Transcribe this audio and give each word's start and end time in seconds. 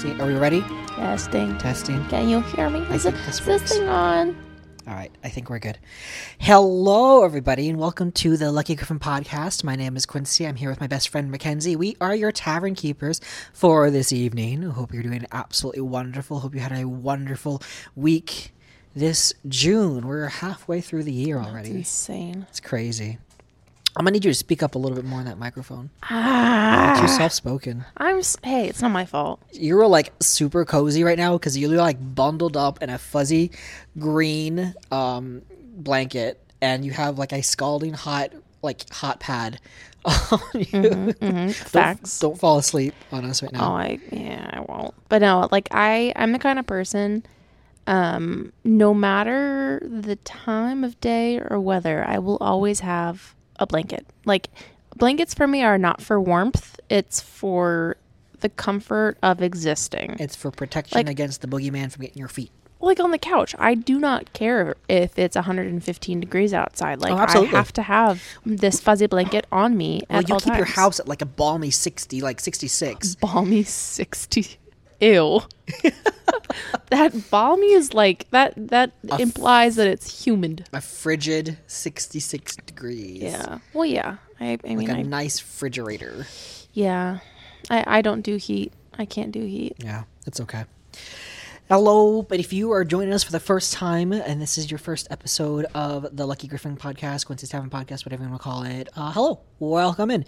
Testing. 0.00 0.20
Are 0.22 0.26
we 0.28 0.34
ready? 0.34 0.62
Testing. 0.96 1.58
Testing. 1.58 2.02
Can 2.06 2.26
you 2.30 2.40
hear 2.40 2.70
me? 2.70 2.80
I 2.88 2.94
Is, 2.94 3.04
it, 3.04 3.12
this 3.26 3.38
is 3.38 3.44
this 3.44 3.72
thing 3.72 3.86
on? 3.86 4.34
All 4.88 4.94
right, 4.94 5.10
I 5.22 5.28
think 5.28 5.50
we're 5.50 5.58
good. 5.58 5.78
Hello, 6.38 7.22
everybody, 7.22 7.68
and 7.68 7.78
welcome 7.78 8.10
to 8.12 8.38
the 8.38 8.50
Lucky 8.50 8.74
Griffin 8.76 8.98
podcast. 8.98 9.62
My 9.62 9.76
name 9.76 9.98
is 9.98 10.06
Quincy. 10.06 10.46
I'm 10.46 10.56
here 10.56 10.70
with 10.70 10.80
my 10.80 10.86
best 10.86 11.10
friend 11.10 11.30
McKenzie. 11.30 11.76
We 11.76 11.98
are 12.00 12.14
your 12.14 12.32
tavern 12.32 12.74
keepers 12.74 13.20
for 13.52 13.90
this 13.90 14.10
evening. 14.10 14.62
Hope 14.62 14.94
you're 14.94 15.02
doing 15.02 15.26
absolutely 15.32 15.82
wonderful. 15.82 16.40
Hope 16.40 16.54
you 16.54 16.60
had 16.62 16.72
a 16.72 16.88
wonderful 16.88 17.60
week 17.94 18.54
this 18.96 19.34
June. 19.48 20.06
We're 20.06 20.28
halfway 20.28 20.80
through 20.80 21.02
the 21.02 21.12
year 21.12 21.38
It's 21.40 21.48
already. 21.48 21.70
insane. 21.72 22.46
It's 22.48 22.60
crazy. 22.60 23.18
I'm 23.96 24.04
gonna 24.04 24.12
need 24.12 24.24
you 24.24 24.30
to 24.30 24.34
speak 24.34 24.62
up 24.62 24.74
a 24.74 24.78
little 24.78 24.96
bit 24.96 25.04
more 25.04 25.20
in 25.20 25.26
that 25.26 25.38
microphone. 25.38 25.90
Too 26.02 26.14
Ah, 26.14 27.14
soft 27.18 27.34
spoken. 27.34 27.84
I'm. 27.96 28.18
s- 28.18 28.36
Hey, 28.42 28.68
it's 28.68 28.80
not 28.82 28.90
my 28.92 29.04
fault. 29.04 29.40
You're 29.52 29.86
like 29.86 30.12
super 30.20 30.64
cozy 30.64 31.02
right 31.04 31.18
now 31.18 31.32
because 31.36 31.58
you're 31.58 31.70
like 31.76 31.98
bundled 32.14 32.56
up 32.56 32.82
in 32.82 32.88
a 32.90 32.98
fuzzy 32.98 33.50
green 33.98 34.74
um, 34.90 35.42
blanket, 35.76 36.40
and 36.62 36.84
you 36.84 36.92
have 36.92 37.18
like 37.18 37.32
a 37.32 37.42
scalding 37.42 37.92
hot 37.94 38.30
like 38.62 38.88
hot 38.92 39.20
pad 39.20 39.58
on 40.04 40.40
you. 40.54 41.12
hmm 41.12 41.12
Don't- 41.20 41.54
Facts. 41.54 42.18
Don't, 42.20 42.38
fall 42.38 42.58
asleep 42.58 42.94
on 43.10 43.24
us 43.24 43.42
right 43.42 43.50
Oh, 43.54 43.58
now. 43.58 43.74
I 43.76 43.98
yeah, 44.12 44.50
I 44.52 44.60
won't. 44.60 44.94
But 45.08 45.20
no, 45.22 45.48
like 45.50 45.68
I, 45.72 46.12
I'm 46.16 46.32
the 46.32 46.38
kind 46.38 46.58
of 46.58 46.66
person. 46.66 47.24
Um, 47.86 48.52
no 48.62 48.94
matter 48.94 49.82
the 49.84 50.14
time 50.16 50.84
of 50.84 51.00
day 51.00 51.40
or 51.40 51.58
weather, 51.58 52.04
I 52.06 52.18
will 52.18 52.36
always 52.40 52.80
have 52.80 53.34
a 53.60 53.66
blanket. 53.66 54.04
Like 54.24 54.48
blankets 54.96 55.34
for 55.34 55.46
me 55.46 55.62
are 55.62 55.78
not 55.78 56.02
for 56.02 56.20
warmth; 56.20 56.80
it's 56.88 57.20
for 57.20 57.96
the 58.40 58.48
comfort 58.48 59.18
of 59.22 59.42
existing. 59.42 60.16
It's 60.18 60.34
for 60.34 60.50
protection 60.50 60.96
Like- 60.96 61.08
against 61.10 61.42
the 61.42 61.46
boogeyman 61.46 61.92
from 61.92 62.02
getting 62.02 62.18
your 62.18 62.28
feet. 62.28 62.50
like 62.82 62.98
on 62.98 63.10
the 63.10 63.18
couch. 63.18 63.54
I 63.58 63.74
do 63.74 63.98
not 63.98 64.32
care 64.32 64.74
if 64.88 65.18
it's 65.18 65.36
115 65.36 66.18
degrees 66.20 66.54
outside. 66.54 66.98
Oh, 67.00 67.02
like 67.02 67.12
I 67.12 67.16
Oh, 67.16 67.18
absolutely. 67.24 67.54
have 67.54 67.72
to 67.74 67.82
have 67.82 68.22
this 68.46 68.80
fuzzy 68.80 69.06
blanket 69.06 69.46
on 69.52 69.76
me 69.76 70.00
Well, 70.08 70.22
you 70.22 70.36
keep 70.36 70.56
your 70.56 70.64
house 70.64 70.98
at 70.98 71.06
like 71.06 71.20
a 71.20 71.26
balmy 71.26 71.70
sixty, 71.70 72.22
like 72.22 72.40
sixty-six. 72.40 73.16
balmy 73.16 73.62
60. 73.64 74.56
Ew. 75.00 75.40
that 76.90 77.30
balmy 77.30 77.72
is 77.72 77.94
like 77.94 78.30
that. 78.30 78.54
That 78.56 78.92
f- 79.10 79.20
implies 79.20 79.76
that 79.76 79.86
it's 79.86 80.24
humid. 80.24 80.66
a 80.72 80.80
frigid 80.80 81.58
sixty-six 81.66 82.56
degrees. 82.56 83.22
Yeah. 83.22 83.58
Well, 83.72 83.86
yeah. 83.86 84.16
I. 84.40 84.44
I 84.46 84.50
like 84.50 84.76
mean, 84.76 84.90
a 84.90 84.94
I, 84.98 85.02
nice 85.02 85.40
refrigerator. 85.40 86.26
yeah. 86.72 87.18
I. 87.70 87.98
I 87.98 88.02
don't 88.02 88.22
do 88.22 88.36
heat. 88.36 88.72
I 88.98 89.04
can't 89.06 89.32
do 89.32 89.40
heat. 89.40 89.76
Yeah, 89.78 90.04
it's 90.26 90.40
okay. 90.40 90.64
Hello, 91.68 92.22
but 92.22 92.40
if 92.40 92.52
you 92.52 92.72
are 92.72 92.84
joining 92.84 93.14
us 93.14 93.22
for 93.22 93.30
the 93.30 93.38
first 93.40 93.72
time 93.72 94.12
and 94.12 94.42
this 94.42 94.58
is 94.58 94.70
your 94.72 94.78
first 94.78 95.06
episode 95.08 95.66
of 95.72 96.14
the 96.16 96.26
Lucky 96.26 96.48
Griffin 96.48 96.76
podcast, 96.76 97.26
Quincy's 97.26 97.48
Tavern 97.48 97.70
podcast, 97.70 98.04
whatever 98.04 98.24
you 98.24 98.28
want 98.28 98.40
to 98.40 98.44
call 98.44 98.62
it, 98.64 98.88
uh, 98.96 99.12
hello, 99.12 99.40
welcome 99.60 100.10
in. 100.10 100.24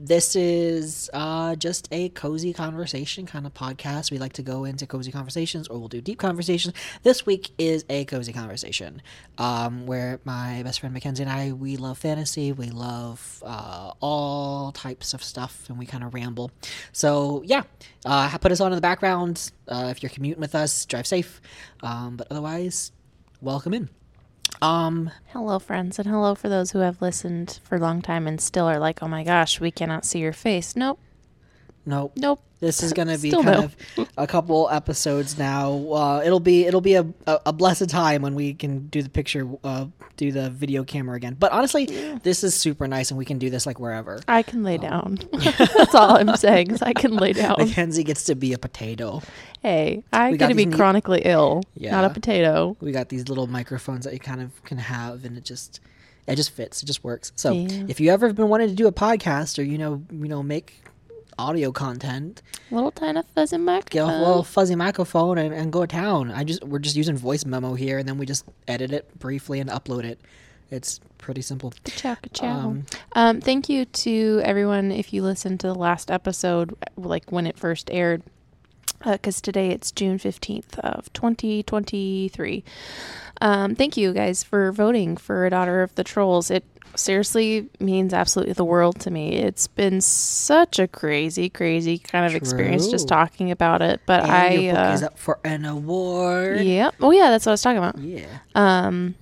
This 0.00 0.34
is 0.34 1.08
uh, 1.14 1.54
just 1.54 1.86
a 1.92 2.08
cozy 2.10 2.52
conversation 2.52 3.26
kind 3.26 3.46
of 3.46 3.54
podcast. 3.54 4.10
We 4.10 4.18
like 4.18 4.32
to 4.34 4.42
go 4.42 4.64
into 4.64 4.88
cozy 4.88 5.12
conversations 5.12 5.68
or 5.68 5.78
we'll 5.78 5.88
do 5.88 6.00
deep 6.00 6.18
conversations. 6.18 6.74
This 7.04 7.24
week 7.24 7.52
is 7.58 7.84
a 7.88 8.04
cozy 8.06 8.32
conversation 8.32 9.00
um, 9.38 9.86
where 9.86 10.18
my 10.24 10.64
best 10.64 10.80
friend 10.80 10.94
McKenzie 10.94 11.20
and 11.20 11.30
I, 11.30 11.52
we 11.52 11.76
love 11.76 11.96
fantasy, 11.96 12.50
we 12.50 12.70
love 12.70 13.42
uh, 13.46 13.92
all 14.00 14.72
types 14.72 15.14
of 15.14 15.22
stuff, 15.22 15.64
and 15.68 15.78
we 15.78 15.86
kind 15.86 16.02
of 16.02 16.12
ramble. 16.12 16.50
So, 16.90 17.42
yeah, 17.46 17.62
uh, 18.04 18.36
put 18.38 18.50
us 18.50 18.60
on 18.60 18.72
in 18.72 18.76
the 18.76 18.82
background. 18.82 19.52
Uh, 19.68 19.88
if 19.90 20.02
you're 20.02 20.10
commuting 20.10 20.40
with 20.40 20.56
us, 20.56 20.84
drive 20.86 21.06
safe. 21.06 21.40
Um, 21.84 22.16
but 22.16 22.26
otherwise, 22.32 22.90
welcome 23.40 23.74
in. 23.74 23.88
Um, 24.62 25.10
Hello, 25.32 25.58
friends, 25.58 25.98
and 25.98 26.06
hello 26.06 26.36
for 26.36 26.48
those 26.48 26.70
who 26.70 26.78
have 26.78 27.02
listened 27.02 27.58
for 27.64 27.74
a 27.74 27.80
long 27.80 28.00
time 28.00 28.28
and 28.28 28.40
still 28.40 28.66
are 28.66 28.78
like, 28.78 29.02
"Oh 29.02 29.08
my 29.08 29.24
gosh, 29.24 29.58
we 29.58 29.72
cannot 29.72 30.04
see 30.04 30.20
your 30.20 30.32
face." 30.32 30.76
Nope. 30.76 31.00
nope. 31.84 32.12
Nope. 32.14 32.44
This 32.62 32.80
is 32.84 32.92
gonna 32.92 33.18
be 33.18 33.30
Still 33.30 33.42
kind 33.42 33.58
no. 33.96 34.02
of 34.04 34.08
a 34.16 34.24
couple 34.28 34.70
episodes 34.70 35.36
now. 35.36 35.72
Uh, 35.92 36.22
it'll 36.24 36.38
be 36.38 36.64
it'll 36.64 36.80
be 36.80 36.94
a, 36.94 37.04
a, 37.26 37.52
blessed 37.52 37.88
time 37.88 38.22
when 38.22 38.36
we 38.36 38.54
can 38.54 38.86
do 38.86 39.02
the 39.02 39.08
picture, 39.10 39.48
uh, 39.64 39.86
do 40.16 40.30
the 40.30 40.48
video 40.48 40.84
camera 40.84 41.16
again. 41.16 41.34
But 41.36 41.50
honestly, 41.50 41.86
this 42.22 42.44
is 42.44 42.54
super 42.54 42.86
nice, 42.86 43.10
and 43.10 43.18
we 43.18 43.24
can 43.24 43.38
do 43.38 43.50
this 43.50 43.66
like 43.66 43.80
wherever. 43.80 44.20
I 44.28 44.44
can 44.44 44.62
lay 44.62 44.78
down. 44.78 45.18
That's 45.32 45.92
all 45.92 46.16
I'm 46.16 46.36
saying 46.36 46.70
is 46.70 46.82
I 46.82 46.92
can 46.92 47.16
lay 47.16 47.32
down. 47.32 47.56
McKenzie 47.56 48.04
gets 48.04 48.22
to 48.26 48.36
be 48.36 48.52
a 48.52 48.58
potato. 48.58 49.22
Hey, 49.60 50.04
I 50.12 50.30
We 50.30 50.36
get 50.36 50.44
got 50.44 50.48
to 50.50 50.54
be 50.54 50.66
neat- 50.66 50.76
chronically 50.76 51.22
ill, 51.24 51.64
yeah, 51.74 51.90
not 51.90 52.04
a 52.04 52.10
potato. 52.10 52.76
We 52.80 52.92
got 52.92 53.08
these 53.08 53.28
little 53.28 53.48
microphones 53.48 54.04
that 54.04 54.12
you 54.14 54.20
kind 54.20 54.40
of 54.40 54.62
can 54.62 54.78
have, 54.78 55.24
and 55.24 55.36
it 55.36 55.44
just 55.44 55.80
it 56.28 56.36
just 56.36 56.52
fits. 56.52 56.80
It 56.80 56.86
just 56.86 57.02
works. 57.02 57.32
So 57.34 57.54
Yeah. 57.54 57.86
if 57.88 57.98
you 57.98 58.10
ever 58.12 58.28
have 58.28 58.36
been 58.36 58.48
wanting 58.48 58.68
to 58.68 58.74
do 58.76 58.86
a 58.86 58.92
podcast 58.92 59.58
or 59.58 59.62
you 59.62 59.78
know 59.78 60.00
you 60.12 60.28
know 60.28 60.44
make 60.44 60.84
audio 61.38 61.72
content, 61.72 62.42
Little 62.70 62.90
tiny 62.90 63.20
fuzzy 63.34 63.56
microphone. 63.58 64.08
get 64.08 64.14
a 64.14 64.18
little 64.18 64.42
fuzzy 64.42 64.74
microphone 64.74 65.38
and, 65.38 65.54
and 65.54 65.72
go 65.72 65.80
to 65.82 65.86
town. 65.86 66.30
I 66.30 66.44
just 66.44 66.62
we're 66.64 66.78
just 66.78 66.96
using 66.96 67.16
voice 67.16 67.44
memo 67.44 67.74
here, 67.74 67.98
and 67.98 68.08
then 68.08 68.18
we 68.18 68.26
just 68.26 68.44
edit 68.68 68.92
it 68.92 69.18
briefly 69.18 69.60
and 69.60 69.68
upload 69.70 70.04
it. 70.04 70.20
It's 70.70 71.00
pretty 71.18 71.42
simple. 71.42 71.72
Ciao, 71.84 72.16
ciao. 72.32 72.48
Um, 72.70 72.84
Um, 73.14 73.40
thank 73.42 73.68
you 73.68 73.84
to 73.84 74.40
everyone 74.42 74.90
if 74.90 75.12
you 75.12 75.22
listened 75.22 75.60
to 75.60 75.66
the 75.66 75.74
last 75.74 76.10
episode, 76.10 76.74
like 76.96 77.30
when 77.30 77.46
it 77.46 77.58
first 77.58 77.90
aired, 77.92 78.22
because 79.04 79.40
today 79.40 79.70
it's 79.70 79.92
June 79.92 80.18
15th 80.18 80.78
of 80.80 81.12
2023. 81.12 82.64
Um, 83.40 83.74
thank 83.74 83.96
you 83.96 84.12
guys 84.12 84.42
for 84.42 84.72
voting 84.72 85.16
for 85.16 85.48
Daughter 85.50 85.82
of 85.82 85.94
the 85.94 86.04
Trolls. 86.04 86.50
It 86.50 86.64
seriously 86.94 87.68
means 87.80 88.12
absolutely 88.12 88.52
the 88.52 88.64
world 88.64 89.00
to 89.00 89.10
me. 89.10 89.36
It's 89.36 89.66
been 89.66 90.00
such 90.00 90.78
a 90.78 90.86
crazy, 90.86 91.48
crazy 91.48 91.98
kind 91.98 92.26
of 92.26 92.34
experience 92.34 92.88
just 92.88 93.08
talking 93.08 93.50
about 93.50 93.82
it. 93.82 94.00
But 94.06 94.22
and 94.22 94.32
I, 94.32 94.50
your 94.50 94.74
book 94.74 94.84
uh, 94.84 94.92
is 94.92 95.02
up 95.02 95.18
for 95.18 95.38
an 95.44 95.64
award. 95.64 96.60
yeah. 96.60 96.90
Oh, 97.00 97.10
yeah, 97.10 97.30
that's 97.30 97.46
what 97.46 97.50
I 97.50 97.54
was 97.54 97.62
talking 97.62 97.78
about. 97.78 97.98
Yeah. 97.98 98.26
Um, 98.54 99.14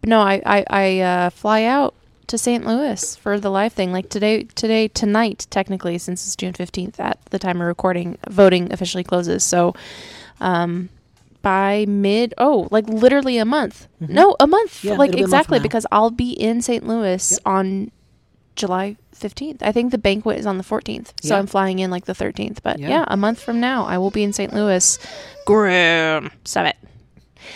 but 0.00 0.10
no, 0.10 0.20
I 0.20 0.40
I, 0.46 0.64
I 0.70 1.00
uh, 1.00 1.30
fly 1.30 1.64
out 1.64 1.94
to 2.28 2.38
St. 2.38 2.64
Louis 2.66 3.16
for 3.16 3.38
the 3.40 3.50
live 3.50 3.72
thing. 3.72 3.92
Like 3.92 4.08
today, 4.08 4.44
today, 4.44 4.88
tonight, 4.88 5.46
technically, 5.50 5.98
since 5.98 6.24
it's 6.26 6.36
June 6.36 6.52
fifteenth 6.52 6.98
at 7.00 7.18
the 7.26 7.38
time 7.38 7.60
of 7.60 7.66
recording, 7.66 8.16
voting 8.28 8.72
officially 8.72 9.04
closes. 9.04 9.42
So, 9.44 9.74
um, 10.40 10.88
by 11.42 11.84
mid, 11.88 12.34
oh, 12.38 12.68
like 12.70 12.88
literally 12.88 13.38
a 13.38 13.44
month. 13.44 13.88
No, 14.00 14.36
a 14.40 14.46
month. 14.46 14.78
Mm-hmm. 14.78 14.88
Yeah, 14.88 14.94
like 14.94 15.10
a 15.10 15.16
month 15.16 15.22
exactly 15.22 15.58
because 15.60 15.86
I'll 15.92 16.10
be 16.10 16.30
in 16.32 16.62
St. 16.62 16.86
Louis 16.86 17.30
Yep. 17.32 17.40
on 17.46 17.90
July 18.56 18.96
15th. 19.14 19.62
I 19.62 19.70
think 19.72 19.92
the 19.92 19.98
banquet 19.98 20.38
is 20.38 20.46
on 20.46 20.58
the 20.58 20.64
14th. 20.64 21.12
So 21.22 21.34
Yeah. 21.34 21.38
I'm 21.38 21.46
flying 21.46 21.78
in 21.78 21.90
like 21.90 22.06
the 22.06 22.12
13th. 22.12 22.58
But 22.62 22.78
Yeah. 22.80 22.88
yeah, 22.88 23.04
a 23.08 23.16
month 23.16 23.40
from 23.40 23.60
now, 23.60 23.84
I 23.86 23.98
will 23.98 24.10
be 24.10 24.22
in 24.24 24.32
St. 24.32 24.52
Louis. 24.52 24.98
Grim. 25.46 26.30
Stop 26.44 26.66
it. 26.66 26.76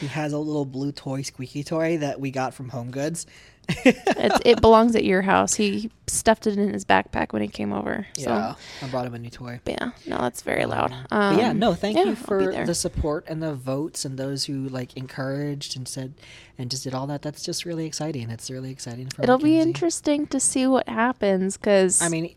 He 0.00 0.06
has 0.06 0.32
a 0.32 0.38
little 0.38 0.64
blue 0.64 0.92
toy, 0.92 1.22
squeaky 1.22 1.64
toy 1.64 1.98
that 1.98 2.20
we 2.20 2.30
got 2.30 2.54
from 2.54 2.68
Home 2.70 2.90
Goods. 2.90 3.26
It 3.68 4.60
belongs 4.60 4.96
at 4.96 5.04
your 5.04 5.22
house. 5.22 5.54
He 5.54 5.90
stuffed 6.06 6.46
it 6.46 6.58
in 6.58 6.72
his 6.72 6.84
backpack 6.84 7.32
when 7.32 7.42
he 7.42 7.48
came 7.48 7.72
over. 7.72 8.06
So, 8.18 8.22
Yeah, 8.30 8.54
I 8.82 8.86
brought 8.88 9.06
him 9.06 9.14
a 9.14 9.18
new 9.18 9.30
toy. 9.30 9.60
but 9.64 9.74
yeah, 9.80 9.90
no, 10.06 10.18
that's 10.18 10.42
very 10.42 10.64
loud. 10.66 10.92
Um, 11.10 11.38
yeah, 11.38 11.52
no, 11.52 11.74
thank 11.74 11.96
yeah, 11.96 12.04
you 12.04 12.14
for 12.16 12.64
the 12.66 12.74
support 12.74 13.24
and 13.28 13.42
the 13.42 13.54
votes 13.54 14.04
and 14.04 14.18
those 14.18 14.44
who 14.44 14.68
like 14.68 14.96
encouraged 14.96 15.76
and 15.76 15.86
said 15.88 16.14
and 16.58 16.70
just 16.70 16.84
did 16.84 16.94
all 16.94 17.06
that. 17.06 17.22
That's 17.22 17.42
just 17.42 17.64
really 17.64 17.87
exciting. 17.87 18.31
It's 18.31 18.50
really 18.50 18.70
exciting 18.70 19.08
for 19.08 19.22
It'll 19.22 19.38
be 19.38 19.58
interesting 19.58 20.26
to 20.28 20.40
see 20.40 20.66
what 20.66 20.88
happens 20.88 21.56
because 21.56 22.02
I 22.02 22.08
mean, 22.08 22.34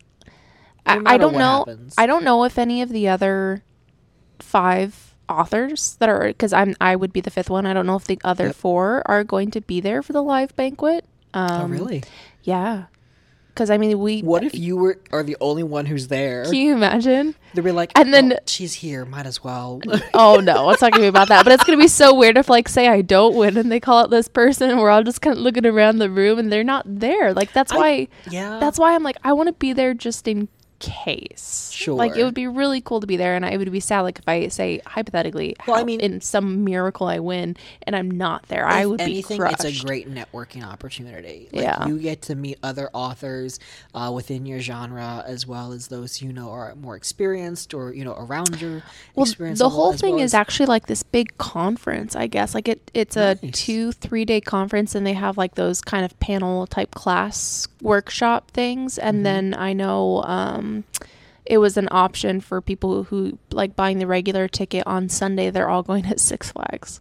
I, 0.85 0.95
no 0.95 0.99
I 0.99 1.03
matter 1.03 1.17
don't 1.19 1.33
know. 1.33 1.57
happens. 1.59 1.95
I 1.97 2.05
don't 2.05 2.23
know 2.23 2.43
if 2.45 2.57
any 2.57 2.81
of 2.81 2.89
the 2.89 3.07
other 3.09 3.63
five 4.39 5.15
authors 5.27 5.95
that 5.99 6.07
are 6.09 6.27
because 6.27 6.53
I'm 6.53 6.75
I 6.79 6.95
would 6.95 7.11
be 7.11 7.21
the 7.21 7.31
fifth 7.31 7.49
one. 7.49 7.65
I 7.65 7.73
don't 7.73 7.87
know 7.87 7.95
if 7.95 8.05
the 8.05 8.19
other 8.23 8.47
Yep. 8.47 8.55
four 8.55 9.01
are 9.05 9.23
going 9.23 9.51
to 9.51 9.61
be 9.61 9.79
there 9.81 10.01
for 10.03 10.13
the 10.13 10.21
live 10.21 10.55
banquet. 10.55 11.05
Um, 11.35 11.61
oh 11.63 11.67
really? 11.67 12.03
Yeah, 12.43 12.85
because 13.49 13.69
I 13.69 13.77
mean 13.77 13.99
we. 13.99 14.21
What 14.21 14.43
if 14.43 14.55
you 14.55 14.77
were 14.77 14.99
are 15.11 15.21
the 15.23 15.35
only 15.41 15.63
one 15.63 15.85
who's 15.85 16.07
there? 16.07 16.45
Can 16.45 16.55
you 16.55 16.73
imagine? 16.73 17.35
They'd 17.53 17.63
be 17.63 17.71
like, 17.71 17.91
And 17.97 18.13
then- 18.13 18.33
"Oh, 18.33 18.39
she's 18.47 18.73
here. 18.75 19.05
Might 19.05 19.25
as 19.25 19.43
well. 19.43 19.81
Oh 20.13 20.39
no, 20.39 20.69
it's 20.71 20.81
not 20.81 20.91
gonna 20.91 21.03
be 21.03 21.07
about 21.07 21.27
that. 21.29 21.43
But 21.43 21.53
it's 21.53 21.63
gonna 21.63 21.77
be 21.77 21.87
so 21.87 22.13
weird 22.15 22.37
if 22.37 22.49
like 22.49 22.67
say 22.69 22.87
I 22.87 23.01
don't 23.01 23.35
win 23.35 23.57
and 23.57 23.71
they 23.71 23.79
call 23.79 23.99
out 23.99 24.09
this 24.09 24.27
person 24.27 24.69
and 24.71 24.79
we're 24.79 24.89
all 24.89 25.03
just 25.03 25.21
kind 25.21 25.37
of 25.37 25.43
looking 25.43 25.65
around 25.65 25.99
the 25.99 26.09
room 26.09 26.39
and 26.39 26.51
they're 26.51 26.63
not 26.63 26.83
there. 26.87 27.33
Like 27.33 27.51
that's 27.53 27.71
I- 27.71 27.77
why 27.77 28.07
yeah, 28.31 28.57
that's 28.59 28.79
why 28.79 28.95
I'm 28.95 29.03
like 29.03 29.17
I 29.23 29.33
want 29.33 29.47
to 29.47 29.53
be 29.53 29.73
there 29.73 29.93
just 29.93 30.27
in 30.27 30.47
case. 30.79 31.61
Like 31.87 32.15
it 32.15 32.23
would 32.23 32.33
be 32.33 32.47
really 32.47 32.81
cool 32.81 32.99
to 33.01 33.07
be 33.07 33.17
there, 33.17 33.35
and 33.35 33.45
I 33.45 33.57
would 33.57 33.71
be 33.71 33.79
sad. 33.79 34.01
Like 34.01 34.19
if 34.19 34.27
I 34.27 34.47
say 34.47 34.81
hypothetically, 34.85 35.55
Well, 35.67 35.77
I 35.77 35.83
mean- 35.83 35.99
in 35.99 36.21
some 36.21 36.63
miracle 36.63 37.07
I 37.07 37.19
win 37.19 37.55
and 37.83 37.95
I'm 37.95 38.09
not 38.09 38.47
there, 38.47 38.65
I 38.65 38.85
would 38.85 39.01
anything, 39.01 39.37
be 39.37 39.39
crushed. 39.41 39.63
it's 39.65 39.81
a 39.81 39.85
great 39.85 40.09
networking 40.13 40.63
opportunity. 40.65 41.49
Like, 41.53 41.61
Yeah. 41.63 41.87
you 41.87 41.99
get 41.99 42.23
to 42.23 42.35
meet 42.35 42.57
other 42.63 42.89
authors 42.93 43.59
uh, 43.93 44.11
within 44.13 44.45
your 44.45 44.59
genre, 44.59 45.23
as 45.27 45.45
well 45.45 45.71
as 45.73 45.87
those 45.87 46.21
you 46.21 46.31
know 46.33 46.49
are 46.51 46.73
more 46.75 46.95
experienced 46.95 47.73
or 47.73 47.93
you 47.93 48.03
know 48.03 48.15
around 48.17 48.59
your 48.61 48.81
well, 49.15 49.25
experience. 49.25 49.59
the 49.59 49.69
whole 49.69 49.93
thing 49.93 50.15
well 50.15 50.23
is 50.23 50.33
as- 50.33 50.39
actually 50.39 50.65
like 50.67 50.87
this 50.87 51.03
big 51.03 51.37
conference, 51.37 52.15
I 52.15 52.27
guess. 52.27 52.53
Like 52.55 52.67
it, 52.67 52.91
it's 52.93 53.15
a 53.17 53.37
Nice. 53.41 53.51
two, 53.53 53.91
three 53.91 54.25
day 54.25 54.41
conference, 54.41 54.95
and 54.95 55.05
they 55.05 55.13
have 55.13 55.37
like 55.37 55.55
those 55.55 55.81
kind 55.81 56.05
of 56.05 56.17
panel 56.19 56.65
type 56.67 56.93
class 56.95 57.67
workshop 57.85 58.51
things. 58.51 58.97
And 58.97 59.17
Mm-hmm. 59.17 59.23
then 59.23 59.53
I 59.57 59.73
know 59.73 60.23
um, 60.23 60.83
it 61.45 61.59
was 61.59 61.77
an 61.77 61.87
option 61.91 62.41
for 62.41 62.59
people 62.61 63.03
who 63.03 63.37
like 63.51 63.75
buying 63.75 63.99
the 63.99 64.07
regular 64.07 64.47
ticket 64.47 64.83
on 64.87 65.07
Sunday. 65.09 65.49
They're 65.51 65.69
all 65.69 65.83
going 65.83 66.03
to 66.03 66.17
Six 66.31 66.51
Flags. 66.51 66.99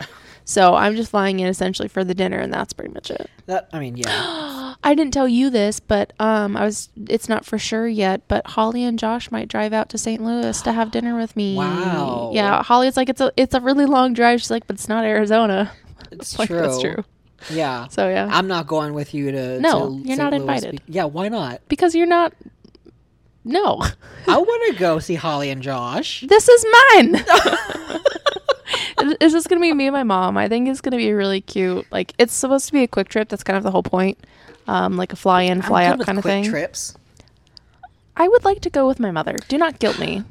So 0.48 0.76
I'm 0.76 0.94
just 0.94 1.10
flying 1.10 1.40
in 1.40 1.48
essentially 1.48 1.88
for 1.88 2.04
the 2.04 2.14
dinner, 2.14 2.38
and 2.38 2.54
that's 2.54 2.72
pretty 2.72 2.94
much 2.94 3.10
it. 3.10 3.28
that. 3.46 3.68
I 3.72 3.80
mean, 3.80 3.96
yeah. 3.96 4.74
I 4.84 4.94
didn't 4.94 5.12
tell 5.12 5.26
you 5.26 5.50
this, 5.50 5.80
but 5.80 6.12
um, 6.20 6.56
I 6.56 6.64
was. 6.64 6.88
It's 7.08 7.28
not 7.28 7.44
for 7.44 7.58
sure 7.58 7.88
yet, 7.88 8.28
but 8.28 8.46
Holly 8.46 8.84
and 8.84 8.96
Josh 8.96 9.32
might 9.32 9.48
drive 9.48 9.72
out 9.72 9.88
to 9.88 9.98
St. 9.98 10.22
Louis 10.22 10.62
to 10.62 10.70
have 10.70 10.92
dinner 10.92 11.16
with 11.16 11.34
me. 11.34 11.56
Wow. 11.56 12.30
Yeah, 12.32 12.62
Holly's 12.62 12.96
like 12.96 13.08
it's 13.08 13.20
a 13.20 13.32
it's 13.36 13.54
a 13.56 13.60
really 13.60 13.86
long 13.86 14.12
drive. 14.12 14.40
She's 14.40 14.52
like, 14.52 14.68
but 14.68 14.74
it's 14.76 14.88
not 14.88 15.04
Arizona. 15.04 15.72
It's 16.12 16.38
like 16.38 16.46
true. 16.48 16.60
that's 16.60 16.80
true. 16.80 17.04
Yeah. 17.50 17.88
So 17.88 18.08
yeah, 18.08 18.28
I'm 18.30 18.46
not 18.48 18.66
going 18.66 18.94
with 18.94 19.14
you 19.14 19.30
to. 19.32 19.60
No, 19.60 19.88
to 19.88 19.94
you're 19.96 20.16
St. 20.16 20.18
not 20.18 20.32
Louis 20.32 20.40
invited. 20.40 20.70
be- 20.86 20.92
yeah, 20.92 21.04
why 21.04 21.28
not? 21.28 21.60
because 21.68 21.94
you're 21.94 22.06
not. 22.06 22.32
No, 23.44 23.80
I 24.26 24.36
want 24.38 24.72
to 24.74 24.78
go 24.80 24.98
see 24.98 25.14
Holly 25.14 25.50
and 25.50 25.62
Josh. 25.62 26.24
this 26.28 26.48
is 26.48 26.66
mine. 26.94 27.24
Is 29.20 29.32
this 29.32 29.46
gonna 29.46 29.60
be 29.60 29.72
me 29.72 29.86
and 29.86 29.92
my 29.94 30.02
mom? 30.02 30.36
I 30.36 30.48
think 30.48 30.68
it's 30.68 30.80
gonna 30.80 30.96
be 30.96 31.12
really 31.12 31.40
cute. 31.40 31.86
Like 31.92 32.12
it's 32.18 32.32
supposed 32.34 32.66
to 32.66 32.72
be 32.72 32.82
a 32.82 32.88
quick 32.88 33.08
trip. 33.08 33.28
That's 33.28 33.44
kind 33.44 33.56
of 33.56 33.62
the 33.62 33.70
whole 33.70 33.82
point. 33.82 34.18
Um, 34.66 34.96
like 34.96 35.12
a 35.12 35.16
fly 35.16 35.42
in, 35.42 35.62
fly 35.62 35.84
out 35.84 36.00
kind 36.00 36.18
of 36.18 36.22
quick 36.22 36.32
thing. 36.32 36.44
Trips. 36.44 36.96
I 38.16 38.26
would 38.26 38.44
like 38.44 38.62
to 38.62 38.70
go 38.70 38.88
with 38.88 38.98
my 38.98 39.10
mother. 39.12 39.36
Do 39.48 39.58
not 39.58 39.78
guilt 39.78 39.98
me. 40.00 40.24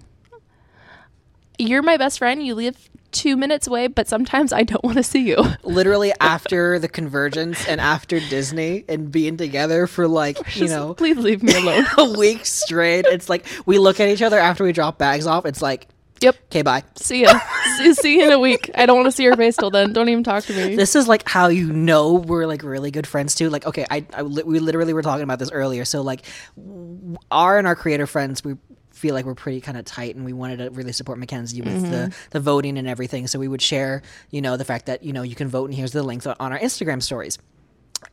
You're 1.57 1.83
my 1.83 1.97
best 1.97 2.19
friend. 2.19 2.45
You 2.45 2.55
live 2.55 2.89
two 3.15 3.37
minutes 3.37 3.65
away, 3.67 3.87
but 3.87 4.07
sometimes 4.07 4.51
I 4.51 4.63
don't 4.63 4.83
want 4.83 4.97
to 4.97 5.03
see 5.03 5.27
you. 5.27 5.37
Literally 5.63 6.11
after 6.19 6.77
the 6.79 6.89
convergence 6.89 7.65
and 7.67 7.79
after 7.79 8.19
Disney 8.19 8.83
and 8.89 9.11
being 9.11 9.37
together 9.37 9.87
for 9.87 10.07
like 10.07 10.55
you 10.55 10.67
know 10.67 10.93
please 10.93 11.17
leave 11.17 11.41
me 11.41 11.55
alone. 11.55 11.85
a 11.97 12.17
week 12.17 12.45
straight. 12.45 13.05
It's 13.05 13.29
like 13.29 13.45
we 13.65 13.79
look 13.79 13.99
at 13.99 14.09
each 14.09 14.21
other 14.21 14.37
after 14.37 14.63
we 14.63 14.73
drop 14.73 14.97
bags 14.97 15.25
off. 15.25 15.45
It's 15.45 15.61
like 15.61 15.87
yep. 16.19 16.35
okay, 16.47 16.61
bye. 16.61 16.83
See 16.97 17.23
ya. 17.23 17.39
see, 17.77 17.93
see 17.93 18.17
you 18.17 18.25
in 18.25 18.31
a 18.31 18.39
week. 18.39 18.69
I 18.75 18.85
don't 18.85 18.97
want 18.97 19.07
to 19.07 19.11
see 19.11 19.23
your 19.23 19.37
face 19.37 19.55
till 19.55 19.71
then. 19.71 19.93
Don't 19.93 20.09
even 20.09 20.23
talk 20.23 20.43
to 20.45 20.53
me. 20.53 20.75
This 20.75 20.95
is 20.95 21.07
like 21.07 21.27
how 21.27 21.47
you 21.47 21.71
know 21.71 22.15
we're 22.15 22.45
like 22.45 22.63
really 22.63 22.91
good 22.91 23.07
friends 23.07 23.33
too. 23.33 23.49
Like, 23.49 23.65
okay, 23.65 23.85
I, 23.89 24.05
I 24.13 24.23
we 24.23 24.59
literally 24.59 24.93
were 24.93 25.01
talking 25.01 25.23
about 25.23 25.39
this 25.39 25.51
earlier. 25.51 25.85
So 25.85 26.01
like, 26.01 26.25
our 27.31 27.57
and 27.57 27.65
our 27.65 27.75
creator 27.75 28.07
friends, 28.07 28.43
we 28.43 28.55
feel 28.95 29.13
like 29.13 29.25
we're 29.25 29.35
pretty 29.35 29.61
kind 29.61 29.77
of 29.77 29.85
tight, 29.85 30.15
and 30.15 30.25
we 30.25 30.33
wanted 30.33 30.57
to 30.57 30.69
really 30.71 30.91
support 30.93 31.19
McKenzie 31.19 31.63
with 31.63 31.81
the 31.91 31.97
Mm-hmm. 31.97 32.29
the 32.31 32.39
voting 32.39 32.77
and 32.77 32.87
everything. 32.87 33.27
So 33.27 33.37
we 33.39 33.47
would 33.47 33.61
share, 33.61 34.01
you 34.31 34.41
know, 34.41 34.57
the 34.57 34.65
fact 34.65 34.85
that 34.87 35.03
you 35.03 35.13
know 35.13 35.21
you 35.21 35.35
can 35.35 35.47
vote, 35.49 35.65
and 35.65 35.73
here's 35.73 35.91
the 35.91 36.01
link 36.03 36.25
on 36.25 36.35
our 36.39 36.59
Instagram 36.59 37.03
stories. 37.03 37.37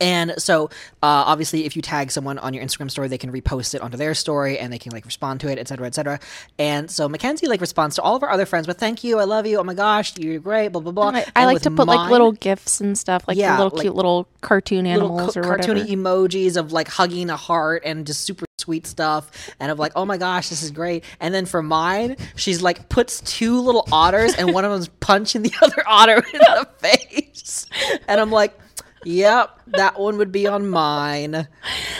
And 0.01 0.33
so, 0.41 0.65
uh, 1.03 1.29
obviously, 1.31 1.65
if 1.65 1.75
you 1.75 1.83
tag 1.83 2.09
someone 2.09 2.39
on 2.39 2.53
your 2.55 2.63
Instagram 2.63 2.89
story, 2.89 3.09
they 3.09 3.19
can 3.19 3.31
repost 3.31 3.75
it 3.75 3.81
onto 3.81 3.95
their 3.95 4.15
story, 4.15 4.57
and 4.57 4.73
they 4.73 4.79
can 4.79 4.91
like 4.91 5.05
respond 5.05 5.39
to 5.41 5.49
it, 5.51 5.59
et 5.59 5.67
cetera, 5.67 5.85
et 5.85 5.93
cetera. 5.93 6.19
And 6.57 6.89
so 6.89 7.07
McKenzie 7.07 7.47
like 7.47 7.61
responds 7.61 7.95
to 7.97 8.01
all 8.01 8.15
of 8.15 8.23
our 8.23 8.31
other 8.31 8.47
friends 8.47 8.67
with 8.67 8.79
"Thank 8.79 9.03
you, 9.03 9.19
I 9.19 9.25
love 9.25 9.45
you, 9.45 9.59
oh 9.59 9.63
my 9.63 9.75
gosh, 9.75 10.17
you're 10.17 10.39
great," 10.39 10.69
blah 10.69 10.81
blah 10.81 10.91
blah. 10.93 11.09
I, 11.09 11.19
I 11.35 11.41
And 11.43 11.45
like 11.53 11.61
to 11.63 11.71
put 11.71 11.85
like 11.87 12.09
little 12.09 12.31
gifs 12.31 12.81
and 12.81 12.97
stuff, 12.97 13.23
like 13.27 13.37
Yeah, 13.37 13.55
little 13.57 13.71
like 13.77 13.81
cute 13.83 13.95
little 13.95 14.27
cartoon 14.41 14.85
little 14.85 15.11
animals 15.19 15.35
co- 15.35 15.41
or 15.41 15.49
whatever. 15.49 15.75
cartoony 15.75 15.87
emojis 15.91 16.57
of 16.57 16.71
like 16.71 16.87
hugging 16.87 17.29
a 17.29 17.37
heart 17.37 17.83
and 17.85 18.07
just 18.07 18.21
super 18.21 18.45
sweet 18.63 18.87
stuff 18.87 19.29
and 19.59 19.71
of 19.71 19.79
like 19.79 19.91
oh 19.95 20.05
my 20.05 20.17
gosh 20.17 20.49
this 20.49 20.63
is 20.63 20.71
great 20.71 21.03
and 21.19 21.33
then 21.33 21.45
for 21.45 21.61
mine 21.61 22.15
she's 22.35 22.61
like 22.61 22.87
puts 22.89 23.19
two 23.21 23.59
little 23.59 23.85
otters 23.91 24.33
and 24.35 24.53
one 24.53 24.63
of 24.63 24.71
them's 24.71 24.87
punching 24.99 25.41
the 25.41 25.53
other 25.61 25.83
otter 25.85 26.17
in 26.17 26.39
the 26.39 26.67
face 26.77 27.65
and 28.07 28.21
i'm 28.21 28.31
like 28.31 28.57
yep 29.03 29.59
that 29.67 29.99
one 29.99 30.17
would 30.17 30.31
be 30.31 30.47
on 30.47 30.65
mine 30.65 31.47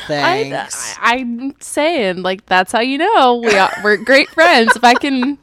thanks 0.07 0.97
I, 1.01 1.17
I'm 1.17 1.59
saying 1.59 2.21
like 2.23 2.45
that's 2.45 2.71
how 2.71 2.79
you 2.79 2.97
know 2.97 3.41
we 3.43 3.55
are, 3.55 3.71
we're 3.83 3.97
great 3.97 4.29
friends. 4.29 4.75
If 4.75 4.83
I 4.83 4.93
can, 4.93 5.37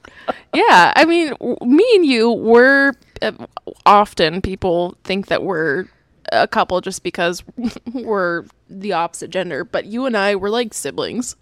yeah. 0.55 0.93
I 0.97 1.05
mean, 1.05 1.35
me 1.63 1.87
and 1.95 2.07
you, 2.07 2.31
we're 2.31 2.93
uh, 3.23 3.33
often 3.87 4.41
people 4.41 4.97
think 5.05 5.27
that 5.27 5.43
we're 5.43 5.87
a 6.33 6.47
couple 6.49 6.81
just 6.81 7.03
because 7.03 7.43
we're 7.93 8.45
the 8.69 8.93
opposite 8.93 9.31
gender, 9.31 9.65
but 9.65 9.87
you 9.87 10.07
and 10.07 10.17
I 10.17 10.37
we're 10.37 10.51
like 10.51 10.75
siblings. 10.75 11.37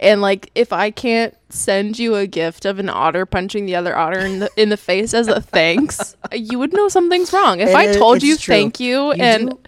And 0.00 0.20
like, 0.20 0.50
if 0.56 0.72
I 0.72 0.90
can't 0.90 1.34
send 1.50 1.98
you 2.00 2.16
a 2.16 2.26
gift 2.26 2.64
of 2.64 2.80
an 2.80 2.88
otter 2.88 3.24
punching 3.24 3.64
the 3.64 3.76
other 3.76 3.96
otter 3.96 4.18
in 4.18 4.40
the 4.40 4.50
in 4.56 4.68
the 4.68 4.76
face 4.76 5.14
as 5.14 5.28
a 5.28 5.40
thanks, 5.40 6.16
you 6.32 6.58
would 6.58 6.72
know 6.72 6.88
something's 6.88 7.32
wrong. 7.32 7.60
If 7.60 7.68
It 7.68 7.74
I 7.76 7.92
told 7.92 8.22
you 8.22 8.36
true. 8.36 8.54
thank 8.54 8.80
you, 8.80 9.06
You 9.06 9.12
and 9.12 9.50
do- 9.50 9.60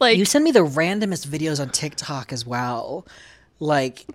like 0.00 0.18
you 0.18 0.24
send 0.24 0.44
me 0.44 0.50
the 0.50 0.60
randomest 0.66 1.26
videos 1.28 1.60
on 1.60 1.68
tiktok 1.70 2.32
as 2.32 2.44
well 2.46 3.06
like 3.60 4.06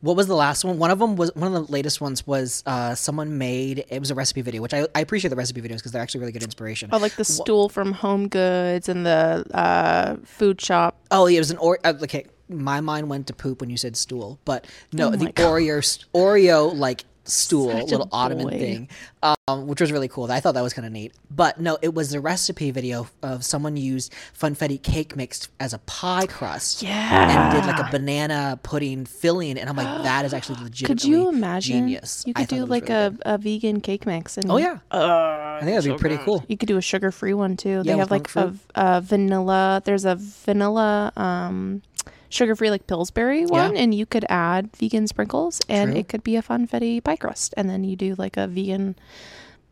what 0.00 0.16
was 0.16 0.26
the 0.26 0.34
last 0.36 0.64
one? 0.64 0.78
One 0.78 0.90
of 0.90 0.98
them 0.98 1.16
was 1.16 1.34
one 1.34 1.54
of 1.54 1.66
the 1.66 1.72
latest 1.72 2.00
ones 2.00 2.26
was 2.26 2.62
uh, 2.66 2.94
someone 2.94 3.38
made 3.38 3.84
it 3.88 3.98
was 3.98 4.10
a 4.10 4.14
recipe 4.14 4.42
video, 4.42 4.62
which 4.62 4.74
I, 4.74 4.86
I 4.94 5.00
appreciate 5.00 5.30
the 5.30 5.36
recipe 5.36 5.60
videos 5.60 5.76
because 5.76 5.92
they're 5.92 6.02
actually 6.02 6.20
really 6.20 6.32
good 6.32 6.42
inspiration. 6.42 6.90
Oh, 6.92 6.98
like 6.98 7.16
the 7.16 7.24
stool 7.24 7.68
from 7.68 7.92
Home 7.92 8.28
Goods 8.28 8.88
and 8.88 9.04
the 9.04 9.44
uh, 9.52 10.16
food 10.24 10.60
shop. 10.60 11.00
Oh, 11.10 11.26
yeah, 11.26 11.38
it 11.38 11.40
was 11.40 11.50
an 11.50 11.58
or. 11.58 11.78
Uh, 11.82 11.94
okay, 12.02 12.26
my 12.48 12.80
mind 12.80 13.08
went 13.08 13.26
to 13.26 13.32
poop 13.32 13.60
when 13.60 13.70
you 13.70 13.76
said 13.76 13.96
stool, 13.96 14.38
but 14.44 14.66
no, 14.92 15.08
Oh 15.08 15.16
the 15.16 15.32
Oreo 15.32 16.04
Oreo 16.14 16.74
like 16.74 17.04
stool, 17.28 17.70
Such 17.70 17.90
little 17.90 18.08
ottoman 18.12 18.48
boy. 18.48 18.58
thing, 18.58 18.88
um, 19.22 19.66
which 19.66 19.80
was 19.80 19.92
really 19.92 20.08
cool. 20.08 20.30
I 20.32 20.40
thought 20.40 20.54
that 20.54 20.62
was 20.62 20.72
kind 20.72 20.86
of 20.86 20.92
neat. 20.92 21.12
But 21.30 21.60
no, 21.60 21.78
it 21.82 21.94
was 21.94 22.12
a 22.14 22.20
recipe 22.20 22.70
video 22.70 23.06
of 23.22 23.44
someone 23.44 23.76
used 23.76 24.12
funfetti 24.38 24.82
cake 24.82 25.14
mix 25.16 25.48
as 25.60 25.72
a 25.72 25.78
pie 25.80 26.26
crust. 26.26 26.82
Yeah. 26.82 27.52
And 27.52 27.60
did 27.62 27.66
like 27.66 27.78
a 27.78 27.90
banana 27.90 28.58
pudding 28.62 29.04
filling, 29.04 29.58
and 29.58 29.68
I'm 29.68 29.76
like, 29.76 30.02
that 30.04 30.24
is 30.24 30.32
actually 30.34 30.62
legit. 30.62 30.86
Could 30.86 31.04
you 31.04 31.28
imagine? 31.28 31.68
genius. 31.88 32.24
You 32.26 32.34
could 32.34 32.48
thought 32.48 32.56
do 32.56 32.64
like 32.66 32.88
really 32.88 32.94
a, 33.06 33.10
good. 33.10 33.22
a 33.26 33.38
vegan 33.38 33.80
cake 33.80 34.06
mix. 34.06 34.36
And 34.38 34.50
Oh 34.50 34.56
yeah, 34.56 34.78
I 34.90 35.60
think 35.62 35.74
that'd 35.76 35.92
be 35.92 35.98
pretty 35.98 36.16
cool. 36.24 36.44
You 36.48 36.56
could 36.56 36.68
do 36.68 36.76
a 36.76 36.82
sugar 36.82 37.10
free 37.10 37.34
one 37.34 37.56
too. 37.56 37.82
They 37.82 37.90
Yeah, 37.90 37.96
have 37.96 38.10
like 38.10 38.34
a, 38.36 38.54
a 38.74 39.00
vanilla. 39.00 39.82
There's 39.84 40.04
a 40.04 40.16
vanilla 40.16 41.12
um, 41.16 41.82
sugar 42.28 42.54
free 42.54 42.70
like 42.70 42.86
Pillsbury 42.86 43.46
one, 43.46 43.76
and 43.76 43.94
you 43.94 44.06
could 44.06 44.24
add 44.28 44.74
vegan 44.76 45.06
sprinkles, 45.06 45.60
and 45.68 45.92
True. 45.92 46.00
it 46.00 46.08
could 46.08 46.22
be 46.22 46.36
a 46.36 46.42
funfetti 46.42 47.02
pie 47.02 47.16
crust, 47.16 47.54
and 47.56 47.68
then 47.68 47.84
you 47.84 47.96
do 47.96 48.14
like 48.16 48.36
a 48.36 48.46
vegan 48.46 48.96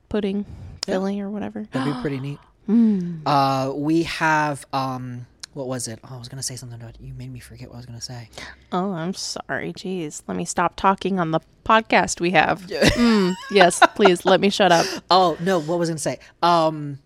pudding 0.09 0.45
filling 0.85 1.21
or 1.21 1.31
whatever. 1.31 1.67
That'd 1.73 1.95
be 1.95 2.01
pretty 2.01 2.21
neat. 2.21 2.39
Mm. 2.67 3.21
Uh, 3.25 3.73
we 3.77 4.03
have 4.03 4.67
um, 4.73 5.25
what 5.57 5.69
was 5.69 5.87
it? 5.89 6.01
Oh, 6.05 6.17
I 6.17 6.19
was 6.19 6.29
gonna 6.29 6.43
say 6.43 6.57
something 6.57 6.81
about. 6.81 7.01
You 7.01 7.15
made 7.15 7.33
me 7.33 7.39
forget 7.39 7.69
what 7.69 7.75
I 7.75 7.79
was 7.79 7.87
gonna 7.87 8.01
say. 8.01 8.29
Oh, 8.73 8.93
I'm 8.93 9.15
sorry. 9.15 9.73
Jeez, 9.73 10.23
let 10.27 10.37
me 10.37 10.45
stop 10.45 10.75
talking 10.77 11.21
on 11.21 11.31
the 11.31 11.41
podcast 11.65 12.21
we 12.21 12.33
have. 12.33 12.63
Mm, 12.63 13.35
yes, 13.53 13.81
please 13.95 14.25
let 14.27 14.41
me 14.41 14.51
shut 14.51 14.73
up. 14.73 14.85
Oh 15.11 15.37
no, 15.41 15.61
what 15.61 15.79
was 15.79 15.89
I 15.89 15.93
gonna 15.93 15.99
say? 16.01 16.19
Um, 16.43 16.99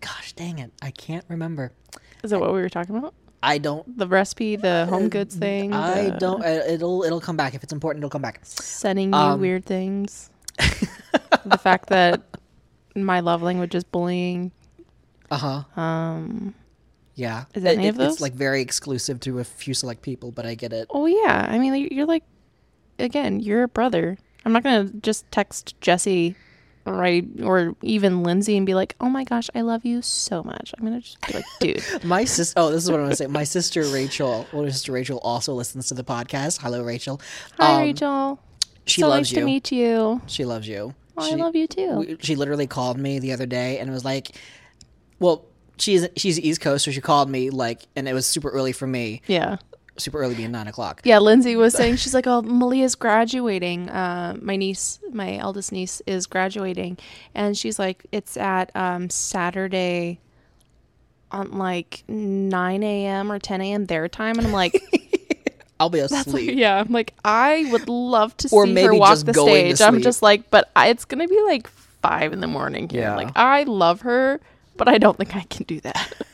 gosh, 0.00 0.32
dang 0.32 0.58
it, 0.58 0.72
I 0.82 0.90
can't 0.90 1.24
remember. 1.28 1.72
Is 2.24 2.30
that 2.30 2.40
what 2.40 2.52
we 2.52 2.60
were 2.60 2.68
talking 2.70 2.96
about? 2.96 3.14
I 3.42 3.58
don't. 3.58 3.98
The 3.98 4.06
recipe, 4.06 4.56
the 4.56 4.86
home 4.88 5.08
goods 5.08 5.34
thing. 5.34 5.72
I 5.72 6.10
the 6.10 6.18
don't. 6.18 6.42
uh, 6.44 6.62
It'll 6.68 7.02
it'll 7.02 7.20
come 7.20 7.36
back 7.36 7.54
if 7.54 7.62
it's 7.64 7.72
important. 7.72 8.00
It'll 8.02 8.10
come 8.10 8.22
back. 8.22 8.40
Sending 8.44 9.10
you 9.12 9.18
Um, 9.18 9.40
weird 9.40 9.64
things. 9.64 10.30
the 10.58 11.58
fact 11.58 11.88
that 11.88 12.22
my 12.94 13.20
love 13.20 13.42
language 13.42 13.74
is 13.74 13.84
bullying. 13.84 14.52
Uh 15.30 15.36
huh. 15.38 15.80
Um. 15.80 16.54
Yeah. 17.14 17.44
Is 17.54 17.64
any 17.64 17.86
It- 17.86 17.90
of 17.90 18.00
It's 18.00 18.20
like 18.20 18.34
very 18.34 18.60
exclusive 18.62 19.18
to 19.20 19.38
a 19.40 19.44
few 19.44 19.74
select 19.74 20.02
people, 20.02 20.30
but 20.30 20.46
I 20.46 20.54
get 20.54 20.72
it. 20.72 20.86
Oh 20.90 21.06
yeah. 21.06 21.46
I 21.50 21.58
mean, 21.58 21.88
you're 21.90 22.06
like, 22.06 22.24
again, 22.98 23.40
you're 23.40 23.64
a 23.64 23.68
brother. 23.68 24.18
I'm 24.44 24.52
not 24.52 24.62
gonna 24.62 24.84
just 25.02 25.30
text 25.30 25.74
Jesse, 25.80 26.36
right, 26.86 27.24
or 27.42 27.74
even 27.82 28.22
Lindsay, 28.22 28.56
and 28.56 28.66
be 28.66 28.74
like, 28.74 28.94
"Oh 29.00 29.08
my 29.08 29.24
gosh, 29.24 29.48
I 29.54 29.60
love 29.60 29.84
you 29.84 30.02
so 30.02 30.42
much." 30.42 30.74
I'm 30.78 30.84
gonna 30.84 31.00
just 31.00 31.20
be 31.26 31.34
like, 31.34 31.44
"Dude, 31.60 32.04
My 32.04 32.24
sis. 32.24 32.52
Oh, 32.56 32.70
this 32.70 32.82
is 32.84 32.90
what 32.90 32.98
I'm 33.00 33.06
gonna 33.06 33.16
say. 33.16 33.26
My 33.26 33.44
sister 33.56 33.82
Rachel, 33.84 34.46
older 34.52 34.70
sister 34.70 34.92
Rachel, 34.92 35.18
also 35.18 35.54
listens 35.54 35.88
to 35.88 35.94
the 35.94 36.04
podcast. 36.04 36.60
Hello, 36.60 36.82
Rachel. 36.82 37.20
hi 37.58 37.74
Um, 37.74 37.80
Rachel. 37.80 38.40
She 38.84 39.00
so 39.00 39.08
loves 39.08 39.30
nice 39.30 39.32
you. 39.32 39.40
to 39.40 39.44
meet 39.46 39.70
you. 39.72 40.20
She 40.26 40.44
loves 40.44 40.66
you. 40.66 40.94
Oh, 41.16 41.26
She- 41.28 41.34
I 41.34 41.36
love 41.36 41.54
you 41.54 41.66
too. 41.68 41.94
we- 41.98 42.16
she 42.20 42.34
literally 42.36 42.66
called 42.66 42.98
me 42.98 43.18
the 43.20 43.32
other 43.32 43.46
day 43.46 43.78
and 43.78 43.90
was 43.92 44.04
like, 44.04 44.36
"Well, 45.20 45.44
she's 45.78 46.08
she's 46.16 46.40
East 46.40 46.60
Coast, 46.60 46.84
so 46.84 46.90
she 46.90 47.00
called 47.00 47.30
me 47.30 47.50
like, 47.50 47.82
and 47.94 48.08
it 48.08 48.12
was 48.14 48.26
super 48.26 48.48
early 48.50 48.72
for 48.72 48.86
me. 48.86 49.22
yeah. 49.26 49.56
Super 49.98 50.18
early 50.20 50.34
being 50.34 50.52
nine 50.52 50.68
o'clock. 50.68 51.02
Yeah, 51.04 51.18
Lindsay 51.18 51.56
was 51.56 51.74
saying 51.74 51.96
she's 51.96 52.14
like, 52.14 52.26
"Oh, 52.26 52.42
Malia's 52.42 52.94
graduating. 52.94 53.88
Uh, 53.90 54.36
my 54.40 54.56
niece, 54.56 54.98
my 55.12 55.36
eldest 55.36 55.72
niece, 55.72 56.00
is 56.06 56.26
graduating, 56.26 56.98
and 57.34 57.56
she's 57.56 57.78
like, 57.78 58.04
it's 58.12 58.36
at 58.36 58.74
um, 58.76 59.10
Saturday, 59.10 60.20
on 61.30 61.52
like 61.58 62.04
nine 62.08 62.82
a.m. 62.82 63.30
or 63.30 63.38
ten 63.38 63.60
a.m. 63.60 63.86
their 63.86 64.08
time, 64.08 64.38
and 64.38 64.46
I'm 64.46 64.52
like, 64.52 64.80
I'll 65.80 65.90
be 65.90 66.00
that's 66.00 66.12
like, 66.12 66.26
asleep. 66.26 66.56
yeah, 66.58 66.78
I'm 66.78 66.92
like, 66.92 67.14
I 67.24 67.68
would 67.72 67.88
love 67.88 68.36
to 68.38 68.48
Or 68.52 68.66
see 68.66 68.74
her 68.82 68.94
walk 68.94 69.18
the 69.20 69.34
stage. 69.34 69.80
I'm 69.80 70.00
just 70.00 70.22
like, 70.22 70.50
but 70.50 70.70
I, 70.76 70.88
it's 70.88 71.04
gonna 71.04 71.28
be 71.28 71.40
like 71.42 71.66
five 71.68 72.32
in 72.32 72.40
the 72.40 72.46
morning 72.46 72.88
here. 72.88 73.02
Yeah. 73.02 73.16
Like, 73.16 73.30
I 73.36 73.64
love 73.64 74.02
her, 74.02 74.40
but 74.76 74.88
I 74.88 74.98
don't 74.98 75.16
think 75.16 75.36
I 75.36 75.42
can 75.42 75.64
do 75.64 75.80
that. 75.80 76.12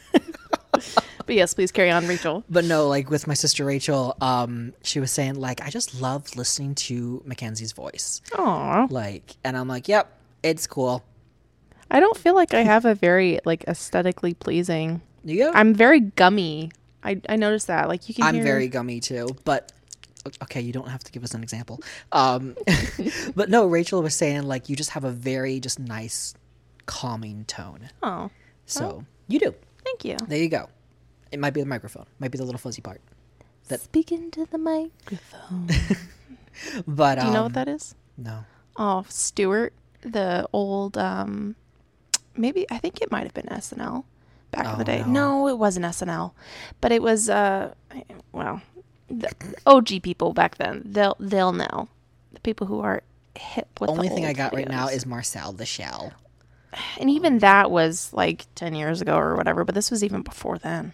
but 1.28 1.36
yes, 1.36 1.52
please 1.52 1.70
carry 1.70 1.90
on, 1.90 2.06
Rachel. 2.08 2.42
But 2.48 2.64
no, 2.64 2.88
like 2.88 3.10
with 3.10 3.26
my 3.26 3.34
sister 3.34 3.66
Rachel, 3.66 4.16
um, 4.22 4.72
she 4.82 4.98
was 4.98 5.12
saying 5.12 5.34
like 5.34 5.60
I 5.60 5.68
just 5.68 6.00
love 6.00 6.34
listening 6.36 6.74
to 6.76 7.22
McKenzie's 7.28 7.72
voice. 7.72 8.22
Aw. 8.36 8.86
Like, 8.88 9.36
and 9.44 9.54
I'm 9.54 9.68
like, 9.68 9.88
yep, 9.88 10.10
it's 10.42 10.66
cool. 10.66 11.04
I 11.90 12.00
don't 12.00 12.16
feel 12.16 12.34
like 12.34 12.54
I 12.54 12.62
have 12.62 12.86
a 12.86 12.94
very 12.94 13.40
like 13.44 13.64
aesthetically 13.68 14.32
pleasing. 14.32 15.02
You 15.22 15.44
go. 15.44 15.52
I'm 15.54 15.74
very 15.74 16.00
gummy. 16.00 16.70
I 17.04 17.20
I 17.28 17.36
noticed 17.36 17.66
that. 17.66 17.88
Like 17.88 18.08
you 18.08 18.14
can. 18.14 18.24
I'm 18.24 18.34
hear- 18.34 18.44
very 18.44 18.68
gummy 18.68 18.98
too, 19.00 19.28
but 19.44 19.70
okay, 20.42 20.62
you 20.62 20.72
don't 20.72 20.88
have 20.88 21.04
to 21.04 21.12
give 21.12 21.24
us 21.24 21.34
an 21.34 21.42
example. 21.42 21.82
Um, 22.12 22.56
but 23.34 23.50
no, 23.50 23.66
Rachel 23.66 24.02
was 24.02 24.14
saying 24.14 24.44
like 24.44 24.70
you 24.70 24.76
just 24.76 24.90
have 24.90 25.04
a 25.04 25.10
very 25.10 25.60
just 25.60 25.78
nice, 25.78 26.32
calming 26.86 27.44
tone. 27.44 27.90
Oh, 28.02 28.30
So 28.64 29.04
you 29.28 29.38
do. 29.40 29.54
thank 29.84 30.06
you. 30.06 30.16
There 30.26 30.38
you 30.38 30.48
go. 30.48 30.70
It 31.32 31.38
might 31.38 31.52
be 31.54 31.60
the 31.60 31.66
microphone, 31.66 32.06
might 32.18 32.30
be 32.30 32.38
the 32.38 32.44
little 32.44 32.58
fuzzy 32.58 32.80
part. 32.82 33.00
That- 33.68 33.80
Speaking 33.80 34.30
to 34.32 34.46
the 34.46 34.58
microphone. 34.58 35.68
But 36.88 37.20
Do 37.20 37.26
you 37.26 37.32
know 37.32 37.38
um, 37.38 37.44
what 37.44 37.52
that 37.54 37.68
is? 37.68 37.94
No. 38.16 38.44
Oh, 38.76 39.04
Stewart, 39.08 39.72
the 40.00 40.48
old 40.52 40.98
um, 40.98 41.54
maybe 42.36 42.66
I 42.70 42.78
think 42.78 43.00
it 43.00 43.12
might 43.12 43.22
have 43.24 43.34
been 43.34 43.46
SNL 43.46 44.04
back 44.50 44.64
in 44.64 44.72
Oh, 44.72 44.76
the 44.76 44.84
day. 44.84 44.98
no. 45.06 45.06
No. 45.44 45.48
it 45.48 45.58
wasn't 45.58 45.86
SNL, 45.86 46.32
but 46.80 46.90
it 46.90 47.00
was 47.00 47.28
uh, 47.30 47.74
well, 48.32 48.60
the 49.08 49.30
OG 49.66 50.02
people 50.02 50.32
back 50.32 50.56
then. 50.56 50.82
They'll 50.84 51.16
they'll 51.20 51.52
know. 51.52 51.88
The 52.32 52.40
people 52.40 52.66
who 52.66 52.80
are 52.80 53.02
hip 53.36 53.68
with 53.80 53.90
Only 53.90 54.08
the 54.08 54.14
only 54.14 54.22
thing 54.22 54.28
I 54.28 54.32
got 54.32 54.52
right 54.52 54.68
now 54.68 54.88
is 54.88 55.06
Marcel 55.06 55.52
the 55.52 55.66
Shell. 55.66 56.12
and 56.98 57.08
even 57.08 57.38
that 57.38 57.70
was 57.70 58.12
like 58.12 58.46
10 58.56 58.74
years 58.74 59.00
ago 59.00 59.16
or 59.16 59.36
whatever 59.36 59.64
but 59.64 59.74
this 59.76 59.90
was 59.92 60.02
even 60.04 60.22
before 60.22 60.58
then 60.58 60.92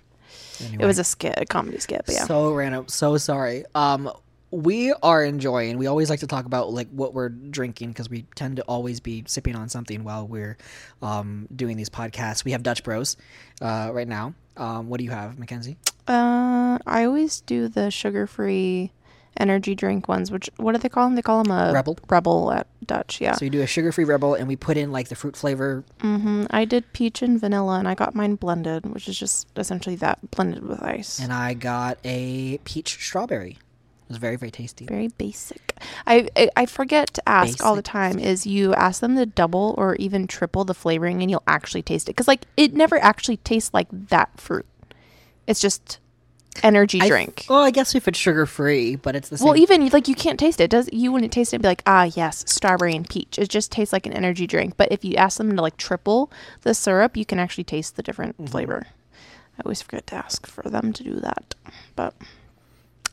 Anyway. 0.60 0.82
it 0.84 0.86
was 0.86 0.98
a 0.98 1.04
skit 1.04 1.34
a 1.36 1.44
comedy 1.46 1.78
skit 1.78 2.02
but 2.06 2.14
yeah 2.14 2.26
So 2.26 2.52
random. 2.52 2.88
So 2.88 3.16
sorry. 3.16 3.64
Um, 3.74 4.10
we 4.50 4.92
are 5.02 5.24
enjoying. 5.24 5.78
We 5.78 5.88
always 5.88 6.08
like 6.08 6.20
to 6.20 6.28
talk 6.28 6.46
about 6.46 6.72
like 6.72 6.88
what 6.90 7.12
we're 7.12 7.28
drinking 7.30 7.88
because 7.88 8.08
we 8.08 8.22
tend 8.36 8.56
to 8.56 8.62
always 8.62 9.00
be 9.00 9.24
sipping 9.26 9.56
on 9.56 9.68
something 9.68 10.04
while 10.04 10.28
we're 10.28 10.56
um, 11.02 11.48
doing 11.54 11.76
these 11.76 11.90
podcasts. 11.90 12.44
We 12.44 12.52
have 12.52 12.62
Dutch 12.62 12.84
Bros 12.84 13.16
uh, 13.60 13.90
right 13.92 14.06
now. 14.06 14.34
Um, 14.56 14.88
what 14.88 14.98
do 14.98 15.04
you 15.04 15.10
have, 15.10 15.34
McKenzie? 15.34 15.76
uh 16.06 16.76
i 16.86 17.02
always 17.06 17.40
do 17.40 17.66
the 17.66 17.90
sugar-free 17.90 18.92
energy 19.38 19.74
drink 19.74 20.06
ones 20.08 20.30
which 20.30 20.48
what 20.56 20.72
do 20.72 20.78
they 20.78 20.88
call 20.88 21.06
them 21.06 21.16
they 21.16 21.22
call 21.22 21.42
them 21.42 21.50
a 21.52 21.72
Rebel. 21.72 21.98
rebel 22.08 22.52
at 22.52 22.66
dutch 22.86 23.20
yeah 23.20 23.32
So 23.34 23.44
you 23.44 23.50
do 23.50 23.62
a 23.62 23.66
sugar-free 23.66 24.04
Rebel, 24.04 24.34
and 24.34 24.46
we 24.46 24.56
put 24.56 24.76
in 24.76 24.92
like 24.92 25.08
the 25.08 25.14
fruit 25.16 25.36
flavor. 25.36 25.84
hmm 26.00 26.44
i 26.50 26.64
did 26.64 26.92
peach 26.92 27.22
and 27.22 27.40
vanilla 27.40 27.78
and 27.78 27.88
i 27.88 27.94
got 27.94 28.14
mine 28.14 28.34
blended 28.36 28.86
which 28.92 29.08
is 29.08 29.18
just 29.18 29.48
essentially 29.56 29.96
that 29.96 30.18
blended 30.30 30.64
with 30.66 30.82
ice 30.82 31.18
And 31.20 31.32
I 31.32 31.54
got 31.54 31.98
a 32.04 32.58
peach 32.64 32.94
strawberry. 33.00 33.58
It 34.06 34.08
was 34.10 34.18
very 34.18 34.36
very 34.36 34.50
tasty. 34.50 34.84
very 34.84 35.08
basic 35.08 35.74
I, 36.06 36.28
I 36.36 36.50
i 36.56 36.66
forget 36.66 37.14
to 37.14 37.28
ask 37.28 37.64
all 37.64 37.74
the 37.74 37.82
time 37.82 38.18
is 38.18 38.46
you 38.46 38.74
ask 38.74 39.00
them 39.00 39.16
to 39.16 39.24
double 39.26 39.74
or 39.78 39.96
even 39.96 40.26
triple 40.26 40.64
the 40.64 40.74
flavoring 40.74 41.22
and 41.22 41.30
you'll 41.30 41.42
actually 41.48 41.82
taste 41.82 42.08
it 42.08 42.12
because 42.12 42.28
like 42.28 42.42
it 42.56 42.74
never 42.74 42.98
actually 43.02 43.38
tastes 43.38 43.72
like 43.72 43.88
that 43.90 44.38
fruit 44.38 44.66
it's 45.46 45.58
just 45.60 45.98
energy 46.62 47.00
I- 47.00 47.08
drink 47.08 47.46
well, 47.48 47.60
I 47.62 47.70
guess 47.70 47.94
if 47.94 48.06
it's 48.08 48.18
sugar-free, 48.18 48.96
but 48.96 49.16
it's 49.16 49.28
the 49.28 49.38
same. 49.38 49.46
well 49.48 49.56
even 49.56 49.88
like 49.88 50.08
you 50.08 50.14
can't 50.14 50.38
taste 50.38 50.60
it 50.60 50.70
does 50.70 50.88
you 50.92 51.10
wouldn't 51.12 51.32
taste 51.32 51.52
it 51.52 51.56
and 51.56 51.62
be 51.62 51.68
like 51.68 51.82
ah 51.86 52.04
yes 52.14 52.44
strawberry 52.46 52.94
and 52.94 53.08
peach 53.08 53.38
it 53.38 53.48
just 53.48 53.72
tastes 53.72 53.92
like 53.92 54.06
an 54.06 54.12
energy 54.12 54.46
drink 54.46 54.76
but 54.76 54.90
if 54.92 55.04
you 55.04 55.14
ask 55.16 55.38
them 55.38 55.54
to 55.56 55.60
like 55.62 55.76
triple 55.76 56.30
the 56.62 56.72
syrup 56.74 57.16
you 57.16 57.24
can 57.26 57.38
actually 57.38 57.64
taste 57.64 57.96
the 57.96 58.02
different 58.02 58.36
Mm-hmm. 58.36 58.46
flavor 58.46 58.86
i 59.58 59.62
always 59.64 59.82
forget 59.82 60.06
to 60.08 60.14
ask 60.16 60.46
for 60.46 60.62
them 60.68 60.92
to 60.92 61.02
do 61.02 61.20
that 61.20 61.54
but 61.96 62.14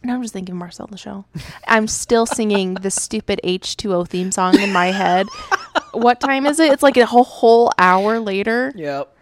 now 0.03 0.15
I'm 0.15 0.21
just 0.23 0.33
thinking 0.33 0.55
Marcel 0.55 0.87
the 0.87 0.97
Shell. 0.97 1.27
I'm 1.67 1.85
still 1.87 2.25
singing 2.25 2.73
the 2.73 2.89
stupid 2.89 3.39
H2O 3.43 4.07
theme 4.07 4.31
song 4.31 4.59
in 4.59 4.73
my 4.73 4.87
head. 4.87 5.27
what 5.91 6.19
time 6.19 6.47
is 6.47 6.59
it? 6.59 6.71
It's 6.71 6.81
like 6.81 6.97
a 6.97 7.05
whole, 7.05 7.23
whole 7.23 7.71
hour 7.77 8.19
later. 8.19 8.73
Yep. 8.75 9.15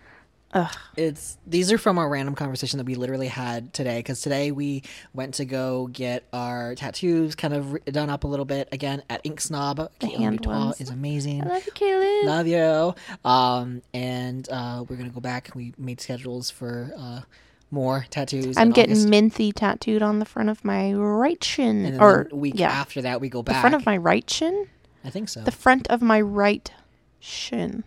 Ugh. 0.53 0.75
It's 0.97 1.37
these 1.45 1.71
are 1.71 1.77
from 1.77 1.97
our 1.99 2.09
random 2.09 2.33
conversation 2.33 2.77
that 2.77 2.85
we 2.85 2.95
literally 2.95 3.27
had 3.27 3.73
today 3.73 3.99
because 3.99 4.21
today 4.21 4.51
we 4.51 4.83
went 5.13 5.35
to 5.35 5.45
go 5.45 5.87
get 5.87 6.27
our 6.33 6.73
tattoos 6.75 7.35
kind 7.35 7.53
of 7.53 7.73
re- 7.73 7.81
done 7.85 8.09
up 8.09 8.23
a 8.23 8.27
little 8.27 8.45
bit 8.45 8.67
again 8.71 9.03
at 9.09 9.21
Ink 9.23 9.41
Snob. 9.41 9.77
Caitlin 9.99 10.17
hand 10.17 10.41
Dutoit 10.41 10.81
is 10.81 10.89
amazing. 10.89 11.43
I 11.43 11.47
love 11.47 11.65
you, 11.65 11.71
Kaylin. 11.73 12.23
Love 12.25 12.47
you. 12.47 12.95
Um, 13.29 13.81
and 13.93 14.49
uh, 14.49 14.83
we're 14.87 14.95
gonna 14.95 15.09
go 15.09 15.21
back. 15.21 15.51
We 15.53 15.73
made 15.77 16.01
schedules 16.01 16.49
for 16.49 16.91
uh, 16.97 17.21
more 17.69 18.05
tattoos. 18.09 18.57
I'm 18.57 18.71
getting 18.71 18.95
August. 18.95 19.07
Minthy 19.07 19.53
tattooed 19.53 20.01
on 20.01 20.17
the 20.17 20.25
front 20.25 20.49
of 20.49 20.65
my 20.65 20.93
right 20.93 21.43
shin. 21.43 21.85
and 21.85 21.95
then 21.95 22.01
or 22.01 22.25
the 22.29 22.35
week 22.35 22.55
yeah, 22.57 22.71
after 22.71 23.03
that 23.03 23.21
we 23.21 23.29
go 23.29 23.39
the 23.39 23.51
back. 23.51 23.61
front 23.61 23.75
of 23.75 23.85
my 23.85 23.97
right 23.97 24.27
shin. 24.27 24.67
I 25.03 25.11
think 25.11 25.29
so. 25.29 25.41
The 25.41 25.51
front 25.51 25.87
of 25.89 26.01
my 26.01 26.19
right 26.19 26.71
shin. 27.19 27.83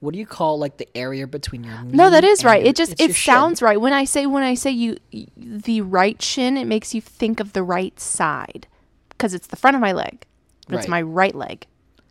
What 0.00 0.12
do 0.12 0.18
you 0.18 0.26
call 0.26 0.58
like 0.58 0.76
the 0.76 0.88
area 0.96 1.26
between 1.26 1.64
your 1.64 1.82
No, 1.82 2.10
that 2.10 2.24
is 2.24 2.44
right. 2.44 2.64
It 2.64 2.76
just 2.76 2.92
it 3.00 3.14
shin. 3.14 3.34
sounds 3.34 3.62
right 3.62 3.80
when 3.80 3.92
I 3.92 4.04
say 4.04 4.26
when 4.26 4.42
I 4.42 4.54
say 4.54 4.70
you 4.70 4.96
the 5.36 5.80
right 5.80 6.20
shin. 6.22 6.56
It 6.56 6.66
makes 6.66 6.94
you 6.94 7.00
think 7.00 7.40
of 7.40 7.52
the 7.52 7.62
right 7.62 7.98
side 7.98 8.66
because 9.10 9.34
it's 9.34 9.48
the 9.48 9.56
front 9.56 9.74
of 9.74 9.80
my 9.80 9.92
leg. 9.92 10.24
But 10.68 10.78
It's 10.78 10.88
my 10.88 11.00
right 11.02 11.34
leg 11.34 11.66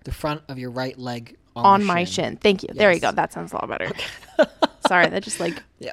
the 0.08 0.14
front 0.14 0.42
of 0.48 0.58
your 0.58 0.72
right 0.72 0.98
leg 0.98 1.36
on, 1.56 1.66
on 1.66 1.80
the 1.82 1.86
my 1.86 2.06
shin. 2.06 2.38
Thank 2.38 2.64
you. 2.64 2.70
There 2.74 2.92
you 2.94 3.00
go. 3.02 3.12
That 3.12 3.34
sounds 3.34 3.52
a 3.52 3.56
lot 3.56 3.68
better. 3.68 3.92
Sorry, 4.88 5.08
that 5.08 5.24
just 5.24 5.40
like 5.40 5.62
Yeah. 5.80 5.92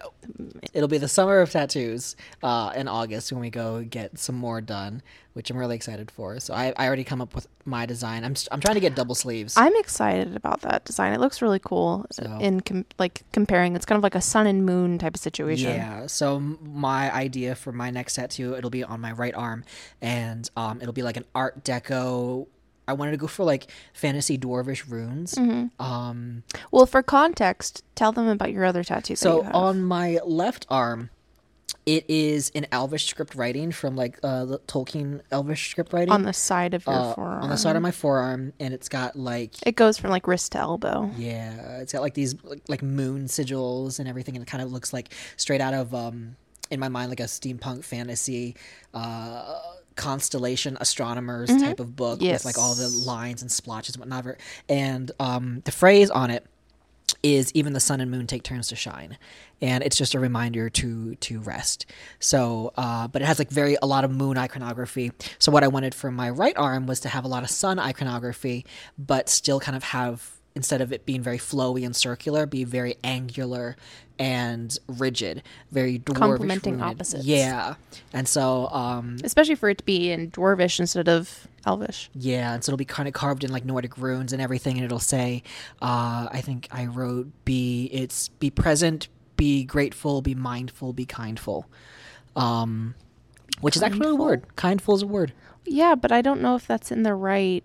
It'll 0.73 0.89
be 0.89 0.99
the 0.99 1.09
summer 1.09 1.41
of 1.41 1.51
tattoos 1.51 2.17
uh, 2.43 2.73
in 2.75 2.89
August 2.89 3.33
when 3.33 3.41
we 3.41 3.51
go 3.51 3.83
get 3.83 4.19
some 4.19 4.35
more 4.35 4.61
done, 4.61 5.03
which 5.35 5.51
I'm 5.51 5.57
really 5.57 5.77
excited 5.77 6.11
for. 6.11 6.41
So 6.41 6.55
I, 6.55 6.73
I 6.77 6.87
already 6.87 7.05
come 7.05 7.21
up 7.21 7.35
with 7.35 7.47
my 7.65 7.85
design. 7.87 8.25
I'm, 8.25 8.35
I'm 8.51 8.61
trying 8.61 8.75
to 8.75 8.81
get 8.81 8.95
double 8.95 9.15
sleeves. 9.15 9.55
I'm 9.57 9.75
excited 9.77 10.35
about 10.37 10.63
that 10.63 10.85
design. 10.85 11.13
It 11.13 11.21
looks 11.21 11.43
really 11.43 11.59
cool 11.61 12.07
So- 12.11 12.39
in 12.41 12.61
com- 12.61 12.87
like 12.99 13.23
comparing. 13.33 13.77
It's 13.77 13.85
kind 13.87 13.97
of 13.99 14.03
like 14.03 14.15
a 14.15 14.21
sun 14.21 14.47
and 14.47 14.65
moon 14.65 14.99
type 14.99 15.15
of 15.15 15.21
situation. 15.21 15.71
yeah. 15.71 16.07
So 16.07 16.41
my 16.41 17.13
idea 17.15 17.55
for 17.55 17.73
my 17.73 17.91
next 17.91 18.15
tattoo, 18.15 18.55
it'll 18.55 18.71
be 18.71 18.85
on 18.85 19.01
my 19.01 19.13
right 19.13 19.35
arm, 19.35 19.65
and 20.01 20.49
um, 20.57 20.81
it'll 20.81 20.93
be 20.95 21.03
like 21.03 21.17
an 21.17 21.25
Art 21.35 21.63
Deco. 21.65 22.47
I 22.87 22.93
wanted 22.93 23.13
to 23.13 23.17
go 23.17 23.27
for 23.27 23.45
like 23.45 23.71
fantasy 23.93 24.37
dwarvish 24.39 24.89
runes. 24.91 25.35
Mm-hmm. 25.35 25.83
Um, 25.83 26.43
Well, 26.71 26.87
for 26.87 27.03
context, 27.03 27.83
tell 27.95 28.13
them 28.13 28.29
about 28.29 28.53
your 28.53 28.65
other 28.65 28.85
tattoo. 28.85 29.15
that 29.15 29.19
So 29.19 29.37
you 29.39 29.43
have. 29.45 29.55
on 29.55 29.85
my 29.85 30.19
left 30.25 30.67
arm, 30.69 31.11
it 31.87 32.05
is 32.09 32.51
an 32.55 32.67
Elvish 32.73 33.07
script 33.07 33.35
writing 33.35 33.71
from 33.71 33.95
like 33.95 34.19
uh, 34.23 34.45
the 34.47 34.59
Tolkien 34.61 35.21
Elvish 35.31 35.71
script 35.71 35.93
writing 35.93 36.13
on 36.13 36.23
the 36.23 36.33
side 36.33 36.73
of 36.73 36.87
your 36.87 36.95
uh, 36.95 37.15
forearm. 37.15 37.43
on 37.43 37.51
the 37.51 37.59
side 37.59 37.77
of 37.77 37.83
my 37.83 37.91
forearm, 37.91 38.53
and 38.59 38.73
it's 38.73 38.89
got 38.89 39.17
like 39.17 39.67
It 39.67 39.77
goes 39.77 39.99
from 39.99 40.11
like 40.11 40.27
wrist 40.27 40.53
to 40.53 40.59
elbow. 40.59 41.11
yeah, 41.17 41.79
it's 41.81 41.93
got 41.93 42.01
like 42.01 42.15
these 42.15 42.35
like, 42.43 42.63
like 42.69 42.83
moon 42.83 43.25
sigils 43.25 43.99
and 43.99 44.09
everything, 44.09 44.35
and 44.37 44.43
it 44.43 44.49
kind 44.49 44.63
of 44.63 44.73
looks 44.73 44.93
like 44.95 45.13
straight 45.37 45.61
out 45.61 45.75
of 45.75 45.95
um 45.95 46.37
in 46.71 46.81
my 46.81 46.89
mind 46.89 47.11
like 47.11 47.21
a 47.21 47.25
steampunk 47.25 47.85
fantasy 47.85 48.57
uh 48.95 49.61
constellation 49.97 50.77
astronomers 50.81 51.51
type 51.63 51.81
of 51.81 51.95
book 51.97 52.21
with 52.21 52.45
like 52.45 52.59
all 52.59 52.75
the 52.75 52.85
Mm-hmm. 52.85 53.07
Lines 53.07 53.43
and 53.43 53.51
splotches 53.51 53.97
and 53.97 54.01
whatnot 54.01 54.37
and 54.69 55.11
um 55.19 55.63
the 55.65 55.73
phrase 55.73 56.11
on 56.11 56.31
it 56.31 56.47
is 57.23 57.51
even 57.55 57.73
the 57.73 57.81
sun 57.81 58.01
and 58.01 58.11
moon 58.11 58.27
take 58.27 58.43
turns 58.43 58.69
to 58.69 58.77
shine. 58.77 59.17
And 59.61 59.83
it's 59.83 59.97
just 59.97 60.15
a 60.15 60.21
reminder 60.21 60.69
to 60.71 61.15
to 61.17 61.41
rest. 61.41 61.87
So 62.19 62.73
uh 62.77 63.09
but 63.09 63.23
it 63.23 63.25
has 63.25 63.39
like 63.39 63.51
very 63.51 63.77
a 63.83 63.87
lot 63.87 64.05
of 64.05 64.11
moon 64.11 64.37
iconography. 64.37 65.13
So 65.39 65.51
what 65.53 65.65
i 65.65 65.69
wanted 65.69 65.95
for 65.95 66.11
my 66.11 66.31
right 66.31 66.57
arm 66.57 66.87
was 66.87 67.01
to 67.01 67.09
have 67.09 67.25
a 67.25 67.29
lot 67.29 67.43
of 67.43 67.51
sun 67.51 67.79
iconography 67.79 68.67
but 68.99 69.29
still 69.29 69.61
kind 69.61 69.77
of 69.77 69.85
have 69.85 70.33
instead 70.57 70.81
of 70.81 70.93
it 70.93 71.05
being 71.05 71.21
very 71.23 71.39
flowy 71.39 71.85
and 71.85 71.97
circular 71.97 72.47
be 72.47 72.63
very 72.65 72.95
angular 73.03 73.77
and 74.19 74.79
rigid 74.87 75.43
very 75.73 75.99
dwarvish 75.99 76.15
Complementing 76.17 76.75
rooted. 76.75 76.89
opposites. 76.91 77.25
yeah 77.25 77.75
and 78.13 78.29
so 78.29 78.69
um 78.69 79.17
Especially 79.25 79.57
for 79.57 79.69
it 79.69 79.79
to 79.79 79.85
be 79.85 80.13
in 80.13 80.31
dwarvish 80.31 80.79
instead 80.79 81.09
of 81.09 81.49
elvish. 81.67 82.09
yeah, 82.15 82.53
and 82.55 82.63
so 82.63 82.71
it'll 82.71 82.77
be 82.77 82.85
kind 82.85 83.09
of 83.09 83.15
carved 83.15 83.43
in 83.43 83.51
like 83.51 83.65
Nordic 83.65 83.97
runes 83.99 84.33
and 84.35 84.41
everything, 84.43 84.77
and 84.77 84.85
it'll 84.85 84.99
say, 84.99 85.43
uh, 85.81 86.29
I 86.31 86.43
think 86.43 86.69
I 86.71 86.85
wrote, 86.87 87.29
"Be 87.47 87.87
it's 87.91 88.29
be 88.29 88.51
present, 88.51 89.09
be 89.39 89.65
grateful, 89.65 90.21
be 90.21 90.35
mindful, 90.35 90.93
be 90.93 91.07
kindful." 91.07 91.67
Um, 92.37 92.95
which 93.63 93.77
is 93.77 93.83
actually 93.83 94.01
a 94.01 94.03
kindful. 94.11 94.27
word. 94.27 94.57
Kindful 94.57 94.95
is 94.97 95.03
a 95.03 95.07
word. 95.07 95.33
Yeah, 95.65 95.95
but 95.95 96.13
I 96.13 96.21
don't 96.21 96.43
know 96.43 96.55
if 96.55 96.67
that's 96.67 96.93
in 96.93 97.03
the 97.03 97.15
right. 97.15 97.65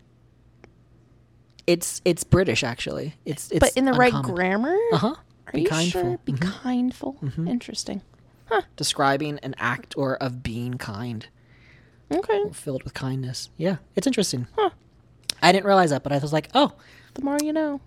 It's 1.70 2.02
it's 2.04 2.24
British 2.24 2.64
actually. 2.64 3.14
It's 3.26 3.52
it's 3.52 3.60
but 3.60 3.74
in 3.78 3.86
the 3.86 3.94
right 3.94 4.12
grammar. 4.24 4.76
Uh-huh. 4.94 5.14
Are 5.48 5.52
Be 5.54 5.62
you 5.62 5.68
kindful. 5.70 6.02
sure? 6.02 6.18
Be 6.26 6.34
Mhm. 6.34 6.62
kindful. 6.64 7.18
Interesting. 7.48 8.02
Huh. 8.46 8.62
Describing 8.76 9.38
an 9.44 9.54
act 9.60 9.94
or 9.96 10.16
of 10.18 10.42
being 10.42 10.76
kind. 10.80 11.28
Okay. 12.12 12.42
filled 12.54 12.82
with 12.84 12.96
kindness. 12.96 13.50
Yeah, 13.56 13.76
it's 13.96 14.08
interesting. 14.08 14.48
Huh. 14.58 14.72
I 15.44 15.52
didn't 15.52 15.68
realize 15.68 15.92
that, 15.92 16.02
but 16.02 16.12
I 16.12 16.18
was 16.18 16.34
like, 16.34 16.50
oh, 16.56 16.74
The 17.14 17.22
more 17.22 17.38
you 17.44 17.54
know. 17.54 17.82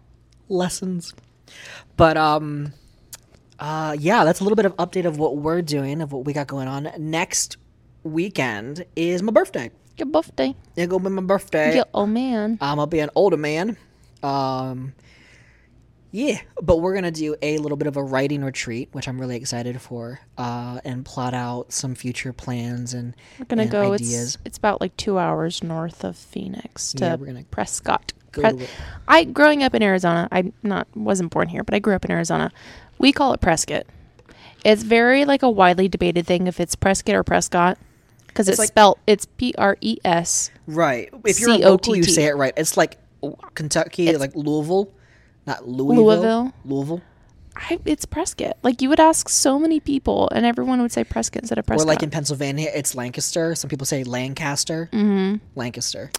lessons. 0.49 1.13
But 1.97 2.17
um, 2.17 2.73
uh, 3.59 3.97
yeah, 3.99 4.23
that's 4.25 4.39
a 4.39 4.45
little 4.45 4.55
bit 4.57 4.65
of 4.65 4.77
update 4.77 5.07
of 5.07 5.19
what 5.19 5.37
we're 5.39 5.61
doing, 5.63 6.01
of 6.01 6.13
what 6.13 6.25
we 6.25 6.33
got 6.33 6.47
going 6.47 6.69
on. 6.69 6.89
Next 6.99 7.57
weekend 8.05 8.85
is 8.95 9.23
my 9.25 9.33
birthday. 9.33 9.71
Your 10.03 10.11
birthday. 10.11 10.57
It's 10.75 10.91
gonna 10.91 11.05
be 11.05 11.11
my 11.11 11.23
birthday. 11.23 11.77
Yeah. 11.77 11.85
Oh 11.95 12.07
man. 12.07 12.59
I'm 12.61 12.79
gonna 12.79 12.89
be 12.89 12.99
an 12.99 13.11
older 13.15 13.37
man. 13.37 13.77
Um, 14.21 14.95
yeah, 16.11 16.41
but 16.61 16.79
we're 16.81 16.95
gonna 16.95 17.13
do 17.13 17.37
a 17.41 17.59
little 17.59 17.77
bit 17.77 17.87
of 17.87 17.97
a 17.97 18.03
writing 18.03 18.43
retreat, 18.43 18.89
which 18.91 19.07
I'm 19.07 19.21
really 19.21 19.37
excited 19.37 19.81
for, 19.81 20.19
uh, 20.37 20.81
and 20.85 21.05
plot 21.05 21.35
out 21.35 21.73
some 21.73 21.95
future 21.95 22.33
plans 22.33 22.95
and 22.95 23.15
We're 23.39 23.45
gonna 23.45 23.63
and 23.63 23.71
go. 23.71 23.93
ideas. 23.93 24.35
It's 24.35 24.39
it's 24.45 24.59
about 24.59 24.81
like 24.81 24.97
two 24.97 25.21
hours 25.21 25.63
north 25.63 26.03
of 26.03 26.17
Phoenix 26.17 26.93
to 26.95 27.05
Yeah, 27.05 27.15
we're 27.15 27.27
gonna 27.27 27.45
Prescott. 27.53 28.13
Go 28.33 28.43
to. 28.43 28.67
I 29.07 29.23
growing 29.23 29.63
up 29.63 29.73
in 29.73 29.85
Arizona. 29.85 30.27
I 30.33 30.53
not 30.65 30.89
wasn't 30.97 31.31
born 31.31 31.47
here, 31.49 31.63
but 31.63 31.75
I 31.75 31.79
grew 31.79 31.95
up 31.95 32.05
in 32.05 32.11
Arizona. 32.11 32.51
We 32.99 33.13
call 33.13 33.35
it 33.35 33.41
Prescott. 33.41 33.87
It's 34.65 34.83
very 34.83 35.25
like 35.27 35.45
a 35.45 35.51
widely 35.51 35.87
debated 35.87 36.27
thing 36.27 36.49
if 36.49 36.59
it's 36.59 36.75
Prescott 36.75 37.15
or 37.15 37.23
Prescott 37.23 37.79
because 38.33 38.49
It's 38.49 38.55
it's, 38.55 38.59
like- 38.61 38.69
spelled 38.69 38.99
it's 39.07 39.27
P 39.27 39.55
R 39.59 39.77
E 39.81 39.99
S. 40.05 40.51
Right. 40.67 41.11
If 41.25 41.41
you're 41.41 41.57
local, 41.59 41.95
you 41.97 42.03
say 42.05 42.25
it 42.27 42.37
right. 42.37 42.53
It's 42.57 42.77
like 42.77 42.99
Kentucky, 43.55 44.09
It's- 44.09 44.21
like 44.21 44.35
Louisville, 44.35 44.93
not 45.47 45.67
Louisville. 45.69 46.05
Louisville. 46.05 46.53
Louisville. 46.65 47.03
I, 47.55 47.79
it's 47.85 48.07
Prescott. 48.07 48.57
Like 48.63 48.81
you 48.81 48.89
would 48.89 48.99
ask 49.01 49.29
so 49.29 49.59
many 49.59 49.79
people, 49.79 50.29
and 50.31 50.47
everyone 50.47 50.81
would 50.81 50.91
say 50.91 51.05
Prescott 51.05 51.43
instead 51.43 51.59
of 51.59 51.67
Prescott. 51.67 51.85
Or 51.85 51.89
like 51.89 52.03
in 52.03 52.09
Pennsylvania, 52.11 52.71
it's 52.75 52.95
Lancaster. 52.95 53.55
Some 53.55 53.69
people 53.69 53.85
say 53.87 54.05
Lancaster. 54.05 54.89
Mm-hmm. 54.93 55.45
Lancaster. 55.55 56.11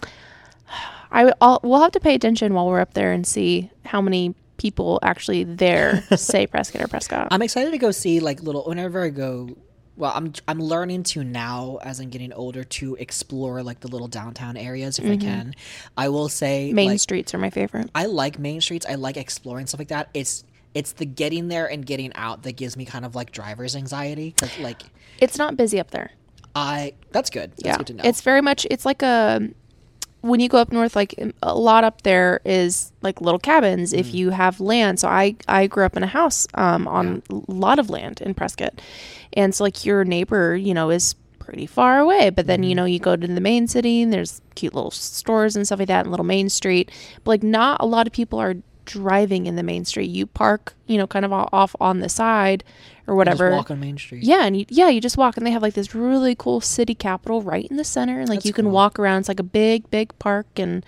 I 1.10 1.32
I'll, 1.40 1.60
we'll 1.62 1.80
have 1.80 1.92
to 1.92 2.00
pay 2.00 2.14
attention 2.14 2.54
while 2.54 2.66
we're 2.68 2.80
up 2.80 2.94
there 2.94 3.12
and 3.12 3.26
see 3.26 3.70
how 3.84 4.00
many 4.00 4.34
people 4.56 4.98
actually 5.02 5.42
there 5.44 6.02
say 6.16 6.46
Prescott 6.46 6.82
or 6.82 6.88
Prescott. 6.88 7.28
I'm 7.32 7.42
excited 7.42 7.72
to 7.72 7.78
go 7.78 7.90
see 7.90 8.20
like 8.20 8.40
little. 8.42 8.62
Whenever 8.64 9.02
I 9.02 9.08
go, 9.10 9.56
well, 9.96 10.12
I'm 10.14 10.32
I'm 10.48 10.60
learning 10.60 11.04
to 11.04 11.22
now 11.22 11.78
as 11.82 12.00
I'm 12.00 12.10
getting 12.10 12.32
older 12.32 12.64
to 12.64 12.96
explore 12.96 13.62
like 13.62 13.80
the 13.80 13.88
little 13.88 14.08
downtown 14.08 14.56
areas 14.56 14.98
if 14.98 15.04
I 15.04 15.08
mm-hmm. 15.10 15.20
can. 15.20 15.54
I 15.96 16.08
will 16.08 16.28
say 16.28 16.72
Main 16.72 16.90
like, 16.90 17.00
streets 17.00 17.34
are 17.34 17.38
my 17.38 17.50
favorite. 17.50 17.90
I 17.94 18.06
like 18.06 18.38
main 18.38 18.60
streets. 18.60 18.86
I 18.86 18.96
like 18.96 19.16
exploring 19.16 19.66
stuff 19.66 19.78
like 19.80 19.88
that. 19.88 20.10
It's 20.14 20.44
it's 20.74 20.92
the 20.92 21.04
getting 21.04 21.48
there 21.48 21.66
and 21.66 21.86
getting 21.86 22.12
out 22.14 22.42
that 22.42 22.52
gives 22.52 22.76
me 22.76 22.84
kind 22.84 23.04
of 23.04 23.14
like 23.14 23.30
driver's 23.30 23.76
anxiety 23.76 24.34
like 24.60 24.82
It's 25.20 25.38
not 25.38 25.56
busy 25.56 25.78
up 25.78 25.92
there. 25.92 26.10
I 26.56 26.94
that's 27.12 27.30
good. 27.30 27.52
That's 27.52 27.64
yeah, 27.64 27.76
good 27.76 27.86
to 27.88 27.94
know. 27.94 28.02
it's 28.04 28.20
very 28.20 28.40
much. 28.40 28.66
It's 28.70 28.84
like 28.84 29.02
a 29.02 29.48
when 30.24 30.40
you 30.40 30.48
go 30.48 30.58
up 30.58 30.72
north. 30.72 30.96
Like 30.96 31.14
a 31.42 31.54
lot 31.54 31.84
up 31.84 32.02
there 32.02 32.40
is 32.44 32.92
like 33.02 33.20
little 33.20 33.38
cabins 33.38 33.92
Mm. 33.92 33.98
if 33.98 34.14
you 34.14 34.30
have 34.30 34.58
land. 34.60 34.98
So 35.00 35.08
I 35.08 35.36
I 35.46 35.66
grew 35.66 35.84
up 35.84 35.96
in 35.96 36.02
a 36.02 36.06
house 36.08 36.46
um, 36.54 36.88
on 36.88 37.22
a 37.30 37.34
lot 37.52 37.78
of 37.78 37.90
land 37.90 38.20
in 38.22 38.34
Prescott, 38.34 38.80
and 39.34 39.54
so 39.54 39.64
like 39.64 39.84
your 39.84 40.04
neighbor, 40.04 40.56
you 40.56 40.72
know, 40.74 40.90
is 40.90 41.14
pretty 41.38 41.66
far 41.66 41.98
away. 41.98 42.30
But 42.30 42.46
then 42.46 42.60
Mm-hmm. 42.60 42.68
you 42.70 42.74
know 42.74 42.84
you 42.86 42.98
go 42.98 43.16
to 43.16 43.26
the 43.26 43.40
main 43.40 43.68
city 43.68 44.00
and 44.02 44.12
there's 44.12 44.40
cute 44.54 44.74
little 44.74 44.90
stores 44.90 45.56
and 45.56 45.66
stuff 45.66 45.78
like 45.78 45.88
that, 45.88 46.00
and 46.06 46.10
little 46.10 46.24
main 46.24 46.48
street. 46.48 46.90
But 47.24 47.30
like 47.32 47.42
not 47.42 47.80
a 47.80 47.86
lot 47.86 48.06
of 48.06 48.12
people 48.12 48.38
are 48.38 48.54
driving 48.86 49.46
in 49.46 49.56
the 49.56 49.62
main 49.62 49.84
street. 49.84 50.10
You 50.10 50.26
park, 50.26 50.74
you 50.86 50.96
know, 50.98 51.06
kind 51.06 51.24
of 51.24 51.32
off 51.32 51.74
on 51.80 52.00
the 52.00 52.08
side 52.08 52.64
or 53.06 53.12
Just 53.14 53.16
whatever. 53.38 53.50
walk 53.56 53.70
on 53.70 53.80
Main 53.80 53.98
Street. 53.98 54.22
Yeah, 54.24 54.44
and 54.44 54.56
you, 54.56 54.64
yeah, 54.68 54.88
you 54.88 55.00
just 55.00 55.16
walk, 55.18 55.36
and 55.36 55.46
they 55.46 55.50
have 55.50 55.62
like 55.62 55.74
this 55.74 55.94
really 55.94 56.34
cool 56.34 56.60
city 56.60 56.94
capitol 56.94 57.42
right 57.42 57.66
in 57.70 57.76
the 57.76 57.84
center, 57.84 58.18
and 58.20 58.28
like 58.28 58.38
That's 58.38 58.46
you 58.46 58.52
can 58.52 58.64
cool. 58.66 58.72
walk 58.72 58.98
around. 58.98 59.20
It's 59.20 59.28
like 59.28 59.40
a 59.40 59.42
big, 59.44 59.90
big 59.90 60.18
park, 60.18 60.46
and 60.58 60.84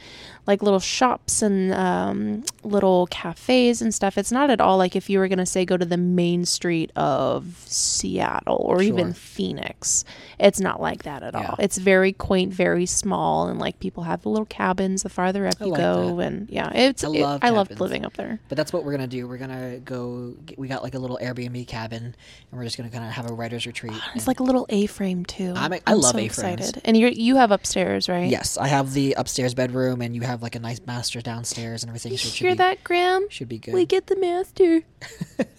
like 0.46 0.62
little 0.62 0.78
shops 0.80 1.42
and 1.42 1.74
um, 1.74 2.44
little 2.62 3.06
cafes 3.08 3.82
and 3.82 3.92
stuff. 3.92 4.16
It's 4.16 4.30
not 4.30 4.48
at 4.48 4.60
all 4.60 4.78
like 4.78 4.94
if 4.94 5.10
you 5.10 5.18
were 5.18 5.26
gonna 5.28 5.44
say 5.46 5.64
go 5.64 5.76
to 5.76 5.84
the 5.84 5.96
main 5.96 6.44
street 6.44 6.90
of 6.96 7.64
Seattle 7.66 8.56
or 8.60 8.80
even 8.82 9.12
Phoenix. 9.12 10.04
It's 10.38 10.60
not 10.60 10.80
like 10.80 11.02
that 11.02 11.22
at 11.22 11.34
Yeah. 11.34 11.48
all. 11.50 11.56
It's 11.58 11.78
very 11.78 12.12
quaint, 12.12 12.52
very 12.52 12.86
small, 12.86 13.48
and 13.48 13.58
like 13.58 13.80
people 13.80 14.04
have 14.04 14.24
little 14.26 14.46
cabins 14.46 15.02
the 15.02 15.08
farther 15.08 15.46
up 15.46 15.54
I 15.60 15.64
you 15.64 15.70
like 15.72 15.80
go, 15.80 16.20
and 16.20 16.48
yeah, 16.48 16.70
it's 16.72 17.02
I 17.04 17.08
it- 17.08 17.20
love 17.20 17.40
I 17.42 17.50
loved 17.50 17.78
living 17.80 18.04
up 18.04 18.14
there. 18.14 18.38
But 18.48 18.56
that's 18.56 18.72
what 18.72 18.84
we're 18.84 18.92
gonna 18.92 19.06
do. 19.06 19.26
We're 19.26 19.38
gonna 19.38 19.78
go. 19.78 20.34
We 20.56 20.68
got 20.68 20.82
like 20.82 20.94
a 20.94 20.98
little 20.98 21.18
Airbnb 21.20 21.66
cabin, 21.66 22.05
and 22.06 22.58
we're 22.58 22.64
just 22.64 22.76
gonna 22.76 22.90
kind 22.90 23.04
of 23.04 23.10
have 23.10 23.30
a 23.30 23.32
writers 23.34 23.66
retreat. 23.66 23.92
It's 24.14 24.26
like 24.26 24.40
a 24.40 24.42
little 24.42 24.66
A-frame 24.68 25.24
too. 25.24 25.52
I'm- 25.56 25.74
I 25.86 25.92
love 25.92 26.12
so 26.12 26.18
A-frames. 26.18 26.26
excited. 26.38 26.82
And 26.84 26.96
you 26.96 27.08
you 27.08 27.36
have 27.36 27.50
upstairs, 27.50 28.08
right? 28.08 28.28
yes, 28.30 28.56
I 28.56 28.68
have 28.68 28.92
the 28.92 29.12
upstairs 29.14 29.54
bedroom, 29.54 30.00
and 30.00 30.14
you 30.14 30.22
have 30.22 30.42
like 30.42 30.54
a 30.54 30.60
nice 30.60 30.80
master 30.86 31.20
downstairs 31.20 31.82
and 31.82 31.90
everything. 31.90 32.12
You 32.12 32.18
so 32.18 32.28
hear 32.30 32.52
be, 32.52 32.56
that, 32.58 32.84
Graham? 32.84 33.28
Should 33.30 33.48
be 33.48 33.58
good. 33.58 33.74
We 33.74 33.86
get 33.86 34.06
the 34.06 34.16
master. 34.16 34.82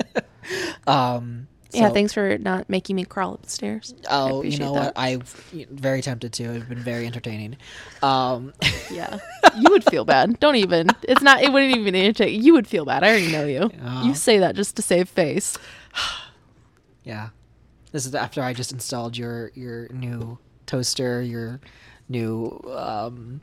um. 0.87 1.47
yeah, 1.71 1.89
thanks 1.89 2.13
for 2.13 2.37
not 2.37 2.69
making 2.69 2.95
me 2.95 3.03
crawl 3.03 3.33
up 3.33 3.43
the 3.43 3.49
stairs. 3.49 3.93
Oh, 4.09 4.41
you 4.43 4.57
know 4.57 4.73
that. 4.73 4.95
what? 4.95 4.97
I've 4.97 5.27
very 5.69 6.01
tempted 6.01 6.33
to. 6.33 6.43
It's 6.43 6.65
been 6.65 6.79
very 6.79 7.05
entertaining. 7.05 7.57
Um, 8.01 8.53
Yeah, 8.89 9.19
you 9.59 9.69
would 9.69 9.83
feel 9.83 10.05
bad. 10.05 10.39
Don't 10.39 10.55
even. 10.55 10.89
It's 11.03 11.21
not. 11.21 11.41
It 11.43 11.51
wouldn't 11.51 11.75
even 11.75 11.93
irritate. 11.93 12.31
You 12.31 12.53
would 12.53 12.67
feel 12.67 12.85
bad. 12.85 13.03
I 13.03 13.09
already 13.09 13.31
know 13.31 13.45
you. 13.45 13.69
Yeah. 13.77 14.03
You 14.03 14.15
say 14.15 14.39
that 14.39 14.55
just 14.55 14.75
to 14.77 14.81
save 14.81 15.09
face. 15.09 15.57
yeah, 17.07 17.29
this 17.91 18.05
is 18.05 18.13
after 18.13 18.41
I 18.43 18.53
just 18.53 18.71
installed 18.71 19.17
your 19.17 19.51
your 19.55 19.87
new 19.89 20.37
toaster, 20.65 21.21
your 21.21 21.59
new 22.09 22.61
um, 22.75 23.41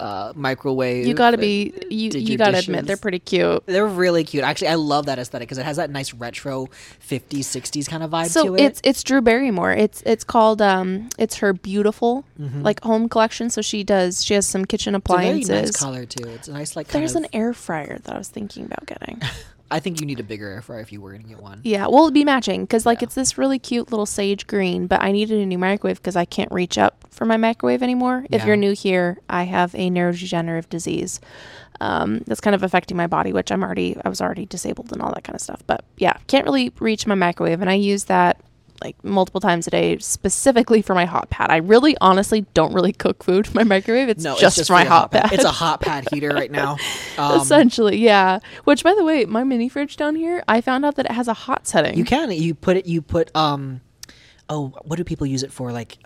uh, 0.00 0.32
microwave. 0.36 1.06
You 1.06 1.14
got 1.14 1.32
to 1.32 1.38
be. 1.38 1.72
You 1.90 2.10
you 2.14 2.36
got 2.38 2.52
to 2.52 2.58
admit 2.58 2.86
they're 2.86 2.96
pretty 2.96 3.18
cute. 3.18 3.64
They're 3.66 3.86
really 3.86 4.22
cute. 4.24 4.44
Actually, 4.44 4.68
I 4.68 4.74
love 4.76 5.06
that 5.06 5.18
aesthetic 5.18 5.48
because 5.48 5.58
it 5.58 5.64
has 5.64 5.76
that 5.78 5.90
nice 5.90 6.14
retro 6.14 6.66
50s, 7.00 7.40
60s 7.40 7.88
kind 7.88 8.02
of 8.04 8.10
vibe 8.10 8.28
So 8.28 8.44
to 8.44 8.54
it. 8.54 8.60
it's 8.60 8.80
it's 8.84 9.02
Drew 9.02 9.20
Barrymore. 9.20 9.72
It's 9.72 10.02
it's 10.06 10.22
called 10.24 10.62
um 10.62 11.08
it's 11.18 11.36
her 11.38 11.52
beautiful 11.52 12.24
Mhm. 12.40 12.62
like 12.62 12.80
home 12.84 13.08
collection. 13.08 13.50
So 13.50 13.60
she 13.62 13.82
does 13.82 14.24
she 14.24 14.34
has 14.34 14.46
some 14.46 14.64
kitchen 14.64 14.94
It's 14.94 15.10
a 15.10 15.16
very 15.16 15.40
appliances. 15.40 15.50
nice 15.50 15.76
color 15.76 16.04
too. 16.06 16.28
It's 16.28 16.46
a 16.48 16.52
nice 16.52 16.76
like. 16.76 16.88
There's 16.88 17.16
of, 17.16 17.24
an 17.24 17.28
air 17.32 17.52
fryer 17.52 17.98
that 18.04 18.14
I 18.14 18.18
was 18.18 18.28
thinking 18.28 18.66
about 18.66 18.86
getting. 18.86 19.20
I 19.70 19.80
think 19.80 20.00
you 20.00 20.06
need 20.06 20.18
a 20.20 20.22
bigger 20.22 20.48
air 20.48 20.62
fryer 20.62 20.80
if 20.80 20.92
you 20.92 21.00
were 21.00 21.12
gonna 21.12 21.24
get 21.24 21.40
one. 21.42 21.60
Yeah, 21.62 21.86
well, 21.88 22.04
it'd 22.04 22.14
be 22.14 22.24
matching 22.24 22.62
because 22.62 22.86
like 22.86 23.00
Yeah. 23.00 23.06
it's 23.06 23.14
this 23.14 23.36
really 23.36 23.58
cute 23.58 23.90
little 23.90 24.06
sage 24.06 24.46
green, 24.46 24.86
but 24.86 25.02
I 25.02 25.12
needed 25.12 25.38
a 25.40 25.46
new 25.46 25.58
microwave 25.58 25.98
because 25.98 26.16
I 26.16 26.24
can't 26.24 26.50
reach 26.50 26.78
up 26.78 27.04
for 27.10 27.24
my 27.24 27.36
microwave 27.36 27.82
anymore. 27.82 28.24
If 28.30 28.44
you're 28.46 28.56
new 28.56 28.72
here, 28.72 29.18
I 29.28 29.42
have 29.44 29.74
a 29.74 29.90
neurodegenerative 29.90 30.68
disease 30.70 31.20
um, 31.80 32.20
that's 32.26 32.40
kind 32.40 32.54
of 32.54 32.62
affecting 32.62 32.96
my 32.96 33.06
body, 33.06 33.32
which 33.32 33.52
I'm 33.52 33.62
already 33.62 33.96
I 34.04 34.08
was 34.08 34.20
already 34.20 34.46
disabled 34.46 34.90
and 34.92 35.02
all 35.02 35.12
that 35.14 35.24
kind 35.24 35.34
of 35.36 35.40
stuff. 35.40 35.62
But 35.66 35.84
yeah, 35.98 36.16
can't 36.26 36.44
really 36.44 36.72
reach 36.80 37.06
my 37.06 37.14
microwave, 37.14 37.60
and 37.60 37.70
I 37.70 37.74
use 37.74 38.04
that 38.04 38.40
like 38.82 39.02
multiple 39.04 39.40
times 39.40 39.66
a 39.66 39.70
day 39.70 39.98
specifically 39.98 40.82
for 40.82 40.94
my 40.94 41.04
hot 41.04 41.30
pad. 41.30 41.50
I 41.50 41.56
really 41.56 41.96
honestly 42.00 42.42
don't 42.54 42.72
really 42.72 42.92
cook 42.92 43.24
food 43.24 43.46
in 43.48 43.52
my 43.54 43.64
microwave. 43.64 44.08
It's 44.08 44.22
No, 44.22 44.32
just, 44.32 44.44
it's 44.44 44.56
just 44.56 44.68
for 44.68 44.74
my 44.74 44.84
hot 44.84 45.10
pad. 45.10 45.32
It's 45.32 45.44
a 45.44 45.50
hot 45.50 45.80
pad 45.80 46.06
heater 46.10 46.30
right 46.30 46.50
now. 46.50 46.76
Um, 47.16 47.40
Essentially, 47.40 47.96
yeah. 47.96 48.38
Which, 48.64 48.84
by 48.84 48.94
the 48.94 49.04
way, 49.04 49.24
my 49.24 49.44
mini 49.44 49.68
fridge 49.68 49.96
down 49.96 50.14
here, 50.14 50.44
I 50.46 50.60
found 50.60 50.84
out 50.84 50.96
that 50.96 51.06
it 51.06 51.12
has 51.12 51.28
a 51.28 51.34
hot 51.34 51.66
setting. 51.66 51.98
you 51.98 52.04
can 52.04 52.30
you 52.30 52.54
put 52.54 52.76
it. 52.76 52.86
You 52.86 53.02
put 53.02 53.34
um. 53.36 53.80
Oh, 54.50 54.72
what 54.84 54.96
do 54.96 55.04
people 55.04 55.26
use 55.26 55.42
it 55.42 55.52
for? 55.52 55.72
Like, 55.72 55.98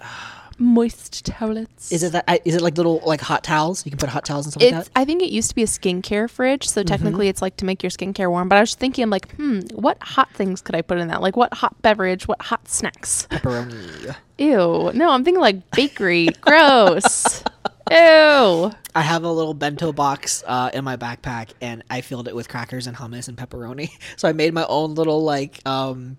moist 0.62 1.25
towelettes. 1.27 1.92
is 1.92 2.03
it 2.03 2.12
that? 2.12 2.25
I- 2.29 2.40
Is 2.44 2.55
it 2.55 2.62
like 2.62 2.77
little 2.77 3.03
like 3.05 3.20
hot 3.20 3.44
towels? 3.44 3.85
You 3.85 3.90
can 3.90 3.98
put 3.98 4.09
hot 4.09 4.25
towels 4.25 4.46
and 4.46 4.53
stuff 4.53 4.62
like 4.62 4.72
It's. 4.75 4.88
that. 4.88 4.98
I 5.01 5.05
think 5.05 5.22
it 5.22 5.31
used 5.31 5.48
to 5.51 5.55
be 5.55 5.62
a 5.62 5.66
skincare 5.66 6.31
fridge, 6.31 6.68
so 6.68 6.83
technically 6.83 7.29
it's 7.29 7.42
like 7.42 7.57
to 7.59 7.64
make 7.64 7.83
your 7.83 7.90
skincare 7.90 8.31
warm. 8.31 8.48
But 8.48 8.57
I 8.57 8.61
was 8.61 8.75
thinking, 8.75 9.11
like, 9.11 9.35
hmm, 9.37 9.61
what 9.75 9.98
hot 10.03 10.31
things 10.33 10.61
could 10.62 10.75
I 10.75 10.83
put 10.83 10.98
in 10.98 11.09
that? 11.09 11.20
Like, 11.20 11.37
what 11.37 11.53
hot 11.55 11.81
beverage? 11.83 12.27
What 12.29 12.40
hot 12.42 12.68
snacks? 12.68 13.27
Pepperoni. 13.31 14.14
Ew. 14.38 14.90
No, 14.94 15.11
I'm 15.11 15.25
thinking 15.25 15.40
like 15.40 15.70
bakery. 15.72 16.29
Gross. 16.40 17.42
Ew. 17.90 18.70
I 18.94 19.01
have 19.03 19.25
a 19.25 19.31
little 19.31 19.55
bento 19.55 19.92
box 19.92 20.42
uh, 20.46 20.70
in 20.72 20.85
my 20.85 20.96
backpack, 20.96 21.51
and 21.61 21.83
I 21.90 22.01
filled 22.01 22.29
it 22.29 22.35
with 22.35 22.48
crackers 22.48 22.87
and 22.87 22.96
hummus 22.96 23.29
and 23.29 23.37
pepperoni. 23.37 23.90
So 24.16 24.29
I 24.29 24.33
made 24.33 24.55
my 24.55 24.64
own 24.68 24.94
little 24.94 25.22
like 25.25 25.61
um, 25.66 26.16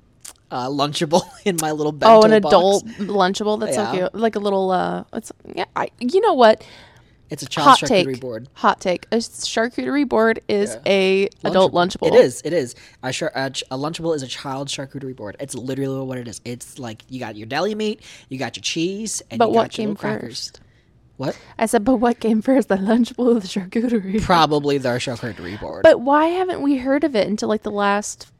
uh, 0.54 0.70
lunchable 0.70 1.24
in 1.46 1.58
my 1.62 1.72
little 1.72 1.92
bento 1.92 2.16
Oh, 2.16 2.22
an 2.24 2.42
box. 2.42 2.54
adult 2.54 2.86
lunchable. 3.00 3.60
That's 3.60 3.76
Yeah. 3.76 3.92
so 3.92 3.98
cute. 3.98 4.16
Like 4.16 4.36
a 4.36 4.39
little. 4.39 4.72
uh 4.72 5.04
It's 5.13 5.32
yeah. 5.56 5.66
I. 5.76 5.89
You 6.00 6.22
know 6.22 6.34
what? 6.34 6.63
It's 7.30 7.42
a 7.42 7.48
child 7.48 7.70
Hot 7.70 7.80
charcuterie 7.80 8.13
take. 8.13 8.20
board. 8.22 8.48
Hot 8.54 8.80
take. 8.80 9.08
A 9.12 9.16
charcuterie 9.18 10.08
board 10.08 10.42
is 10.48 10.76
Yeah. 10.86 10.92
a 10.92 11.30
adult 11.44 11.74
lunchable. 11.74 12.08
It 12.10 12.13
is. 12.13 12.42
It 12.46 12.54
is. 12.54 12.76
A, 13.02 13.12
char- 13.12 13.32
a, 13.34 13.50
ch- 13.50 13.63
a 13.72 13.78
lunchable 13.78 14.16
is 14.16 14.22
a 14.22 14.28
child 14.28 14.68
charcuterie 14.68 15.16
board. 15.16 15.36
It's 15.39 15.56
literally 15.56 16.06
what 16.06 16.20
it 16.20 16.28
is. 16.28 16.42
It's 16.46 16.78
like 16.78 17.02
you 17.10 17.20
got 17.20 17.36
your 17.36 17.48
deli 17.48 17.74
meat, 17.74 18.02
you 18.30 18.38
got 18.38 18.56
your 18.56 18.62
cheese, 18.62 19.24
and 19.32 19.39
But 19.39 19.48
you 19.50 19.56
what 19.56 19.63
got 19.72 19.78
your 19.80 19.88
came 19.88 19.96
crackers. 19.96 20.30
first? 20.50 20.62
What? 21.18 21.39
I 21.58 21.66
said, 21.68 21.84
but 21.86 21.96
what 21.98 22.20
came 22.20 22.42
first, 22.42 22.68
the 22.70 22.76
lunchable 22.76 23.36
or 23.36 23.39
the 23.39 23.48
charcuterie? 23.48 24.22
Probably 24.22 24.78
the 24.78 24.89
charcuterie 24.89 25.60
board. 25.60 25.84
But 25.84 26.02
why 26.02 26.26
haven't 26.28 26.62
we 26.62 26.78
heard 26.78 27.04
of 27.04 27.16
it 27.16 27.28
until 27.28 27.50
like 27.50 27.63
the 27.63 27.72
last 27.72 28.32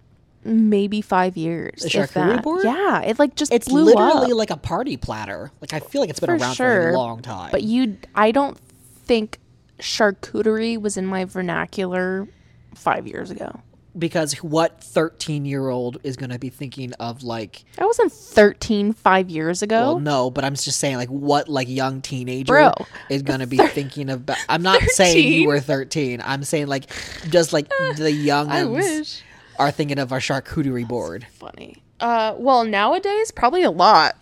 maybe 0.45 1.01
five 1.01 1.38
years? 1.38 1.82
The 1.82 1.89
charcuterie 1.89 2.41
board? 2.43 2.63
Yeah, 2.63 3.01
it 3.01 3.19
like 3.19 3.36
just 3.36 3.51
it's 3.53 3.67
blew 3.67 3.84
literally 3.86 4.32
up. 4.32 4.38
like 4.38 4.49
a 4.49 4.58
party 4.58 4.97
platter. 4.97 5.51
Like 5.62 5.73
I 5.73 5.79
feel 5.79 6.01
like 6.01 6.10
it's 6.10 6.19
been 6.19 6.38
For 6.38 6.43
around 6.43 6.56
for 6.56 6.89
a 6.89 6.93
long 6.97 7.21
time. 7.21 7.51
But 7.51 7.63
you, 7.63 7.97
I 8.15 8.32
don't 8.32 8.58
think 9.06 9.39
charcuterie 9.79 10.79
was 10.82 10.97
in 10.97 11.06
my 11.06 11.25
vernacular 11.25 12.27
five 12.75 13.06
years 13.08 13.29
ago. 13.32 13.60
because 13.97 14.34
what 14.41 14.82
13 14.84 15.45
year 15.45 15.69
old 15.69 15.97
is 16.03 16.15
going 16.15 16.29
to 16.32 16.39
be 16.39 16.49
thinking 16.49 16.93
of 16.93 17.21
like 17.23 17.63
I 17.77 17.86
wasn't 17.86 18.12
13 18.12 18.93
five 18.93 19.29
years 19.29 19.62
ago. 19.62 19.75
well 19.82 19.99
no 19.99 20.32
but 20.32 20.43
i'm 20.43 20.56
just 20.56 20.79
saying 20.79 20.95
like 20.97 21.10
what 21.10 21.47
like 21.49 21.67
young 21.69 22.01
teenager 22.01 22.53
Bro, 22.53 22.71
is 23.10 23.21
going 23.21 23.41
to 23.41 23.47
be 23.47 23.58
thinking 23.58 24.10
of 24.10 24.27
i'm 24.49 24.63
not 24.63 24.82
saying 24.82 25.34
you 25.34 25.47
were 25.47 25.60
13 25.60 26.21
i'm 26.25 26.43
saying 26.43 26.67
like 26.67 26.86
just 27.29 27.53
like 27.53 27.67
the 27.97 28.12
young 28.12 28.49
I 28.49 28.63
wish. 28.63 29.21
Are 29.60 29.72
thinking 29.72 30.00
of 30.00 30.12
our 30.12 30.20
charcuterie 30.20 30.88
board 30.88 31.26
Funny. 31.34 31.82
Uh, 32.00 32.36
well, 32.38 32.63
nowadays 32.63 33.32
probably 33.32 33.63
a 33.63 33.72
lot. 33.72 34.18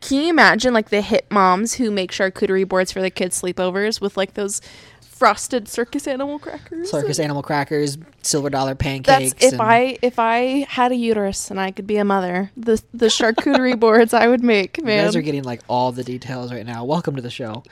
Can 0.00 0.22
you 0.22 0.30
imagine 0.30 0.74
like 0.74 0.88
the 0.90 1.00
hit 1.00 1.30
moms 1.30 1.74
who 1.74 1.90
make 1.90 2.10
charcuterie 2.10 2.66
boards 2.66 2.90
for 2.90 3.00
the 3.00 3.10
kids' 3.10 3.40
sleepovers 3.40 4.00
with 4.00 4.16
like 4.16 4.34
those 4.34 4.60
frosted 5.00 5.68
circus 5.68 6.08
animal 6.08 6.40
crackers? 6.40 6.90
circus 6.90 7.20
animal 7.20 7.42
crackers 7.42 7.96
silver 8.22 8.50
dollar 8.50 8.74
That's 8.74 8.82
pancakes 8.82 9.34
if 9.44 9.52
and- 9.52 9.62
I 9.62 9.98
if 10.02 10.18
I 10.18 10.66
had 10.68 10.90
a 10.90 10.96
uterus 10.96 11.50
and 11.52 11.60
I 11.60 11.70
could 11.70 11.86
be 11.86 11.98
a 11.98 12.04
mother, 12.04 12.50
the 12.56 12.82
the 12.92 13.06
charcuterie 13.06 13.78
boards 13.80 14.12
I 14.12 14.26
would 14.26 14.42
make, 14.42 14.82
Man, 14.82 14.96
you 14.98 15.04
guys 15.04 15.14
are 15.14 15.22
getting 15.22 15.44
like 15.44 15.60
all 15.68 15.92
the 15.92 16.02
details 16.02 16.50
right 16.52 16.66
now 16.66 16.84
welcome 16.84 17.14
to 17.14 17.22
the 17.22 17.30
show 17.30 17.62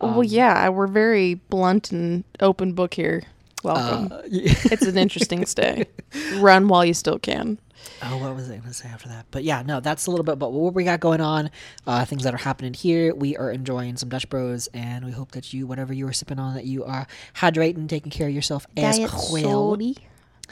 well, 0.00 0.22
yeah, 0.24 0.68
we're 0.68 0.86
very 0.88 1.34
blunt 1.34 1.90
and 1.90 2.24
open 2.40 2.74
book 2.74 2.92
here. 2.92 3.22
Welcome. 3.62 4.12
uh, 4.12 4.22
it's 4.26 4.82
an 4.82 4.96
interesting 4.98 5.44
stay. 5.46 5.86
Run 6.36 6.68
while 6.68 6.84
you 6.84 6.94
still 6.94 7.18
can. 7.18 7.58
Oh, 8.02 8.16
what 8.18 8.34
was 8.34 8.46
I 8.48 8.56
going 8.56 8.62
to 8.62 8.74
say 8.74 8.88
after 8.88 9.08
that? 9.08 9.26
But 9.30 9.44
yeah, 9.44 9.62
no, 9.62 9.80
that's 9.80 10.06
a 10.06 10.10
little 10.10 10.24
bit 10.24 10.32
about 10.32 10.52
what 10.52 10.74
we 10.74 10.84
got 10.84 11.00
going 11.00 11.20
on, 11.20 11.50
uh, 11.86 12.04
things 12.04 12.24
that 12.24 12.34
are 12.34 12.38
happening 12.38 12.74
here. 12.74 13.14
We 13.14 13.36
are 13.36 13.50
enjoying 13.50 13.96
some 13.96 14.08
Dutch 14.08 14.28
Bros, 14.28 14.68
and 14.74 15.04
we 15.04 15.12
hope 15.12 15.32
that 15.32 15.52
you, 15.52 15.66
whatever 15.66 15.92
you 15.92 16.06
are 16.08 16.12
sipping 16.12 16.38
on, 16.38 16.54
that 16.54 16.64
you 16.64 16.84
are 16.84 17.06
hydrating, 17.34 17.88
taking 17.88 18.10
care 18.10 18.28
of 18.28 18.34
yourself 18.34 18.66
as 18.76 18.98
well. 19.32 19.76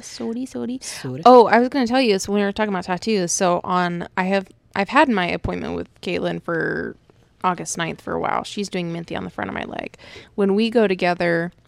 Sody, 0.01 0.47
sody. 0.47 0.79
Soda. 0.83 1.23
Oh, 1.25 1.47
I 1.47 1.59
was 1.59 1.69
gonna 1.69 1.87
tell 1.87 2.01
you. 2.03 2.19
So 2.19 2.33
when 2.33 2.41
we 2.41 2.45
were 2.47 2.53
talking 2.53 2.73
about 2.73 2.85
tattoos, 2.85 3.33
so 3.33 3.61
on, 3.65 4.09
I 4.17 4.25
have 4.25 4.49
I've 4.75 4.91
had 4.91 5.09
my 5.09 5.27
appointment 5.27 5.75
with 5.75 5.89
Caitlin 6.03 6.43
for 6.43 6.97
August 7.43 7.79
9th 7.79 8.01
for 8.01 8.13
a 8.13 8.21
while. 8.21 8.45
She's 8.45 8.69
doing 8.69 8.93
Minthy 8.93 9.17
on 9.17 9.25
the 9.25 9.31
front 9.31 9.49
of 9.49 9.55
my 9.55 9.65
leg. 9.65 9.97
When 10.35 10.55
we 10.55 10.69
go 10.69 10.87
together 10.87 11.53
in 11.55 11.66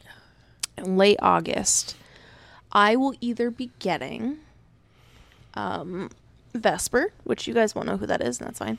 late 0.87 1.19
August, 1.21 1.97
I 2.73 2.97
will 2.97 3.15
either 3.21 3.51
be 3.51 3.71
getting 3.79 4.39
um, 5.55 6.11
Vesper, 6.55 7.13
which 7.25 7.47
you 7.47 7.55
guys 7.55 7.75
won't 7.75 7.87
know 7.89 7.97
who 7.97 8.07
that 8.07 8.21
is, 8.23 8.39
and 8.41 8.47
that's 8.49 8.59
fine, 8.59 8.79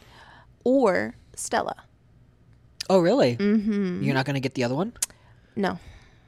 or 0.63 1.15
Stella. 1.35 1.75
Oh, 2.89 2.99
really? 2.99 3.35
Mm-hmm. 3.37 4.01
You're 4.03 4.13
not 4.15 4.25
going 4.25 4.33
to 4.35 4.39
get 4.39 4.53
the 4.55 4.63
other 4.63 4.75
one? 4.75 4.93
No, 5.55 5.79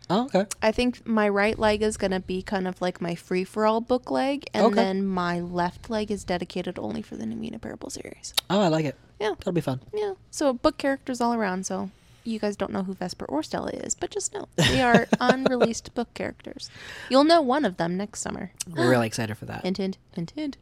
Oh, 0.09 0.25
okay. 0.25 0.45
I 0.61 0.73
think 0.73 1.07
my 1.07 1.29
right 1.29 1.57
leg 1.57 1.81
is 1.81 1.95
going 1.95 2.11
to 2.11 2.19
be 2.19 2.41
kind 2.41 2.67
of 2.67 2.81
like 2.81 2.99
my 2.99 3.15
free 3.15 3.45
for 3.45 3.65
all 3.65 3.79
book 3.79 4.11
leg, 4.11 4.45
and 4.53 4.65
Okay. 4.65 4.75
then 4.75 5.05
my 5.05 5.39
left 5.39 5.89
leg 5.89 6.11
is 6.11 6.25
dedicated 6.25 6.77
only 6.77 7.01
for 7.01 7.15
the 7.15 7.23
Namina 7.23 7.61
Parable 7.61 7.89
series. 7.89 8.33
Oh, 8.49 8.59
I 8.59 8.67
like 8.67 8.83
it. 8.83 8.95
Yeah. 9.21 9.29
That'll 9.37 9.53
be 9.53 9.61
fun. 9.61 9.79
Yeah. 9.93 10.13
So 10.29 10.51
book 10.51 10.77
characters 10.77 11.21
all 11.21 11.33
around. 11.33 11.65
So 11.65 11.91
you 12.23 12.39
guys 12.39 12.55
don't 12.55 12.71
know 12.71 12.83
who 12.83 12.93
Vesper 12.93 13.25
or 13.25 13.43
Stella 13.43 13.71
is, 13.71 13.95
but 13.95 14.09
just 14.11 14.33
know 14.33 14.47
they 14.55 14.81
are 14.81 15.07
unreleased 15.19 15.93
book 15.93 16.13
characters. 16.13 16.69
You'll 17.09 17.23
know 17.23 17.41
one 17.41 17.65
of 17.65 17.77
them 17.77 17.97
next 17.97 18.21
summer. 18.21 18.51
We're 18.69 18.89
really 18.89 19.07
excited 19.07 19.37
for 19.37 19.45
that. 19.45 19.63
Hint, 19.63 19.77
hint, 19.77 19.97
hint, 20.13 20.31
hint. 20.35 20.57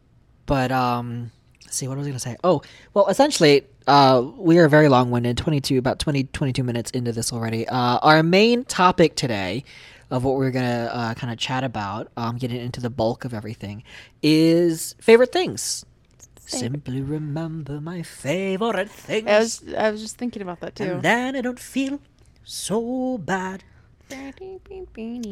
But 0.45 0.72
um, 0.72 1.32
let's 1.65 1.76
see 1.78 1.88
what 1.88 1.98
was 1.98 2.08
I 2.08 2.10
going 2.10 2.15
to 2.15 2.19
say. 2.19 2.38
Oh, 2.43 2.62
well, 2.93 3.08
essentially, 3.08 3.63
uh, 3.88 4.24
we 4.36 4.58
are 4.58 4.67
very 4.67 4.88
long-winded. 4.89 5.38
Twenty-two, 5.38 5.78
about 5.78 6.00
20, 6.00 6.26
22 6.26 6.63
minutes 6.63 6.91
into 6.91 7.12
this 7.12 7.32
already. 7.32 7.67
Uh, 7.67 8.00
our 8.00 8.24
main 8.24 8.63
topic 8.65 9.15
today, 9.15 9.63
of 10.12 10.24
what 10.24 10.36
we're 10.36 10.52
gonna 10.52 10.89
uh, 10.91 11.13
kind 11.13 11.32
of 11.32 11.38
chat 11.38 11.63
about, 11.63 12.12
um, 12.17 12.38
getting 12.38 12.60
into 12.60 12.82
the 12.82 12.89
bulk 12.89 13.26
of 13.26 13.34
everything, 13.34 13.84
is 14.24 14.95
favorite 15.00 15.32
things. 15.32 15.86
Simply 16.49 17.01
remember 17.01 17.79
my 17.79 18.01
favorite 18.01 18.89
things, 18.89 19.27
I 19.27 19.39
was 19.39 19.73
I 19.77 19.91
was 19.91 20.01
just 20.01 20.17
thinking 20.17 20.41
about 20.41 20.59
that 20.62 20.75
too. 20.75 20.83
and 20.83 21.01
then 21.01 21.35
I 21.35 21.41
don't 21.41 21.59
feel 21.59 21.99
so 22.43 23.17
bad. 23.19 23.63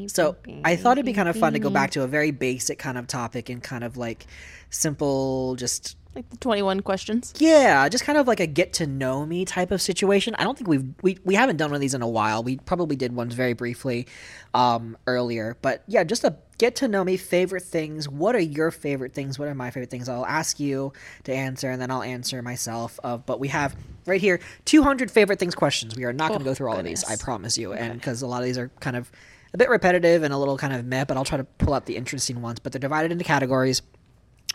So 0.08 0.36
I 0.64 0.76
thought 0.76 0.98
it'd 0.98 1.06
be 1.06 1.14
kind 1.14 1.28
of 1.30 1.36
fun 1.36 1.54
to 1.54 1.60
go 1.60 1.70
back 1.70 1.92
to 1.92 2.04
a 2.04 2.08
very 2.08 2.32
basic 2.32 2.78
kind 2.78 2.98
of 2.98 3.08
topic 3.08 3.50
and 3.50 3.62
kind 3.64 3.84
of 3.84 3.98
like 3.98 4.28
simple, 4.70 5.56
just 5.56 5.98
like 6.16 6.30
the 6.30 6.38
twenty 6.38 6.62
one 6.62 6.82
questions. 6.82 7.34
yeah, 7.38 7.88
just 7.90 8.04
kind 8.04 8.18
of 8.18 8.28
like 8.28 8.40
a 8.40 8.48
get 8.48 8.74
to 8.74 8.86
know 8.88 9.26
me 9.26 9.46
type 9.46 9.72
of 9.72 9.82
situation. 9.82 10.36
I 10.38 10.44
don't 10.44 10.58
think 10.58 10.68
we've 10.68 10.86
we, 11.02 11.18
we 11.24 11.34
haven't 11.36 11.58
done 11.58 11.70
one 11.72 11.76
of 11.76 11.82
these 11.82 11.94
in 11.96 12.02
a 12.04 12.08
while. 12.08 12.44
We 12.44 12.58
probably 12.58 12.96
did 12.96 13.16
ones 13.16 13.34
very 13.34 13.54
briefly 13.54 14.08
um 14.54 14.96
earlier, 15.08 15.58
but 15.62 15.84
yeah, 15.88 16.04
just 16.04 16.24
a 16.24 16.38
get 16.58 16.76
to 16.78 16.88
know 16.88 17.04
me 17.04 17.18
favorite 17.18 17.64
things. 17.64 18.10
What 18.10 18.36
are 18.36 18.40
your 18.40 18.72
favorite 18.72 19.14
things? 19.14 19.38
What 19.38 19.48
are 19.48 19.56
my 19.56 19.70
favorite 19.72 19.90
things? 19.90 20.10
I'll 20.10 20.26
ask 20.26 20.60
you 20.60 20.94
to 21.26 21.34
answer 21.34 21.70
and 21.70 21.82
then 21.82 21.92
I'll 21.92 22.04
answer 22.04 22.42
myself. 22.42 23.00
Of 23.04 23.26
but 23.26 23.40
we 23.40 23.48
have 23.50 23.76
right 24.06 24.22
here 24.22 24.40
200 24.66 25.12
favorite 25.12 25.40
things 25.40 25.56
questions. 25.56 25.96
We 25.96 26.04
are 26.06 26.14
not 26.14 26.30
going 26.30 26.40
to 26.40 26.46
Oh, 26.46 26.50
go 26.52 26.54
through 26.56 26.72
all 26.72 26.78
of 26.80 26.86
these. 26.86 27.04
I 27.04 27.16
promise 27.16 27.58
you. 27.58 27.74
And 27.74 27.94
because 27.94 28.22
a 28.22 28.28
lot 28.28 28.40
of 28.42 28.46
these 28.46 28.58
are 28.58 28.70
kind 28.80 28.96
of 28.96 29.12
a 29.54 29.58
bit 29.58 29.70
repetitive 29.70 30.24
and 30.24 30.34
a 30.34 30.38
little 30.38 30.58
kind 30.58 30.74
of 30.74 30.86
meh, 30.86 31.06
but 31.06 31.18
I'll 31.18 31.26
try 31.26 31.38
to 31.38 31.44
pull 31.44 31.74
out 31.74 31.86
the 31.86 31.96
interesting 31.96 32.42
ones. 32.42 32.60
But 32.60 32.72
they're 32.72 32.80
divided 32.80 33.12
into 33.12 33.24
categories 33.24 33.82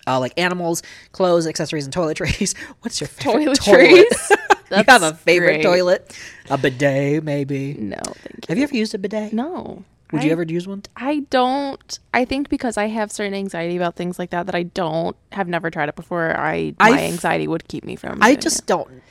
uh, 0.06 0.18
like 0.18 0.32
animals, 0.36 0.82
clothes, 1.12 1.46
accessories, 1.46 1.84
and 1.84 1.94
toiletries. 1.94 2.56
What's 2.80 3.00
your 3.00 3.08
favorite 3.08 3.56
toilet? 3.60 4.08
Toiletries? 4.10 4.30
you 4.72 4.84
have 4.88 5.02
a 5.02 5.14
favorite 5.14 5.54
great. 5.56 5.62
toilet? 5.62 6.18
A 6.50 6.56
bidet, 6.58 7.22
maybe. 7.22 7.74
No, 7.74 7.96
thank 7.96 8.16
you. 8.34 8.44
Have 8.48 8.58
you 8.58 8.64
ever 8.64 8.74
used 8.74 8.94
a 8.94 8.98
bidet? 8.98 9.32
No. 9.32 9.84
Would 10.12 10.22
I, 10.22 10.24
you 10.26 10.32
ever 10.32 10.42
use 10.42 10.68
one? 10.68 10.82
I 10.96 11.20
don't. 11.30 11.98
I 12.12 12.24
think 12.24 12.48
because 12.48 12.76
I 12.76 12.86
have 12.86 13.10
certain 13.10 13.34
anxiety 13.34 13.76
about 13.76 13.96
things 13.96 14.18
like 14.18 14.30
that 14.30 14.46
that 14.46 14.54
I 14.54 14.64
don't 14.64 15.16
have 15.32 15.48
never 15.48 15.70
tried 15.70 15.88
it 15.88 15.96
before. 15.96 16.36
I 16.38 16.74
I 16.78 16.90
my 16.90 17.02
anxiety 17.04 17.48
would 17.48 17.66
keep 17.66 17.84
me 17.84 17.96
from. 17.96 18.18
I 18.22 18.34
just 18.34 18.60
it. 18.60 18.66
don't. 18.66 19.02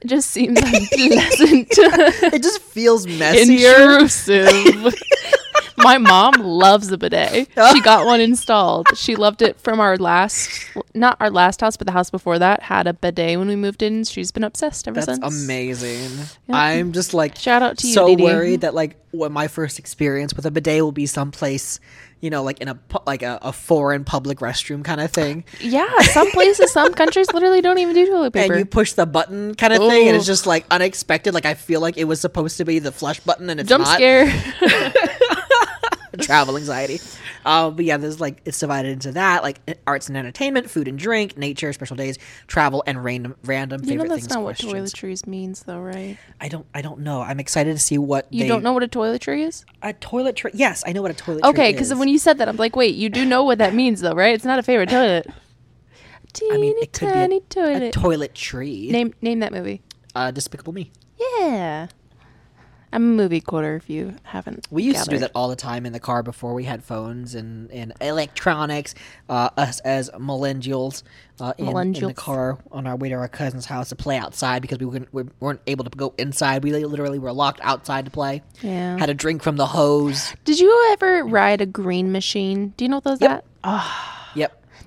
It 0.00 0.06
just 0.06 0.30
seems 0.30 0.58
unpleasant. 0.62 1.68
It 2.32 2.42
just 2.42 2.62
feels 2.62 3.06
messier. 3.18 3.98
intrusive. 3.98 4.94
My 5.78 5.98
mom 5.98 6.32
loves 6.40 6.90
a 6.92 6.98
bidet. 6.98 7.48
She 7.72 7.80
got 7.82 8.06
one 8.06 8.20
installed. 8.20 8.86
She 8.96 9.16
loved 9.16 9.42
it 9.42 9.60
from 9.60 9.80
our 9.80 9.96
last, 9.96 10.50
not 10.94 11.16
our 11.20 11.30
last 11.30 11.60
house, 11.60 11.76
but 11.76 11.86
the 11.86 11.92
house 11.92 12.10
before 12.10 12.38
that 12.38 12.62
had 12.62 12.86
a 12.86 12.92
bidet 12.94 13.38
when 13.38 13.48
we 13.48 13.56
moved 13.56 13.82
in. 13.82 14.04
She's 14.04 14.30
been 14.32 14.44
obsessed 14.44 14.88
ever 14.88 15.00
That's 15.00 15.18
since. 15.18 15.44
amazing. 15.44 16.10
I'm 16.50 16.92
just 16.92 17.14
like 17.14 17.36
Shout 17.36 17.62
out 17.62 17.78
to 17.78 17.86
you, 17.86 17.94
so 17.94 18.14
Dee. 18.16 18.22
worried 18.22 18.60
that 18.62 18.74
like 18.74 18.96
what 19.10 19.32
my 19.32 19.48
first 19.48 19.78
experience 19.78 20.34
with 20.34 20.44
a 20.46 20.50
bidet 20.50 20.82
will 20.82 20.92
be 20.92 21.06
someplace, 21.06 21.80
you 22.20 22.28
know, 22.28 22.42
like 22.42 22.60
in 22.60 22.68
a 22.68 22.78
like 23.06 23.22
a, 23.22 23.38
a 23.42 23.52
foreign 23.52 24.04
public 24.04 24.38
restroom 24.40 24.84
kind 24.84 25.00
of 25.00 25.10
thing, 25.10 25.44
Yeah, 25.60 25.88
some 26.00 26.30
places, 26.32 26.72
some 26.72 26.92
countries 26.92 27.32
literally 27.32 27.60
don't 27.62 27.78
even 27.78 27.94
do 27.94 28.06
toilet 28.06 28.32
paper. 28.32 28.52
and 28.54 28.60
you 28.60 28.66
push 28.66 28.92
the 28.92 29.06
button 29.06 29.54
kind 29.54 29.72
of 29.72 29.78
thing, 29.80 30.08
and 30.08 30.16
it's 30.16 30.26
just 30.26 30.46
like 30.46 30.66
unexpected. 30.70 31.32
Like 31.32 31.46
I 31.46 31.54
feel 31.54 31.80
like 31.80 31.96
it 31.96 32.04
was 32.04 32.20
supposed 32.20 32.58
to 32.58 32.64
be 32.64 32.78
the 32.80 32.92
flush 32.92 33.20
button, 33.20 33.48
and 33.48 33.60
it's 33.60 33.68
Jump 33.68 33.84
not. 33.84 33.94
scare. 33.94 34.26
travel 36.18 36.56
anxiety. 36.56 37.00
Uh, 37.44 37.70
but 37.70 37.84
yeah, 37.84 37.96
there's 37.96 38.20
like 38.20 38.40
it's 38.44 38.58
divided 38.58 38.92
into 38.92 39.12
that, 39.12 39.42
like 39.42 39.60
arts 39.86 40.08
and 40.08 40.16
entertainment, 40.16 40.68
food 40.70 40.88
and 40.88 40.98
drink, 40.98 41.36
nature, 41.38 41.72
special 41.72 41.96
days, 41.96 42.18
travel, 42.46 42.82
and 42.86 43.02
random 43.02 43.36
random 43.44 43.80
you 43.84 43.86
know 43.86 44.02
favorite 44.02 44.08
that's 44.10 44.22
things 44.26 44.34
not 44.34 44.42
questions. 44.42 44.72
what 44.72 44.82
toiletries 44.82 45.26
means, 45.26 45.62
though, 45.62 45.78
right? 45.80 46.16
I 46.40 46.48
don't 46.48 46.66
I 46.74 46.82
don't 46.82 47.00
know. 47.00 47.22
I'm 47.22 47.40
excited 47.40 47.72
to 47.72 47.78
see 47.78 47.98
what 47.98 48.26
You 48.30 48.42
they, 48.42 48.48
don't 48.48 48.62
know 48.62 48.72
what 48.72 48.82
a 48.82 48.88
toiletry 48.88 49.46
is? 49.46 49.64
a 49.82 49.92
toilet 49.92 50.36
tray. 50.36 50.50
Yes, 50.54 50.82
I 50.86 50.92
know 50.92 51.02
what 51.02 51.10
a 51.10 51.14
toilet. 51.14 51.44
Okay, 51.44 51.72
because 51.72 51.88
because 51.88 51.98
when 51.98 52.08
you 52.08 52.18
said 52.18 52.38
that, 52.38 52.48
I'm 52.48 52.56
like, 52.56 52.74
wait, 52.76 52.94
you 52.94 53.08
do 53.08 53.24
know 53.24 53.44
what 53.44 53.58
that 53.58 53.74
means, 53.74 54.00
though, 54.00 54.14
right? 54.14 54.34
It's 54.34 54.44
not 54.44 54.58
a 54.58 54.62
favorite 54.62 54.88
toilet. 54.90 55.26
Teeny 56.32 56.54
I 56.54 56.58
mean, 56.58 56.74
it 56.78 56.92
could 56.92 57.08
tiny 57.08 57.40
be 57.40 57.44
a, 57.44 57.48
toilet. 57.48 57.82
a 57.84 57.90
toilet 57.90 58.34
tree. 58.34 58.90
name 58.90 59.14
name 59.22 59.40
that 59.40 59.52
movie. 59.52 59.80
uh, 60.14 60.30
Despicable 60.30 60.72
Me. 60.74 60.90
Yeah. 61.40 61.86
I'm 62.92 63.02
a 63.02 63.06
movie 63.22 63.40
quarter 63.40 63.76
If 63.76 63.90
you 63.90 64.14
haven't, 64.22 64.66
We 64.70 64.82
used 64.82 65.04
to 65.04 65.10
do 65.10 65.18
that 65.18 65.30
all 65.34 65.48
the 65.48 65.56
time 65.56 65.84
in 65.86 65.92
the 65.92 66.00
car 66.00 66.22
before 66.22 66.54
we 66.54 66.64
had 66.64 66.82
phones 66.82 67.34
and, 67.34 67.70
and 67.70 67.92
electronics. 68.00 68.94
Uh, 69.28 69.50
us 69.56 69.80
as 69.80 70.10
millennials, 70.10 71.02
uh, 71.40 71.52
in, 71.58 71.68
in 71.68 71.92
the 71.92 72.14
car 72.14 72.58
on 72.72 72.86
our 72.86 72.96
way 72.96 73.08
to 73.10 73.14
our 73.14 73.28
cousin's 73.28 73.66
house 73.66 73.90
to 73.90 73.96
play 73.96 74.16
outside 74.16 74.62
because 74.62 74.78
we 74.78 74.86
weren't, 74.86 75.12
we 75.12 75.24
weren't 75.40 75.60
able 75.66 75.84
to 75.84 75.90
go 75.90 76.14
inside. 76.18 76.64
We 76.64 76.72
literally 76.84 77.18
were 77.18 77.32
locked 77.32 77.60
outside 77.62 78.06
to 78.06 78.10
play. 78.10 78.42
Yeah. 78.62 78.98
Had 78.98 79.10
a 79.10 79.14
drink 79.14 79.42
from 79.42 79.56
the 79.56 79.66
hose. 79.66 80.34
Did 80.44 80.58
you 80.58 80.88
ever 80.92 81.24
ride 81.24 81.60
a 81.60 81.66
green 81.66 82.10
machine? 82.10 82.72
Do 82.76 82.84
you 82.84 82.88
know 82.88 82.96
what 82.96 83.04
those 83.04 83.20
Yep. 83.20 83.44
that? 83.62 83.70
Yep. 83.70 84.17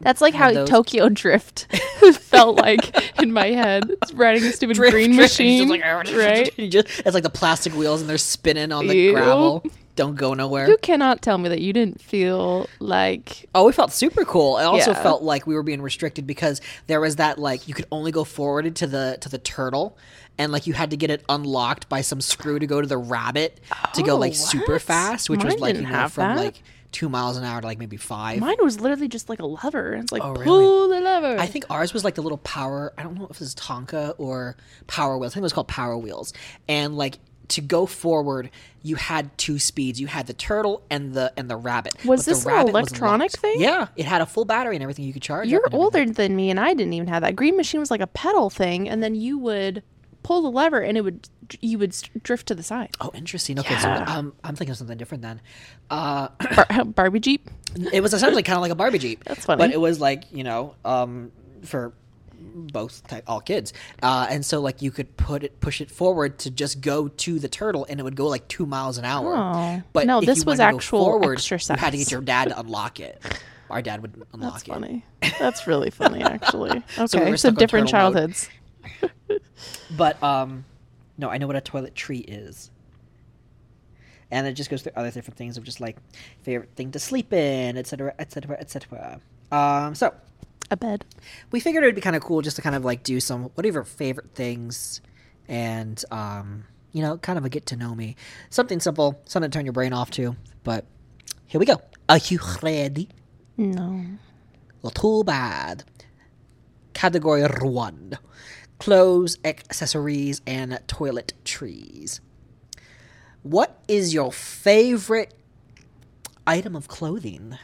That's 0.01 0.21
like 0.21 0.33
how 0.33 0.51
those. 0.51 0.69
Tokyo 0.69 1.09
Drift 1.09 1.67
felt 2.19 2.57
like 2.57 3.19
in 3.21 3.31
my 3.33 3.47
head. 3.47 3.89
It's 4.01 4.13
riding 4.13 4.43
a 4.43 4.51
stupid 4.53 4.75
Drift, 4.75 4.93
green 4.93 5.13
drift, 5.15 5.33
machine, 5.39 5.69
like, 5.69 5.81
right? 5.83 6.51
just- 6.69 6.87
it's 7.05 7.13
like 7.13 7.23
the 7.23 7.29
plastic 7.29 7.73
wheels 7.73 8.01
and 8.01 8.09
they're 8.09 8.17
spinning 8.17 8.71
on 8.71 8.87
the 8.87 8.95
Ew. 8.95 9.13
gravel. 9.13 9.63
Don't 9.97 10.15
go 10.15 10.33
nowhere. 10.33 10.69
You 10.69 10.77
cannot 10.77 11.21
tell 11.21 11.37
me 11.37 11.49
that 11.49 11.59
you 11.59 11.73
didn't 11.73 12.01
feel 12.01 12.67
like 12.79 13.49
Oh, 13.53 13.65
we 13.65 13.73
felt 13.73 13.91
super 13.91 14.23
cool. 14.23 14.57
It 14.57 14.63
also 14.63 14.91
Yeah. 14.91 15.03
felt 15.03 15.21
like 15.21 15.45
we 15.45 15.53
were 15.53 15.63
being 15.63 15.81
restricted 15.81 16.25
because 16.25 16.61
there 16.87 17.01
was 17.01 17.17
that 17.17 17.37
like 17.37 17.67
you 17.67 17.73
could 17.73 17.85
only 17.91 18.11
go 18.11 18.23
forward 18.23 18.73
to 18.77 18.87
the 18.87 19.17
to 19.19 19.27
the 19.27 19.37
turtle, 19.37 19.97
and 20.37 20.51
like 20.53 20.65
you 20.65 20.73
had 20.73 20.91
to 20.91 20.97
get 20.97 21.09
it 21.11 21.23
unlocked 21.27 21.89
by 21.89 21.99
some 22.01 22.21
screw 22.21 22.57
to 22.57 22.65
go 22.65 22.79
to 22.79 22.87
the 22.87 22.97
rabbit 22.97 23.59
to 23.93 24.01
go 24.01 24.13
Oh, 24.13 24.17
like 24.17 24.33
super 24.33 24.79
fast, 24.79 25.29
which 25.29 25.43
was 25.43 25.59
like 25.59 25.75
you 25.75 25.81
know 25.81 25.89
have 25.89 26.13
from 26.13 26.35
that. 26.35 26.37
like 26.45 26.63
two 26.91 27.07
miles 27.09 27.37
an 27.37 27.43
hour 27.43 27.61
to 27.61 27.67
like 27.67 27.79
maybe 27.79 27.97
five. 27.97 28.39
mine 28.39 28.57
was 28.61 28.79
literally 28.81 29.07
just 29.07 29.29
like 29.29 29.39
a 29.39 29.45
lever. 29.45 29.93
It's 29.93 30.11
like 30.11 30.23
Oh, 30.23 30.31
really? 30.33 30.45
pull 30.45 30.89
the 30.89 30.99
lever. 30.99 31.37
I 31.39 31.45
think 31.47 31.65
ours 31.69 31.93
was 31.93 32.03
like 32.03 32.15
the 32.15 32.21
little 32.21 32.37
power. 32.39 32.93
I 32.97 33.03
don't 33.03 33.15
know 33.17 33.25
if 33.25 33.37
it 33.37 33.39
was 33.39 33.55
Tonka 33.55 34.15
or 34.17 34.57
Power 34.87 35.17
Wheels. 35.17 35.31
I 35.31 35.35
think 35.35 35.41
it 35.41 35.43
was 35.43 35.53
called 35.53 35.67
Power 35.69 35.97
Wheels. 35.97 36.33
And 36.67 36.97
like 36.97 37.19
to 37.49 37.61
go 37.61 37.85
forward, 37.85 38.49
you 38.81 38.95
had 38.95 39.37
two 39.37 39.59
speeds. 39.59 39.99
You 39.99 40.07
had 40.07 40.25
the 40.27 40.33
turtle 40.33 40.83
and 40.89 41.13
the 41.13 41.33
and 41.37 41.49
the 41.49 41.57
rabbit. 41.57 41.93
Was 42.05 42.21
But 42.21 42.25
the 42.25 42.31
this 42.31 42.45
an 42.45 42.67
electronic 42.69 43.31
thing? 43.31 43.59
Yeah, 43.59 43.87
it 43.97 44.05
had 44.05 44.21
a 44.21 44.25
full 44.25 44.45
battery 44.45 44.75
and 44.75 44.83
everything 44.83 45.03
you 45.05 45.11
could 45.13 45.21
charge. 45.21 45.47
You're 45.49 45.67
older 45.73 46.05
than 46.05 46.35
me, 46.35 46.49
and 46.49 46.59
I 46.59 46.73
didn't 46.73 46.93
even 46.93 47.07
have 47.09 47.21
that. 47.23 47.35
Green 47.35 47.57
machine 47.57 47.79
was 47.81 47.91
like 47.91 47.99
a 48.01 48.07
pedal 48.07 48.49
thing, 48.49 48.87
and 48.87 49.03
then 49.03 49.15
you 49.15 49.37
would 49.37 49.83
pull 50.23 50.41
the 50.41 50.51
lever, 50.51 50.79
and 50.81 50.97
it 50.97 51.01
would 51.01 51.27
you 51.59 51.77
would 51.79 51.95
drift 52.23 52.47
to 52.47 52.55
the 52.55 52.63
side. 52.63 52.89
Oh, 53.01 53.11
interesting. 53.13 53.59
Okay, 53.59 53.73
Yeah. 53.73 54.05
so 54.05 54.11
um, 54.11 54.33
I'm 54.43 54.55
thinking 54.55 54.71
of 54.71 54.77
something 54.77 54.97
different 54.97 55.21
then. 55.23 55.41
Uh, 55.89 56.29
Bar- 56.55 56.85
Barbie 56.85 57.19
Jeep. 57.19 57.49
it 57.93 58.01
was 58.01 58.13
essentially 58.13 58.43
kind 58.43 58.55
of 58.55 58.61
like 58.61 58.71
a 58.71 58.75
Barbie 58.75 58.99
Jeep. 58.99 59.23
That's 59.25 59.45
funny. 59.45 59.57
But 59.57 59.71
it 59.71 59.79
was 59.79 59.99
like 59.99 60.23
you 60.31 60.43
know, 60.43 60.75
um, 60.85 61.31
for 61.63 61.93
both 62.53 63.05
type, 63.07 63.23
all 63.27 63.39
kids, 63.41 63.71
uh, 64.01 64.27
and 64.29 64.45
so 64.45 64.61
like 64.61 64.81
you 64.81 64.91
could 64.91 65.15
put 65.17 65.43
it, 65.43 65.59
push 65.59 65.79
it 65.81 65.91
forward 65.91 66.39
to 66.39 66.49
just 66.51 66.81
go 66.81 67.07
to 67.07 67.39
the 67.39 67.47
turtle, 67.49 67.85
and 67.89 67.99
it 67.99 68.03
would 68.03 68.15
go 68.15 68.27
like 68.27 68.47
two 68.47 68.65
miles 68.65 68.97
an 68.97 69.05
hour. 69.05 69.35
Oh. 69.37 69.81
But 69.93 70.07
No, 70.07 70.19
if 70.19 70.25
this 70.25 70.39
you 70.39 70.45
was 70.45 70.59
wanted 70.59 70.69
to 70.69 70.71
go 70.73 70.77
actual 70.77 71.03
forward, 71.05 71.33
exercise. 71.33 71.75
You 71.77 71.79
had 71.81 71.91
to 71.91 71.97
get 71.97 72.11
your 72.11 72.21
dad 72.21 72.49
to 72.49 72.59
unlock 72.59 72.99
it. 72.99 73.21
Our 73.69 73.81
dad 73.81 74.01
would 74.01 74.21
unlock 74.33 74.53
That's 74.53 74.63
it. 74.63 74.67
funny. 74.67 75.05
That's 75.39 75.65
really 75.67 75.91
funny, 75.91 76.21
actually. 76.21 76.71
Okay, 76.71 76.83
we 76.99 77.07
so, 77.07 77.29
were 77.29 77.37
stuck 77.37 77.49
on 77.53 77.55
different 77.59 77.87
turtle 77.87 78.11
mode. 78.11 78.13
childhoods. 78.15 78.49
But 79.95 80.21
um, 80.23 80.65
no, 81.17 81.29
I 81.29 81.37
know 81.37 81.47
what 81.47 81.55
a 81.55 81.61
toilet 81.61 81.95
tree 81.95 82.19
is. 82.19 82.71
And 84.31 84.47
it 84.47 84.53
just 84.53 84.69
goes 84.69 84.81
through 84.81 84.93
other 84.95 85.11
different 85.11 85.37
things 85.37 85.57
of 85.57 85.63
just 85.63 85.81
like 85.81 85.97
favorite 86.43 86.69
thing 86.75 86.91
to 86.91 86.99
sleep 86.99 87.33
in, 87.33 87.77
etc., 87.77 88.13
etc., 88.17 88.57
etc. 88.59 89.19
Um, 89.51 89.93
so 89.93 90.13
A 90.71 90.77
bed. 90.77 91.03
we 91.51 91.59
figured 91.59 91.83
it 91.83 91.87
would 91.87 91.95
be 91.95 92.01
kind 92.01 92.15
of 92.15 92.23
cool 92.23 92.41
just 92.41 92.55
to 92.55 92.61
kind 92.61 92.75
of 92.75 92.85
like 92.85 93.03
do 93.03 93.19
some 93.19 93.43
whatever 93.55 93.83
favorite 93.83 94.31
things, 94.33 95.01
and 95.49 96.03
um, 96.11 96.63
you 96.93 97.01
know, 97.01 97.17
kind 97.17 97.37
of 97.37 97.43
a 97.43 97.49
get 97.49 97.65
to 97.67 97.75
know 97.75 97.93
me, 97.93 98.15
something 98.49 98.79
simple, 98.79 99.19
something 99.25 99.51
to 99.51 99.57
turn 99.57 99.65
your 99.65 99.73
brain 99.73 99.91
off 99.91 100.11
to. 100.11 100.35
But 100.63 100.85
here 101.45 101.59
we 101.59 101.65
go. 101.65 101.81
Are 102.07 102.17
you 102.17 102.39
ready? 102.63 103.09
No. 103.57 104.05
Well, 104.81 104.91
too 104.91 105.23
bad. 105.25 105.83
Category 106.93 107.43
one 107.43 108.17
clothes, 108.81 109.37
accessories, 109.45 110.41
and 110.47 110.79
toilet 110.87 111.33
trees. 111.45 112.19
What 113.43 113.79
is 113.87 114.11
your 114.11 114.31
favorite 114.31 115.35
item 116.47 116.75
of 116.75 116.87
clothing? 116.87 117.59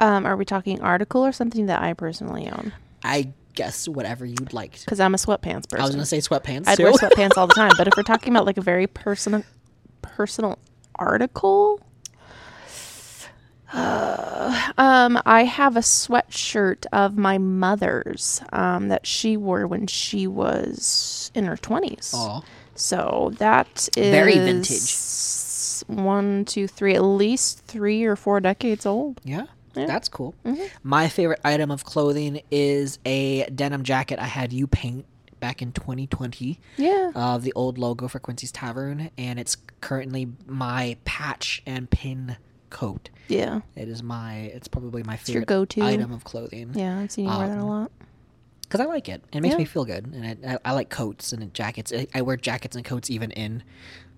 Um, 0.00 0.26
are 0.26 0.36
we 0.36 0.44
talking 0.44 0.80
article 0.80 1.24
or 1.24 1.30
something 1.30 1.66
that 1.66 1.80
I 1.80 1.92
personally 1.92 2.48
own? 2.48 2.72
I 3.04 3.32
guess 3.54 3.86
whatever 3.88 4.26
you'd 4.26 4.52
like. 4.52 4.80
Because 4.80 4.98
I'm 4.98 5.14
a 5.14 5.16
sweatpants 5.16 5.68
person. 5.68 5.80
I 5.80 5.82
was 5.82 5.90
going 5.90 6.02
to 6.02 6.06
say 6.06 6.18
sweatpants. 6.18 6.66
I'd 6.66 6.80
wear 6.80 6.92
sweatpants 6.92 7.36
all 7.36 7.46
the 7.46 7.54
time. 7.56 7.70
But 7.78 7.86
if 7.86 7.94
we're 7.96 8.02
talking 8.02 8.32
about 8.32 8.46
like 8.46 8.58
a 8.58 8.62
very 8.62 8.88
personal, 8.88 9.44
personal 10.02 10.58
article, 10.96 11.80
uh, 13.72 14.72
um, 14.78 15.20
I 15.26 15.44
have 15.44 15.76
a 15.76 15.80
sweatshirt 15.80 16.86
of 16.92 17.16
my 17.16 17.38
mother's 17.38 18.40
um, 18.52 18.88
that 18.88 19.06
she 19.06 19.36
wore 19.36 19.66
when 19.66 19.86
she 19.86 20.26
was 20.26 21.30
in 21.34 21.44
her 21.44 21.56
twenties. 21.56 22.12
Aw. 22.14 22.40
So 22.74 23.32
that 23.38 23.88
is 23.96 24.10
Very 24.10 24.34
vintage. 24.38 24.94
One, 25.88 26.44
two, 26.44 26.66
three, 26.68 26.94
at 26.94 27.02
least 27.02 27.64
three 27.66 28.04
or 28.04 28.14
four 28.16 28.40
decades 28.40 28.84
old. 28.86 29.20
Yeah, 29.24 29.46
Yeah. 29.74 29.86
that's 29.86 30.08
cool. 30.08 30.34
Mm-hmm. 30.44 30.62
My 30.82 31.08
favorite 31.08 31.40
item 31.44 31.70
of 31.70 31.84
clothing 31.84 32.40
is 32.50 32.98
a 33.04 33.48
denim 33.50 33.82
jacket 33.84 34.18
I 34.20 34.26
had 34.26 34.52
you 34.52 34.66
paint 34.66 35.06
back 35.40 35.62
in 35.62 35.72
2020 35.72 36.58
Yeah. 36.76 37.12
of 37.14 37.42
the 37.42 37.52
old 37.54 37.78
logo 37.78 38.06
for 38.08 38.18
Quincy's 38.18 38.50
Tavern, 38.52 39.10
and 39.16 39.38
it's 39.38 39.56
currently 39.80 40.28
my 40.46 40.96
patch 41.04 41.62
and 41.66 41.88
pin 41.90 42.36
coat. 42.70 43.10
Yeah. 43.28 43.60
It 43.76 43.88
is 43.88 44.02
my. 44.02 44.36
It's 44.36 44.68
probably 44.68 45.02
my 45.02 45.12
your 45.12 45.18
favorite 45.18 45.46
go-to. 45.48 45.82
item 45.82 46.12
of 46.12 46.24
clothing. 46.24 46.70
Yeah. 46.74 46.98
I've 47.00 47.10
seen 47.12 47.26
you 47.26 47.36
wear 47.36 47.48
that 47.48 47.58
a 47.58 47.62
Um, 47.62 47.68
lot. 47.68 47.92
because 48.62 48.80
I 48.80 48.84
like 48.86 49.08
it. 49.08 49.22
It 49.32 49.40
makes 49.40 49.52
Yeah. 49.54 49.58
me 49.58 49.64
feel 49.64 49.84
good, 49.84 50.06
and 50.06 50.24
it, 50.24 50.38
I, 50.46 50.58
I 50.70 50.72
like 50.72 50.88
coats 50.90 51.32
and 51.32 51.52
jackets. 51.54 51.92
I, 51.94 52.06
I 52.14 52.22
wear 52.22 52.36
jackets 52.36 52.74
and 52.76 52.84
coats 52.84 53.10
even 53.10 53.30
in 53.32 53.62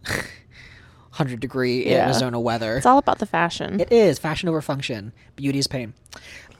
hundred 1.12 1.40
degree 1.40 1.86
Yeah. 1.86 2.04
Arizona 2.06 2.38
weather. 2.40 2.76
It's 2.76 2.86
all 2.86 2.98
about 2.98 3.18
the 3.18 3.26
fashion. 3.26 3.80
It 3.80 3.92
is 3.92 4.18
fashion 4.18 4.48
over 4.48 4.60
function. 4.62 5.12
Beauty 5.36 5.58
is 5.58 5.66
pain. 5.66 5.94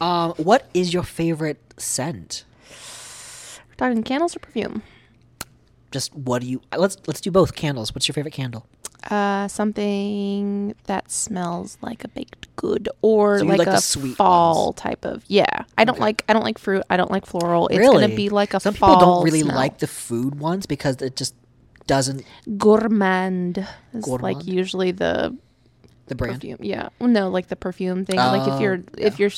Um, 0.01 0.33
what 0.37 0.69
is 0.75 0.93
your 0.93 1.03
favorite 1.03 1.59
scent? 1.77 2.45
Talking 3.77 4.03
candles 4.03 4.37
or 4.37 4.41
perfume? 4.41 4.83
Just 5.91 6.15
what 6.15 6.43
do 6.43 6.49
you? 6.49 6.61
Let's 6.77 6.97
let's 7.07 7.21
do 7.21 7.31
both 7.31 7.55
candles. 7.55 7.95
What's 7.95 8.07
your 8.09 8.13
favorite 8.15 8.35
candle? 8.35 8.67
Uh, 9.09 9.49
something 9.49 10.75
that 10.85 11.11
smells 11.11 11.79
like 11.81 12.05
a 12.05 12.09
baked 12.09 12.55
good 12.57 12.89
or 13.01 13.39
So 13.39 13.45
like, 13.47 13.59
like 13.61 13.69
a 13.69 13.81
sweet 13.81 14.17
fall 14.17 14.67
ones. 14.67 14.77
type 14.77 15.05
of. 15.07 15.25
Yeah, 15.27 15.65
I 15.79 15.85
don't 15.85 15.95
Okay. 15.95 16.03
like. 16.03 16.25
I 16.29 16.33
don't 16.35 16.45
like 16.45 16.59
fruit. 16.59 16.83
I 16.91 16.97
don't 16.99 17.11
like 17.11 17.25
floral. 17.25 17.69
It's 17.69 17.79
really? 17.79 18.03
gonna 18.03 18.15
be 18.15 18.29
like 18.29 18.53
a 18.53 18.61
Some 18.61 18.75
fall. 18.75 18.95
people 18.97 19.01
don't 19.07 19.25
really 19.25 19.41
smell. 19.41 19.57
like 19.57 19.79
the 19.79 19.87
food 19.87 20.39
ones 20.39 20.67
because 20.67 21.01
it 21.01 21.17
just 21.17 21.35
doesn't 21.87 22.25
gourmand. 22.59 23.67
Is 23.95 24.07
like 24.07 24.47
usually 24.47 24.91
the 24.91 25.37
the 26.07 26.15
brand. 26.15 26.37
perfume. 26.43 26.59
Yeah, 26.61 26.89
no, 27.01 27.31
like 27.31 27.49
the 27.49 27.57
perfume 27.57 28.05
thing. 28.05 28.17
like 28.17 28.47
if 28.49 28.55
Oh, 28.55 28.61
you're 28.61 28.83
if 28.99 29.19
you're 29.19 29.31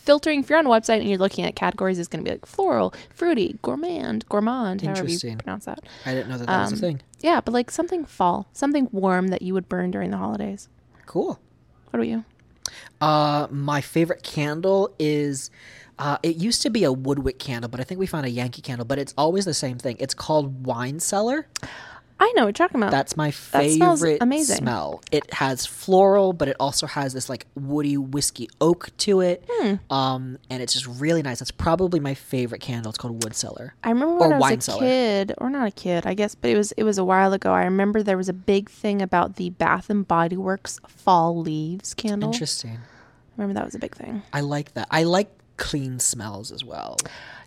filtering, 0.00 0.40
if 0.40 0.50
you're 0.50 0.58
on 0.58 0.66
a 0.66 0.70
website 0.70 1.00
and 1.00 1.08
you're 1.08 1.18
looking 1.18 1.44
at 1.44 1.54
categories, 1.56 1.98
it's 1.98 2.08
gonna 2.08 2.24
be 2.24 2.30
like 2.30 2.46
floral, 2.46 2.92
fruity, 3.14 3.58
gourmand, 3.62 4.24
gourmand, 4.28 4.82
however 4.82 5.08
you 5.08 5.36
pronounce 5.36 5.64
that. 5.66 5.80
I 6.06 6.14
didn't 6.14 6.28
know 6.28 6.38
that 6.38 6.46
that 6.46 6.62
was 6.62 6.72
a 6.72 6.74
Um, 6.74 6.80
thing. 6.80 7.00
Yeah, 7.20 7.40
but 7.40 7.52
like 7.52 7.70
something 7.70 8.04
fall, 8.04 8.48
something 8.52 8.88
warm 8.92 9.28
that 9.28 9.42
you 9.42 9.54
would 9.54 9.68
burn 9.68 9.90
during 9.90 10.10
the 10.10 10.16
holidays. 10.16 10.68
Cool. 11.06 11.38
What 11.90 11.94
about 12.00 12.08
you? 12.08 12.24
Uh, 13.00 13.46
my 13.50 13.80
favorite 13.80 14.22
candle 14.22 14.94
is. 14.98 15.50
Uh, 15.98 16.16
it 16.22 16.36
used 16.36 16.62
to 16.62 16.70
be 16.70 16.82
a 16.84 16.90
Woodwick 16.90 17.38
candle, 17.38 17.68
but 17.68 17.78
I 17.78 17.84
think 17.84 18.00
we 18.00 18.06
found 18.06 18.24
a 18.24 18.30
Yankee 18.30 18.62
candle. 18.62 18.86
But 18.86 18.98
it's 18.98 19.12
always 19.18 19.44
the 19.44 19.52
same 19.52 19.76
thing. 19.76 19.96
It's 19.98 20.14
called 20.14 20.64
Wine 20.64 20.98
Cellar. 20.98 21.46
I 22.22 22.30
know 22.36 22.44
what 22.44 22.58
you're 22.58 22.68
talking 22.68 22.80
about. 22.82 22.90
That's 22.90 23.16
my 23.16 23.30
That 23.52 23.70
smells 23.70 24.00
favorite 24.02 24.18
amazing. 24.20 24.58
smell. 24.58 25.00
It 25.10 25.32
has 25.34 25.64
floral, 25.64 26.34
but 26.34 26.48
it 26.48 26.56
also 26.60 26.86
has 26.86 27.14
this 27.14 27.28
like 27.30 27.46
woody 27.54 27.96
whiskey 27.96 28.48
oak 28.60 28.90
to 28.98 29.20
it. 29.22 29.42
Hmm. 29.50 29.74
Um, 29.90 30.38
and 30.50 30.62
it's 30.62 30.74
just 30.74 30.86
really 30.86 31.22
nice. 31.22 31.38
That's 31.38 31.50
probably 31.50 31.98
my 31.98 32.12
favorite 32.12 32.60
candle. 32.60 32.90
It's 32.90 32.98
called 32.98 33.24
Wood 33.24 33.34
Cellar. 33.34 33.74
I 33.82 33.88
remember 33.88 34.14
Or 34.16 34.18
when 34.18 34.32
I 34.34 34.36
was 34.36 34.40
wine 34.42 34.58
a 34.58 34.60
cellar. 34.60 34.80
kid, 34.80 35.32
or 35.38 35.48
not 35.48 35.66
a 35.66 35.70
kid, 35.70 36.06
I 36.06 36.12
guess, 36.12 36.34
but 36.34 36.50
it 36.50 36.56
was 36.58 36.72
it 36.72 36.82
was 36.82 36.98
a 36.98 37.04
while 37.04 37.32
ago. 37.32 37.52
I 37.52 37.64
remember 37.64 38.02
there 38.02 38.18
was 38.18 38.28
a 38.28 38.34
big 38.34 38.68
thing 38.68 39.00
about 39.00 39.36
the 39.36 39.50
Bath 39.50 39.88
and 39.88 40.06
Body 40.06 40.36
Works 40.36 40.78
fall 40.86 41.40
leaves 41.40 41.94
candle. 41.94 42.30
Interesting. 42.32 42.72
I 42.78 43.42
remember 43.42 43.54
that 43.58 43.64
was 43.64 43.74
a 43.74 43.78
big 43.78 43.96
thing. 43.96 44.22
I 44.34 44.40
like 44.42 44.74
that. 44.74 44.88
I 44.90 45.04
like 45.04 45.30
clean 45.56 45.98
smells 45.98 46.52
as 46.52 46.62
well. 46.64 46.98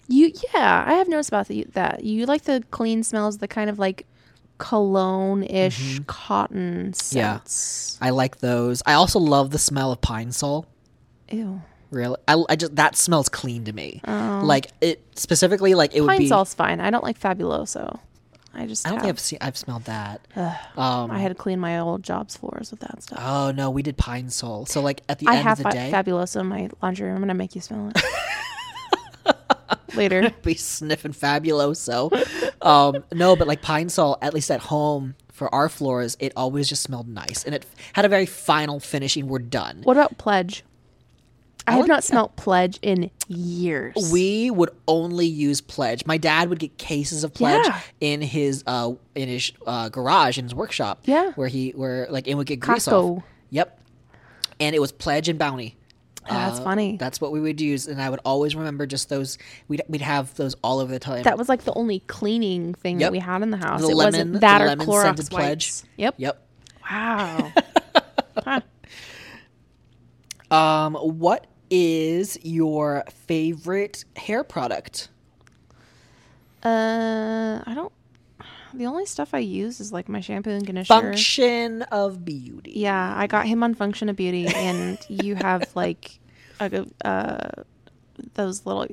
You, 0.08 0.34
yeah, 0.54 0.84
I 0.86 0.94
have 0.96 1.08
noticed 1.08 1.30
about 1.30 1.48
the, 1.48 1.66
that. 1.74 2.04
You 2.04 2.26
like 2.26 2.44
the 2.44 2.64
clean 2.72 3.04
smells, 3.04 3.38
the 3.38 3.48
kind 3.48 3.70
of 3.70 3.80
like 3.80 4.06
cologne-ish 4.58 6.00
cotton 6.08 6.92
Mm-hmm. 6.94 7.18
Yeah. 7.18 7.38
scents. 7.40 7.98
I 8.02 8.10
like 8.12 8.40
those. 8.40 8.82
I 8.86 8.94
also 8.94 9.20
love 9.20 9.52
the 9.52 9.60
smell 9.60 9.92
of 9.92 10.02
pine 10.02 10.32
sol. 10.32 10.66
Ew. 11.30 11.62
Really, 11.92 12.18
I, 12.28 12.44
I 12.50 12.56
just 12.56 12.76
that 12.78 12.96
smells 12.96 13.30
clean 13.30 13.66
to 13.66 13.74
me. 13.74 14.02
Like 14.08 14.72
it 14.82 15.04
specifically, 15.16 15.76
like 15.76 15.94
it 15.94 16.02
would 16.02 16.08
Oh. 16.10 16.14
Pine 16.14 16.20
be. 16.20 16.28
salt's 16.28 16.54
fine. 16.56 16.80
I 16.82 16.90
don't 16.90 17.04
like 17.04 17.20
Fabuloso. 17.20 18.00
I 18.56 18.66
just 18.68 18.86
I 18.86 18.90
don't 18.92 18.98
have, 19.00 19.04
think 19.06 19.14
I've 19.16 19.20
seen. 19.20 19.40
I've 19.42 19.58
smelled 19.58 19.84
that. 19.86 20.22
Ugh, 20.36 20.56
Um, 20.78 21.12
I 21.12 21.20
had 21.20 21.30
to 21.30 21.36
clean 21.36 21.60
my 21.60 21.80
old 21.80 22.02
jobs 22.04 22.36
floors 22.36 22.72
with 22.72 22.80
that 22.82 23.02
stuff. 23.04 23.20
Oh 23.22 23.52
no, 23.52 23.70
we 23.70 23.84
did 23.84 23.96
Pine 23.98 24.30
Sol. 24.32 24.66
So 24.66 24.82
like 24.82 25.02
at 25.08 25.20
the 25.20 25.28
I 25.28 25.38
end 25.38 25.48
of 25.50 25.58
the 25.60 25.64
fa- 25.66 25.72
day, 25.72 25.92
Fabuloso 25.94 26.42
in 26.42 26.48
my 26.48 26.70
laundry 26.82 27.08
room. 27.08 27.16
I'm 27.18 27.22
gonna 27.22 27.34
make 27.36 27.54
you 27.56 27.62
smell 27.62 27.90
it 27.90 27.98
later. 29.96 30.32
be 30.44 30.56
sniffing 30.56 31.14
fabuloso. 31.14 32.12
um, 32.62 33.04
no, 33.14 33.36
but 33.36 33.48
like 33.48 33.62
Pine 33.62 33.90
Sol, 33.90 34.18
at 34.22 34.34
least 34.34 34.50
at 34.52 34.60
home 34.62 35.16
for 35.32 35.54
our 35.54 35.70
floors, 35.70 36.16
it 36.20 36.32
always 36.36 36.70
just 36.70 36.84
smelled 36.84 37.08
nice, 37.08 37.44
and 37.44 37.56
it 37.56 37.66
had 37.94 38.06
a 38.06 38.10
very 38.10 38.26
final 38.26 38.80
finishing. 38.80 39.28
We're 39.28 39.40
done. 39.40 39.82
What 39.84 39.98
about 39.98 40.18
Pledge? 40.18 40.64
I, 41.66 41.72
I 41.72 41.76
have 41.76 41.82
like 41.84 41.88
not 41.88 41.96
that. 42.02 42.08
smelt 42.08 42.36
Pledge 42.36 42.78
in 42.82 43.10
years. 43.30 44.12
We 44.12 44.52
would 44.52 44.72
only 44.86 45.26
use 45.28 45.62
Pledge. 45.62 46.06
My 46.06 46.18
dad 46.18 46.50
would 46.50 46.60
get 46.60 46.78
cases 46.78 47.24
of 47.24 47.34
Pledge 47.34 47.66
Yeah. 47.66 47.80
in 48.02 48.22
his 48.22 48.64
uh 48.68 48.92
in 49.16 49.30
his 49.30 49.54
uh, 49.66 49.88
garage 49.90 50.38
in 50.38 50.44
his 50.44 50.54
workshop. 50.54 51.00
Yeah. 51.06 51.32
where 51.34 51.48
he 51.48 51.70
where 51.72 52.06
like 52.10 52.28
it 52.28 52.36
would 52.36 52.48
get 52.48 52.60
grease 52.60 52.88
off. 52.90 53.24
Yep, 53.50 53.80
and 54.60 54.76
it 54.76 54.80
was 54.80 54.92
Pledge 54.92 55.30
and 55.30 55.40
Bounty. 55.40 55.78
That's 56.30 56.60
Uh, 56.60 56.64
funny. 56.64 56.98
That's 56.98 57.20
what 57.20 57.32
we 57.32 57.40
would 57.40 57.60
use, 57.60 57.88
and 57.88 58.02
I 58.02 58.10
would 58.10 58.22
always 58.26 58.56
remember 58.56 58.86
just 58.86 59.10
those. 59.10 59.38
We'd 59.68 59.82
we'd 59.90 60.02
have 60.02 60.34
those 60.36 60.56
all 60.64 60.80
over 60.80 60.92
the 60.92 61.00
time. 61.00 61.24
That 61.24 61.38
was 61.38 61.50
like 61.50 61.64
the 61.64 61.74
only 61.74 62.00
cleaning 62.02 62.74
thing 62.76 63.00
Yep. 63.00 63.08
that 63.08 63.12
we 63.12 63.20
had 63.20 63.42
in 63.42 63.52
the 63.52 63.58
house. 63.58 63.82
The 63.82 63.90
it 63.90 63.96
lemon- 63.96 64.14
wasn't 64.14 64.34
the 64.34 64.40
that 64.40 64.62
or 64.62 64.66
lemon 64.68 64.88
Clorox 64.88 65.02
scented 65.04 65.30
Pledge. 65.30 65.44
wipes. 65.50 65.84
Yep. 65.98 66.16
Yep. 66.18 66.48
Wow. 66.92 67.52
Huh. 68.44 68.62
Um, 70.50 70.96
what 70.96 71.48
is 71.70 72.38
your 72.44 73.04
favorite 73.28 74.06
hair 74.16 74.44
product? 74.44 75.10
Uh, 76.64 77.62
I 77.66 77.74
don't. 77.76 77.92
The 78.74 78.86
only 78.88 79.06
stuff 79.06 79.34
I 79.34 79.40
use 79.40 79.80
is 79.80 79.92
like 79.94 80.10
my 80.10 80.20
shampoo 80.20 80.50
and 80.52 80.66
conditioner. 80.66 81.02
Function 81.12 81.82
of 81.84 82.26
beauty. 82.26 82.72
Yeah, 82.76 83.14
I 83.16 83.28
got 83.28 83.46
him 83.46 83.64
on 83.64 83.74
Function 83.76 84.10
of 84.10 84.16
Beauty, 84.16 84.48
and 84.48 84.98
you 85.08 85.36
have 85.36 85.70
like, 85.76 86.20
a, 86.60 86.86
uh, 87.06 87.50
those 88.36 88.66
little 88.66 88.88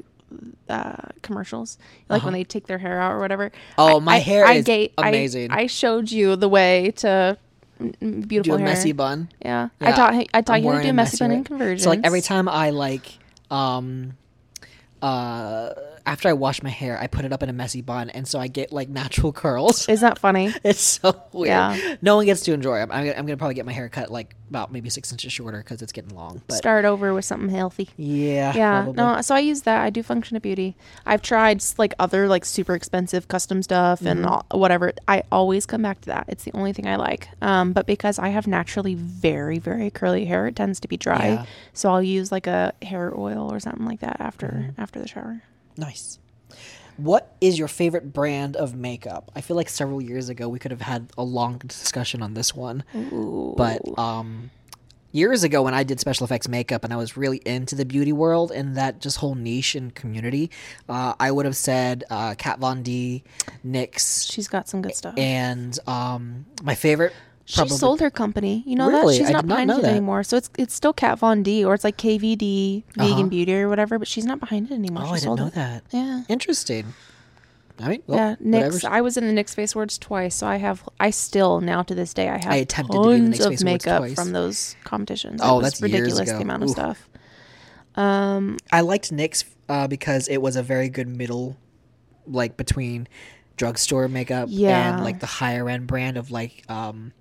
uh 0.68 0.94
commercials 1.22 1.76
like 2.08 2.22
when 2.22 2.32
they 2.32 2.44
take 2.44 2.68
their 2.68 2.78
hair 2.78 3.00
out 3.00 3.10
or 3.12 3.18
whatever 3.18 3.46
Uh-huh. 3.76 3.94
Oh, 3.94 3.96
I- 3.96 4.00
my 4.00 4.14
I- 4.14 4.18
hair 4.18 4.44
I 4.46 4.54
is 4.54 4.64
ga- 4.64 4.92
amazing. 4.96 5.50
I, 5.50 5.66
showed 5.66 6.12
you 6.12 6.36
the 6.36 6.48
way 6.48 6.92
to 6.98 7.36
mm, 7.82 8.20
Do 8.20 8.26
beautiful 8.28 8.54
a 8.54 8.58
hair 8.58 8.68
messy 8.68 8.92
bun. 8.92 9.28
yeah. 9.44 9.70
Yeah, 9.80 9.88
i 9.88 9.92
taught 9.92 10.14
i 10.34 10.40
taught 10.42 10.56
I'm 10.58 10.62
you 10.64 10.70
how 10.70 10.76
to 10.76 10.82
do 10.84 10.90
a 10.90 10.92
messy 10.92 11.16
messy 11.16 11.24
bun 11.24 11.30
and 11.32 11.44
conversions 11.46 11.82
So 11.82 11.90
like 11.90 12.00
every 12.04 12.20
time 12.20 12.48
I 12.48 12.70
like 12.70 13.18
um 13.50 14.12
uh 15.02 15.70
after 16.06 16.28
I 16.28 16.32
wash 16.32 16.62
my 16.62 16.70
hair, 16.70 16.98
I 17.00 17.06
put 17.06 17.24
it 17.24 17.32
up 17.32 17.42
in 17.42 17.48
a 17.48 17.52
messy 17.52 17.82
bun, 17.82 18.10
and 18.10 18.26
so 18.26 18.38
I 18.38 18.46
get 18.48 18.72
like 18.72 18.88
natural 18.88 19.32
curls. 19.42 19.88
is 19.88 20.00
that 20.00 20.18
funny 20.18 20.52
It's 20.64 20.80
so 20.80 21.20
weird. 21.32 21.48
Yeah. 21.48 21.96
No 22.02 22.16
one 22.16 22.26
gets 22.26 22.42
to 22.42 22.52
enjoy 22.52 22.78
it. 22.78 22.82
I'm, 22.84 22.92
I'm, 22.92 23.04
gonna- 23.06 23.18
I'm 23.18 23.26
gonna 23.26 23.36
probably 23.36 23.54
get 23.54 23.66
my 23.66 23.72
hair 23.72 23.88
cut 23.88 24.10
like 24.10 24.34
about 24.48 24.72
maybe 24.72 24.90
six 24.90 25.12
inches 25.12 25.32
shorter 25.32 25.58
because 25.58 25.80
it's 25.80 25.92
getting 25.92 26.14
long. 26.16 26.42
But 26.48 26.56
start 26.56 26.84
over 26.84 27.14
with 27.14 27.24
something 27.24 27.50
healthy 27.50 27.88
yeah, 27.96 28.52
yeah 28.56 28.82
probably. 28.82 28.96
no 29.02 29.20
so 29.20 29.32
i 29.36 29.38
use 29.38 29.62
that 29.62 29.80
i 29.82 29.90
do 29.90 30.02
function 30.02 30.36
of 30.36 30.42
beauty 30.42 30.74
i've 31.06 31.22
tried 31.22 31.62
like 31.78 31.94
other 32.00 32.26
like 32.26 32.44
super 32.44 32.74
expensive 32.74 33.28
custom 33.28 33.62
stuff 33.62 34.00
and 34.02 34.20
Mm-hmm. 34.24 34.28
all, 34.28 34.44
whatever 34.60 34.92
i 35.06 35.22
always 35.30 35.66
come 35.66 35.82
back 35.82 36.00
to 36.00 36.06
that 36.06 36.24
it's 36.26 36.42
the 36.42 36.50
only 36.54 36.72
thing 36.72 36.88
i 36.88 36.96
like 36.96 37.28
um, 37.42 37.72
but 37.72 37.86
because 37.86 38.18
i 38.18 38.28
have 38.30 38.48
naturally 38.48 38.96
very 38.96 39.60
very 39.60 39.88
curly 39.88 40.24
hair 40.24 40.48
it 40.48 40.56
tends 40.56 40.80
to 40.80 40.88
be 40.88 40.96
dry 40.96 41.28
Yeah. 41.28 41.44
so 41.72 41.90
i'll 41.90 42.02
use 42.02 42.32
like 42.32 42.48
a 42.48 42.72
hair 42.82 43.12
oil 43.16 43.52
or 43.52 43.60
something 43.60 43.86
like 43.86 44.00
that 44.00 44.16
after 44.20 44.48
Mm-hmm. 44.48 44.80
after 44.80 44.98
the 44.98 45.06
shower 45.06 45.42
Nice. 45.80 46.18
What 46.98 47.34
is 47.40 47.58
your 47.58 47.68
favorite 47.68 48.12
brand 48.12 48.56
of 48.56 48.74
makeup? 48.74 49.30
I 49.34 49.40
feel 49.40 49.56
like 49.56 49.70
several 49.70 50.02
years 50.02 50.28
ago 50.28 50.48
we 50.48 50.58
could 50.58 50.70
have 50.70 50.82
had 50.82 51.10
a 51.16 51.22
long 51.22 51.56
discussion 51.58 52.22
on 52.22 52.34
this 52.34 52.54
one. 52.54 52.84
Ooh. 52.94 53.54
But 53.56 53.80
um 53.98 54.50
years 55.12 55.42
ago 55.42 55.62
when 55.62 55.72
I 55.72 55.82
did 55.82 55.98
special 55.98 56.24
effects 56.24 56.46
makeup 56.46 56.84
and 56.84 56.92
I 56.92 56.96
was 56.96 57.16
really 57.16 57.38
into 57.46 57.74
the 57.74 57.86
beauty 57.86 58.12
world 58.12 58.52
and 58.52 58.76
that 58.76 59.00
just 59.00 59.16
whole 59.16 59.34
niche 59.34 59.74
and 59.74 59.94
community, 59.94 60.50
uh, 60.88 61.14
I 61.18 61.30
would 61.30 61.46
have 61.46 61.56
said 61.56 62.04
uh, 62.10 62.34
Kat 62.36 62.58
Von 62.60 62.82
D, 62.82 63.24
NYX, 63.64 64.30
she's 64.30 64.46
got 64.46 64.68
some 64.68 64.82
good 64.82 64.94
stuff 64.94 65.14
and 65.16 65.78
um, 65.88 66.44
my 66.62 66.74
favorite 66.74 67.14
she 67.50 67.68
sold 67.68 68.00
her 68.00 68.10
company 68.10 68.62
you 68.66 68.76
know 68.76 68.88
Really? 68.88 69.18
that 69.18 69.24
she's 69.24 69.30
not 69.30 69.42
did 69.42 69.48
not 69.48 69.54
behind 69.66 69.70
it 69.70 69.82
that. 69.82 69.90
anymore 69.90 70.22
so 70.22 70.36
it's 70.36 70.50
it's 70.58 70.74
still 70.74 70.92
kat 70.92 71.18
von 71.18 71.42
d 71.42 71.64
or 71.64 71.74
it's 71.74 71.84
like 71.84 71.96
kvd 71.96 72.84
vegan 72.96 73.12
Uh-huh. 73.12 73.22
beauty 73.24 73.54
or 73.54 73.68
whatever 73.68 73.98
but 73.98 74.06
she's 74.08 74.24
not 74.24 74.38
behind 74.40 74.70
it 74.70 74.74
anymore 74.74 75.02
Oh, 75.04 75.06
she 75.06 75.10
I 75.12 75.14
didn't 75.14 75.22
sold 75.24 75.38
know 75.40 75.46
it. 75.48 75.54
that. 75.54 75.82
yeah 75.90 76.22
Interesting. 76.28 76.94
I 77.82 77.88
mean, 77.88 78.02
well, 78.06 78.18
yeah, 78.18 78.36
whatever. 78.38 78.76
NYX. 78.78 78.84
I 78.84 79.00
was 79.00 79.16
in 79.16 79.24
the 79.26 79.32
NYX 79.32 79.54
Face 79.54 79.74
Awards 79.74 79.96
twice, 79.96 80.34
so 80.34 80.46
I 80.46 80.56
have. 80.56 80.86
I 81.00 81.08
still 81.08 81.62
now 81.62 81.82
to 81.82 81.94
this 81.94 82.12
day 82.12 82.28
I 82.28 82.36
have 82.36 82.52
I 82.52 82.56
attempted 82.56 82.92
to 82.92 83.08
be 83.08 83.14
in 83.14 83.30
the 83.30 83.38
tons 83.38 83.62
of 83.62 83.64
makeup 83.64 84.06
from 84.10 84.32
those 84.32 84.76
competitions. 84.84 85.40
Oh, 85.42 85.54
it 85.54 85.62
was 85.62 85.64
that's 85.64 85.80
ridiculous 85.80 86.28
the 86.28 86.40
amount 86.42 86.62
of 86.64 86.68
Oof. 86.68 86.76
stuff. 86.76 87.08
Um, 87.96 88.58
I 88.70 88.82
liked 88.82 89.10
NYX 89.10 89.44
uh, 89.70 89.88
because 89.88 90.28
it 90.28 90.42
was 90.42 90.56
a 90.56 90.62
very 90.62 90.90
good 90.90 91.08
middle, 91.08 91.56
like 92.26 92.58
between 92.58 93.08
drugstore 93.60 94.08
makeup 94.08 94.48
Yeah. 94.50 94.94
and 94.94 95.04
like 95.04 95.20
the 95.20 95.26
higher 95.26 95.68
end 95.68 95.86
brand 95.86 96.16
of 96.16 96.30
like 96.30 96.64
um, 96.70 97.12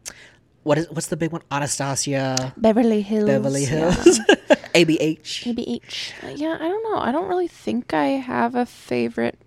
what 0.63 0.77
is 0.77 0.89
what's 0.89 1.07
the 1.07 1.17
big 1.17 1.31
one? 1.33 1.41
Anastasia, 1.51 2.53
Beverly 2.55 3.01
Hills. 3.01 3.27
Beverly 3.27 3.63
yeah. 3.63 3.91
Hills, 3.91 4.19
ABH. 4.73 5.43
ABH. 5.51 6.13
Uh, 6.23 6.27
Yeah, 6.37 6.55
I 6.59 6.67
don't 6.69 6.83
know. 6.83 6.97
I 6.99 7.11
don't 7.11 7.27
really 7.27 7.49
think 7.49 7.93
I 7.93 8.05
have 8.23 8.55
a 8.55 8.65
favorite 8.65 9.37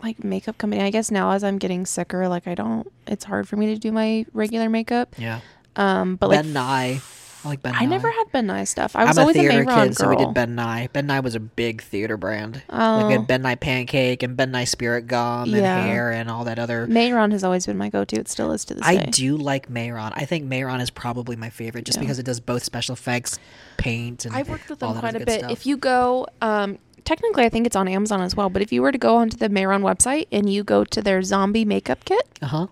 like 0.00 0.22
makeup 0.22 0.56
company. 0.58 0.82
I 0.82 0.90
guess 0.90 1.10
now 1.10 1.32
as 1.32 1.42
I'm 1.42 1.58
getting 1.58 1.84
sicker, 1.84 2.28
like 2.28 2.46
I 2.46 2.54
don't. 2.54 2.86
It's 3.08 3.24
hard 3.24 3.48
for 3.48 3.56
me 3.56 3.66
to 3.74 3.76
do 3.76 3.90
my 3.90 4.24
regular 4.32 4.68
makeup. 4.68 5.16
Yeah, 5.18 5.40
Um, 5.74 6.14
but 6.14 6.28
like 6.30 6.42
Ben 6.42 6.52
Nye. 6.52 7.00
I 7.44 7.48
like 7.48 7.62
Ben. 7.62 7.74
I 7.76 7.84
never 7.86 8.10
had 8.10 8.24
Ben 8.32 8.46
Nye 8.46 8.64
stuff. 8.64 8.96
I 8.96 9.04
was 9.04 9.16
I'm 9.16 9.22
always 9.22 9.36
a, 9.36 9.40
theater 9.40 9.64
Mehron 9.64 9.84
kid, 9.88 9.96
girl. 9.96 10.06
so 10.06 10.08
we 10.08 10.16
did 10.16 10.34
Ben 10.34 10.54
Nye. 10.54 10.88
Ben 10.92 11.06
Nye 11.06 11.20
was 11.20 11.34
a 11.34 11.40
big 11.40 11.82
theater 11.82 12.16
brand. 12.16 12.62
Like 12.68 13.06
we 13.08 13.14
Oh. 13.14 13.18
had 13.18 13.26
Ben 13.28 13.42
Nye 13.42 13.54
pancake 13.54 14.22
and 14.22 14.36
Ben 14.36 14.50
Nye 14.50 14.64
spirit 14.64 15.06
gum 15.06 15.48
Yeah. 15.50 15.78
and 15.78 15.88
hair 15.88 16.10
and 16.10 16.30
all 16.30 16.44
that 16.44 16.58
other. 16.58 16.86
Mehron 16.88 17.30
has 17.32 17.44
always 17.44 17.64
been 17.66 17.78
my 17.78 17.88
go-to. 17.90 18.16
It 18.16 18.28
still 18.28 18.50
is 18.52 18.64
to 18.66 18.74
this 18.74 18.84
I 18.84 18.96
day. 18.96 19.02
I 19.02 19.04
do 19.06 19.36
like 19.36 19.70
Mehron. 19.70 20.12
I 20.16 20.24
think 20.24 20.46
Mehron 20.50 20.80
is 20.80 20.90
probably 20.90 21.36
my 21.36 21.50
favorite 21.50 21.84
just 21.84 21.98
Yeah. 21.98 22.02
because 22.02 22.18
it 22.18 22.24
does 22.26 22.40
both 22.40 22.64
special 22.64 22.94
effects, 22.94 23.38
paint, 23.76 24.24
and 24.24 24.34
I've 24.34 24.48
worked 24.48 24.68
with 24.68 24.80
them 24.80 24.96
quite 24.98 25.14
a 25.14 25.20
bit. 25.24 25.40
stuff. 25.40 25.50
If 25.52 25.64
you 25.66 25.76
go, 25.76 26.26
um, 26.42 26.78
technically, 27.04 27.44
I 27.44 27.48
think 27.48 27.66
it's 27.66 27.76
on 27.76 27.86
Amazon 27.88 28.20
as 28.20 28.34
well. 28.34 28.48
But 28.50 28.62
if 28.62 28.72
you 28.72 28.82
were 28.82 28.90
to 28.92 28.98
go 28.98 29.16
onto 29.16 29.36
the 29.36 29.48
Mehron 29.48 29.82
website 29.82 30.26
and 30.32 30.50
you 30.52 30.64
go 30.64 30.84
to 30.84 31.00
their 31.00 31.22
zombie 31.22 31.64
makeup 31.64 32.04
kit, 32.04 32.26
uh 32.42 32.46
huh. 32.46 32.66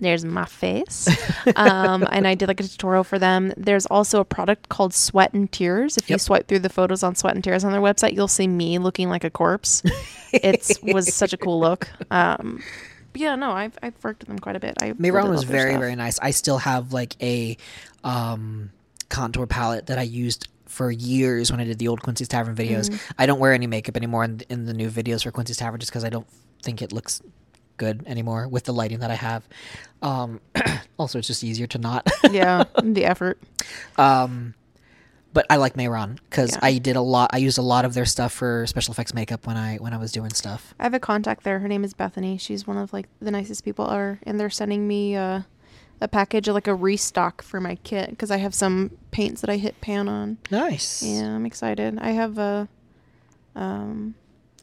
There's 0.00 0.24
my 0.24 0.44
face, 0.44 1.08
um, 1.56 2.06
and 2.12 2.26
I 2.26 2.34
did 2.34 2.46
like 2.46 2.60
a 2.60 2.62
tutorial 2.62 3.02
for 3.02 3.18
them. 3.18 3.52
There's 3.56 3.86
also 3.86 4.20
a 4.20 4.24
product 4.24 4.68
called 4.68 4.94
Sweat 4.94 5.32
and 5.32 5.50
Tears. 5.50 5.96
If 5.96 6.08
you 6.08 6.18
swipe 6.18 6.46
through 6.46 6.60
the 6.60 6.68
photos 6.68 7.02
on 7.02 7.16
Sweat 7.16 7.34
and 7.34 7.42
Tears 7.42 7.64
on 7.64 7.72
their 7.72 7.80
website, 7.80 8.14
you'll 8.14 8.28
see 8.28 8.46
me 8.46 8.78
looking 8.78 9.08
like 9.08 9.24
a 9.24 9.30
corpse. 9.30 9.82
it 10.32 10.78
was 10.82 11.12
such 11.12 11.32
a 11.32 11.36
cool 11.36 11.58
look. 11.58 11.88
Um, 12.12 12.62
yeah, 13.14 13.34
no, 13.34 13.50
I've 13.50 13.76
I've 13.82 13.94
worked 14.04 14.20
with 14.20 14.28
them 14.28 14.38
quite 14.38 14.56
a 14.56 14.60
bit. 14.60 14.76
I 14.80 14.92
Mehron 14.92 15.30
was 15.30 15.42
very 15.42 15.72
stuff. 15.72 15.80
very 15.80 15.96
nice. 15.96 16.18
I 16.20 16.30
still 16.30 16.58
have 16.58 16.92
like 16.92 17.20
a 17.20 17.56
um, 18.04 18.70
contour 19.08 19.46
palette 19.46 19.86
that 19.86 19.98
I 19.98 20.02
used 20.02 20.48
for 20.66 20.90
years 20.90 21.50
when 21.50 21.60
I 21.60 21.64
did 21.64 21.78
the 21.78 21.88
old 21.88 22.02
Quincy's 22.02 22.28
Tavern 22.28 22.54
videos. 22.54 22.88
Mm-hmm. 22.88 23.12
I 23.18 23.26
don't 23.26 23.40
wear 23.40 23.52
any 23.52 23.66
makeup 23.66 23.96
anymore 23.96 24.22
in, 24.24 24.42
in 24.48 24.66
the 24.66 24.74
new 24.74 24.90
videos 24.90 25.24
for 25.24 25.30
Quincy's 25.30 25.56
Tavern 25.56 25.80
just 25.80 25.90
because 25.90 26.04
I 26.04 26.10
don't 26.10 26.26
think 26.62 26.82
it 26.82 26.92
looks 26.92 27.22
good 27.78 28.02
anymore 28.06 28.46
with 28.48 28.64
the 28.64 28.72
lighting 28.74 28.98
that 28.98 29.10
I 29.10 29.14
have. 29.14 29.48
Um, 30.02 30.40
also, 30.98 31.18
it's 31.18 31.26
just 31.28 31.42
easier 31.42 31.66
to 31.68 31.78
not. 31.78 32.06
yeah, 32.30 32.64
the 32.82 33.04
effort. 33.06 33.40
Um, 33.96 34.54
but 35.32 35.46
I 35.50 35.56
like 35.56 35.74
Mehron 35.74 36.18
because 36.28 36.52
Yeah. 36.52 36.58
I 36.62 36.78
did 36.78 36.96
a 36.96 37.00
lot. 37.00 37.30
I 37.32 37.38
used 37.38 37.58
a 37.58 37.62
lot 37.62 37.84
of 37.84 37.94
their 37.94 38.06
stuff 38.06 38.32
for 38.32 38.66
special 38.66 38.92
effects 38.92 39.14
makeup 39.14 39.46
when 39.46 39.56
I 39.56 39.76
when 39.76 39.92
I 39.92 39.96
was 39.98 40.10
doing 40.12 40.30
stuff. 40.32 40.74
I 40.78 40.82
have 40.84 40.94
a 40.94 41.00
contact 41.00 41.44
there. 41.44 41.58
Her 41.60 41.68
name 41.68 41.84
is 41.84 41.94
Bethany. 41.94 42.38
She's 42.38 42.66
one 42.66 42.76
of 42.76 42.92
like 42.92 43.06
the 43.20 43.30
nicest 43.30 43.64
people 43.64 43.88
ever, 43.90 44.18
and 44.24 44.38
they're 44.40 44.50
sending 44.50 44.88
me 44.88 45.16
uh, 45.16 45.42
a 46.00 46.08
package 46.08 46.48
of 46.48 46.54
like 46.54 46.66
a 46.66 46.74
restock 46.74 47.42
for 47.42 47.60
my 47.60 47.76
kit 47.76 48.10
because 48.10 48.30
I 48.30 48.38
have 48.38 48.54
some 48.54 48.90
paints 49.10 49.40
that 49.42 49.50
I 49.50 49.56
hit 49.58 49.80
pan 49.80 50.08
on. 50.08 50.38
Nice. 50.50 51.02
Yeah, 51.02 51.34
I'm 51.34 51.44
excited. 51.46 51.98
I 52.00 52.12
have 52.12 52.38
a, 52.38 52.68
um, 53.54 54.14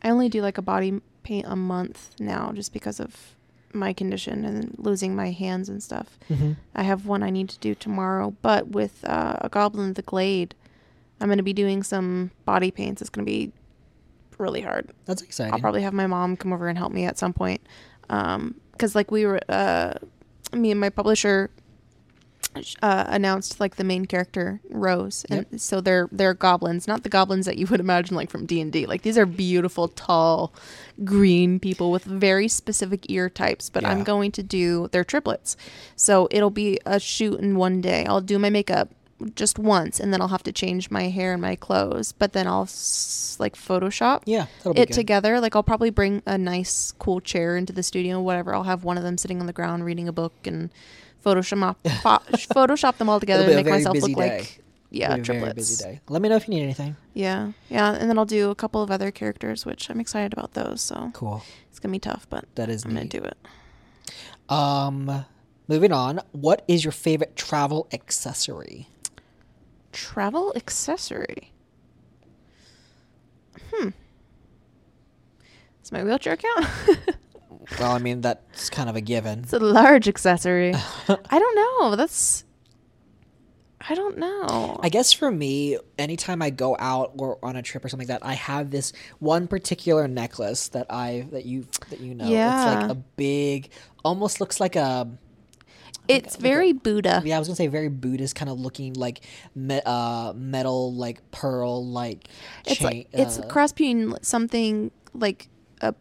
I 0.02 0.10
only 0.10 0.30
do 0.30 0.42
like 0.42 0.58
a 0.58 0.62
body 0.62 1.00
paint 1.26 1.46
a 1.50 1.56
month 1.56 2.12
now 2.20 2.52
just 2.54 2.72
because 2.72 3.00
of 3.02 3.36
my 3.74 3.92
condition 3.92 4.46
and 4.46 4.74
losing 4.78 5.16
my 5.16 5.32
hands 5.32 5.68
and 5.68 5.84
stuff. 5.84 6.18
hmm 6.30 6.54
I 6.74 6.84
have 6.84 7.06
one 7.06 7.24
I 7.24 7.30
need 7.30 7.50
to 7.50 7.60
do 7.60 7.76
tomorrow, 7.76 8.34
but 8.42 8.70
with 8.70 9.04
uh, 9.04 9.36
a 9.42 9.50
Goblin 9.50 9.90
of 9.90 9.96
the 9.96 10.02
Glade, 10.02 10.56
I'm 11.20 11.28
going 11.28 11.38
to 11.40 11.44
be 11.44 11.54
doing 11.54 11.84
some 11.84 12.32
body 12.46 12.72
paints. 12.72 13.02
It's 13.02 13.10
going 13.10 13.26
to 13.26 13.32
be 13.32 13.52
really 14.38 14.62
hard. 14.62 14.92
That's 15.06 15.22
exciting. 15.22 15.54
I'll 15.54 15.60
probably 15.60 15.82
have 15.82 15.94
my 15.94 16.08
mom 16.08 16.38
come 16.38 16.54
over 16.54 16.68
and 16.70 16.78
help 16.78 16.92
me 16.94 17.06
at 17.06 17.18
some 17.18 17.34
point. 17.34 17.62
Um, 18.10 18.56
cause 18.78 18.96
like 18.96 19.12
we 19.12 19.26
were, 19.26 19.40
uh, 19.50 19.94
me 20.54 20.72
and 20.72 20.80
my 20.80 20.90
publisher, 20.90 21.50
uh, 22.82 23.06
announced 23.08 23.60
like 23.60 23.76
the 23.76 23.84
main 23.84 24.06
character 24.06 24.62
Rose, 24.70 25.26
and 25.30 25.62
so 25.62 25.82
they're 25.82 26.08
they're 26.12 26.34
goblins, 26.34 26.88
not 26.88 27.04
the 27.04 27.10
goblins 27.10 27.46
that 27.46 27.58
you 27.58 27.68
would 27.68 27.80
imagine 27.80 28.16
like 28.16 28.30
from 28.30 28.46
D 28.46 28.62
and 28.62 28.72
D. 28.72 28.86
Like 28.86 29.02
these 29.02 29.18
are 29.18 29.26
beautiful, 29.26 29.88
tall, 29.90 30.54
green 31.04 31.60
people 31.60 31.92
with 31.92 32.04
very 32.04 32.48
specific 32.48 33.10
ear 33.10 33.30
types. 33.30 33.70
But 33.70 33.84
I'm 33.86 34.04
going 34.04 34.32
to 34.34 34.44
do 34.44 34.88
their 34.92 35.04
triplets, 35.04 35.58
so 35.96 36.28
it'll 36.32 36.50
be 36.50 36.80
a 36.86 37.00
shoot 37.00 37.40
in 37.40 37.56
one 37.58 37.82
day. 37.82 38.06
I'll 38.06 38.22
do 38.22 38.40
my 38.40 38.50
makeup 38.50 38.90
just 39.34 39.58
once, 39.58 40.00
and 40.00 40.12
then 40.14 40.22
I'll 40.22 40.28
have 40.28 40.44
to 40.44 40.52
change 40.52 40.92
my 40.92 41.04
hair 41.10 41.34
and 41.34 41.42
my 41.42 41.56
clothes. 41.56 42.12
But 42.12 42.34
then 42.34 42.48
I'll 42.48 42.64
s- 42.64 43.38
like 43.40 43.56
Photoshop 43.56 44.24
Yeah, 44.26 44.48
it 44.66 44.92
together. 44.94 45.40
Like 45.40 45.56
I'll 45.56 45.64
probably 45.64 45.90
bring 45.90 46.22
a 46.26 46.38
nice, 46.38 46.94
cool 47.00 47.22
chair 47.22 47.56
into 47.58 47.74
the 47.74 47.84
studio, 47.84 48.22
whatever. 48.22 48.54
I'll 48.54 48.64
have 48.64 48.84
one 48.84 48.98
of 48.98 49.04
them 49.04 49.18
sitting 49.18 49.40
on 49.40 49.48
the 49.48 49.54
ground 49.54 49.86
reading 49.86 50.08
a 50.08 50.14
book 50.14 50.34
and 50.46 50.70
Photoshop 51.26 51.76
Photoshop 51.84 52.98
them 52.98 53.10
all 53.10 53.20
together 53.20 53.44
It'll 53.44 53.56
to 53.58 53.64
be 53.64 53.70
a 53.70 53.74
make 53.74 53.84
myself 53.84 53.98
look 54.02 54.16
day. 54.18 54.38
like 54.38 54.62
yeah 54.92 55.14
It'll 55.14 55.16
be 55.16 55.22
a 55.22 55.24
very 55.42 55.54
triplets. 55.54 55.84
Let 56.10 56.22
me 56.22 56.30
know 56.30 56.36
if 56.36 56.48
you 56.48 56.54
need 56.54 56.64
anything. 56.64 56.96
Yeah, 57.14 57.52
yeah, 57.70 57.94
and 57.96 58.10
then 58.10 58.18
I'll 58.20 58.26
do 58.26 58.50
a 58.52 58.56
couple 58.56 58.82
of 58.84 58.92
other 58.92 59.10
characters, 59.12 59.66
which 59.66 59.90
I'm 59.90 60.00
excited 60.00 60.32
about 60.34 60.54
those. 60.54 60.82
So 60.82 61.10
Cool. 61.14 61.44
it's 61.70 61.80
gonna 61.80 61.92
be 61.92 62.00
tough, 62.00 62.28
but 62.30 62.46
That 62.56 62.70
is 62.70 62.86
I'm 62.86 62.92
gonna 62.94 63.06
do 63.06 63.20
it. 63.24 63.38
Um, 64.48 65.26
moving 65.68 65.92
on. 65.92 66.22
What 66.32 66.64
is 66.68 66.84
your 66.86 66.92
favorite 66.92 67.36
travel 67.36 67.88
accessory? 67.92 68.88
Travel 69.92 70.54
accessory. 70.56 71.52
Hmm. 73.74 73.90
Does 75.82 75.92
my 75.92 76.04
wheelchair 76.04 76.38
count? 76.38 76.68
Well, 77.80 77.92
I 77.92 78.00
mean 78.00 78.22
that's 78.22 78.70
kind 78.70 78.90
of 78.90 78.96
a 78.96 79.02
given. 79.02 79.40
it's 79.40 79.54
a 79.54 79.60
large 79.60 80.08
accessory. 80.08 80.74
I 81.08 81.40
don't 81.40 81.56
know. 81.56 81.96
That's. 81.96 82.44
I 83.88 83.94
don't 83.94 84.18
know. 84.18 84.80
I 84.82 84.90
guess 84.90 85.14
for 85.14 85.30
me, 85.30 85.78
anytime 86.00 86.42
I 86.42 86.50
go 86.50 86.76
out 86.80 87.12
or 87.18 87.38
on 87.44 87.56
a 87.56 87.62
trip 87.62 87.86
or 87.86 87.90
something 87.90 88.08
like 88.08 88.20
that, 88.20 88.26
I 88.28 88.34
have 88.34 88.72
this 88.72 88.94
one 89.20 89.48
particular 89.48 90.08
necklace 90.08 90.70
that 90.70 90.88
I 90.90 91.28
that 91.32 91.46
you 91.46 91.68
that 91.92 92.00
you 92.00 92.16
know. 92.16 92.28
Yeah. 92.28 92.74
It's 92.74 92.82
like 92.84 92.92
a 92.92 92.96
big, 92.96 93.70
almost 94.04 94.40
looks 94.40 94.60
like 94.60 94.76
a 94.76 95.08
it's 96.08 96.36
like 96.36 96.40
a- 96.40 96.42
very 96.42 96.74
Buddha. 96.74 97.22
yeah. 97.26 97.36
I 97.36 97.40
was 97.40 97.48
gonna 97.48 97.58
say 97.58 97.68
very 97.68 97.90
Buddhist 97.90 98.36
kind 98.36 98.50
of 98.50 98.60
looking 98.60 98.94
like 98.94 99.22
me, 99.54 99.82
uh, 99.86 100.34
metal 100.36 100.92
like 100.94 101.30
pearl 101.32 101.86
like. 101.86 102.28
It's 102.66 102.82
like 102.82 103.08
it's 103.14 103.38
a 103.38 103.44
cross 103.46 103.72
between 103.72 104.16
something 104.24 104.90
like 105.14 105.48
a 105.82 105.94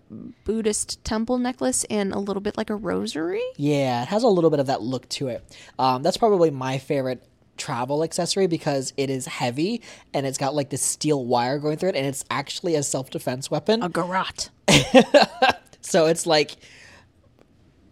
Buddhist 0.44 1.02
temple 1.04 1.38
necklace 1.38 1.84
and 1.84 2.12
a 2.12 2.18
little 2.18 2.40
bit 2.40 2.56
like 2.56 2.70
a 2.70 2.76
rosary. 2.76 3.42
Yeah, 3.56 4.02
it 4.02 4.08
has 4.08 4.22
a 4.22 4.28
little 4.28 4.50
bit 4.50 4.60
of 4.60 4.66
that 4.66 4.82
look 4.82 5.08
to 5.10 5.28
it. 5.28 5.44
Um, 5.78 6.02
that's 6.02 6.16
probably 6.16 6.50
my 6.50 6.78
favorite 6.78 7.22
travel 7.56 8.02
accessory 8.02 8.46
because 8.46 8.92
it 8.96 9.10
is 9.10 9.26
heavy 9.26 9.80
and 10.12 10.26
it's 10.26 10.38
got 10.38 10.54
like 10.54 10.70
this 10.70 10.82
steel 10.82 11.24
wire 11.24 11.58
going 11.58 11.76
through 11.76 11.90
it, 11.90 11.96
and 11.96 12.06
it's 12.06 12.24
actually 12.30 12.74
a 12.74 12.82
self 12.82 13.10
defense 13.10 13.50
weapon. 13.50 13.82
A 13.82 13.88
garrote. 13.88 14.50
so 15.80 16.06
it's 16.06 16.26
like 16.26 16.56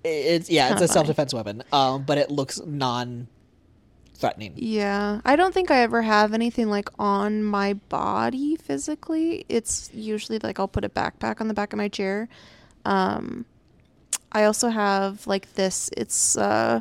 it's 0.04 0.50
yeah, 0.50 0.66
it's 0.66 0.74
kinda 0.74 0.84
a 0.84 0.88
self 0.88 1.06
defense 1.06 1.32
weapon. 1.34 1.62
Um, 1.72 2.02
but 2.04 2.18
it 2.18 2.30
looks 2.30 2.60
non 2.64 3.28
threatening. 4.22 4.54
Yeah, 4.56 5.20
I 5.24 5.36
don't 5.36 5.52
think 5.52 5.70
I 5.70 5.80
ever 5.80 6.00
have 6.00 6.32
anything 6.32 6.70
like 6.70 6.88
on 6.98 7.42
my 7.44 7.74
body 7.74 8.56
physically. 8.56 9.44
It's 9.50 9.90
usually 9.92 10.38
like 10.38 10.58
I'll 10.58 10.68
put 10.68 10.84
a 10.84 10.88
backpack 10.88 11.40
on 11.42 11.48
the 11.48 11.54
back 11.54 11.72
of 11.74 11.76
my 11.76 11.88
chair. 11.88 12.28
Um, 12.86 13.44
I 14.32 14.44
also 14.44 14.68
have 14.70 15.26
like 15.26 15.52
this. 15.54 15.90
It's 15.96 16.36
uh, 16.38 16.80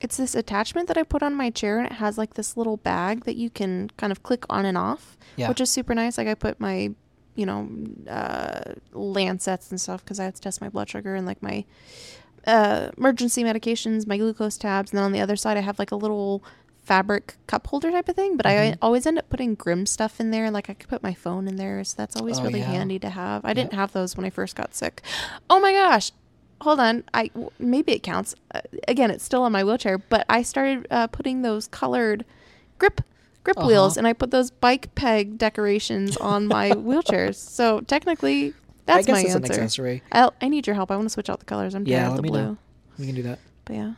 it's 0.00 0.16
this 0.18 0.34
attachment 0.34 0.88
that 0.88 0.98
I 0.98 1.02
put 1.02 1.22
on 1.22 1.34
my 1.34 1.50
chair, 1.50 1.78
and 1.78 1.86
it 1.86 1.94
has 1.94 2.18
like 2.18 2.34
this 2.34 2.56
little 2.56 2.76
bag 2.76 3.24
that 3.24 3.36
you 3.36 3.48
can 3.50 3.90
kind 3.96 4.12
of 4.12 4.22
click 4.22 4.44
on 4.50 4.64
and 4.66 4.76
off, 4.76 5.16
Yeah. 5.36 5.48
which 5.48 5.60
is 5.60 5.70
super 5.70 5.94
nice. 5.94 6.18
Like 6.18 6.28
I 6.28 6.34
put 6.34 6.60
my, 6.60 6.90
you 7.34 7.46
know, 7.46 7.68
uh, 8.08 8.74
lancets 8.92 9.70
and 9.70 9.80
stuff 9.80 10.04
because 10.04 10.20
I 10.20 10.24
have 10.24 10.34
to 10.34 10.40
test 10.40 10.60
my 10.60 10.68
blood 10.68 10.90
sugar 10.90 11.14
and 11.14 11.26
like 11.26 11.42
my 11.42 11.64
uh, 12.46 12.90
emergency 12.96 13.42
medications, 13.44 14.06
my 14.06 14.16
glucose 14.18 14.56
tabs, 14.56 14.90
and 14.92 14.98
then 14.98 15.04
on 15.04 15.12
the 15.12 15.20
other 15.20 15.36
side 15.36 15.56
I 15.56 15.60
have 15.60 15.78
like 15.78 15.90
a 15.92 15.96
little 15.96 16.44
fabric 16.82 17.36
cup 17.48 17.66
holder 17.66 17.90
type 17.90 18.08
of 18.08 18.14
thing. 18.16 18.36
But 18.36 18.46
I 18.46 18.52
Mm-hmm. 18.52 18.74
always 18.80 19.06
end 19.06 19.18
up 19.18 19.28
putting 19.28 19.54
Grim 19.54 19.86
stuff 19.86 20.20
in 20.20 20.30
there. 20.30 20.50
Like 20.50 20.70
I 20.70 20.74
could 20.74 20.88
put 20.88 21.02
my 21.02 21.14
phone 21.14 21.48
in 21.48 21.56
there, 21.56 21.82
so 21.84 21.94
that's 21.98 22.16
always 22.16 22.38
Oh, 22.40 22.44
really 22.44 22.60
yeah. 22.60 22.66
handy 22.66 22.98
to 23.00 23.10
have. 23.10 23.44
I 23.44 23.52
didn't 23.54 23.74
have 23.74 23.92
those 23.92 24.16
when 24.16 24.24
I 24.24 24.30
first 24.30 24.54
got 24.56 24.74
sick. 24.74 25.02
Oh 25.50 25.60
my 25.60 25.72
gosh. 25.72 26.12
Hold 26.62 26.80
on, 26.80 27.04
I 27.12 27.26
w- 27.28 27.50
maybe 27.58 27.92
it 27.92 28.02
counts. 28.02 28.34
Uh, 28.54 28.62
again, 28.88 29.10
it's 29.10 29.22
still 29.24 29.42
on 29.42 29.52
my 29.52 29.62
wheelchair, 29.62 29.98
but 29.98 30.24
I 30.30 30.40
started 30.40 30.86
uh, 30.90 31.06
putting 31.06 31.42
those 31.42 31.66
colored 31.66 32.24
grip 32.78 33.02
grip 33.44 33.58
Uh-huh. 33.58 33.66
wheels, 33.68 33.96
and 33.98 34.06
I 34.06 34.14
put 34.14 34.30
those 34.30 34.50
bike 34.50 34.94
peg 34.94 35.36
decorations 35.36 36.16
on 36.16 36.46
my 36.46 36.70
wheelchairs. 36.74 37.34
So 37.36 37.80
technically, 37.80 38.54
that's 38.86 38.98
I 39.00 39.02
guess 39.02 39.24
my 39.24 39.30
an 39.30 39.36
answer. 39.44 39.52
accessory. 39.52 40.02
I 40.12 40.30
I 40.40 40.48
need 40.48 40.66
your 40.66 40.74
help. 40.74 40.90
I 40.90 40.96
want 40.96 41.06
to 41.06 41.12
switch 41.12 41.28
out 41.28 41.38
the 41.40 41.44
colors. 41.44 41.74
I'm 41.74 41.86
Yeah, 41.86 42.02
let 42.04 42.10
of 42.12 42.16
the 42.16 42.22
me 42.22 42.28
blue. 42.30 42.42
know. 42.42 42.56
We 42.98 43.06
can 43.06 43.14
do 43.14 43.22
that. 43.24 43.38
But 43.66 43.74
yeah. 43.76 43.92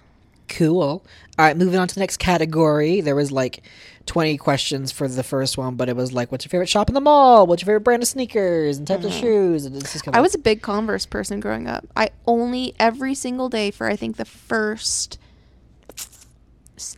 Cool. 0.49 0.83
All 0.83 1.03
right, 1.39 1.57
moving 1.57 1.79
on 1.79 1.87
to 1.89 1.95
the 1.95 2.01
next 2.01 2.17
category. 2.17 3.03
There 3.03 3.15
was 3.15 3.31
like 3.31 3.63
20 4.07 4.39
questions 4.39 4.91
for 4.91 5.07
the 5.07 5.23
first 5.23 5.59
one, 5.59 5.75
but 5.77 5.91
it 5.91 5.95
was 5.95 6.15
like, 6.15 6.33
what's 6.33 6.47
your 6.47 6.51
favorite 6.51 6.71
shop 6.71 6.89
in 6.89 6.95
the 6.95 7.03
mall? 7.03 7.47
What's 7.47 7.61
your 7.61 7.67
favorite 7.67 7.83
brand 7.85 8.03
of 8.03 8.09
sneakers 8.09 8.79
and 8.79 8.87
types 8.87 9.05
of 9.05 9.13
shoes? 9.13 9.67
And 9.67 9.77
it's 9.77 9.93
just 9.93 10.07
kind 10.07 10.15
Mm-hmm. 10.15 10.19
I 10.19 10.23
was 10.23 10.35
a 10.35 10.39
big 10.39 10.63
Converse 10.63 11.05
person 11.05 11.39
growing 11.39 11.69
up. 11.69 11.87
I 11.95 12.09
only 12.27 12.75
every 12.81 13.15
single 13.15 13.51
day 13.51 13.71
for 13.71 13.87
I 13.91 13.95
think 13.97 14.17
the 14.17 14.25
first 14.25 15.19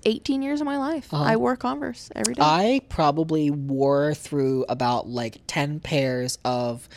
18 0.05 0.43
years 0.43 0.61
of 0.61 0.66
my 0.66 0.76
life, 0.76 1.12
Uh-huh. 1.12 1.24
I 1.24 1.36
wore 1.36 1.57
Converse 1.57 2.11
every 2.14 2.34
day. 2.34 2.43
I 2.45 2.82
probably 2.88 3.51
wore 3.51 4.14
through 4.14 4.64
about 4.68 5.09
like 5.09 5.38
10 5.47 5.80
pairs 5.80 6.38
of 6.45 6.88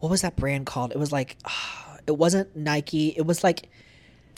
what 0.00 0.10
was 0.10 0.22
that 0.22 0.36
brand 0.36 0.66
called? 0.66 0.92
It 0.92 0.98
was 0.98 1.12
like 1.12 1.36
it 2.06 2.16
wasn't 2.16 2.54
Nike. 2.56 3.08
It 3.16 3.26
was 3.26 3.44
like 3.44 3.68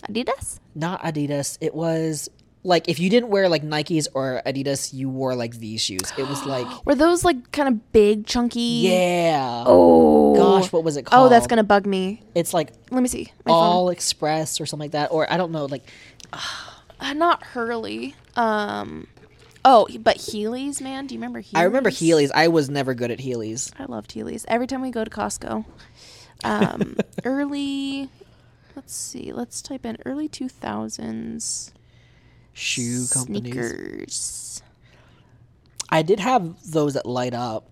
Adidas? 0.09 0.59
not 0.75 1.03
Adidas. 1.03 1.59
It 1.61 1.75
was 1.75 2.29
like 2.65 2.89
if 2.89 3.01
you 3.01 3.11
didn't 3.11 3.29
wear 3.31 3.49
like 3.49 3.63
Nikes 3.63 4.07
or 4.15 4.43
Adidas, 4.47 4.93
you 4.93 5.09
wore 5.09 5.35
like 5.35 5.59
these 5.59 5.81
shoes. 5.81 6.13
It 6.17 6.29
was 6.29 6.45
like 6.45 6.67
Were 6.87 6.95
those 6.95 7.25
like 7.25 7.51
kind 7.53 7.69
of 7.69 7.93
big, 7.93 8.27
chunky? 8.27 8.61
yeah. 8.85 9.65
Oh 9.67 10.35
Gosh, 10.35 10.73
what 10.73 10.85
was 10.85 10.97
it 10.97 11.05
called? 11.07 11.27
Oh, 11.27 11.29
that's 11.29 11.47
gonna 11.47 11.65
bug 11.65 11.87
me. 11.87 12.23
It's 12.35 12.53
like 12.55 12.73
Let 12.91 13.03
me 13.03 13.09
see. 13.09 13.33
My 13.47 13.53
All 13.53 13.91
Express 13.91 14.61
or 14.61 14.67
something 14.67 14.87
like 14.87 14.93
that, 14.93 15.13
or 15.13 15.31
I 15.33 15.37
don't 15.37 15.53
know, 15.53 15.67
like. 15.67 15.83
Uh, 17.05 17.15
not 17.15 17.43
Hurley. 17.43 18.15
Um. 18.37 19.09
Oh, 19.65 19.87
but 20.01 20.17
Heelys, 20.19 20.81
man. 20.81 21.07
Do 21.07 21.15
you 21.15 21.21
remember 21.21 21.41
Heelys? 21.41 21.57
I 21.57 21.63
remember 21.63 21.91
Heelys. 21.91 22.31
I 22.35 22.49
was 22.49 22.69
never 22.69 22.95
good 22.95 23.11
at 23.13 23.19
Heelys. 23.21 23.73
I 23.79 23.85
loved 23.85 24.11
Heelys. 24.13 24.45
Every 24.49 24.67
time 24.67 24.83
we 24.83 24.91
go 24.91 25.05
to 25.05 25.11
Costco. 25.11 25.65
Um, 26.45 26.97
early. 27.25 28.09
Let's 28.75 28.95
see. 28.95 29.33
Let's 29.33 29.63
type 29.63 29.87
in 29.87 29.99
early 30.05 30.29
2000s 30.29 31.73
Shoe 32.53 33.07
companies. 33.13 33.43
sneakers. 33.43 34.63
I 35.91 36.03
did 36.03 36.19
have 36.21 36.57
those 36.71 36.95
that 36.95 37.07
light 37.07 37.35
up. 37.35 37.69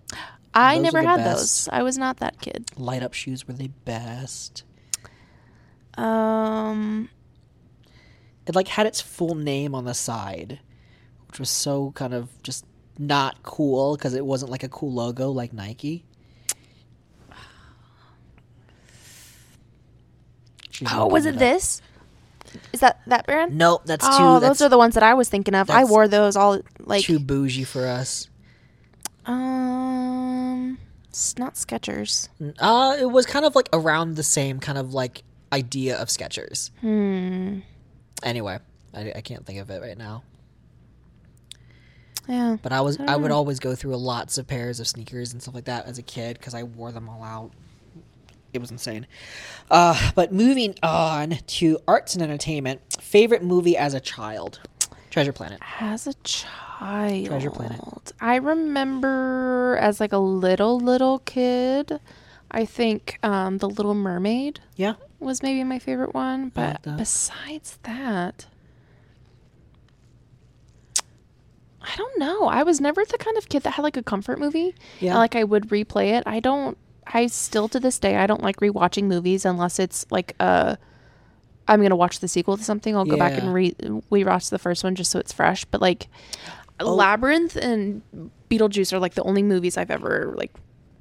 I 0.53 0.75
Those 0.75 0.83
never 0.83 1.01
had 1.01 1.17
best. 1.17 1.65
those. 1.65 1.69
I 1.73 1.81
was 1.83 1.97
not 1.97 2.17
that 2.17 2.39
kid. 2.39 2.65
Light 2.77 3.03
up 3.03 3.13
shoes 3.13 3.47
were 3.47 3.53
the 3.53 3.69
best. 3.85 4.63
Um, 5.97 7.09
It 8.47 8.55
like 8.55 8.67
had 8.69 8.85
its 8.85 9.01
full 9.01 9.35
name 9.35 9.73
on 9.75 9.85
the 9.85 9.93
side, 9.93 10.59
which 11.31 11.39
was 11.39 11.49
so 11.49 11.91
kind 11.91 12.13
of 12.13 12.29
just 12.43 12.65
not 12.99 13.41
cool 13.41 13.95
because 13.95 14.13
it 14.13 14.25
wasn't 14.25 14.51
like 14.51 14.63
a 14.63 14.67
cool 14.67 14.91
logo 14.91 15.31
like 15.31 15.53
Nike. 15.53 16.03
Oh, 20.91 21.07
was 21.07 21.25
it 21.25 21.35
up. 21.35 21.39
this? 21.39 21.81
Is 22.73 22.81
that 22.81 22.99
that 23.07 23.25
brand? 23.25 23.57
Nope, 23.57 23.83
that's 23.85 24.05
too. 24.05 24.13
oh, 24.13 24.39
that's 24.41 24.59
those 24.59 24.65
are 24.65 24.69
the 24.69 24.77
ones 24.77 24.95
that 24.95 25.03
I 25.03 25.13
was 25.13 25.29
thinking 25.29 25.55
of. 25.55 25.69
I 25.69 25.85
wore 25.85 26.09
those 26.09 26.35
all 26.35 26.59
like 26.79 27.05
too 27.05 27.19
bougie 27.19 27.63
for 27.63 27.87
us. 27.87 28.27
um, 29.25 30.77
it's 31.07 31.37
not 31.37 31.53
Skechers. 31.53 32.27
Uh, 32.59 32.97
it 32.99 33.09
was 33.09 33.25
kind 33.25 33.45
of 33.45 33.55
like 33.55 33.69
around 33.71 34.15
the 34.17 34.23
same 34.23 34.59
kind 34.59 34.77
of 34.77 34.93
like 34.93 35.23
idea 35.53 35.97
of 35.97 36.09
Skechers. 36.09 36.71
Hmm. 36.81 37.59
Anyway, 38.21 38.59
I, 38.93 39.13
I 39.15 39.21
can't 39.21 39.45
think 39.45 39.59
of 39.59 39.69
it 39.69 39.81
right 39.81 39.97
now. 39.97 40.23
Yeah. 42.27 42.57
But 42.61 42.71
I 42.71 42.81
was 42.81 42.99
I 42.99 43.13
I, 43.13 43.15
would 43.17 43.29
know. 43.29 43.35
always 43.35 43.59
go 43.59 43.75
through 43.75 43.95
lots 43.97 44.37
of 44.37 44.47
pairs 44.47 44.79
of 44.79 44.87
sneakers 44.87 45.33
and 45.33 45.41
stuff 45.41 45.55
like 45.55 45.65
that 45.65 45.85
as 45.87 45.97
a 45.97 46.01
kid 46.03 46.37
because 46.37 46.53
I 46.53 46.63
wore 46.63 46.91
them 46.91 47.09
all 47.09 47.23
out. 47.23 47.51
It 48.53 48.59
was 48.59 48.69
insane. 48.71 49.07
Uh, 49.69 50.11
but 50.13 50.33
moving 50.33 50.75
on 50.83 51.37
to 51.47 51.79
arts 51.87 52.13
and 52.15 52.21
entertainment, 52.23 52.81
favorite 52.99 53.43
movie 53.43 53.77
as 53.77 53.93
a 53.93 53.99
child, 54.01 54.59
Treasure 55.09 55.31
Planet. 55.33 55.59
As 55.79 56.05
a 56.05 56.13
child, 56.23 57.27
Treasure 57.27 57.49
Planet. 57.51 57.79
I 58.19 58.35
remember 58.35 59.77
as 59.79 59.99
like 59.99 60.11
a 60.11 60.17
little 60.17 60.79
little 60.79 61.19
kid. 61.19 61.99
I 62.53 62.65
think 62.65 63.17
um, 63.23 63.59
the 63.59 63.69
Little 63.69 63.93
Mermaid 63.93 64.59
Yeah, 64.75 64.95
was 65.21 65.41
maybe 65.41 65.63
my 65.63 65.79
favorite 65.79 66.13
one, 66.13 66.51
like 66.53 66.83
but 66.83 66.97
besides 66.97 67.79
that, 67.83 68.47
I 71.83 71.95
don't 71.95 72.19
know. 72.19 72.45
I 72.45 72.63
was 72.63 72.79
never 72.79 73.03
the 73.05 73.17
kind 73.17 73.37
of 73.37 73.49
kid 73.49 73.63
that 73.63 73.71
had 73.71 73.81
like 73.81 73.97
a 73.97 74.03
comfort 74.03 74.39
movie. 74.39 74.75
Yeah. 74.99 75.17
Like 75.17 75.35
I 75.35 75.43
would 75.43 75.69
replay 75.69 76.13
it. 76.17 76.23
I 76.25 76.39
don't. 76.39 76.77
I 77.07 77.27
still 77.27 77.67
to 77.69 77.79
this 77.79 77.97
day 77.99 78.15
I 78.17 78.27
don't 78.27 78.43
like 78.43 78.57
rewatching 78.57 79.05
movies 79.05 79.43
unless 79.45 79.79
it's 79.79 80.05
like 80.11 80.35
uh 80.39 80.75
I'm 81.67 81.81
gonna 81.81 81.95
watch 81.95 82.19
the 82.19 82.27
sequel 82.27 82.57
to 82.57 82.63
something. 82.63 82.95
I'll 82.95 83.05
go 83.05 83.17
back 83.17 83.33
and 83.41 83.53
re 83.53 83.71
rewatch 84.11 84.49
the 84.49 84.59
first 84.59 84.83
one 84.83 84.95
just 84.95 85.11
so 85.11 85.19
it's 85.19 85.33
fresh. 85.33 85.65
But 85.65 85.81
like 85.81 86.07
Oh. 86.79 86.95
Labyrinth 86.95 87.55
and 87.57 88.01
Beetlejuice 88.49 88.91
are 88.91 88.99
like 88.99 89.13
the 89.13 89.21
only 89.23 89.43
movies 89.43 89.77
I've 89.77 89.91
ever 89.91 90.33
like 90.35 90.51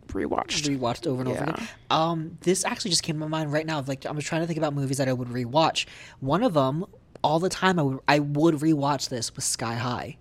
rewatched. 0.09 0.69
rewatched 0.69 1.07
over 1.07 1.23
and 1.23 1.31
over 1.31 1.43
again. 1.45 1.69
Um, 1.91 2.39
this 2.43 2.65
actually 2.65 2.91
just 2.91 3.03
came 3.03 3.17
to 3.17 3.21
my 3.21 3.29
mind 3.29 3.53
right 3.53 3.65
now. 3.65 3.83
Like 3.87 4.05
I 4.07 4.11
was 4.13 4.25
trying 4.25 4.43
to 4.43 4.47
think 4.47 4.59
about 4.59 4.75
movies 4.75 4.99
that 4.99 5.09
I 5.09 5.13
would 5.13 5.29
rewatch. 5.29 5.87
One 6.21 6.43
of 6.43 6.53
them, 6.55 6.85
all 7.25 7.39
the 7.39 7.49
time, 7.49 7.79
I 7.79 7.83
would 7.83 7.99
I 8.09 8.19
would 8.19 8.57
rewatch 8.57 9.09
this 9.09 9.35
was 9.35 9.45
Sky 9.45 9.75
High 9.75 10.17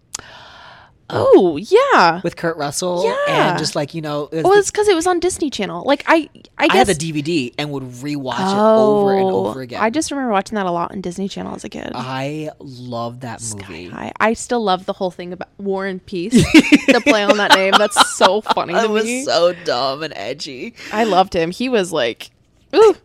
Oh 1.11 1.57
yeah. 1.57 2.21
with 2.23 2.35
Kurt 2.35 2.55
Russell 2.57 3.03
Yeah. 3.05 3.49
and 3.51 3.57
just 3.59 3.75
like 3.75 3.93
you 3.93 4.01
know, 4.01 4.29
it 4.31 4.35
was 4.37 4.43
Well, 4.43 4.53
it's 4.53 4.69
because 4.71 4.87
it 4.87 4.95
was 4.95 5.07
on 5.07 5.19
Disney 5.19 5.49
Channel. 5.49 5.83
Like 5.85 6.03
I, 6.07 6.29
I 6.57 6.67
I 6.69 6.75
had 6.77 6.87
the 6.87 6.93
DVD 6.93 7.53
and 7.57 7.71
would 7.71 7.83
rewatch 7.83 8.39
it 8.39 8.57
over 8.57 9.13
and 9.15 9.23
Oh, 9.25 9.47
over 9.47 9.61
again. 9.61 9.81
I 9.81 9.89
just 9.89 10.11
remember 10.11 10.31
watching 10.31 10.55
that 10.55 10.65
a 10.65 10.71
lot 10.71 10.91
on 10.91 11.01
Disney 11.01 11.27
Channel 11.27 11.55
as 11.55 11.63
a 11.63 11.69
kid. 11.69 11.91
I 11.95 12.51
love 12.59 13.21
that 13.21 13.41
movie. 13.55 13.91
I, 13.91 14.11
I 14.19 14.33
still 14.33 14.63
love 14.63 14.85
the 14.85 14.93
whole 14.93 15.11
thing 15.11 15.33
about 15.33 15.49
War 15.57 15.85
and 15.85 16.05
Peace. 16.05 16.33
the 16.33 17.01
play 17.05 17.23
on 17.23 17.37
that 17.37 17.55
name. 17.55 17.73
That's 17.77 18.15
so 18.15 18.41
funny 18.53 18.73
It 18.73 18.89
was 18.89 19.25
so 19.25 19.53
dumb 19.65 20.03
and 20.03 20.13
edgy. 20.15 20.75
I 20.93 21.05
loved 21.05 21.33
him. 21.33 21.51
He 21.51 21.69
was 21.69 21.91
like, 21.91 22.29
ooh. 22.75 22.95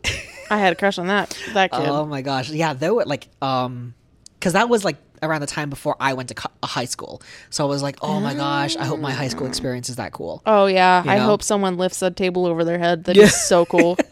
I 0.51 0.59
had 0.59 0.75
a 0.75 0.77
crush 0.77 0.99
on 0.99 1.07
that 1.07 1.37
that 1.55 1.73
kid. 1.73 1.81
Oh 1.89 2.05
my 2.05 2.21
gosh, 2.21 2.51
yeah, 2.51 2.75
were 2.75 3.05
like, 3.07 3.29
um, 3.41 3.95
because 4.39 4.53
that 4.53 4.69
was 4.69 4.85
like 4.85 4.97
around 5.25 5.41
the 5.41 5.47
time 5.47 5.71
before 5.71 5.97
I 5.99 6.13
went 6.15 6.29
to 6.29 6.35
co- 6.35 6.51
a 6.63 6.67
high 6.67 6.85
school, 6.85 7.21
so 7.51 7.65
I 7.65 7.69
was 7.69 7.83
like, 7.83 7.97
oh 8.03 8.21
my 8.21 8.35
gosh, 8.35 8.77
I 8.77 8.85
hope 8.85 9.01
my 9.01 9.13
high 9.13 9.29
school 9.29 9.47
experience 9.47 9.89
is 9.89 9.97
that 9.97 10.13
cool. 10.13 10.43
oh 10.47 10.67
yeah. 10.67 11.03
I 11.07 11.17
know? 11.19 11.25
hope 11.25 11.43
someone 11.43 11.77
lifts 11.77 12.01
a 12.03 12.11
table 12.11 12.47
over 12.47 12.65
their 12.65 12.79
head. 12.79 13.05
That'd 13.05 13.23
be 13.23 13.29
so 13.29 13.65
cool. 13.67 13.97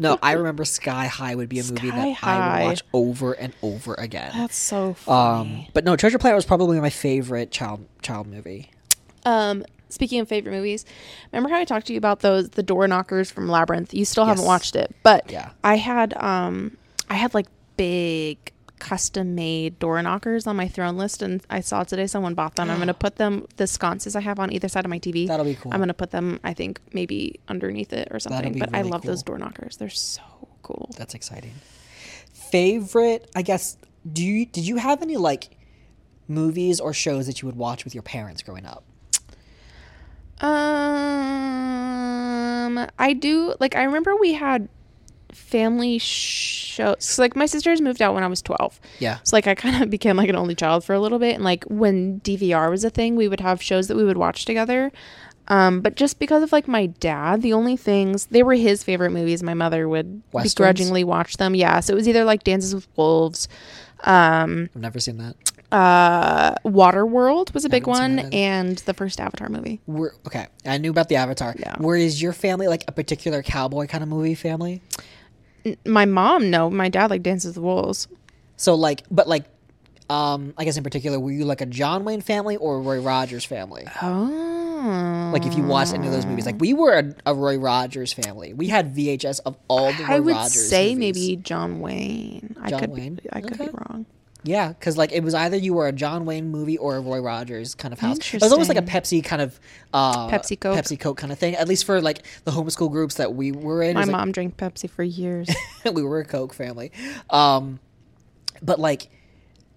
No, 0.00 0.16
I 0.22 0.32
remember 0.32 0.64
Sky 0.64 1.06
High 1.06 1.34
would 1.34 1.48
be 1.48 1.58
a 1.58 1.64
movie 1.64 1.88
Sky 1.88 1.96
that 1.96 2.06
I 2.06 2.12
High. 2.12 2.58
would 2.62 2.68
watch 2.68 2.82
over 2.92 3.32
and 3.32 3.52
over 3.62 3.94
again. 3.94 4.30
That's 4.32 4.56
so 4.56 4.88
Um, 4.90 4.94
funny. 4.96 5.70
but 5.74 5.84
no, 5.84 5.96
Treasure 5.96 6.18
Planet 6.18 6.36
was 6.36 6.44
probably 6.46 6.80
my 6.80 6.90
favorite 6.90 7.50
child 7.50 7.84
child 8.00 8.28
movie. 8.28 8.70
Um, 9.24 9.64
speaking 9.88 10.20
of 10.20 10.28
favorite 10.28 10.52
movies, 10.52 10.84
remember 11.32 11.48
how 11.50 11.60
I 11.60 11.64
talked 11.64 11.88
to 11.88 11.92
you 11.92 11.98
about 11.98 12.20
those 12.20 12.50
the 12.50 12.62
door 12.62 12.86
knockers 12.86 13.28
from 13.30 13.48
Labyrinth? 13.48 13.92
You 13.92 14.04
still 14.04 14.24
haven't 14.24 14.42
Yes. 14.42 14.46
watched 14.48 14.76
it, 14.76 14.94
but 15.02 15.30
Yeah. 15.30 15.50
I 15.64 15.76
had 15.76 16.14
um 16.16 16.76
I 17.10 17.14
had 17.14 17.34
like 17.34 17.46
big 17.76 18.52
custom 18.78 19.34
made 19.34 19.78
door 19.78 20.00
knockers 20.02 20.46
on 20.46 20.56
my 20.56 20.68
throne 20.68 20.96
list 20.96 21.22
and 21.22 21.42
I 21.50 21.60
saw 21.60 21.84
today 21.84 22.06
someone 22.06 22.34
bought 22.34 22.56
them. 22.56 22.70
I'm 22.70 22.78
gonna 22.78 22.94
put 23.06 23.16
them 23.16 23.46
the 23.56 23.66
sconces 23.66 24.16
I 24.16 24.20
have 24.20 24.38
on 24.38 24.52
either 24.52 24.68
side 24.68 24.84
of 24.84 24.90
my 24.90 24.98
TV. 24.98 25.26
That'll 25.26 25.44
be 25.44 25.54
cool. 25.54 25.72
I'm 25.72 25.80
gonna 25.80 25.94
put 25.94 26.10
them 26.10 26.40
I 26.44 26.54
think 26.54 26.80
maybe 26.92 27.40
underneath 27.48 27.92
it 27.92 28.08
or 28.10 28.20
something. 28.20 28.58
But 28.58 28.74
I 28.74 28.78
really 28.78 28.90
love 28.90 29.02
those 29.02 29.22
door 29.22 29.38
knockers. 29.38 29.76
They're 29.76 29.88
so 29.90 30.22
cool. 30.62 30.90
That's 30.96 31.14
exciting. 31.14 31.54
Favorite, 32.32 33.30
I 33.34 33.42
guess. 33.42 33.76
Do 34.10 34.24
you 34.24 34.46
did 34.46 34.66
you 34.66 34.76
have 34.76 35.02
any 35.02 35.16
like 35.16 35.50
movies 36.28 36.80
or 36.80 36.92
shows 36.92 37.26
that 37.26 37.42
you 37.42 37.46
would 37.46 37.56
watch 37.56 37.84
with 37.84 37.94
your 37.94 38.02
parents 38.02 38.42
growing 38.42 38.66
up? 38.66 38.84
Um, 40.40 40.48
I 42.98 43.12
do 43.12 43.54
like. 43.58 43.74
I 43.74 43.82
remember 43.84 44.14
we 44.16 44.34
had 44.34 44.68
family 45.38 45.98
shows. 45.98 46.96
So, 46.98 47.22
like 47.22 47.34
my 47.36 47.46
sisters 47.46 47.80
moved 47.80 48.02
out 48.02 48.14
when 48.14 48.22
I 48.22 48.26
was 48.26 48.42
twelve. 48.42 48.80
Yeah. 48.98 49.18
So 49.22 49.36
like 49.36 49.46
I 49.46 49.54
kind 49.54 49.82
of 49.82 49.90
became 49.96 50.16
like 50.16 50.28
an 50.28 50.36
only 50.36 50.54
child 50.54 50.84
for 50.84 50.94
a 50.94 51.00
little 51.00 51.18
bit, 51.18 51.34
and 51.34 51.44
like 51.44 51.64
when 51.64 52.20
DVR 52.20 52.70
was 52.70 52.84
a 52.84 52.90
thing, 52.90 53.16
we 53.16 53.28
would 53.28 53.40
have 53.40 53.62
shows 53.62 53.88
that 53.88 53.96
we 53.96 54.04
would 54.04 54.18
watch 54.18 54.44
together. 54.44 54.92
Um, 55.50 55.80
but 55.80 55.94
just 55.94 56.18
because 56.18 56.42
of 56.42 56.52
like 56.52 56.68
my 56.68 56.86
dad, 56.86 57.40
the 57.40 57.54
only 57.54 57.74
things 57.76 58.26
they 58.26 58.42
were 58.42 58.52
his 58.54 58.84
favorite 58.84 59.12
movies, 59.12 59.42
my 59.42 59.54
mother 59.54 59.88
would 59.88 60.22
Westerns? 60.30 60.54
begrudgingly 60.54 61.04
watch 61.04 61.38
them. 61.38 61.54
Yeah, 61.54 61.80
so 61.80 61.94
it 61.94 61.96
was 61.96 62.06
either 62.06 62.22
like 62.24 62.44
Dances 62.44 62.74
with 62.74 62.86
Wolves, 62.96 63.48
um, 64.04 64.68
I've 64.74 64.82
never 64.82 65.00
seen 65.00 65.16
that. 65.16 65.36
uh, 65.72 66.54
Waterworld 66.66 67.54
was 67.54 67.64
a 67.64 67.70
big 67.70 67.86
one, 67.86 68.18
and 68.32 68.76
the 68.78 68.92
first 68.94 69.20
Avatar 69.20 69.48
movie. 69.48 69.80
Were, 69.86 70.14
okay, 70.26 70.48
I 70.66 70.76
knew 70.78 70.90
about 70.90 71.08
the 71.08 71.16
Avatar. 71.16 71.54
Yeah. 71.58 71.76
Where 71.78 71.96
is 71.96 72.20
your 72.20 72.34
family 72.34 72.68
like 72.68 72.84
a 72.86 72.92
particular 72.92 73.42
cowboy 73.42 73.86
kind 73.86 74.02
of 74.02 74.08
movie 74.10 74.34
family? 74.34 74.82
My 75.86 76.04
mom, 76.04 76.50
no, 76.50 76.70
my 76.70 76.88
dad 76.88 77.10
like 77.10 77.22
Dances 77.22 77.56
with 77.56 77.64
Wolves. 77.64 78.08
So 78.56 78.74
like, 78.74 79.02
but 79.10 79.28
like, 79.28 79.44
um, 80.10 80.54
I 80.56 80.64
guess 80.64 80.76
in 80.76 80.84
particular, 80.84 81.18
were 81.20 81.30
you 81.30 81.44
like 81.44 81.60
a 81.60 81.66
John 81.66 82.04
Wayne 82.04 82.20
family 82.22 82.56
or 82.56 82.76
a 82.76 82.80
Roy 82.80 83.00
Rogers 83.00 83.44
family? 83.44 83.86
Oh, 84.02 85.30
Like 85.32 85.44
if 85.44 85.54
you 85.54 85.64
watched 85.64 85.92
any 85.92 86.06
of 86.06 86.12
those 86.12 86.24
movies, 86.26 86.46
like 86.46 86.58
we 86.60 86.72
were 86.72 86.94
a, 86.98 87.14
a 87.26 87.34
Roy 87.34 87.58
Rogers 87.58 88.12
family. 88.12 88.54
We 88.54 88.68
had 88.68 88.94
VHS 88.94 89.40
of 89.44 89.56
all 89.68 89.92
the 89.92 90.04
Roy 90.04 90.14
I 90.16 90.20
would 90.20 90.34
Rogers. 90.34 90.68
say 90.68 90.94
movies. 90.94 91.28
maybe 91.28 91.36
John 91.42 91.80
Wayne. 91.80 92.56
I 92.60 92.70
could 92.70 92.90
Wayne? 92.90 93.16
be, 93.16 93.22
I 93.32 93.40
could 93.42 93.52
Okay. 93.54 93.66
be 93.66 93.70
wrong. 93.72 94.06
Yeah, 94.44 94.68
because 94.68 94.96
like 94.96 95.10
it 95.12 95.22
was 95.24 95.34
either 95.34 95.56
you 95.56 95.74
were 95.74 95.88
a 95.88 95.92
John 95.92 96.24
Wayne 96.24 96.50
movie 96.50 96.78
or 96.78 96.96
a 96.96 97.00
Roy 97.00 97.20
Rogers 97.20 97.74
kind 97.74 97.92
of 97.92 97.98
house. 97.98 98.18
It 98.34 98.40
was 98.40 98.52
almost 98.52 98.68
like 98.68 98.78
a 98.78 98.82
Pepsi 98.82 99.22
kind 99.22 99.42
of 99.42 99.58
uh, 99.92 100.28
Pepsi 100.28 100.58
Coke. 100.58 100.76
Pepsi 100.78 100.98
Coke 100.98 101.16
kind 101.18 101.32
of 101.32 101.38
thing. 101.38 101.56
At 101.56 101.66
least 101.68 101.84
for 101.84 102.00
like 102.00 102.22
the 102.44 102.52
homeschool 102.52 102.90
groups 102.90 103.16
that 103.16 103.34
we 103.34 103.50
were 103.52 103.82
in. 103.82 103.94
My 103.94 104.00
was, 104.00 104.08
like, 104.08 104.16
mom 104.16 104.32
drank 104.32 104.56
Pepsi 104.56 104.88
for 104.88 105.02
years. 105.02 105.48
we 105.92 106.02
were 106.02 106.20
a 106.20 106.24
Coke 106.24 106.54
family. 106.54 106.92
Um, 107.30 107.80
but 108.62 108.78
like 108.78 109.10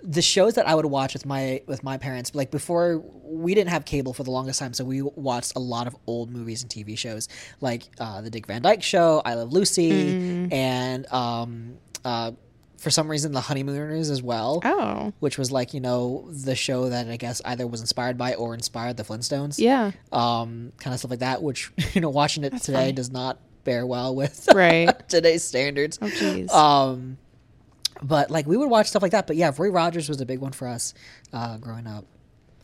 the 0.03 0.21
shows 0.21 0.55
that 0.55 0.67
I 0.67 0.73
would 0.75 0.85
watch 0.85 1.13
with 1.13 1.25
my 1.25 1.61
with 1.67 1.83
my 1.83 1.97
parents, 1.97 2.33
like 2.35 2.51
before 2.51 3.03
we 3.23 3.55
didn't 3.55 3.69
have 3.71 3.85
cable 3.85 4.13
for 4.13 4.23
the 4.23 4.31
longest 4.31 4.59
time, 4.59 4.73
so 4.73 4.83
we 4.83 5.01
watched 5.01 5.53
a 5.55 5.59
lot 5.59 5.87
of 5.87 5.95
old 6.07 6.29
movies 6.31 6.61
and 6.61 6.71
TV 6.71 6.97
shows, 6.97 7.29
like 7.61 7.83
uh, 7.99 8.21
the 8.21 8.29
Dick 8.29 8.45
Van 8.47 8.61
Dyke 8.61 8.83
Show, 8.83 9.21
I 9.25 9.33
Love 9.35 9.51
Lucy, 9.53 9.91
Mm. 9.91 10.53
and 10.53 11.11
um, 11.11 11.77
uh, 12.03 12.31
for 12.81 12.89
some 12.89 13.07
reason 13.09 13.31
the 13.31 13.41
Honeymooners 13.41 14.09
as 14.09 14.23
well. 14.23 14.59
oh, 14.65 15.13
Which 15.19 15.37
was 15.37 15.51
like 15.51 15.73
you 15.73 15.79
know 15.79 16.27
the 16.31 16.55
show 16.55 16.89
that 16.89 17.07
I 17.07 17.15
guess 17.17 17.41
either 17.45 17.67
was 17.67 17.79
inspired 17.79 18.17
by 18.17 18.33
or 18.33 18.53
inspired 18.53 18.97
the 18.97 19.03
Flintstones, 19.03 19.59
yeah, 19.59 19.91
um, 20.11 20.73
kind 20.79 20.93
of 20.93 20.99
stuff 20.99 21.11
like 21.11 21.19
that. 21.19 21.43
Which 21.43 21.71
you 21.93 22.01
know 22.01 22.09
watching 22.09 22.43
it 22.43 22.57
today 22.61 22.77
funny. 22.77 22.91
does 22.93 23.11
not 23.11 23.39
bear 23.63 23.85
well 23.85 24.15
with 24.15 24.49
right. 24.55 25.07
today's 25.07 25.43
standards. 25.43 25.99
Oh, 26.01 26.07
jeez. 26.07 26.49
Um, 26.49 27.17
but 28.01 28.31
like 28.31 28.47
we 28.47 28.57
would 28.57 28.69
watch 28.69 28.87
stuff 28.87 29.03
like 29.03 29.11
that. 29.11 29.27
But 29.27 29.35
yeah, 29.35 29.51
Roy 29.55 29.69
Rogers 29.69 30.09
was 30.09 30.19
a 30.19 30.25
big 30.25 30.39
one 30.39 30.51
for 30.51 30.67
us 30.67 30.93
uh, 31.31 31.57
growing 31.57 31.85
up. 31.85 32.05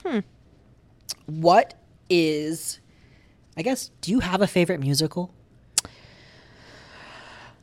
Hmm. 0.03 0.20
What 1.28 1.76
is, 2.09 2.80
I 3.55 3.61
guess, 3.61 3.91
do 4.01 4.11
you 4.11 4.20
have 4.22 4.41
a 4.41 4.47
favorite 4.47 4.80
musical? 4.80 5.34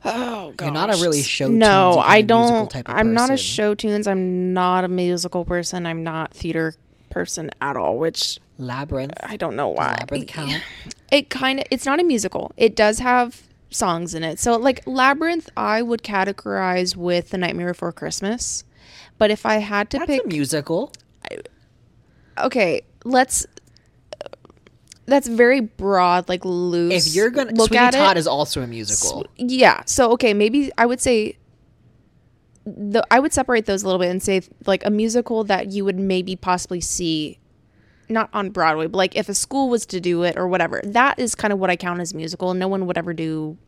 Oh, 0.05 0.53
god. 0.57 0.65
You're 0.65 0.75
not 0.75 0.91
a 0.95 1.03
really 1.03 1.23
show. 1.23 1.47
Tunes. 1.47 1.59
No, 1.59 1.99
I 1.99 2.23
kind 2.23 2.31
of 2.31 2.37
musical 2.39 2.59
don't. 2.61 2.71
type 2.71 2.89
of 2.89 2.95
I'm 2.95 3.15
not 3.15 3.31
a 3.31 3.37
show 3.37 3.75
tunes. 3.75 4.07
I'm 4.07 4.53
not 4.53 4.85
a 4.85 4.89
musical 4.89 5.45
person. 5.45 5.87
I'm 5.87 6.03
not 6.05 6.33
theater 6.33 6.75
person 7.11 7.51
at 7.61 7.77
all. 7.77 7.99
Which 7.99 8.39
Labyrinth. 8.59 9.15
I 9.23 9.37
don't 9.37 9.57
know 9.57 9.69
why. 9.69 9.97
Labyrinth 10.01 10.29
count. 10.29 10.63
It 11.11 11.31
kind 11.31 11.61
of. 11.61 11.67
It's 11.71 11.87
not 11.87 12.01
a 12.01 12.03
musical. 12.03 12.51
It 12.57 12.75
does 12.75 12.99
have 12.99 13.43
songs 13.71 14.15
in 14.15 14.25
it. 14.25 14.41
So 14.41 14.57
like 14.57 14.83
Labyrinth, 14.87 15.49
I 15.57 15.81
would 15.81 16.03
categorize 16.03 16.97
with 16.97 17.31
The 17.31 17.39
Nightmare 17.39 17.69
Before 17.69 17.93
Christmas. 17.93 18.65
But 19.17 19.31
if 19.31 19.47
I 19.47 19.57
had 19.57 19.91
to 19.91 19.99
That's 19.99 20.09
pick 20.09 20.25
a 20.25 20.29
musical. 20.29 20.93
okay, 22.39 22.83
let's. 23.05 23.47
That's 25.07 25.29
very 25.29 25.61
broad, 25.61 26.29
like 26.29 26.45
loose. 26.45 27.07
If 27.07 27.15
you're 27.15 27.31
gonna 27.31 27.53
look 27.53 27.69
Sweeney 27.69 27.85
at 27.85 27.93
Todd 27.95 28.17
it, 28.17 28.21
is 28.21 28.27
also 28.27 28.63
a 28.63 28.67
musical. 28.67 29.27
yeah. 29.37 29.83
So 29.87 30.13
okay, 30.13 30.35
maybe 30.35 30.71
I 30.79 30.87
would 30.87 31.01
say. 31.01 31.39
The 32.67 33.07
I 33.11 33.21
would 33.21 33.35
separate 33.35 33.67
those 33.67 33.83
a 33.83 33.87
little 33.87 33.99
bit 33.99 34.11
and 34.11 34.23
say 34.23 34.41
like 34.67 34.87
a 34.87 34.91
musical 34.91 35.45
that 35.45 35.73
you 35.73 35.85
would 35.85 35.99
maybe 35.99 36.35
possibly 36.35 36.81
see, 36.81 37.39
not 38.09 38.31
on 38.33 38.49
Broadway, 38.49 38.87
but 38.87 38.97
like 38.97 39.17
if 39.17 39.29
a 39.29 39.35
school 39.35 39.69
was 39.69 39.85
to 39.87 40.01
do 40.01 40.23
it 40.23 40.39
or 40.39 40.49
whatever. 40.49 40.81
That 40.83 41.19
is 41.19 41.35
kind 41.35 41.53
of 41.53 41.59
what 41.59 41.69
I 41.69 41.77
count 41.77 42.01
as 42.01 42.15
musical. 42.15 42.55
No 42.55 42.67
one 42.67 42.87
would 42.87 42.97
ever 42.97 43.13
do 43.13 43.59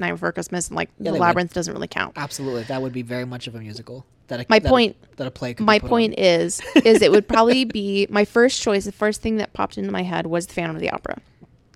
Night 0.00 0.12
Before 0.12 0.32
Christmas, 0.32 0.68
and 0.68 0.76
like 0.76 0.88
Yeah, 0.96 0.96
the 0.98 1.04
they 1.04 1.10
would. 1.12 1.20
Labyrinth 1.20 1.52
doesn't 1.52 1.74
really 1.74 1.86
count. 1.88 2.14
Absolutely, 2.16 2.62
that 2.62 2.80
would 2.80 2.94
be 2.94 3.02
very 3.02 3.26
much 3.26 3.46
of 3.46 3.54
a 3.54 3.58
musical. 3.58 4.06
That 4.28 4.40
a, 4.40 4.46
My 4.48 4.58
that 4.58 4.66
a- 4.66 4.70
point- 4.70 4.96
that 5.16 5.26
a 5.26 5.30
play. 5.30 5.54
My 5.58 5.78
put 5.78 5.84
on. 5.86 5.88
point 5.90 6.18
is 6.18 6.60
is 6.84 7.00
it 7.02 7.10
would 7.12 7.28
probably 7.34 7.64
be 7.64 8.06
my 8.10 8.24
first 8.24 8.60
choice 8.60 8.84
the 8.84 8.92
first 8.92 9.22
thing 9.22 9.36
that 9.36 9.52
popped 9.52 9.78
into 9.78 9.90
my 9.90 10.02
head 10.02 10.26
was 10.26 10.46
the 10.46 10.54
phantom 10.54 10.76
of 10.76 10.82
the 10.82 10.90
opera 10.90 11.18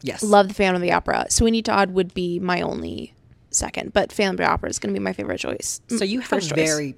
Yes. 0.02 0.22
love 0.22 0.48
the 0.48 0.54
phantom 0.54 0.76
of 0.76 0.82
the 0.82 0.92
opera 0.92 1.26
sweeney 1.30 1.62
todd 1.62 1.92
would 1.92 2.12
be 2.14 2.38
my 2.38 2.60
only 2.60 3.14
second 3.50 3.92
but 3.92 4.12
phantom 4.12 4.34
of 4.34 4.38
the 4.38 4.44
opera 4.50 4.68
is 4.70 4.78
going 4.78 4.92
to 4.94 4.98
be 4.98 5.02
my 5.02 5.12
favorite 5.12 5.38
choice 5.38 5.80
So 5.88 5.96
mm, 5.96 6.08
you 6.08 6.20
have 6.20 6.28
First 6.28 6.48
choice. 6.50 6.56
very. 6.56 6.96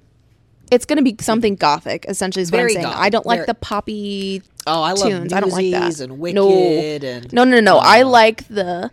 it's 0.71 0.85
going 0.85 0.97
to 0.97 1.03
be 1.03 1.15
something 1.21 1.55
gothic 1.55 2.05
essentially 2.09 2.43
is 2.43 2.51
what 2.51 2.61
i'm 2.61 2.69
saying 2.69 2.83
gothic. 2.83 2.99
i 2.99 3.09
don't 3.09 3.25
like 3.25 3.39
Very- 3.39 3.45
the 3.47 3.53
poppy 3.55 4.41
Oh, 4.65 4.81
I 4.81 4.93
love 4.93 5.07
tunes 5.07 5.33
i 5.33 5.39
don't 5.41 5.49
like 5.51 5.71
that 5.71 5.99
and 5.99 6.17
Wicked 6.19 6.35
no 6.35 6.49
and 7.09 7.33
no 7.33 7.43
no 7.43 7.51
no 7.51 7.59
no 7.59 7.77
i 7.77 8.01
like 8.03 8.47
the 8.47 8.89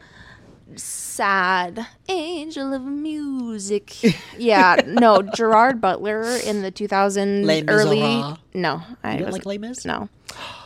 sad 1.21 1.87
angel 2.09 2.73
of 2.73 2.83
music. 2.83 3.95
yeah, 4.39 4.81
no, 4.87 5.21
Gerard 5.21 5.79
Butler 5.79 6.23
in 6.23 6.62
the 6.62 6.73
2000s 6.73 7.45
Les 7.45 7.62
early. 7.68 8.01
Miserables. 8.01 8.39
No, 8.55 8.83
I 9.05 9.12
You 9.12 9.18
don't 9.25 9.33
like 9.33 9.45
Les 9.45 9.59
Mis? 9.59 9.85
No. 9.85 10.09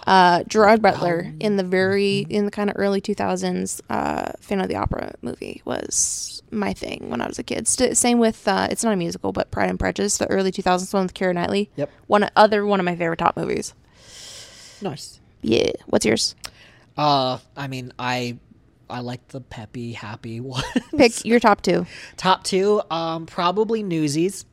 Uh, 0.06 0.44
Gerard 0.44 0.80
Butler 0.80 1.32
in 1.40 1.56
the 1.56 1.64
very 1.64 2.18
in 2.30 2.44
the 2.44 2.52
kind 2.52 2.70
of 2.70 2.76
early 2.78 3.00
2000s 3.00 3.80
uh, 3.90 4.30
Phantom 4.40 4.62
of 4.62 4.68
the 4.68 4.76
Opera 4.76 5.14
movie 5.22 5.60
was 5.64 6.40
my 6.52 6.72
thing 6.72 7.10
when 7.10 7.20
I 7.20 7.26
was 7.26 7.40
a 7.40 7.42
kid. 7.42 7.66
St- 7.66 7.96
same 7.96 8.20
with 8.20 8.46
uh, 8.46 8.68
it's 8.70 8.84
not 8.84 8.92
a 8.92 8.96
musical, 8.96 9.32
but 9.32 9.50
Pride 9.50 9.70
and 9.70 9.78
Prejudice, 9.80 10.18
the 10.18 10.30
early 10.30 10.52
2000s 10.52 10.94
one 10.94 11.02
with 11.02 11.14
Keira 11.14 11.34
Knightley. 11.34 11.68
Yep. 11.74 11.90
One 12.06 12.30
other 12.36 12.64
one 12.64 12.78
of 12.78 12.84
my 12.84 12.94
favorite 12.94 13.18
top 13.18 13.36
movies. 13.36 13.74
Nice. 14.80 15.18
Yeah. 15.42 15.72
What's 15.86 16.06
yours? 16.06 16.36
Uh, 16.96 17.38
I 17.56 17.66
mean, 17.66 17.92
I 17.98 18.38
I 18.88 19.00
like 19.00 19.28
the 19.28 19.40
peppy, 19.40 19.92
happy 19.92 20.40
one. 20.40 20.62
Pick 20.96 21.24
your 21.24 21.40
top 21.40 21.62
two. 21.62 21.86
top 22.16 22.44
two, 22.44 22.82
um, 22.90 23.26
probably 23.26 23.82
Newsies 23.82 24.44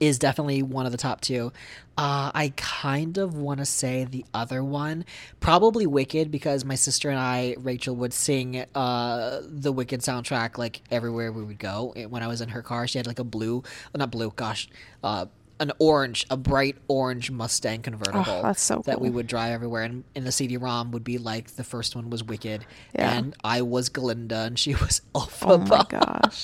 is 0.00 0.18
definitely 0.18 0.62
one 0.62 0.84
of 0.84 0.92
the 0.92 0.98
top 0.98 1.20
two. 1.20 1.52
Uh, 1.96 2.30
I 2.34 2.52
kind 2.56 3.16
of 3.16 3.34
want 3.34 3.60
to 3.60 3.64
say 3.64 4.04
the 4.04 4.26
other 4.34 4.62
one, 4.62 5.06
probably 5.40 5.86
Wicked, 5.86 6.30
because 6.30 6.64
my 6.64 6.74
sister 6.74 7.08
and 7.08 7.18
I, 7.18 7.56
Rachel, 7.58 7.96
would 7.96 8.12
sing 8.12 8.66
uh, 8.74 9.40
the 9.48 9.72
Wicked 9.72 10.00
soundtrack 10.00 10.58
like 10.58 10.82
everywhere 10.90 11.32
we 11.32 11.42
would 11.42 11.58
go. 11.58 11.94
When 12.08 12.22
I 12.22 12.26
was 12.26 12.42
in 12.42 12.50
her 12.50 12.60
car, 12.60 12.86
she 12.86 12.98
had 12.98 13.06
like 13.06 13.18
a 13.18 13.24
blue, 13.24 13.62
not 13.94 14.10
blue, 14.10 14.30
gosh, 14.36 14.68
uh, 15.02 15.26
an 15.58 15.72
orange, 15.78 16.26
a 16.28 16.36
bright 16.36 16.76
orange 16.86 17.30
Mustang 17.30 17.80
convertible. 17.82 18.24
Oh, 18.26 18.52
so 18.52 18.82
That 18.84 19.00
we 19.00 19.08
would 19.08 19.26
drive 19.26 19.52
everywhere, 19.52 19.84
and 19.84 20.04
in 20.14 20.24
the 20.24 20.32
CD-ROM 20.32 20.90
would 20.92 21.02
be 21.04 21.16
like 21.18 21.52
the 21.56 21.64
first 21.64 21.96
one 21.96 22.10
was 22.10 22.22
Wicked, 22.22 22.66
Yeah. 22.94 23.12
and 23.16 23.34
I 23.42 23.62
was 23.62 23.88
Glinda, 23.88 24.40
and 24.40 24.58
she 24.58 24.74
was 24.82 25.00
Alpha. 25.14 25.46
Oh 25.48 25.58
my 25.58 25.84
gosh. 25.88 26.42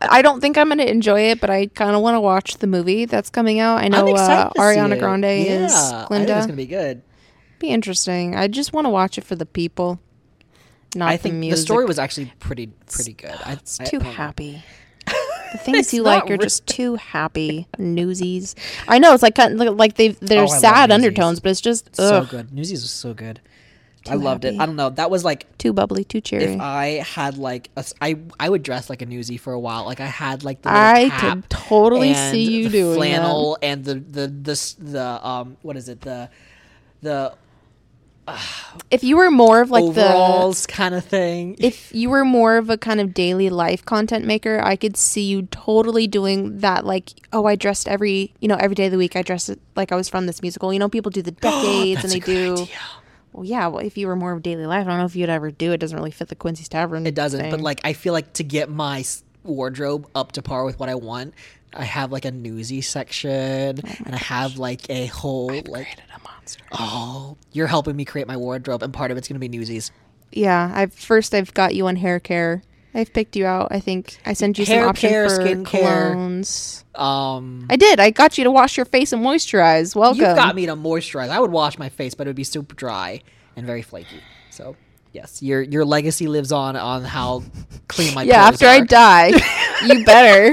I 0.00 0.20
don't 0.22 0.40
think 0.40 0.58
I'm 0.58 0.66
going 0.68 0.78
to 0.78 0.90
enjoy 0.90 1.20
it, 1.30 1.40
but 1.40 1.48
I 1.50 1.66
kind 1.66 1.94
of 1.94 2.02
want 2.02 2.16
to 2.16 2.20
watch 2.20 2.56
the 2.58 2.66
movie 2.66 3.04
that's 3.04 3.30
coming 3.30 3.60
out. 3.60 3.82
I 3.82 3.88
know 3.88 4.08
uh, 4.14 4.48
to 4.50 4.58
Ariana. 4.60 4.98
Grande 4.98 5.24
is 5.26 5.72
Yeah, 5.72 5.78
I 5.78 5.96
think 5.98 6.08
Glinda. 6.08 6.36
it's 6.38 6.46
gonna 6.46 6.56
be 6.56 6.66
good. 6.66 7.02
be 7.60 7.68
interesting. 7.68 8.34
I 8.34 8.48
just 8.48 8.72
want 8.72 8.86
to 8.86 8.88
watch 8.90 9.16
it 9.18 9.22
for 9.24 9.36
the 9.36 9.46
people, 9.46 10.00
not 10.96 11.08
I 11.10 11.16
the 11.18 11.22
think 11.22 11.40
the 11.52 11.56
story 11.56 11.84
was 11.84 11.98
actually 12.00 12.32
pretty 12.40 12.66
pretty 12.90 13.12
good. 13.12 13.36
It's 13.46 13.78
I- 13.80 13.84
too 13.84 14.00
I 14.00 14.04
happy. 14.04 14.64
The 15.52 15.58
things 15.58 15.78
It's 15.78 15.94
you 15.94 16.02
like 16.02 16.24
not 16.24 16.30
are 16.30 16.36
re- 16.36 16.44
just 16.44 16.66
too 16.66 16.94
happy. 17.14 17.66
Newsies. 17.78 18.54
I 18.88 18.98
know 18.98 19.12
it's 19.14 19.22
like 19.22 19.34
kind 19.34 19.60
of 19.60 19.76
like 19.76 19.94
they 19.94 20.10
Oh, 20.10 20.12
I 20.20 20.26
there's 20.26 20.58
sad 20.58 20.90
undertones, 20.90 21.40
but 21.40 21.50
it's 21.50 21.60
just 21.60 21.94
So 21.96 22.24
good. 22.24 22.52
Newsies 22.52 22.82
was 22.82 22.90
so 22.90 23.14
good. 23.14 23.40
I 24.08 24.12
Too 24.12 24.18
loved 24.18 24.44
it. 24.46 24.58
I 24.58 24.64
don't 24.64 24.76
know. 24.76 24.88
That 24.88 25.10
was 25.10 25.24
like 25.26 25.58
too 25.58 25.74
bubbly, 25.74 26.04
too 26.04 26.22
cheery. 26.22 26.44
if 26.44 26.60
I 26.60 27.04
had 27.06 27.36
like 27.36 27.68
a 27.76 27.80
s- 27.80 27.92
I 28.00 28.16
I 28.38 28.48
would 28.48 28.62
dress 28.62 28.88
like 28.88 29.02
a 29.02 29.06
newsie 29.06 29.38
for 29.38 29.52
a 29.52 29.60
while. 29.60 29.84
Like 29.84 30.00
I 30.00 30.06
had 30.06 30.42
like 30.42 30.62
the 30.62 30.70
I 30.70 31.10
cap 31.10 31.34
could 31.34 31.50
totally 31.50 32.08
and 32.12 32.32
see 32.34 32.44
you 32.44 32.64
the 32.64 32.70
doing 32.70 32.96
flannel 32.96 33.58
and 33.60 33.84
the 33.84 33.94
the 33.96 34.26
the 34.28 34.52
s- 34.52 34.74
the 34.78 35.26
um 35.26 35.58
what 35.60 35.76
is 35.76 35.88
it 35.90 36.00
the 36.00 36.30
the 37.02 37.10
that. 37.10 37.38
If 38.90 39.04
you 39.04 39.16
were 39.16 39.30
more 39.30 39.60
of 39.60 39.70
like 39.70 39.94
the 39.94 40.66
kind 40.68 40.94
of 40.94 41.04
thing. 41.04 41.56
if 41.58 41.94
you 41.94 42.10
were 42.10 42.24
more 42.24 42.56
of 42.56 42.70
a 42.70 42.78
kind 42.78 43.00
of 43.00 43.14
daily 43.14 43.50
life 43.50 43.84
content 43.84 44.24
maker, 44.24 44.60
I 44.62 44.76
could 44.76 44.96
see 44.96 45.22
you 45.22 45.42
totally 45.50 46.06
doing 46.06 46.58
that. 46.58 46.84
Like, 46.84 47.10
oh, 47.32 47.46
I 47.46 47.56
dressed 47.56 47.88
every, 47.88 48.32
you 48.40 48.48
know, 48.48 48.56
every 48.56 48.74
day 48.74 48.86
of 48.86 48.92
the 48.92 48.98
week. 48.98 49.16
I 49.16 49.22
dressed 49.22 49.50
like 49.76 49.92
I 49.92 49.96
was 49.96 50.08
from 50.08 50.26
this 50.26 50.42
musical. 50.42 50.72
You 50.72 50.78
know, 50.78 50.88
people 50.88 51.10
do 51.10 51.22
the 51.22 51.30
decades 51.48 52.04
and 52.04 52.12
they 52.12 52.20
do. 52.20 52.52
idea. 52.52 52.76
Well, 53.32 53.44
yeah. 53.44 53.66
Well, 53.68 53.84
if 53.84 53.96
you 53.96 54.06
were 54.06 54.16
more 54.16 54.32
of 54.32 54.42
daily 54.42 54.66
life, 54.66 54.86
I 54.86 54.90
don't 54.90 54.98
know 54.98 55.04
if 55.04 55.14
you'd 55.14 55.30
ever 55.30 55.50
do 55.50 55.72
it. 55.72 55.78
Doesn't 55.78 55.96
really 55.96 56.10
fit 56.10 56.28
the 56.28 56.34
Quincy's 56.34 56.68
Tavern. 56.68 57.06
It 57.06 57.14
doesn't, 57.14 57.50
but 57.50 57.60
like 57.60 57.80
I 57.84 57.92
feel 57.92 58.12
like 58.12 58.32
to 58.34 58.44
get 58.44 58.68
my 58.68 59.04
wardrobe 59.44 60.08
up 60.14 60.32
to 60.32 60.42
par 60.42 60.64
with 60.64 60.78
what 60.78 60.88
I 60.88 60.94
want, 60.96 61.34
I 61.72 61.84
have 61.84 62.10
like 62.10 62.24
a 62.24 62.30
newsy 62.30 62.80
section, 62.80 63.80
oh 63.84 63.94
and 64.04 64.14
I 64.14 64.18
have 64.18 64.58
like 64.58 64.88
a 64.90 65.06
whole 65.06 65.52
like. 65.66 65.88
Oh, 66.72 67.36
you're 67.52 67.66
helping 67.66 67.96
me 67.96 68.04
create 68.04 68.26
my 68.26 68.36
wardrobe, 68.36 68.82
and 68.82 68.92
part 68.92 69.10
of 69.10 69.16
it's 69.16 69.28
gonna 69.28 69.38
be 69.40 69.48
newsies. 69.48 69.90
Yeah. 70.32 70.70
I've 70.74 70.92
first 70.92 71.34
I've 71.34 71.52
got 71.54 71.74
you 71.74 71.86
on 71.86 71.96
hair 71.96 72.20
care. 72.20 72.62
I've 72.92 73.12
picked 73.12 73.36
you 73.36 73.46
out. 73.46 73.68
I 73.70 73.78
think 73.78 74.18
I 74.26 74.32
sent 74.32 74.58
you 74.58 74.64
Hair 74.66 74.82
some 74.82 74.88
options 74.88 75.10
care, 75.12 75.28
for 75.28 75.42
skincare. 75.42 76.14
colognes. 76.16 76.98
Um, 77.00 77.66
I 77.70 77.76
did. 77.76 78.00
I 78.00 78.10
got 78.10 78.36
you 78.36 78.42
to 78.44 78.50
wash 78.50 78.76
your 78.76 78.86
face 78.86 79.12
and 79.12 79.24
moisturize. 79.24 79.94
Welcome. 79.94 80.20
you've 80.20 80.34
got 80.36 80.56
me 80.56 80.66
to 80.66 80.74
moisturize. 80.74 81.28
I 81.28 81.38
would 81.38 81.52
wash 81.52 81.78
my 81.78 81.88
face, 81.88 82.14
but 82.14 82.26
it 82.26 82.30
would 82.30 82.36
be 82.36 82.42
super 82.44 82.74
dry 82.74 83.22
and 83.56 83.64
very 83.64 83.82
flaky. 83.82 84.20
So 84.50 84.74
yes, 85.12 85.40
your 85.40 85.62
your 85.62 85.84
legacy 85.84 86.26
lives 86.26 86.50
on 86.50 86.74
on 86.74 87.04
how 87.04 87.44
clean 87.86 88.12
my 88.14 88.22
yeah, 88.24 88.42
clothes 88.50 88.54
after 88.62 88.66
I 88.66 88.78
are. 88.80 88.84
die, 88.84 89.32
you 89.86 90.04
better. 90.04 90.52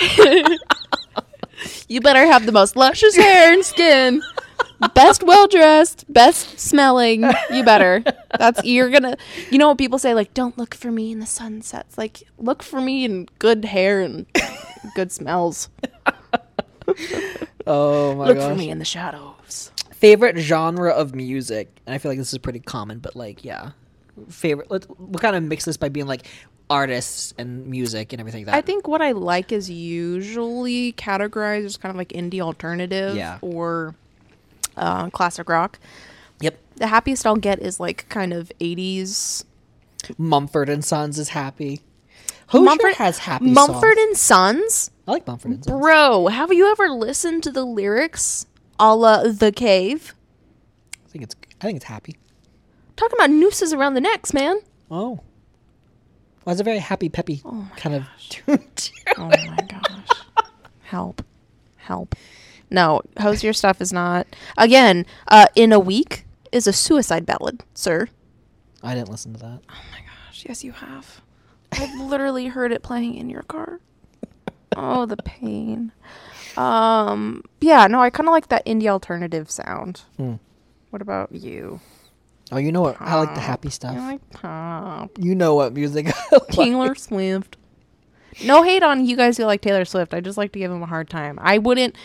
you 1.88 2.00
better 2.00 2.26
have 2.26 2.44
the 2.46 2.52
most 2.52 2.76
luscious 2.76 3.16
hair 3.16 3.52
and 3.54 3.64
skin. 3.64 4.22
Best 4.94 5.22
well 5.22 5.46
dressed, 5.48 6.04
best 6.12 6.58
smelling. 6.58 7.24
You 7.50 7.62
better. 7.64 8.02
That's 8.38 8.62
you're 8.64 8.90
gonna. 8.90 9.16
You 9.50 9.58
know 9.58 9.68
what 9.68 9.78
people 9.78 9.98
say? 9.98 10.14
Like, 10.14 10.34
don't 10.34 10.58
look 10.58 10.74
for 10.74 10.90
me 10.90 11.12
in 11.12 11.20
the 11.20 11.26
sunsets. 11.26 11.96
Like, 11.96 12.22
look 12.38 12.62
for 12.62 12.80
me 12.80 13.04
in 13.04 13.28
good 13.38 13.64
hair 13.66 14.00
and 14.02 14.26
good 14.94 15.10
smells. 15.12 15.68
Oh 17.66 18.14
my 18.16 18.26
god. 18.26 18.28
Look 18.28 18.36
gosh. 18.38 18.50
for 18.50 18.54
me 18.56 18.70
in 18.70 18.78
the 18.78 18.84
shadows. 18.84 19.72
favorite 19.94 20.36
genre 20.36 20.90
of 20.92 21.14
music 21.14 21.70
and 21.86 21.94
i 21.94 21.98
feel 21.98 22.10
like 22.10 22.18
this 22.18 22.30
is 22.30 22.38
pretty 22.38 22.58
common 22.58 22.98
but 22.98 23.16
like 23.16 23.42
yeah 23.42 23.70
favorite 24.28 24.70
let's 24.70 24.86
we'll 24.98 25.18
kind 25.18 25.34
of 25.34 25.42
mix 25.42 25.64
this 25.64 25.78
by 25.78 25.88
being 25.88 26.06
like 26.06 26.26
artists 26.68 27.32
and 27.38 27.66
music 27.66 28.12
and 28.12 28.20
everything 28.20 28.40
like 28.44 28.52
that 28.52 28.54
I 28.56 28.60
think 28.60 28.86
what 28.88 29.00
I 29.02 29.12
like 29.12 29.50
is 29.52 29.70
usually 29.70 30.92
categorized 30.94 31.64
as 31.64 31.76
kind 31.78 31.90
of 31.90 31.96
like 31.96 32.08
indie 32.10 32.40
alternative 32.40 33.16
Yeah. 33.16 33.38
or 33.40 33.94
uh, 34.76 35.10
classic 35.10 35.48
rock. 35.48 35.78
yep 36.40 36.58
The 36.76 36.86
happiest 36.88 37.26
I'll 37.26 37.36
get 37.36 37.60
is 37.60 37.78
like 37.80 38.08
kind 38.08 38.32
of 38.32 38.50
80s. 38.60 39.44
mumford 40.18 40.68
and 40.68 40.84
sons 40.84 41.18
is 41.18 41.30
happy 41.30 41.80
Hozier 42.48 42.64
Mumford 42.66 42.94
has 42.96 43.18
happy 43.18 43.46
Mumford 43.50 43.96
songs. 43.96 43.98
and 43.98 44.16
Sons? 44.16 44.90
i 45.08 45.12
like 45.12 45.26
mumford 45.26 45.52
and 45.52 45.64
sons 45.64 45.80
Bro, 45.80 46.26
have 46.28 46.52
you 46.52 46.70
ever 46.70 46.90
listened 46.90 47.42
to 47.44 47.50
the 47.50 47.64
lyrics 47.64 48.46
a 48.78 48.94
la 48.94 49.22
The 49.24 49.50
Cave? 49.52 50.14
i 51.04 51.08
think 51.08 51.24
it's 51.24 51.34
i 51.60 51.64
think 51.66 51.76
it's 51.76 51.86
happy 51.86 52.16
Talking 52.96 53.16
about 53.18 53.30
nooses 53.30 53.72
around 53.72 53.94
the 53.94 54.00
necks, 54.00 54.32
man. 54.32 54.58
oh 54.90 55.20
well, 56.44 56.52
it's 56.52 56.60
a 56.60 56.64
very 56.64 56.78
happy 56.78 57.08
peppy 57.08 57.42
kind 57.76 57.96
of 57.96 58.04
Oh 59.16 59.28
my 59.28 59.58
gosh. 59.68 60.08
Help. 60.82 61.22
Help. 61.76 62.14
No, 62.74 63.02
Hozier 63.18 63.52
stuff 63.52 63.80
is 63.80 63.92
not. 63.92 64.26
Again, 64.58 65.06
uh, 65.28 65.46
In 65.54 65.72
a 65.72 65.78
Week 65.78 66.24
is 66.52 66.66
a 66.66 66.72
suicide 66.72 67.24
ballad, 67.24 67.62
sir. 67.74 68.08
i 68.82 68.94
didn't 68.94 69.08
listen 69.10 69.32
to 69.34 69.38
that 69.40 69.60
Oh 69.70 69.80
my 69.92 69.98
Gosh, 70.00 70.44
yes, 70.48 70.64
you 70.64 70.72
have. 70.72 71.20
I've 71.72 71.94
literally 72.00 72.46
heard 72.48 72.72
it 72.72 72.82
playing 72.82 73.14
in 73.14 73.30
your 73.30 73.42
car. 73.42 73.80
Oh, 74.76 75.06
the 75.06 75.16
pain. 75.18 75.92
Um, 76.56 77.42
yeah, 77.60 77.86
no, 77.86 78.00
I 78.00 78.10
kind 78.10 78.28
of 78.28 78.32
like 78.32 78.48
that 78.48 78.66
indie 78.66 78.88
alternative 78.88 79.50
sound. 79.50 80.02
Hmm. 80.16 80.34
What 80.90 81.00
about 81.02 81.32
you? 81.32 81.80
oh 82.52 82.58
you 82.58 82.70
know 82.70 82.82
what 82.82 83.00
i 83.00 83.14
like 83.18 83.34
the 83.34 83.40
happy 83.40 83.70
stuff 83.70 83.96
I 83.96 84.10
like 84.12 84.30
pop. 84.30 85.10
you 85.18 85.34
know 85.34 85.54
what 85.54 85.72
music 85.72 86.06
like. 86.32 86.46
Taylor 86.48 86.94
Swift. 86.94 87.56
No 88.44 88.62
hate 88.62 88.82
on 88.82 89.06
you 89.06 89.16
guys 89.16 89.38
who 89.38 89.44
like 89.44 89.62
Taylor 89.62 89.84
Swift. 89.86 90.12
I 90.12 90.20
just 90.20 90.36
like 90.36 90.52
to 90.52 90.58
give 90.58 90.70
him 90.70 90.82
a 90.82 90.86
hard 90.86 91.08
time. 91.08 91.38
I 91.40 91.56
wouldn't. 91.58 91.96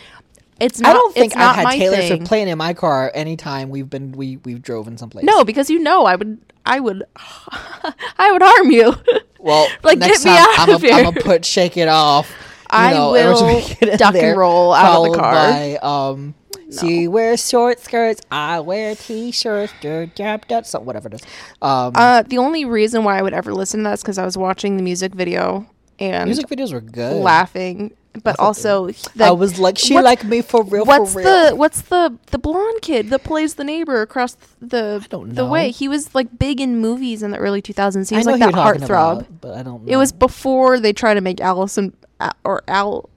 It's 0.60 0.78
not. 0.80 0.90
I 0.90 0.92
don't 0.92 1.14
think 1.14 1.36
I've 1.36 1.56
had 1.56 1.70
Taylor 1.72 1.96
thing. 1.96 2.06
Swift 2.08 2.26
playing 2.26 2.48
in 2.48 2.58
my 2.58 2.74
car 2.74 3.10
anytime 3.14 3.70
we've 3.70 3.88
been 3.88 4.12
we 4.12 4.36
we've 4.38 4.60
driven 4.62 4.98
someplace. 4.98 5.24
No, 5.24 5.42
because 5.44 5.70
you 5.70 5.78
know 5.78 6.04
I 6.04 6.16
would. 6.16 6.38
I 6.66 6.78
would. 6.80 7.02
I 7.16 8.30
would 8.32 8.42
harm 8.42 8.70
you. 8.70 8.94
Well, 9.42 9.66
Like, 9.82 9.96
next 9.98 10.22
get 10.22 10.32
me 10.32 10.36
time 10.36 10.48
out 10.60 10.68
I'm 10.68 10.74
of 10.74 10.84
a, 10.84 10.92
I'm 10.92 11.04
gonna 11.04 11.20
put 11.22 11.46
"Shake 11.46 11.78
It 11.78 11.88
Off." 11.88 12.30
I 12.68 12.92
know, 12.92 13.12
will 13.12 13.46
we 13.46 13.62
get 13.62 13.82
in 13.88 13.96
duck 13.96 14.14
and 14.14 14.36
roll 14.38 14.74
out 14.74 15.06
of 15.06 15.12
the 15.12 15.18
car. 15.18 15.32
By, 15.32 15.76
um, 15.76 16.34
She 16.78 17.08
wears 17.08 17.48
short 17.48 17.80
skirts. 17.80 18.20
I 18.30 18.60
wear 18.60 18.94
t-shirts. 18.94 19.72
Dab, 19.80 20.46
dab, 20.46 20.66
so 20.66 20.80
whatever 20.80 21.08
it 21.08 21.14
is. 21.14 21.22
Um, 21.62 21.92
Uh, 21.94 22.22
the 22.22 22.36
only 22.36 22.66
reason 22.66 23.02
why 23.02 23.18
I 23.18 23.22
would 23.22 23.32
ever 23.32 23.54
listen 23.54 23.80
to 23.80 23.84
that 23.84 23.94
is 23.94 24.02
because 24.02 24.18
I 24.18 24.26
was 24.26 24.36
watching 24.36 24.76
the 24.76 24.82
music 24.82 25.14
video 25.14 25.66
and 25.98 26.26
music 26.26 26.46
videos 26.46 26.70
were 26.74 26.82
good. 26.82 27.16
laughing, 27.16 27.92
but 28.22 28.38
also 28.38 28.88
the, 28.88 29.24
I 29.26 29.30
was 29.30 29.58
like, 29.58 29.78
she 29.78 30.00
like 30.00 30.24
me 30.24 30.42
for 30.42 30.64
real. 30.64 30.84
what's 30.84 31.12
for 31.12 31.18
real. 31.18 31.48
the 31.50 31.56
what's 31.56 31.82
the 31.82 32.18
the 32.26 32.38
blonde 32.38 32.82
kid 32.82 33.10
that 33.10 33.22
plays 33.22 33.54
the 33.54 33.64
neighbor 33.64 34.02
across 34.02 34.36
the 34.60 35.06
the 35.10 35.46
way? 35.46 35.70
He 35.70 35.88
was 35.88 36.14
like 36.14 36.38
big 36.38 36.60
in 36.60 36.78
movies 36.78 37.22
in 37.22 37.30
the 37.30 37.38
early 37.38 37.62
2000s. 37.62 38.10
He 38.10 38.16
was 38.16 38.26
like 38.26 38.40
that 38.40 38.52
heartthrob. 38.52 39.12
about, 39.12 39.40
but 39.40 39.56
I 39.56 39.62
don't. 39.62 39.84
know. 39.84 39.92
It 39.92 39.96
was 39.96 40.12
before 40.12 40.80
they 40.80 40.92
tried 40.92 41.14
to 41.14 41.20
make 41.20 41.40
Allison 41.40 41.96
uh, 42.18 42.32
or 42.44 42.62
Al, 42.66 43.08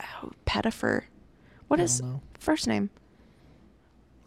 Al 0.00 0.32
Pettyfer. 0.46 1.04
What 1.68 1.80
is 1.80 2.02
know. 2.02 2.20
first 2.38 2.66
name? 2.66 2.90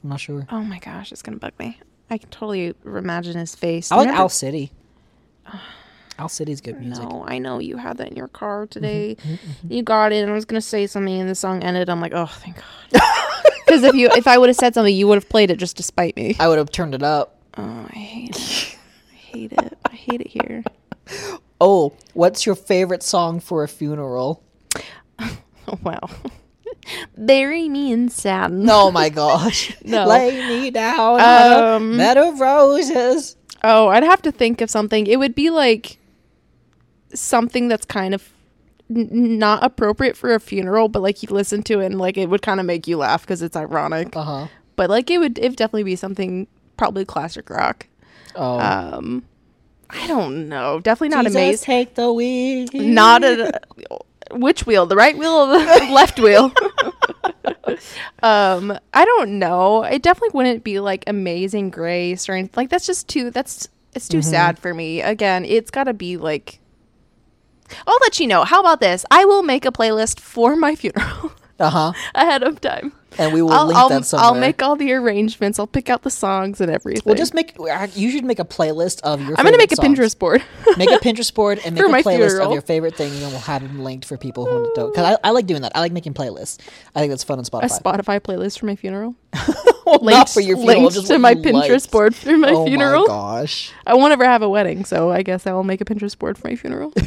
I'm 0.04 0.10
not 0.10 0.20
sure. 0.22 0.48
Oh 0.50 0.62
my 0.62 0.80
gosh, 0.80 1.12
it's 1.12 1.22
gonna 1.22 1.38
bug 1.38 1.54
me. 1.60 1.80
I 2.10 2.18
can 2.18 2.30
totally 2.30 2.74
imagine 2.86 3.38
his 3.38 3.56
face. 3.56 3.92
I 3.92 3.98
like 3.98 4.08
Owl 4.10 4.30
City. 4.30 4.72
Owl 6.20 6.30
City's 6.30 6.62
good 6.62 6.80
music. 6.80 7.04
No, 7.08 7.24
I 7.28 7.38
know 7.40 7.60
you 7.60 7.78
had 7.78 7.98
that 7.98 8.10
in 8.10 8.16
your 8.16 8.28
car 8.28 8.68
today. 8.68 9.16
Mm-hmm, 9.22 9.72
You 9.74 9.84
got 9.84 10.12
it, 10.12 10.18
and 10.22 10.30
I 10.32 10.34
was 10.36 10.46
gonna 10.46 10.62
say 10.62 10.86
something, 10.88 11.20
and 11.20 11.30
the 11.30 11.36
song 11.36 11.64
ended. 11.64 11.90
I'm 11.90 12.02
like, 12.02 12.14
oh, 12.14 12.26
thank 12.28 12.58
God. 12.58 13.02
Because 13.66 13.84
if 13.84 13.94
you, 13.94 14.10
if 14.16 14.26
I 14.28 14.40
would 14.40 14.50
have 14.50 14.56
said 14.56 14.74
something, 14.74 14.96
you 14.96 15.08
would 15.08 15.16
have 15.18 15.30
played 15.30 15.52
it 15.52 15.58
just 15.58 15.78
to 15.78 15.84
spite 15.84 16.16
me. 16.16 16.36
I 16.40 16.48
would 16.48 16.58
have 16.58 16.72
turned 16.72 16.96
it 16.96 17.04
up. 17.04 17.38
Oh, 17.56 17.86
I 17.88 17.94
hate 18.00 18.36
it. 18.36 18.76
I 19.12 19.16
hate 19.16 19.52
it. 19.52 19.78
I 19.86 19.92
hate 19.94 20.22
it 20.22 20.28
here. 20.28 20.64
Oh, 21.62 21.94
what's 22.14 22.46
your 22.46 22.56
favorite 22.56 23.04
song 23.04 23.40
for 23.40 23.64
a 23.64 23.68
funeral? 23.68 24.42
Oh, 25.20 25.78
wow. 25.84 26.00
Bury 27.16 27.70
me 27.70 27.92
in 27.92 28.10
sadness. 28.10 28.72
Oh 28.74 28.90
my 28.90 29.10
gosh. 29.10 29.76
No. 29.84 30.08
Lay 30.08 30.32
me 30.48 30.72
down 30.72 30.98
on 30.98 31.22
a 31.22 31.76
Um, 31.76 31.96
bed 31.98 32.18
of 32.18 32.40
roses. 32.40 33.36
Oh, 33.64 33.90
I'd 33.90 34.04
have 34.04 34.22
to 34.24 34.32
think 34.32 34.62
of 34.62 34.72
something. 34.72 35.06
It 35.06 35.18
would 35.20 35.36
be 35.36 35.52
like 35.52 35.99
something 37.14 37.68
that's 37.68 37.86
kind 37.86 38.14
of 38.14 38.30
n- 38.90 39.38
not 39.40 39.64
appropriate 39.64 40.18
for 40.18 40.34
a 40.34 40.40
funeral, 40.40 40.88
but 40.90 41.02
like 41.02 41.24
you 41.24 41.30
listen 41.30 41.64
to 41.64 41.80
it 41.80 41.88
and 41.88 42.00
like 42.00 42.18
it 42.18 42.30
would 42.30 42.42
kind 42.42 42.60
of 42.60 42.66
make 42.66 42.88
you 42.88 42.98
laugh 42.98 43.22
because 43.22 43.42
it's 43.42 43.56
ironic. 43.56 44.16
Uh 44.16 44.24
huh. 44.24 44.48
But 44.76 44.90
like 44.90 45.10
it 45.10 45.18
would, 45.18 45.38
it 45.38 45.50
would 45.50 45.58
definitely 45.58 45.84
be 45.84 45.96
something 45.96 46.48
probably 46.78 47.06
classic 47.06 47.50
rock. 47.50 47.88
Oh. 48.36 48.60
Um, 48.60 49.24
I 49.90 50.08
don't 50.08 50.48
know. 50.48 50.80
Definitely 50.80 51.16
not 51.16 51.26
Jesus, 51.26 51.36
amazing. 51.36 51.66
take 51.66 51.96
the 51.96 52.14
wheel. 52.14 52.68
Not 52.74 53.24
a 53.24 53.60
which 54.32 54.66
wheel? 54.66 54.86
The 54.86 54.96
right 54.96 55.18
wheel 55.18 55.32
or 55.32 55.48
the 55.48 55.90
left 55.92 56.20
wheel? 56.20 56.52
um, 58.24 58.78
I 58.94 59.06
don't 59.06 59.40
know. 59.40 59.84
It 59.84 60.02
definitely 60.02 60.38
wouldn't 60.38 60.64
be 60.64 60.80
like 60.80 61.04
Amazing 61.08 61.72
Grace 61.72 62.30
or 62.30 62.34
anything. 62.34 62.54
Like 62.56 62.70
that's 62.70 62.86
just 62.86 63.08
too. 63.08 63.32
That's 63.32 63.68
it's 63.96 64.08
too 64.08 64.22
sad 64.22 64.60
for 64.60 64.74
me. 64.74 65.02
Again, 65.02 65.46
it's 65.46 65.72
got 65.72 65.86
to 65.86 65.94
be 65.94 66.18
like. 66.18 66.60
I'll 67.88 67.98
let 68.02 68.20
you 68.20 68.28
know. 68.28 68.44
How 68.44 68.60
about 68.60 68.80
this? 68.80 69.06
I 69.12 69.26
will 69.26 69.44
make 69.44 69.66
a 69.66 69.72
playlist 69.72 70.20
for 70.20 70.56
my 70.56 70.76
funeral 70.76 71.32
Uh 71.60 71.70
huh. 71.70 71.94
ahead 72.16 72.44
of 72.44 72.62
time. 72.62 72.94
And 73.18 73.34
we 73.34 73.42
will 73.42 73.52
I'll, 73.52 73.66
link 73.66 73.78
I'll, 73.78 73.90
that 73.90 74.06
somewhere. 74.06 74.26
I'll 74.28 74.40
make 74.40 74.62
all 74.62 74.76
the 74.76 74.94
arrangements. 74.94 75.60
I'll 75.60 75.68
pick 75.68 75.90
out 75.90 76.04
the 76.04 76.12
songs 76.12 76.62
and 76.62 76.72
everything. 76.72 77.04
We'll 77.06 77.16
just 77.16 77.34
make. 77.34 77.56
You 77.96 78.12
should 78.12 78.24
make 78.24 78.40
a 78.40 78.46
playlist 78.46 79.02
of 79.02 79.22
your. 79.22 79.36
I'm 79.38 79.46
gonna 79.46 79.58
make 79.58 79.72
a 79.72 79.76
songs. 79.76 79.98
Pinterest 79.98 80.18
board. 80.18 80.44
make 80.78 80.90
a 80.90 80.94
Pinterest 81.04 81.34
board 81.34 81.60
and 81.66 81.76
make 81.76 81.84
a 81.84 81.88
playlist 81.88 82.04
funeral. 82.04 82.48
of 82.48 82.54
your 82.54 82.62
favorite 82.62 82.96
things, 82.96 83.14
and 83.22 83.32
we'll 83.32 83.40
have 83.42 83.64
them 83.64 83.84
linked 83.84 84.06
for 84.06 84.18
people 84.18 84.46
who 84.46 84.72
don't. 84.76 84.92
Because 84.92 85.18
I, 85.24 85.28
I 85.30 85.32
like 85.32 85.48
doing 85.48 85.64
that. 85.64 85.72
I 85.76 85.80
like 85.80 85.92
making 85.92 86.14
playlists. 86.14 86.60
I 86.96 87.00
think 87.00 87.12
that's 87.12 87.24
fun 87.24 87.40
on 87.40 87.46
Spotify. 87.46 87.64
a 87.64 87.68
Spotify. 87.68 88.20
Playlist 88.20 88.60
for 88.60 88.66
my 88.66 88.76
funeral. 88.76 89.16
Well, 89.86 89.96
not 90.02 90.04
Linked, 90.04 90.34
for 90.36 90.42
your 90.42 90.56
funeral, 90.58 90.82
linked 90.82 90.94
just 90.94 91.08
to 91.08 91.18
my 91.18 91.34
Pinterest 91.34 91.70
liked. 91.72 91.92
board 91.92 92.14
for 92.16 92.38
my 92.38 92.52
oh 92.52 92.64
funeral. 92.68 93.02
my 93.02 93.08
gosh! 93.08 93.72
I 93.88 93.96
won't 93.96 94.14
ever 94.14 94.24
have 94.24 94.44
a 94.44 94.50
wedding, 94.50 94.86
so 94.86 95.10
I 95.10 95.24
guess 95.24 95.48
I 95.48 95.54
will 95.54 95.64
make 95.64 95.82
a 95.82 95.86
Pinterest 95.86 96.16
board 96.16 96.38
for 96.38 96.48
my 96.48 96.56
funeral. 96.56 96.94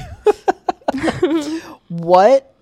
What 1.88 2.54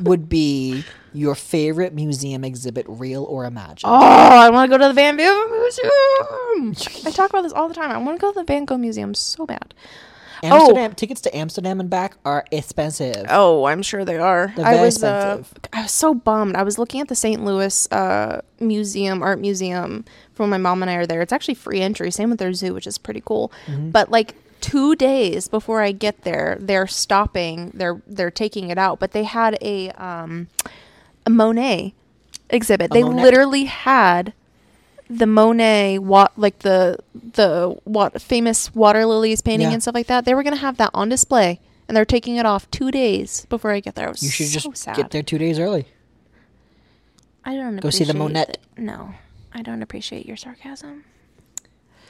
would 0.00 0.28
be 0.28 0.84
your 1.16 1.34
favorite 1.34 1.94
museum 1.94 2.44
exhibit, 2.44 2.86
real 2.88 3.24
or 3.24 3.44
imagined? 3.44 3.90
oh, 3.90 3.96
I 3.96 4.50
want 4.50 4.70
to 4.70 4.78
go 4.78 4.82
to 4.82 4.88
the 4.88 4.94
Van 4.94 5.16
Gogh 5.16 5.48
Museum. 5.50 7.06
I 7.06 7.10
talk 7.10 7.30
about 7.30 7.42
this 7.42 7.52
all 7.52 7.68
the 7.68 7.74
time. 7.74 7.90
I 7.90 7.98
want 7.98 8.18
to 8.18 8.20
go 8.20 8.32
to 8.32 8.40
the 8.40 8.44
Van 8.44 8.64
Gogh 8.64 8.78
Museum 8.78 9.14
so 9.14 9.46
bad. 9.46 9.74
Amsterdam 10.42 10.94
tickets 10.94 11.20
to 11.22 11.36
Amsterdam 11.36 11.80
and 11.80 11.88
back 11.88 12.16
are 12.24 12.44
expensive. 12.50 13.26
Oh, 13.28 13.64
I'm 13.64 13.82
sure 13.82 14.04
they 14.04 14.18
are. 14.18 14.52
They're 14.56 14.66
I 14.66 14.80
was 14.80 15.02
uh. 15.02 15.42
I 15.72 15.82
was 15.82 15.92
so 15.92 16.14
bummed. 16.14 16.56
I 16.56 16.62
was 16.62 16.78
looking 16.78 17.00
at 17.00 17.08
the 17.08 17.14
St. 17.14 17.44
Louis 17.44 17.90
uh, 17.92 18.42
museum, 18.60 19.22
art 19.22 19.40
museum, 19.40 20.04
from 20.34 20.50
when 20.50 20.62
my 20.62 20.70
mom 20.70 20.82
and 20.82 20.90
I 20.90 20.96
are 20.96 21.06
there. 21.06 21.22
It's 21.22 21.32
actually 21.32 21.54
free 21.54 21.80
entry. 21.80 22.10
Same 22.10 22.30
with 22.30 22.38
their 22.38 22.52
zoo, 22.52 22.74
which 22.74 22.86
is 22.86 22.98
pretty 22.98 23.22
cool. 23.24 23.52
Mm-hmm. 23.66 23.90
But 23.90 24.10
like 24.10 24.34
two 24.60 24.96
days 24.96 25.48
before 25.48 25.80
I 25.82 25.92
get 25.92 26.22
there, 26.22 26.58
they're 26.60 26.86
stopping. 26.86 27.70
They're 27.74 28.00
they're 28.06 28.30
taking 28.30 28.70
it 28.70 28.78
out. 28.78 29.00
But 29.00 29.12
they 29.12 29.24
had 29.24 29.58
a 29.60 29.90
um, 29.92 30.48
a 30.64 30.70
Monet 31.30 31.94
exhibit. 32.50 32.90
they 32.92 33.02
Monet? 33.02 33.22
literally 33.22 33.64
had 33.64 34.32
the 35.08 35.26
Monet 35.26 35.98
what 35.98 36.36
like 36.38 36.60
the 36.60 36.98
the 37.14 37.76
what 37.84 38.20
famous 38.20 38.74
water 38.74 39.06
lilies 39.06 39.40
painting 39.40 39.68
Yeah. 39.68 39.74
and 39.74 39.82
stuff 39.82 39.94
like 39.94 40.06
that. 40.08 40.24
They 40.24 40.34
were 40.34 40.42
gonna 40.42 40.56
have 40.56 40.76
that 40.78 40.90
on 40.94 41.08
display, 41.08 41.60
and 41.88 41.96
they're 41.96 42.04
taking 42.04 42.36
it 42.36 42.46
off 42.46 42.70
two 42.70 42.90
days 42.90 43.46
before 43.46 43.70
I 43.72 43.80
get 43.80 43.94
there. 43.94 44.08
I 44.08 44.10
was 44.10 44.22
you 44.22 44.30
should 44.30 44.48
so 44.48 44.70
just 44.70 44.82
sad. 44.82 44.96
get 44.96 45.10
there 45.12 45.22
two 45.22 45.38
days 45.38 45.58
early. 45.58 45.86
I 47.44 47.54
don't 47.54 47.76
Go 47.76 47.90
see 47.90 48.02
the 48.04 48.14
Monet. 48.14 48.42
it. 48.48 48.58
No, 48.76 49.14
I 49.52 49.62
don't 49.62 49.82
appreciate 49.82 50.26
your 50.26 50.36
sarcasm. 50.36 51.04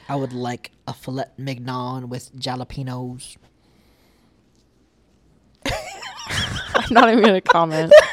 I 0.09 0.15
would 0.15 0.33
like 0.33 0.71
a 0.87 0.93
filet 0.93 1.25
mignon 1.37 2.09
with 2.09 2.33
jalapenos. 2.35 3.37
I'm 5.65 6.91
not 6.93 7.09
even 7.09 7.23
gonna 7.23 7.41
comment. 7.41 7.93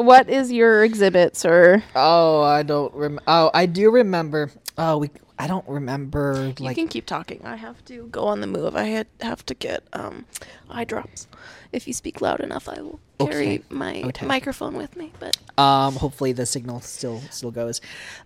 what 0.00 0.28
is 0.28 0.50
your 0.52 0.84
exhibit, 0.84 1.36
sir? 1.36 1.82
Oh, 1.94 2.42
I 2.42 2.62
don't 2.62 2.92
rem. 2.94 3.20
Oh, 3.26 3.50
I 3.54 3.66
do 3.66 3.90
remember. 3.90 4.50
Oh, 4.78 4.98
we. 4.98 5.10
I 5.38 5.46
don't 5.46 5.66
remember. 5.66 6.52
you 6.58 6.74
can 6.74 6.86
keep 6.86 7.06
talking. 7.06 7.40
I 7.44 7.56
have 7.56 7.82
to 7.86 8.06
go 8.08 8.24
on 8.24 8.42
the 8.42 8.46
move. 8.46 8.76
I 8.76 8.84
had, 8.84 9.06
have 9.22 9.46
to 9.46 9.54
get 9.54 9.82
um, 9.94 10.26
eye 10.68 10.84
drops. 10.84 11.26
If 11.72 11.88
you 11.88 11.94
speak 11.94 12.20
loud 12.20 12.40
enough, 12.40 12.68
I 12.68 12.82
will 12.82 13.00
carry 13.18 13.54
Okay. 13.54 13.62
my 13.70 14.02
Okay. 14.04 14.26
microphone 14.26 14.74
with 14.74 14.96
me. 14.96 15.12
But 15.18 15.38
Um, 15.56 15.94
hopefully 15.96 16.32
the 16.32 16.44
signal 16.44 16.82
still 16.82 17.22
still 17.30 17.50
goes. 17.52 17.80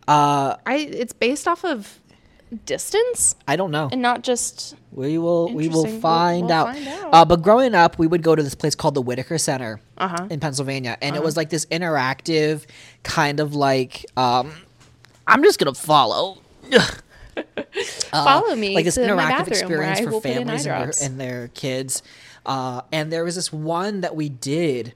Uh, 0.08 0.56
I, 0.66 0.76
it's 0.78 1.12
based 1.12 1.46
off 1.46 1.64
of 1.64 2.00
distance 2.66 3.34
I 3.48 3.56
don't 3.56 3.70
know. 3.70 3.88
and 3.90 4.00
not 4.02 4.22
just. 4.22 4.74
We 4.92 5.18
will 5.18 5.52
we 5.52 5.68
will. 5.68 5.84
We'll- 5.84 6.00
find, 6.00 6.46
we'll 6.46 6.52
out. 6.52 6.74
find 6.74 6.86
out. 6.88 7.08
Uh, 7.14 7.24
but 7.24 7.42
growing 7.42 7.74
up, 7.74 7.98
we 7.98 8.06
would 8.06 8.22
go 8.22 8.34
to 8.36 8.42
this 8.42 8.54
place 8.54 8.74
called 8.74 8.94
the 8.94 9.02
Whitaker 9.02 9.38
Center 9.38 9.80
Uh-huh. 9.98 10.26
in 10.30 10.38
Pennsylvania, 10.40 10.96
and 11.02 11.16
it 11.16 11.22
was 11.22 11.36
like 11.36 11.50
this 11.50 11.66
interactive 11.66 12.64
kind 13.02 13.40
of 13.40 13.54
like 13.54 14.06
um, 14.16 14.52
I'm 15.26 15.42
just 15.42 15.58
gonna 15.58 15.74
follow. 15.74 16.38
Uh, 17.36 18.24
Follow 18.24 18.54
me 18.54 18.76
like 18.76 18.84
this 18.84 18.96
interactive 18.96 19.48
experience 19.48 19.98
for 19.98 20.10
will 20.10 20.20
put 20.20 20.30
in 20.30 20.46
families 20.46 20.66
and 20.66 20.92
their, 20.92 20.92
and 21.02 21.20
their 21.20 21.48
kids. 21.48 22.00
Uh, 22.46 22.82
and 22.92 23.12
there 23.12 23.24
was 23.24 23.34
this 23.34 23.52
one 23.52 24.02
that 24.02 24.14
we 24.14 24.28
did 24.28 24.94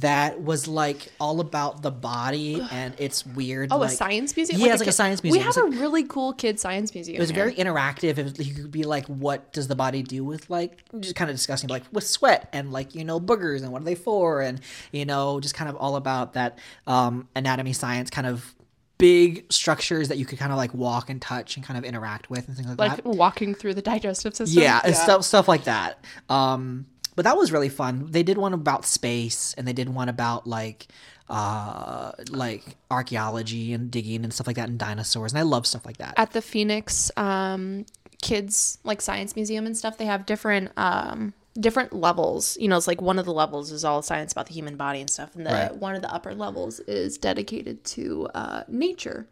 that 0.00 0.42
was 0.42 0.68
like 0.68 1.08
all 1.20 1.40
about 1.40 1.82
the 1.82 1.90
body 1.90 2.64
and 2.70 2.94
it's 2.98 3.24
weird. 3.24 3.72
Oh, 3.72 3.78
like, 3.78 3.90
a 3.90 3.94
science 3.94 4.36
museum? 4.36 4.60
Yeah, 4.60 4.72
it's 4.72 4.80
like 4.80 4.88
a 4.88 4.92
science 4.92 5.22
museum. 5.22 5.40
We 5.40 5.44
have 5.44 5.56
like- 5.56 5.74
a 5.74 5.76
really 5.76 6.04
cool 6.04 6.32
kid 6.32 6.60
science 6.60 6.94
museum. 6.94 7.16
it 7.16 7.20
was 7.20 7.30
here. 7.30 7.44
very 7.44 7.54
interactive. 7.54 8.18
It 8.18 8.24
was, 8.24 8.46
you 8.46 8.54
could 8.54 8.70
be 8.70 8.84
like, 8.84 9.06
what 9.06 9.52
does 9.52 9.68
the 9.68 9.76
body 9.76 10.02
do 10.02 10.24
with 10.24 10.48
like, 10.50 10.82
just 11.00 11.14
kind 11.14 11.30
of 11.30 11.36
discussing 11.36 11.68
like 11.68 11.84
with 11.92 12.06
sweat 12.06 12.48
and 12.52 12.72
like, 12.72 12.94
you 12.94 13.04
know, 13.04 13.20
boogers 13.20 13.62
and 13.62 13.72
what 13.72 13.82
are 13.82 13.84
they 13.84 13.94
for? 13.94 14.40
And, 14.42 14.60
you 14.92 15.04
know, 15.04 15.40
just 15.40 15.54
kind 15.54 15.68
of 15.70 15.76
all 15.76 15.96
about 15.96 16.34
that 16.34 16.58
um, 16.86 17.28
anatomy 17.34 17.72
science 17.72 18.10
kind 18.10 18.26
of 18.26 18.54
big 18.98 19.50
structures 19.50 20.08
that 20.08 20.18
you 20.18 20.26
could 20.26 20.38
kind 20.38 20.50
of 20.50 20.58
like 20.58 20.74
walk 20.74 21.08
and 21.08 21.22
touch 21.22 21.56
and 21.56 21.64
kind 21.64 21.78
of 21.78 21.84
interact 21.84 22.28
with 22.30 22.48
and 22.48 22.56
things 22.56 22.68
like, 22.68 22.78
like 22.78 22.96
that. 22.96 23.06
Like 23.06 23.16
walking 23.16 23.54
through 23.54 23.74
the 23.74 23.82
digestive 23.82 24.34
system. 24.34 24.60
Yeah, 24.60 24.80
and 24.84 24.94
stuff 24.94 25.24
stuff 25.24 25.46
like 25.48 25.64
that. 25.64 26.04
Um, 26.28 26.86
but 27.18 27.24
that 27.24 27.36
was 27.36 27.50
really 27.50 27.68
fun. 27.68 28.06
They 28.08 28.22
did 28.22 28.38
one 28.38 28.52
about 28.54 28.86
space, 28.86 29.52
and 29.58 29.66
they 29.66 29.72
did 29.72 29.88
one 29.88 30.08
about 30.08 30.46
like 30.46 30.86
uh 31.28 32.12
like 32.30 32.62
archaeology 32.92 33.72
and 33.72 33.90
digging 33.90 34.22
and 34.22 34.32
stuff 34.32 34.46
like 34.46 34.54
that 34.54 34.68
and 34.68 34.78
dinosaurs 34.78 35.30
and 35.32 35.38
i 35.38 35.42
love 35.42 35.66
stuff 35.66 35.84
like 35.84 35.98
that 35.98 36.14
At 36.16 36.30
the 36.30 36.40
Phoenix 36.40 37.10
um, 37.18 37.84
Kids 38.22 38.78
like 38.84 39.00
Science 39.00 39.34
Museum 39.36 39.66
and 39.66 39.76
stuff, 39.76 39.98
they 39.98 40.06
have 40.06 40.26
different 40.26 40.70
um, 40.76 41.34
different 41.58 41.92
levels. 41.92 42.56
You 42.60 42.68
know, 42.68 42.76
it's 42.76 42.86
like 42.86 43.02
one 43.02 43.18
of 43.18 43.24
the 43.26 43.32
levels 43.32 43.72
is 43.72 43.84
all 43.84 44.00
science 44.00 44.30
about 44.32 44.46
the 44.46 44.54
human 44.54 44.76
body 44.76 45.00
and 45.00 45.10
stuff, 45.10 45.34
and 45.34 45.44
the 45.44 45.50
Right. 45.50 45.74
one 45.76 45.94
of 45.96 46.02
the 46.02 46.12
upper 46.14 46.34
levels 46.34 46.78
is 46.80 47.18
dedicated 47.18 47.84
to 47.96 48.28
uh, 48.34 48.62
nature. 48.68 49.26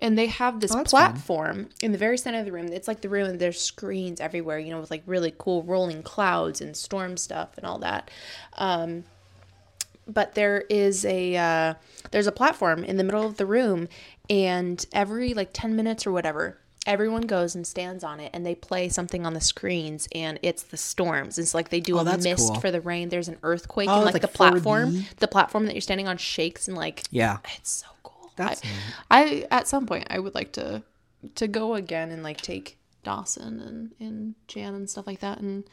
And 0.00 0.16
they 0.16 0.26
have 0.26 0.60
this 0.60 0.70
Oh, 0.72 0.76
that's 0.76 0.92
fun. 0.92 1.00
platform 1.12 1.68
in 1.82 1.90
the 1.92 1.98
very 1.98 2.16
center 2.18 2.38
of 2.38 2.44
the 2.44 2.52
room. 2.52 2.68
It's 2.68 2.86
like 2.86 3.00
the 3.00 3.08
room, 3.08 3.26
and 3.28 3.40
there's 3.40 3.60
screens 3.60 4.20
everywhere, 4.20 4.58
you 4.58 4.70
know, 4.70 4.80
with 4.80 4.90
like 4.92 5.02
really 5.06 5.34
cool 5.36 5.62
rolling 5.64 6.02
clouds 6.04 6.60
and 6.60 6.76
storm 6.76 7.16
stuff 7.16 7.50
and 7.56 7.66
all 7.66 7.78
that. 7.80 8.10
Um, 8.56 9.04
but 10.06 10.34
there 10.34 10.62
is 10.70 11.04
a 11.04 11.36
uh, 11.36 11.74
there's 12.12 12.26
a 12.26 12.32
platform 12.32 12.84
in 12.84 12.96
the 12.96 13.04
middle 13.04 13.26
of 13.26 13.36
the 13.36 13.46
room 13.46 13.88
and 14.30 14.84
every 14.92 15.34
like 15.34 15.50
10 15.52 15.74
minutes 15.76 16.06
or 16.06 16.12
whatever 16.12 16.58
everyone 16.86 17.22
goes 17.22 17.54
and 17.54 17.66
stands 17.66 18.02
on 18.02 18.18
it 18.18 18.30
and 18.32 18.46
they 18.46 18.54
play 18.54 18.88
something 18.88 19.26
on 19.26 19.34
the 19.34 19.40
screens 19.40 20.08
and 20.14 20.38
it's 20.42 20.62
the 20.62 20.76
storms 20.78 21.38
it's 21.38 21.52
like 21.54 21.68
they 21.68 21.80
do 21.80 21.96
Oh, 21.98 22.00
a 22.00 22.16
mist 22.16 22.36
cool. 22.48 22.60
for 22.60 22.70
the 22.70 22.80
rain 22.80 23.10
there's 23.10 23.28
an 23.28 23.36
earthquake 23.42 23.90
Oh, 23.90 23.96
and 23.96 24.04
like, 24.06 24.14
like 24.14 24.22
the 24.22 24.28
platform 24.28 24.92
4D? 24.92 25.16
the 25.18 25.28
platform 25.28 25.66
that 25.66 25.74
you're 25.74 25.82
standing 25.82 26.08
on 26.08 26.16
shakes 26.16 26.66
and 26.68 26.76
like 26.76 27.02
yeah 27.10 27.38
it's 27.56 27.70
so 27.70 27.86
That's 28.38 28.62
I, 29.10 29.22
I 29.22 29.46
at 29.50 29.68
some 29.68 29.86
point 29.86 30.06
i 30.10 30.18
would 30.18 30.34
like 30.34 30.52
to 30.52 30.82
to 31.34 31.48
go 31.48 31.74
again 31.74 32.10
and 32.10 32.22
like 32.22 32.40
take 32.40 32.78
dawson 33.04 33.60
and 33.60 33.92
and 34.00 34.34
jan 34.48 34.74
and 34.74 34.88
stuff 34.88 35.06
like 35.06 35.20
that 35.20 35.40
and 35.40 35.64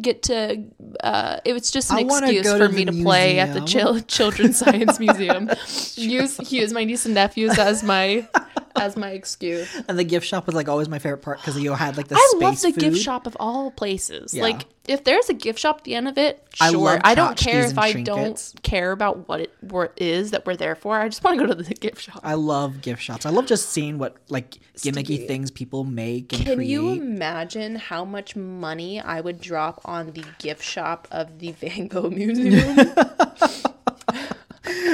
get 0.00 0.22
to 0.24 0.64
uh 1.02 1.38
it 1.44 1.52
was 1.52 1.70
just 1.70 1.90
an 1.90 1.98
I 1.98 2.00
excuse 2.00 2.46
for 2.52 2.68
me 2.68 2.84
to 2.84 2.92
play 2.92 3.38
at 3.38 3.54
the 3.54 3.60
museum. 3.60 3.84
chil- 3.94 4.00
children's 4.02 4.58
science 4.58 4.98
museum 4.98 5.48
use 5.96 6.52
use 6.52 6.72
my 6.72 6.84
niece 6.84 7.04
and 7.04 7.14
nephews 7.14 7.58
as 7.58 7.82
my 7.84 8.28
as 8.76 8.96
my 8.96 9.10
excuse. 9.10 9.68
And 9.88 9.98
the 9.98 10.04
gift 10.04 10.26
shop 10.26 10.46
was 10.46 10.54
like 10.54 10.68
always 10.68 10.88
my 10.88 10.98
favorite 10.98 11.22
part 11.22 11.38
because 11.38 11.58
you 11.60 11.72
had 11.74 11.96
like 11.96 12.08
the 12.08 12.16
I 12.16 12.28
space 12.36 12.64
love 12.64 12.74
the 12.74 12.80
gift 12.80 12.98
shop 12.98 13.26
of 13.26 13.36
all 13.38 13.70
places. 13.70 14.32
Yeah. 14.32 14.42
Like 14.42 14.66
if 14.86 15.04
there's 15.04 15.28
a 15.28 15.34
gift 15.34 15.58
shop 15.58 15.78
at 15.78 15.84
the 15.84 15.94
end 15.94 16.08
of 16.08 16.18
it, 16.18 16.46
I 16.60 16.70
sure. 16.70 16.80
love 16.80 17.00
I, 17.04 17.14
don't 17.14 17.36
care 17.36 17.64
if 17.64 17.78
I 17.78 17.92
trinkets. 17.92 18.52
don't 18.52 18.62
care 18.62 18.92
about 18.92 19.28
what 19.28 19.40
it 19.40 19.52
what 19.60 19.92
it 19.96 20.02
is 20.02 20.30
that 20.32 20.46
we're 20.46 20.56
there 20.56 20.74
for. 20.74 20.98
I 20.98 21.08
just 21.08 21.22
want 21.22 21.38
to 21.38 21.46
go 21.46 21.52
to 21.52 21.62
the 21.62 21.74
gift 21.74 22.02
shop. 22.02 22.20
I 22.22 22.34
love 22.34 22.80
gift 22.80 23.02
shops. 23.02 23.26
I 23.26 23.30
love 23.30 23.46
just 23.46 23.70
seeing 23.70 23.98
what 23.98 24.16
like 24.28 24.58
gimmicky 24.76 25.26
things 25.26 25.50
people 25.50 25.84
make 25.84 26.32
and 26.32 26.44
Can 26.44 26.56
create. 26.56 26.70
you 26.70 26.92
imagine 26.92 27.76
how 27.76 28.04
much 28.04 28.36
money 28.36 29.00
I 29.00 29.20
would 29.20 29.40
drop 29.40 29.80
on 29.84 30.12
the 30.12 30.24
gift 30.38 30.62
shop 30.62 31.08
of 31.10 31.38
the 31.38 31.52
Van 31.60 31.88
Gogh 31.88 32.10
Museum? 32.10 32.78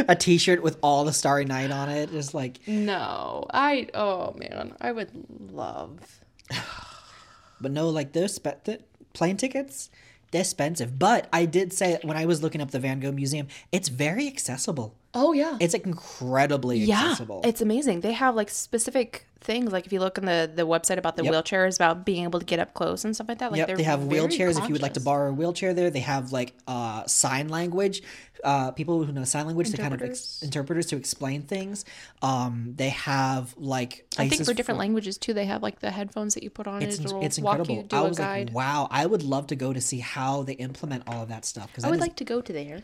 A 0.08 0.16
T-shirt 0.16 0.62
with 0.62 0.78
all 0.82 1.04
the 1.04 1.12
Starry 1.12 1.44
Night 1.44 1.70
on 1.70 1.88
it 1.88 2.12
is 2.12 2.34
like, 2.34 2.66
no, 2.66 3.46
I 3.50 3.88
oh 3.94 4.34
man, 4.36 4.74
I 4.80 4.92
would 4.92 5.10
love. 5.52 6.20
but 7.60 7.72
no, 7.72 7.88
like 7.88 8.12
those 8.12 8.34
spe- 8.34 8.64
the 8.64 8.80
plane 9.12 9.36
tickets, 9.36 9.90
they're 10.30 10.40
expensive. 10.42 10.98
But 10.98 11.28
I 11.32 11.44
did 11.44 11.72
say 11.72 11.98
when 12.02 12.16
I 12.16 12.26
was 12.26 12.42
looking 12.42 12.60
up 12.60 12.70
the 12.70 12.80
Van 12.80 13.00
Gogh 13.00 13.12
Museum, 13.12 13.48
it's 13.72 13.88
very 13.88 14.26
accessible. 14.26 14.94
Oh 15.12 15.32
yeah, 15.32 15.56
It's 15.60 15.72
like 15.74 15.86
incredibly 15.86 16.78
yeah, 16.78 17.00
accessible. 17.02 17.40
it's 17.44 17.60
amazing. 17.60 18.00
They 18.00 18.12
have 18.12 18.34
like 18.36 18.48
specific 18.48 19.26
things. 19.40 19.72
Like 19.72 19.84
if 19.86 19.92
you 19.92 19.98
look 19.98 20.18
on 20.18 20.24
the 20.24 20.48
the 20.54 20.66
website 20.66 20.98
about 20.98 21.16
the 21.16 21.24
Yep. 21.24 21.32
wheelchairs, 21.34 21.76
about 21.76 22.04
being 22.06 22.22
able 22.24 22.38
to 22.38 22.46
get 22.46 22.60
up 22.60 22.74
close 22.74 23.04
and 23.04 23.14
stuff 23.14 23.28
like 23.28 23.38
that. 23.38 23.50
Like 23.50 23.58
Yep, 23.58 23.66
they're 23.68 23.84
have 23.86 24.00
wheelchairs 24.00 24.56
if 24.58 24.68
you 24.68 24.72
would 24.72 24.82
like 24.82 24.94
to 24.94 25.00
borrow 25.00 25.30
a 25.30 25.32
wheelchair 25.32 25.74
there. 25.74 25.90
They 25.90 26.00
have 26.00 26.30
like 26.30 26.52
uh, 26.68 27.06
sign 27.06 27.48
language, 27.48 28.02
uh, 28.44 28.70
people 28.70 29.02
who 29.02 29.12
know 29.12 29.24
sign 29.24 29.46
language 29.46 29.70
to 29.72 29.78
kind 29.78 29.94
of 29.94 30.00
ex- 30.02 30.42
Interpreters. 30.42 30.86
to 30.86 30.96
explain 30.96 31.42
things. 31.42 31.84
Um, 32.22 32.74
they 32.76 32.90
have 32.90 33.52
like 33.58 34.06
I 34.16 34.28
think 34.28 34.44
for 34.44 34.54
different 34.54 34.78
languages 34.78 35.18
too, 35.18 35.34
they 35.34 35.46
have 35.46 35.60
like 35.60 35.80
the 35.80 35.90
headphones 35.90 36.34
that 36.34 36.44
you 36.44 36.50
put 36.50 36.68
on 36.68 36.82
It's 36.82 36.98
it. 37.00 37.12
It's 37.20 37.36
incredible. 37.38 37.74
you, 37.74 37.86
I 37.90 38.02
was 38.02 38.16
guide. 38.18 38.48
like, 38.50 38.54
wow, 38.54 38.86
I 38.92 39.06
would 39.06 39.24
love 39.24 39.48
to 39.48 39.56
go 39.56 39.72
to 39.72 39.80
see 39.80 39.98
how 39.98 40.44
they 40.44 40.52
implement 40.54 41.04
all 41.08 41.22
of 41.24 41.28
that 41.30 41.44
stuff 41.44 41.66
because 41.68 41.82
I 41.82 41.90
would 41.90 41.98
like 42.00 42.14
to 42.16 42.24
go 42.24 42.40
to 42.40 42.52
there. 42.52 42.82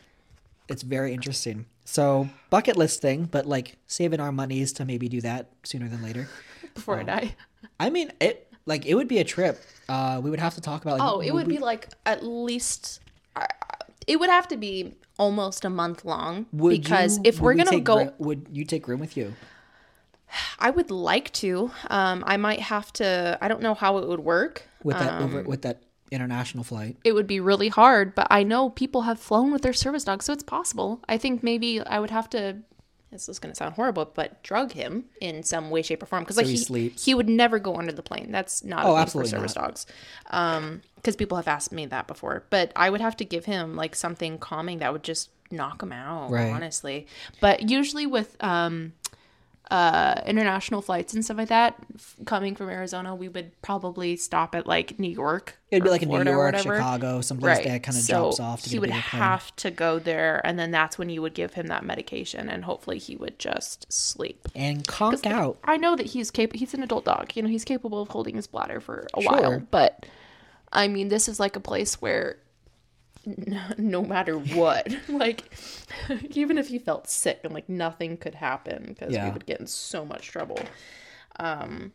It's 0.69 0.83
very 0.83 1.13
interesting. 1.15 1.67
So 1.85 2.29
bucket 2.51 2.77
list 2.77 3.01
thing, 3.01 3.25
but 3.31 3.47
like 3.47 3.77
saving 3.87 4.21
our 4.21 4.33
monies 4.33 4.73
to 4.75 4.85
maybe 4.85 5.09
do 5.09 5.21
that 5.21 5.51
sooner 5.63 5.89
than 5.89 6.03
later. 6.03 6.29
before 6.75 6.99
I 7.01 7.03
die. 7.05 7.37
I 7.81 7.91
mean, 7.91 8.13
it 8.21 8.53
like 8.67 8.85
it 8.87 8.95
would 8.95 9.09
be 9.09 9.19
a 9.19 9.25
trip. 9.25 9.61
Uh, 9.89 10.21
we 10.23 10.29
would 10.31 10.41
have 10.41 10.55
to 10.57 10.61
talk 10.61 10.83
about. 10.83 10.99
Like, 10.99 11.09
Oh, 11.09 11.21
it 11.21 11.33
would 11.33 11.49
be 11.49 11.59
like 11.59 11.89
at 12.05 12.25
least. 12.25 13.01
I- 13.37 13.47
It 14.07 14.21
would 14.21 14.31
have 14.31 14.47
to 14.49 14.57
be 14.57 14.95
almost 15.19 15.65
a 15.65 15.71
month 15.71 16.05
long 16.05 16.47
would 16.53 16.71
because 16.81 17.17
you- 17.17 17.23
if 17.27 17.41
we're 17.41 17.55
we 17.55 17.65
gonna 17.65 17.81
go, 17.81 18.13
would 18.19 18.47
you 18.53 18.65
take 18.65 18.83
Graham 18.85 19.01
with 19.01 19.17
you? 19.17 19.35
I 20.59 20.71
would 20.71 20.91
like 20.91 21.33
to. 21.35 21.71
Um, 21.89 22.23
I 22.27 22.37
might 22.37 22.61
have 22.61 22.93
to. 22.95 23.39
I 23.41 23.49
don't 23.49 23.63
know 23.63 23.75
how 23.75 23.99
it 23.99 24.09
would 24.09 24.21
work. 24.21 24.63
with 24.85 24.99
that 24.99 25.21
over 25.21 25.41
Um, 25.41 25.47
with 25.47 25.63
that 25.63 25.83
international 26.11 26.65
flight. 26.65 26.97
It 27.05 27.13
would 27.13 27.27
be 27.27 27.41
really 27.41 27.69
hard, 27.69 28.15
but 28.15 28.27
I 28.31 28.43
know 28.43 28.71
people 28.71 29.03
have 29.03 29.19
flown 29.21 29.53
with 29.53 29.63
their 29.63 29.73
service 29.73 30.05
dog, 30.05 30.23
so 30.23 30.33
it's 30.33 30.43
possible. 30.43 31.01
I 31.09 31.19
think 31.19 31.43
maybe 31.43 31.81
I 31.81 31.99
would 32.01 32.11
have 32.11 32.29
to. 32.31 32.59
This 33.13 33.29
is 33.29 33.39
going 33.39 33.53
to 33.53 33.57
sound 33.57 33.75
horrible, 33.75 34.05
but 34.15 34.43
drug 34.43 34.73
him 34.73 35.05
in 35.21 35.43
some 35.45 35.71
way, 35.71 35.81
shape, 35.83 36.03
or 36.03 36.07
form 36.07 36.25
because 36.25 36.37
like 36.37 36.47
he 36.47 36.53
he, 36.53 36.59
sleeps. 36.59 37.05
he 37.05 37.15
would 37.15 37.29
never 37.29 37.59
go 37.59 37.77
under 37.77 37.93
the 37.93 38.03
plane. 38.03 38.31
That's 38.33 38.65
not 38.65 38.85
Oh, 38.85 38.91
a 38.91 38.95
thing 38.95 39.03
absolutely 39.03 39.31
for 39.31 39.37
service 39.37 39.55
not. 39.57 39.65
dogs. 39.65 39.87
Um, 40.31 40.83
because 40.97 41.15
people 41.17 41.37
have 41.37 41.47
asked 41.49 41.71
me 41.73 41.87
that 41.87 42.09
before, 42.09 42.45
but 42.51 42.73
I 42.75 42.91
would 42.91 43.01
have 43.01 43.17
to 43.19 43.25
give 43.25 43.45
him 43.45 43.77
like 43.77 43.95
something 43.95 44.39
calming 44.39 44.79
that 44.79 44.93
would 44.93 45.05
just 45.05 45.31
knock 45.53 45.83
him 45.83 45.93
out. 45.93 46.31
Right. 46.31 46.53
Honestly, 46.53 47.07
but 47.41 47.71
usually 47.71 48.07
with 48.07 48.37
um 48.43 48.93
uh 49.71 50.21
international 50.27 50.81
flights 50.81 51.13
and 51.13 51.25
stuff 51.25 51.37
like 51.39 51.49
that 51.49 51.75
f- 51.97 52.15
coming 52.25 52.55
from 52.55 52.69
Arizona, 52.69 53.15
we 53.17 53.29
would 53.29 53.51
probably 53.63 54.17
stop 54.17 54.55
at 54.55 54.67
like 54.67 54.99
New 55.01 55.11
York. 55.11 55.59
It'd 55.73 55.83
be 55.83 55.91
like 55.91 56.03
in 56.03 56.09
New 56.09 56.23
York. 56.31 56.57
Chicago, 56.59 57.21
someplace 57.21 57.59
that 57.65 57.83
kind 57.83 57.99
of 57.99 58.07
drops 58.07 58.39
off 58.39 58.63
to 58.63 58.71
he 58.71 58.79
would 58.79 58.91
plane. 58.91 59.01
have 59.03 59.55
to 59.57 59.73
go 59.73 59.99
there, 59.99 60.41
and 60.47 60.57
then 60.57 60.71
that's 60.71 60.99
when 60.99 61.09
you 61.09 61.21
would 61.23 61.35
give 61.35 61.55
him 61.55 61.67
that 61.67 61.85
medication, 61.85 62.49
and 62.49 62.65
hopefully 62.65 62.99
he 62.99 63.17
would 63.17 63.39
just 63.41 63.93
sleep. 63.93 64.47
and 64.55 64.87
conk 64.87 65.27
out. 65.27 65.59
I 65.65 65.77
know 65.77 65.97
that 65.97 66.07
he's 66.07 66.31
capable. 66.31 66.61
He's 66.61 66.73
an 66.75 66.85
adult 66.85 67.05
dog. 67.05 67.33
You 67.35 67.43
know, 67.43 67.49
he's 67.49 67.65
capable 67.65 68.01
of 68.01 68.09
holding 68.11 68.37
his 68.37 68.47
bladder 68.47 68.79
for 68.81 69.09
a 69.15 69.21
Sure. 69.23 69.33
while. 69.33 69.63
But 69.73 70.07
I 70.73 70.87
mean, 70.87 71.09
this 71.09 71.29
is 71.29 71.41
like 71.41 71.57
a 71.57 71.61
place 71.61 72.01
where 72.01 72.37
no 73.79 74.03
matter 74.03 74.37
what, 74.39 74.89
like 75.09 75.43
even 76.31 76.59
if 76.59 76.69
he 76.69 76.79
felt 76.79 77.09
sick 77.09 77.41
and 77.45 77.53
like 77.53 77.69
nothing 77.69 78.17
could 78.17 78.35
happen 78.37 78.85
because 78.89 79.13
Yeah. 79.13 79.25
we 79.27 79.31
would 79.33 79.47
get 79.47 79.61
in 79.61 79.67
so 79.67 80.05
much 80.05 80.29
trouble. 80.29 80.59
Um, 81.39 81.93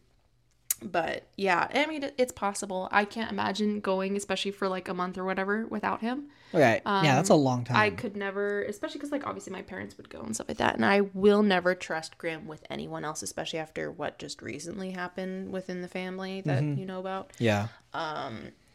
but 0.83 1.27
yeah, 1.37 1.67
I 1.71 1.85
mean, 1.85 2.09
it's 2.17 2.31
possible. 2.31 2.89
I 2.91 3.05
can't 3.05 3.31
imagine 3.31 3.81
going, 3.81 4.17
especially 4.17 4.49
for 4.49 4.67
like 4.67 4.87
a 4.89 4.95
month 4.95 5.15
or 5.15 5.23
whatever, 5.23 5.67
without 5.67 6.01
him. 6.01 6.29
Right. 6.53 6.81
yeah, 6.85 7.15
that's 7.15 7.29
a 7.29 7.35
long 7.35 7.63
time. 7.63 7.75
Um, 7.77 7.81
I 7.83 7.89
could 7.91 8.17
never, 8.17 8.63
especially 8.63 8.97
because 8.97 9.11
like 9.11 9.27
obviously 9.27 9.53
my 9.53 9.61
parents 9.61 9.95
would 9.97 10.09
go 10.09 10.21
and 10.21 10.33
stuff 10.33 10.47
like 10.49 10.57
that, 10.57 10.73
and 10.75 10.83
I 10.83 11.01
will 11.13 11.43
never 11.43 11.75
trust 11.75 12.17
Graham 12.17 12.47
with 12.47 12.63
anyone 12.69 13.05
else, 13.05 13.21
especially 13.21 13.59
after 13.59 13.91
what 13.91 14.17
just 14.17 14.41
recently 14.41 14.89
happened 14.91 15.51
within 15.51 15.81
the 15.83 15.87
family 15.87 16.41
that 16.41 16.63
Mm-hmm. 16.63 16.79
you 16.79 16.85
know 16.87 16.99
about. 16.99 17.31
yeah. 17.37 17.67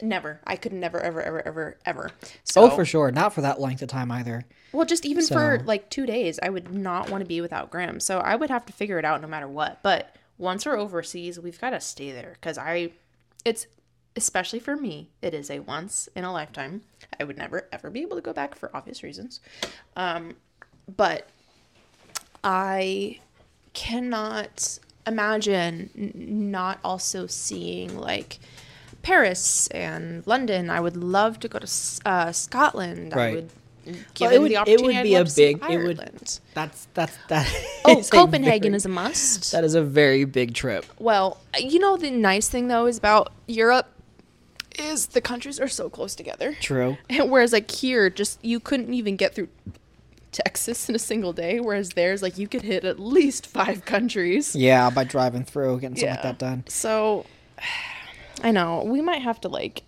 Never, 0.02 0.40
I 0.46 0.56
could 0.56 0.72
never, 0.72 1.00
ever, 1.00 1.22
ever, 1.22 1.46
ever, 1.46 1.78
ever. 1.86 2.10
So, 2.44 2.62
Oh, 2.62 2.70
for 2.70 2.84
sure. 2.84 3.10
Not 3.10 3.32
for 3.32 3.40
that 3.40 3.60
length 3.60 3.80
of 3.82 3.88
time 3.88 4.10
either. 4.10 4.44
well, 4.72 4.84
just 4.84 5.06
even 5.06 5.24
for 5.26 5.60
like 5.64 5.88
two 5.88 6.04
days, 6.04 6.38
I 6.42 6.50
would 6.50 6.70
not 6.72 7.08
want 7.10 7.22
to 7.22 7.26
be 7.26 7.40
without 7.40 7.70
Graham. 7.70 7.98
So 8.00 8.18
I 8.18 8.36
would 8.36 8.50
have 8.50 8.66
to 8.66 8.72
figure 8.74 8.98
it 8.98 9.04
out 9.06 9.22
no 9.22 9.28
matter 9.28 9.48
what. 9.48 9.82
But 9.82 10.14
once 10.38 10.66
we're 10.66 10.76
overseas, 10.78 11.40
we've 11.40 11.58
got 11.60 11.70
to 11.70 11.80
stay 11.80 12.12
there 12.12 12.32
because 12.34 12.58
I, 12.58 12.90
it's 13.44 13.66
especially 14.16 14.58
for 14.60 14.76
me, 14.76 15.08
it 15.22 15.32
is 15.32 15.50
a 15.50 15.60
once 15.60 16.08
in 16.14 16.24
a 16.24 16.32
lifetime. 16.32 16.82
I 17.18 17.24
would 17.24 17.38
never 17.38 17.66
ever 17.72 17.88
be 17.90 18.02
able 18.02 18.16
to 18.16 18.22
go 18.22 18.32
back 18.34 18.54
for 18.54 18.70
obvious 18.76 19.02
reasons. 19.02 19.40
Um, 19.96 20.36
but 20.94 21.28
I 22.44 23.20
cannot 23.72 24.78
imagine 25.06 25.90
n- 25.96 26.12
not 26.50 26.78
also 26.84 27.26
seeing 27.26 27.96
like 27.96 28.38
Paris 29.06 29.68
and 29.68 30.26
London. 30.26 30.68
I 30.68 30.80
would 30.80 30.96
love 30.96 31.38
to 31.40 31.48
go 31.48 31.60
to 31.60 31.68
uh, 32.04 32.32
Scotland. 32.32 33.14
I 33.14 33.16
Right. 33.16 33.34
would. 33.36 33.50
Well, 33.86 33.94
Given 34.14 34.34
it 34.34 34.40
would- 34.40 34.50
the 34.50 34.54
it 34.54 34.58
opportunity, 34.58 34.86
would 34.86 34.96
I'd 34.96 35.02
be 35.04 35.14
a 35.14 35.18
love 35.18 35.26
to 35.28 35.32
see 35.32 35.54
big- 35.54 35.70
it 35.70 35.78
would- 35.84 36.38
That's 36.54 36.88
that's 36.92 37.16
that. 37.28 37.46
Oh, 37.84 38.00
is 38.00 38.08
a 38.08 38.10
Copenhagen 38.10 38.72
very- 38.72 38.76
is 38.76 38.84
a 38.84 38.88
must. 38.88 39.52
That 39.52 39.62
is 39.62 39.76
a 39.76 39.82
very 39.82 40.24
big 40.24 40.54
trip. 40.54 40.84
Well, 40.98 41.38
you 41.56 41.78
know 41.78 41.96
the 41.96 42.10
nice 42.10 42.48
thing 42.48 42.66
though 42.66 42.86
is 42.86 42.98
about 42.98 43.32
Europe 43.46 43.86
is 44.76 45.06
the 45.06 45.20
countries 45.20 45.60
are 45.60 45.68
so 45.68 45.88
close 45.88 46.16
together. 46.16 46.56
True. 46.60 46.96
Whereas 47.10 47.52
like 47.52 47.70
here, 47.70 48.10
just 48.10 48.44
you 48.44 48.58
couldn't 48.58 48.92
even 48.92 49.14
get 49.14 49.36
through 49.36 49.48
Texas 50.32 50.88
in 50.88 50.96
a 50.96 50.98
single 50.98 51.32
day. 51.32 51.60
Whereas 51.60 51.90
there's 51.90 52.22
like 52.22 52.38
you 52.38 52.48
could 52.48 52.62
hit 52.62 52.84
at 52.84 52.98
least 52.98 53.46
five 53.46 53.84
countries. 53.84 54.56
Yeah, 54.56 54.90
by 54.90 55.04
driving 55.04 55.44
through, 55.44 55.78
getting 55.78 55.96
something 55.96 56.10
like 56.10 56.22
that 56.24 56.38
done. 56.40 56.64
So 56.66 57.24
I 58.42 58.50
know 58.50 58.84
we 58.84 59.00
might 59.00 59.22
have 59.22 59.40
to 59.42 59.48
like 59.48 59.82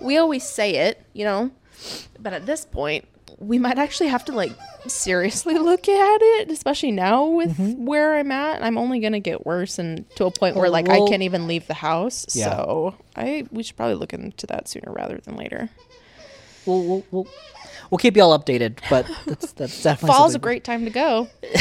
we 0.00 0.16
always 0.18 0.42
say 0.44 0.76
it, 0.88 1.02
you 1.12 1.24
know, 1.24 1.50
but 2.18 2.32
at 2.32 2.46
this 2.46 2.64
point 2.64 3.06
we 3.38 3.58
might 3.58 3.76
actually 3.78 4.08
have 4.08 4.24
to 4.26 4.32
like 4.32 4.52
seriously 4.86 5.54
look 5.58 5.88
at 5.88 6.18
it, 6.22 6.50
especially 6.50 6.92
now 6.92 7.26
with 7.26 7.58
where 7.78 8.16
I'm 8.16 8.30
at. 8.32 8.62
I'm 8.62 8.78
only 8.78 9.00
gonna 9.00 9.20
get 9.20 9.44
worse 9.44 9.78
and 9.78 10.08
to 10.16 10.26
a 10.26 10.30
point 10.30 10.56
where 10.56 10.70
like 10.70 10.86
Well- 10.86 11.06
I 11.06 11.08
can't 11.08 11.22
even 11.22 11.46
leave 11.46 11.66
the 11.66 11.74
house. 11.74 12.26
Yeah. 12.34 12.50
So 12.50 12.94
I 13.14 13.46
we 13.50 13.62
should 13.62 13.76
probably 13.76 13.96
look 13.96 14.12
into 14.14 14.46
that 14.46 14.68
sooner 14.68 14.92
rather 14.92 15.18
than 15.18 15.36
later. 15.36 15.68
We'll 16.64 16.82
we'll 16.84 17.04
we'll, 17.10 17.28
we'll 17.90 17.98
keep 17.98 18.16
you 18.16 18.22
all 18.22 18.36
updated, 18.38 18.78
but 18.90 19.06
that's 19.26 19.52
that's 19.52 19.82
definitely 19.82 20.14
Fall's 20.16 20.34
a 20.34 20.38
great 20.38 20.64
time 20.64 20.84
to 20.84 20.90
go. 20.90 21.28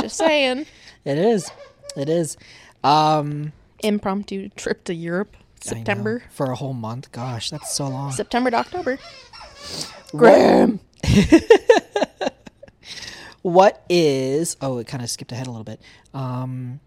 Just 0.00 0.16
saying. 0.16 0.66
It 1.04 1.18
is. 1.18 1.50
It 1.96 2.08
is. 2.08 2.36
Um, 2.84 3.52
Impromptu 3.82 4.48
trip 4.50 4.84
to 4.84 4.94
Europe. 4.94 5.36
September. 5.60 6.24
for 6.30 6.50
a 6.50 6.56
whole 6.56 6.72
month. 6.72 7.12
Gosh, 7.12 7.50
that's 7.50 7.72
so 7.72 7.86
long. 7.86 8.10
September 8.10 8.50
to 8.50 8.56
October. 8.56 8.98
Graham. 10.10 10.80
what 13.42 13.84
is? 13.88 14.56
Oh, 14.60 14.78
it 14.78 14.86
kind 14.86 15.02
of 15.02 15.10
skipped 15.10 15.32
ahead 15.32 15.46
a 15.46 15.50
little 15.50 15.64
bit. 15.64 15.80
Um, 16.12 16.80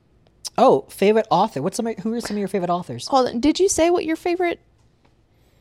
oh, 0.58 0.86
favorite 0.89 1.28
author. 1.32 1.62
What's 1.62 1.78
some? 1.78 1.86
Who 1.86 2.14
are 2.14 2.22
some 2.22 2.36
of 2.36 2.39
your 2.39 2.48
favorite 2.48 2.70
authors? 2.70 3.08
Hold 3.08 3.28
on. 3.30 3.39
Did 3.39 3.60
you 3.60 3.70
say 3.70 3.89
what 3.89 4.06
your 4.06 4.16
favorite 4.16 4.60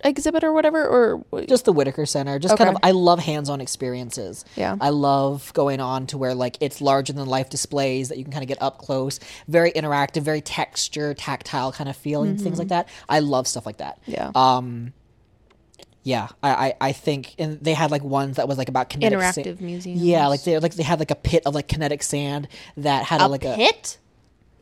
exhibit 0.04 0.44
or 0.44 0.52
whatever? 0.52 0.86
Or 0.86 1.42
Just 1.46 1.64
the 1.64 1.72
Whitaker 1.72 2.06
Center. 2.06 2.38
Just 2.38 2.56
kind 2.56 2.70
of. 2.70 2.76
I 2.82 2.92
love 2.92 3.18
hands-on 3.18 3.60
experiences. 3.60 4.44
Yeah. 4.56 4.76
I 4.80 4.90
love 4.90 5.52
going 5.54 5.80
on 5.80 6.06
to 6.08 6.18
where 6.18 6.34
like 6.34 6.56
it's 6.60 6.80
larger 6.80 7.12
than 7.12 7.26
life 7.26 7.48
displays 7.48 8.08
that 8.10 8.18
you 8.18 8.24
can 8.24 8.32
kind 8.32 8.42
of 8.42 8.48
get 8.48 8.60
up 8.62 8.78
close. 8.78 9.18
Very 9.48 9.72
interactive, 9.72 10.22
very 10.22 10.40
texture, 10.40 11.14
tactile 11.14 11.72
kind 11.72 11.88
of 11.88 11.96
feeling, 11.96 12.36
things 12.36 12.58
like 12.58 12.68
that. 12.68 12.88
I 13.08 13.20
love 13.20 13.46
stuff 13.46 13.66
like 13.66 13.78
that. 13.78 14.00
Mm-hmm. 14.02 14.12
yeah. 14.12 14.30
Um, 14.34 14.92
yeah, 16.04 16.28
I, 16.42 16.50
I, 16.50 16.74
I 16.82 16.92
think, 16.92 17.34
and 17.38 17.58
they 17.62 17.72
had 17.72 17.90
like 17.90 18.04
ones 18.04 18.36
that 18.36 18.46
was 18.46 18.58
like 18.58 18.68
about 18.68 18.90
kinetic 18.90 19.18
sa- 19.20 19.40
Interactive 19.40 19.60
museums. 19.62 20.02
Yeah, 20.02 20.26
like 20.26 20.44
they 20.44 20.58
like 20.58 20.74
they 20.74 20.82
had 20.82 20.98
like 20.98 21.10
a 21.10 21.14
pit 21.14 21.42
of 21.46 21.54
like 21.54 21.66
kinetic 21.66 22.02
sand 22.02 22.46
that 22.76 23.04
had 23.04 23.22
a, 23.22 23.26
like 23.26 23.44
a 23.44 23.54
pit? 23.56 23.98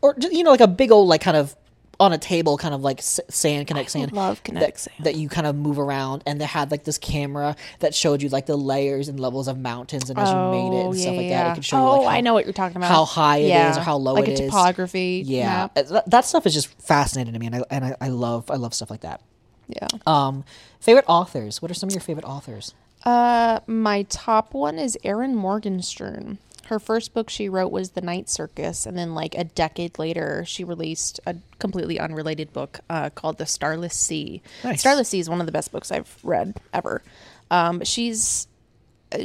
or 0.02 0.14
you 0.18 0.44
know, 0.44 0.50
like 0.50 0.60
a 0.60 0.68
big 0.68 0.92
old 0.92 1.08
like 1.08 1.20
kind 1.20 1.36
of 1.36 1.56
on 2.02 2.12
a 2.12 2.18
table, 2.18 2.58
kind 2.58 2.74
of 2.74 2.82
like 2.82 3.00
sand, 3.00 3.66
connect 3.68 3.90
sand. 3.90 4.12
love 4.12 4.42
Kinetic 4.42 4.74
that, 4.74 4.80
Sand. 4.80 5.04
that 5.04 5.14
you 5.14 5.28
kind 5.28 5.46
of 5.46 5.54
move 5.54 5.78
around, 5.78 6.22
and 6.26 6.40
they 6.40 6.44
had 6.44 6.70
like 6.70 6.84
this 6.84 6.98
camera 6.98 7.56
that 7.78 7.94
showed 7.94 8.22
you 8.22 8.28
like 8.28 8.46
the 8.46 8.56
layers 8.56 9.08
and 9.08 9.20
levels 9.20 9.48
of 9.48 9.58
mountains, 9.58 10.10
and 10.10 10.18
as 10.18 10.28
you 10.28 10.36
made 10.50 10.78
it 10.78 10.84
and 10.84 10.98
stuff 10.98 11.16
like 11.16 11.28
that, 11.28 11.52
it 11.52 11.54
could 11.54 11.64
show 11.64 11.76
oh, 11.76 11.80
you 11.80 11.98
like 11.98 12.08
how, 12.08 12.16
I 12.16 12.20
know 12.20 12.34
what 12.34 12.44
you're 12.44 12.52
talking 12.52 12.76
about. 12.76 12.90
how 12.90 13.04
high 13.04 13.38
it 13.38 13.44
is 13.44 13.48
yeah. 13.50 13.78
or 13.78 13.82
how 13.82 13.96
low 13.96 14.14
like 14.14 14.28
it 14.28 14.40
a 14.40 14.44
is. 14.44 14.50
topography. 14.50 15.22
Yeah, 15.24 15.46
map. 15.46 15.78
Uh, 15.78 15.82
that, 15.82 16.10
that 16.10 16.24
stuff 16.24 16.44
is 16.44 16.54
just 16.54 16.68
fascinating 16.80 17.32
to 17.32 17.38
me, 17.38 17.46
and 17.46 17.56
I 17.56 17.62
and 17.70 17.84
I, 17.84 17.96
I 18.00 18.08
love 18.08 18.50
I 18.50 18.56
love 18.56 18.74
stuff 18.74 18.90
like 18.90 19.02
that. 19.02 19.20
Yeah. 19.68 19.88
Um, 20.06 20.44
favorite 20.80 21.04
authors? 21.08 21.62
What 21.62 21.70
are 21.70 21.74
some 21.74 21.88
of 21.88 21.94
your 21.94 22.00
favorite 22.00 22.26
authors? 22.26 22.74
Uh, 23.04 23.60
my 23.66 24.02
top 24.04 24.54
one 24.54 24.78
is 24.78 24.98
Erin 25.04 25.34
Morgenstern. 25.34 26.38
Her 26.72 26.78
first 26.78 27.12
book 27.12 27.28
she 27.28 27.50
wrote 27.50 27.70
was 27.70 27.90
The 27.90 28.00
Night 28.00 28.30
Circus, 28.30 28.86
and 28.86 28.96
then 28.96 29.14
like 29.14 29.34
a 29.36 29.44
decade 29.44 29.98
later, 29.98 30.42
she 30.46 30.64
released 30.64 31.20
a 31.26 31.36
completely 31.58 32.00
unrelated 32.00 32.50
book 32.54 32.80
uh, 32.88 33.10
called 33.10 33.36
The 33.36 33.44
Starless 33.44 33.92
Sea. 33.94 34.40
Nice. 34.64 34.80
Starless 34.80 35.10
Sea 35.10 35.20
is 35.20 35.28
one 35.28 35.40
of 35.40 35.44
the 35.44 35.52
best 35.52 35.70
books 35.70 35.92
I've 35.92 36.16
read 36.22 36.56
ever. 36.72 37.02
Um, 37.50 37.84
she's 37.84 38.48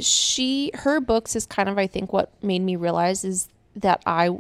she 0.01 0.71
her 0.73 0.99
books 0.99 1.37
is 1.37 1.45
kind 1.45 1.69
of 1.69 1.77
I 1.77 1.87
think 1.87 2.11
what 2.11 2.31
made 2.43 2.61
me 2.61 2.75
realize 2.75 3.23
is 3.23 3.47
that 3.77 4.01
I 4.05 4.39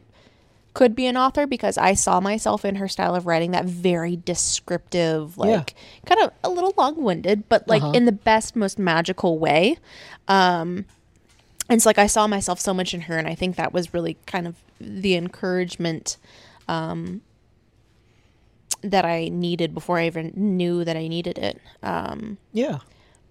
could 0.73 0.93
be 0.93 1.05
an 1.07 1.15
author 1.15 1.47
because 1.47 1.77
I 1.77 1.93
saw 1.93 2.19
myself 2.19 2.65
in 2.65 2.75
her 2.75 2.89
style 2.89 3.15
of 3.15 3.25
writing 3.25 3.51
that 3.51 3.63
very 3.63 4.17
descriptive, 4.17 5.37
like 5.37 5.75
kind 6.05 6.21
of 6.21 6.31
a 6.43 6.49
little 6.49 6.73
long 6.77 7.01
winded, 7.01 7.47
but 7.47 7.67
like 7.69 7.81
Uh-huh. 7.81 7.93
in 7.93 8.03
the 8.03 8.11
best, 8.11 8.55
most 8.57 8.77
magical 8.77 9.39
way. 9.39 9.77
Um, 10.27 10.83
and 11.69 11.81
so 11.81 11.89
like 11.89 11.97
I 11.97 12.07
saw 12.07 12.27
myself 12.27 12.59
so 12.59 12.73
much 12.73 12.93
in 12.93 13.01
her, 13.01 13.17
and 13.17 13.27
I 13.27 13.35
think 13.35 13.55
that 13.55 13.73
was 13.73 13.93
really 13.93 14.17
kind 14.25 14.47
of 14.47 14.55
the 14.79 15.15
encouragement 15.15 16.17
um, 16.67 17.21
that 18.81 19.05
I 19.05 19.29
needed 19.29 19.73
before 19.73 19.97
I 19.97 20.05
even 20.07 20.33
knew 20.35 20.83
that 20.83 20.95
I 20.95 21.07
needed 21.07 21.37
it. 21.37 21.59
Um, 21.81 22.37
Yeah, 22.53 22.79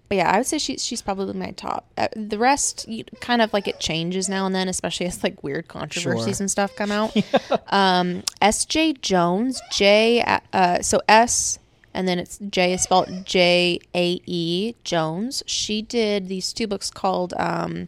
but 0.09 0.15
yeah, 0.15 0.31
I 0.31 0.37
would 0.37 0.47
say 0.47 0.57
she's 0.57 0.83
she's 0.85 1.01
probably 1.01 1.33
my 1.33 1.51
top. 1.51 1.85
Uh, 1.97 2.07
the 2.15 2.37
rest, 2.37 2.87
you, 2.87 3.03
kind 3.21 3.41
of 3.41 3.53
like 3.53 3.67
it 3.67 3.79
changes 3.79 4.29
now 4.29 4.45
and 4.45 4.53
then, 4.55 4.67
especially 4.67 5.05
as 5.05 5.23
like 5.23 5.43
weird 5.43 5.67
controversies 5.67 6.37
Sure. 6.37 6.43
and 6.43 6.51
stuff 6.51 6.75
come 6.75 6.91
out. 6.91 7.15
um, 7.67 8.23
S. 8.41 8.65
J. 8.65 8.93
Jones, 8.93 9.61
J. 9.71 10.23
Uh, 10.53 10.81
so 10.81 11.01
S, 11.09 11.59
and 11.93 12.07
then 12.07 12.19
it's 12.19 12.37
J 12.49 12.73
is 12.73 12.83
spelled 12.83 13.25
J 13.25 13.79
A 13.95 14.21
E 14.25 14.75
Jones. 14.83 15.43
She 15.45 15.81
did 15.81 16.27
these 16.27 16.51
two 16.53 16.67
books 16.67 16.89
called. 16.89 17.33
Um, 17.37 17.87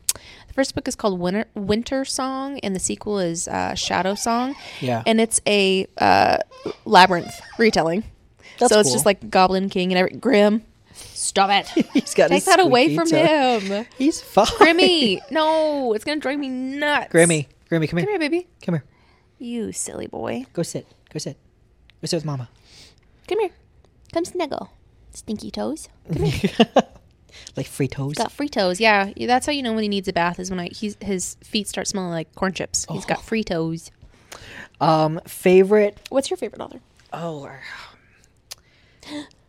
the 0.49 0.53
first 0.53 0.75
book 0.75 0.87
is 0.87 0.95
called 0.95 1.19
Winter 1.19 1.45
Winter 1.55 2.03
Song, 2.03 2.59
and 2.59 2.75
the 2.75 2.79
sequel 2.79 3.19
is 3.19 3.47
uh, 3.47 3.75
Shadow 3.75 4.15
Song. 4.15 4.55
Yeah. 4.81 5.03
and 5.05 5.21
it's 5.21 5.39
a 5.47 5.87
uh, 5.97 6.39
labyrinth 6.85 7.39
retelling. 7.57 8.03
That's 8.57 8.73
so 8.73 8.79
it's 8.79 8.89
cool. 8.89 8.95
just 8.95 9.05
like 9.05 9.29
Goblin 9.29 9.69
King 9.69 9.91
and 9.93 9.99
every 9.99 10.17
Grim. 10.17 10.63
Stop 10.93 11.49
it. 11.51 11.67
he's 11.93 12.13
got 12.13 12.27
Take 12.27 12.37
his 12.37 12.45
that 12.45 12.59
away 12.59 12.95
from 12.95 13.07
toe. 13.07 13.59
him. 13.59 13.85
He's 13.97 14.19
fine. 14.21 14.45
Grimmy. 14.47 15.19
No, 15.31 15.93
it's 15.93 16.03
going 16.03 16.17
to 16.17 16.21
drive 16.21 16.39
me 16.39 16.49
nuts. 16.49 17.13
Grimmy, 17.13 17.45
Grimmy, 17.69 17.87
come 17.87 17.99
here, 17.99 18.05
Come 18.05 18.09
here, 18.09 18.19
baby. 18.19 18.47
come 18.65 18.75
here. 18.75 18.83
You 19.37 19.71
silly 19.71 20.07
boy. 20.07 20.45
Go 20.51 20.63
sit, 20.63 20.85
go 21.13 21.19
sit, 21.19 21.37
go 22.01 22.05
sit 22.07 22.17
with 22.17 22.25
Mama. 22.25 22.49
Come 23.27 23.39
here. 23.39 23.51
Come 24.11 24.25
snuggle. 24.25 24.71
Stinky 25.11 25.51
toes. 25.51 25.87
like 27.55 27.67
free 27.67 27.87
toes. 27.87 28.15
Got 28.15 28.31
free 28.31 28.49
toes. 28.49 28.79
Yeah, 28.79 29.11
yeah, 29.15 29.27
that's 29.27 29.45
how 29.45 29.51
you 29.51 29.63
know 29.63 29.73
when 29.73 29.83
he 29.83 29.89
needs 29.89 30.07
a 30.07 30.13
bath 30.13 30.39
is 30.39 30.49
when 30.49 30.59
I 30.59 30.67
he's, 30.67 30.97
his 31.01 31.35
feet 31.43 31.67
start 31.67 31.87
smelling 31.87 32.11
like 32.11 32.33
corn 32.35 32.53
chips. 32.53 32.85
He's 32.89 33.05
got 33.05 33.21
free 33.23 33.43
toes. 33.43 33.91
Um, 34.81 35.19
favorite. 35.27 35.97
What's 36.09 36.29
your 36.29 36.37
favorite 36.37 36.61
author? 36.61 36.79
Oh, 37.11 37.49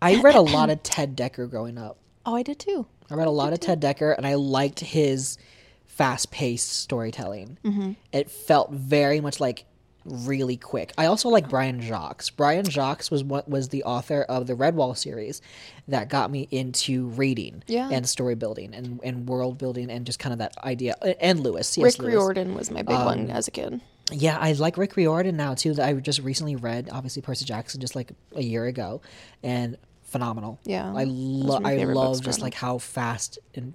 I 0.03 0.21
read 0.21 0.35
a 0.35 0.41
lot 0.41 0.71
of 0.71 0.83
Ted 0.83 1.17
Dekker 1.17 1.49
growing 1.51 1.79
up. 1.79 1.97
Oh, 2.27 2.37
I 2.37 2.43
did 2.43 2.59
too. 2.59 2.87
I 3.11 3.15
read 3.15 3.29
a 3.29 3.31
lot 3.31 3.55
of 3.55 3.61
Ted 3.61 3.81
Dekker, 3.81 4.15
and 4.15 4.27
I 4.27 4.35
liked 4.35 4.81
his 4.81 5.39
fast-paced 5.87 6.71
storytelling. 6.71 7.57
Mm-hmm. 7.65 7.93
It 8.13 8.31
felt 8.31 8.71
very 8.73 9.23
much 9.23 9.41
like 9.41 9.65
really 10.05 10.57
quick. 10.57 10.93
I 10.97 11.07
also 11.07 11.29
like 11.29 11.49
Brian 11.49 11.81
Jacques. 11.81 12.25
Brian 12.37 12.65
Jacques 12.65 13.05
was 13.11 13.23
what 13.23 13.49
was 13.49 13.69
the 13.69 13.85
author 13.85 14.23
of 14.23 14.47
the 14.47 14.55
Redwall 14.55 14.97
series 14.97 15.43
that 15.89 16.09
got 16.09 16.31
me 16.31 16.49
into 16.51 17.09
reading 17.09 17.63
Yeah. 17.67 17.89
and 17.93 18.09
story 18.09 18.35
building 18.35 18.75
and, 18.75 19.01
and 19.03 19.29
world 19.29 19.59
building 19.59 19.91
and 19.91 20.07
just 20.07 20.19
kind 20.19 20.33
of 20.33 20.39
that 20.39 20.55
idea. 20.65 20.95
And 21.21 21.41
Lewis, 21.41 21.69
C.S. 21.69 21.85
Rick 21.99 21.99
Lewis. 22.03 22.15
Riordan 22.15 22.55
was 22.55 22.71
my 22.71 22.83
big 22.83 22.97
Um, 22.97 23.05
one 23.05 23.31
as 23.31 23.47
a 23.49 23.51
kid. 23.51 23.81
Yeah, 24.13 24.39
I 24.41 24.53
like 24.53 24.77
Rick 24.77 24.97
Riordan 24.97 25.37
now 25.37 25.55
too. 25.55 25.75
That 25.75 25.87
I 25.89 25.93
just 25.95 26.19
recently 26.21 26.57
read, 26.57 26.89
obviously 26.91 27.23
Percy 27.23 27.45
Jackson, 27.45 27.81
just 27.81 27.95
like 27.95 28.11
a 28.35 28.43
year 28.43 28.67
ago, 28.67 29.01
and 29.43 29.77
phenomenal. 30.03 30.59
Yeah, 30.65 30.93
I 30.93 31.05
love. 31.05 31.65
I 31.65 31.77
love 31.85 32.21
just 32.21 32.41
like 32.41 32.55
how 32.55 32.79
fast 32.79 33.39
and 33.55 33.73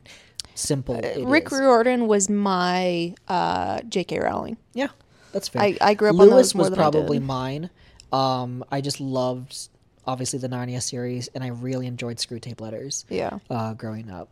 simple 0.54 0.96
it 0.96 1.06
is. 1.06 1.24
Rick 1.26 1.52
Riordan 1.52 2.08
was 2.08 2.30
my 2.30 3.16
uh, 3.30 3.82
J.K. 3.88 4.20
Rowling. 4.20 4.58
Yeah, 4.74 4.90
that's 5.36 5.50
fair. 5.50 5.62
I- 5.62 5.78
I 5.82 5.94
grew 5.94 6.10
up 6.10 6.20
on 6.20 6.30
Lewis 6.30 6.56
was 6.56 6.70
probably 6.70 7.20
mine. 7.20 7.70
Um, 8.14 8.64
I 8.72 8.80
just 8.80 9.02
loved 9.02 9.68
obviously 10.08 10.40
the 10.40 10.48
Narnia 10.48 10.82
series, 10.82 11.28
and 11.36 11.44
I 11.44 11.48
really 11.48 11.88
enjoyed 11.88 12.18
Screwtape 12.18 12.62
Letters. 12.62 13.04
Yeah. 13.10 13.40
Uh, 13.50 13.74
growing 13.74 14.10
up. 14.10 14.30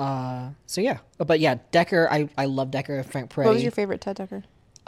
Uh, 0.00 0.48
so 0.66 0.80
yeah, 0.80 0.98
but 1.18 1.38
yeah, 1.38 1.56
Dekker. 1.72 2.08
I 2.10 2.28
I 2.36 2.46
love 2.46 2.72
Dekker. 2.72 3.04
Frank 3.06 3.30
Peretti. 3.30 3.44
What 3.44 3.54
was 3.54 3.62
your 3.62 3.70
favorite 3.70 4.00
Ted 4.00 4.16
Dekker? 4.16 4.42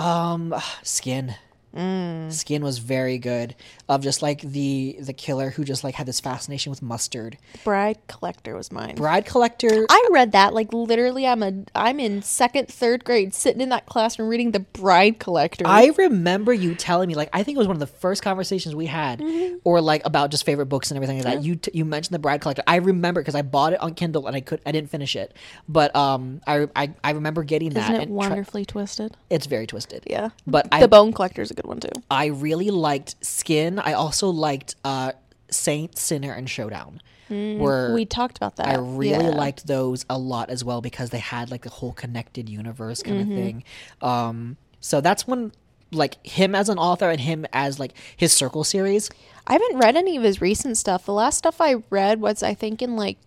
Um, 0.04 0.52
Skin. 0.82 1.36
Mm. 1.74 2.32
Skin 2.32 2.62
was 2.62 2.78
very 2.78 3.18
good. 3.18 3.54
Of 3.88 4.02
just 4.02 4.20
like 4.22 4.40
the 4.40 4.96
the 5.00 5.12
killer 5.12 5.50
who 5.50 5.64
just 5.64 5.84
like 5.84 5.94
had 5.94 6.06
this 6.06 6.20
fascination 6.20 6.70
with 6.70 6.82
mustard. 6.82 7.38
Bride 7.64 7.98
Collector 8.08 8.56
was 8.56 8.72
mine. 8.72 8.94
Bride 8.96 9.26
Collector. 9.26 9.86
I 9.88 10.08
read 10.10 10.32
that 10.32 10.54
like 10.54 10.72
literally. 10.72 11.26
I'm 11.26 11.42
a 11.42 11.52
I'm 11.74 12.00
in 12.00 12.22
second, 12.22 12.68
third 12.68 13.04
grade, 13.04 13.34
sitting 13.34 13.60
in 13.60 13.68
that 13.68 13.86
classroom 13.86 14.28
reading 14.28 14.52
The 14.52 14.60
Bride 14.60 15.18
Collector. 15.18 15.64
I 15.66 15.92
remember 15.98 16.52
you 16.52 16.74
telling 16.74 17.08
me 17.08 17.14
like 17.14 17.28
I 17.32 17.42
think 17.42 17.56
it 17.56 17.58
was 17.58 17.68
one 17.68 17.76
of 17.76 17.80
the 17.80 17.86
first 17.86 18.22
conversations 18.22 18.74
we 18.74 18.86
had, 18.86 19.20
Mm-hmm. 19.20 19.56
or 19.64 19.80
like 19.80 20.04
about 20.06 20.30
just 20.30 20.44
favorite 20.46 20.66
books 20.66 20.90
and 20.90 20.96
everything 20.96 21.16
like 21.22 21.24
that. 21.24 21.44
You 21.44 21.56
t- 21.56 21.70
you 21.74 21.84
mentioned 21.84 22.14
the 22.14 22.18
Bride 22.18 22.40
Collector. 22.40 22.62
I 22.66 22.76
remember 22.76 23.20
because 23.20 23.34
I 23.34 23.42
bought 23.42 23.72
it 23.74 23.80
on 23.80 23.94
Kindle 23.94 24.26
and 24.26 24.34
I 24.34 24.40
could 24.40 24.60
I 24.66 24.72
didn't 24.72 24.90
finish 24.90 25.14
it, 25.14 25.34
but 25.68 25.94
um 25.94 26.40
I 26.46 26.66
I, 26.74 26.92
I 27.04 27.10
remember 27.12 27.44
getting 27.44 27.70
that. 27.70 27.90
Isn't 27.90 28.02
it 28.02 28.08
wonderfully 28.08 28.64
twisted? 28.64 29.16
it's 29.30 29.46
very 29.46 29.66
twisted. 29.66 30.02
Yeah. 30.06 30.30
But 30.46 30.68
I 30.72 30.80
the 30.80 30.88
Bone 30.88 31.12
Collector's 31.12 31.50
a 31.50 31.54
good 31.56 31.66
one 31.66 31.80
too. 31.80 31.88
I 32.10 32.26
really 32.26 32.70
liked 32.70 33.16
Skin. 33.24 33.78
I 33.78 33.94
also 33.94 34.28
liked 34.30 34.76
uh 34.84 35.12
Saint, 35.50 35.96
Sinner, 35.98 36.32
and 36.32 36.48
Showdown. 36.50 37.00
Were 37.28 37.92
We 37.92 38.04
talked 38.04 38.36
about 38.36 38.56
that. 38.56 38.68
I 38.68 38.74
really 38.76 39.24
Yeah. 39.24 39.30
liked 39.30 39.66
those 39.66 40.04
a 40.08 40.16
lot 40.18 40.48
as 40.48 40.62
well 40.64 40.80
because 40.80 41.10
they 41.10 41.18
had 41.18 41.50
like 41.50 41.62
the 41.62 41.70
whole 41.70 41.92
connected 41.92 42.48
universe 42.48 43.02
kind 43.02 43.20
Mm-hmm. 43.20 43.30
of 43.32 43.36
thing. 43.36 43.64
Um, 44.00 44.56
so 44.80 45.00
that's 45.00 45.26
when 45.26 45.50
like 45.92 46.24
him 46.26 46.54
as 46.54 46.68
an 46.68 46.78
author 46.78 47.10
and 47.10 47.20
him 47.20 47.46
as 47.52 47.78
like 47.80 47.92
his 48.16 48.32
Circle 48.32 48.64
series. 48.64 49.08
I 49.46 49.52
haven't 49.54 49.78
read 49.78 49.96
any 49.96 50.16
of 50.16 50.22
his 50.22 50.40
recent 50.40 50.76
stuff. 50.76 51.04
The 51.06 51.12
last 51.12 51.38
stuff 51.38 51.60
I 51.60 51.76
read 51.90 52.20
was 52.20 52.42
I 52.42 52.54
think 52.54 52.82
in 52.82 52.96
like 52.96 53.18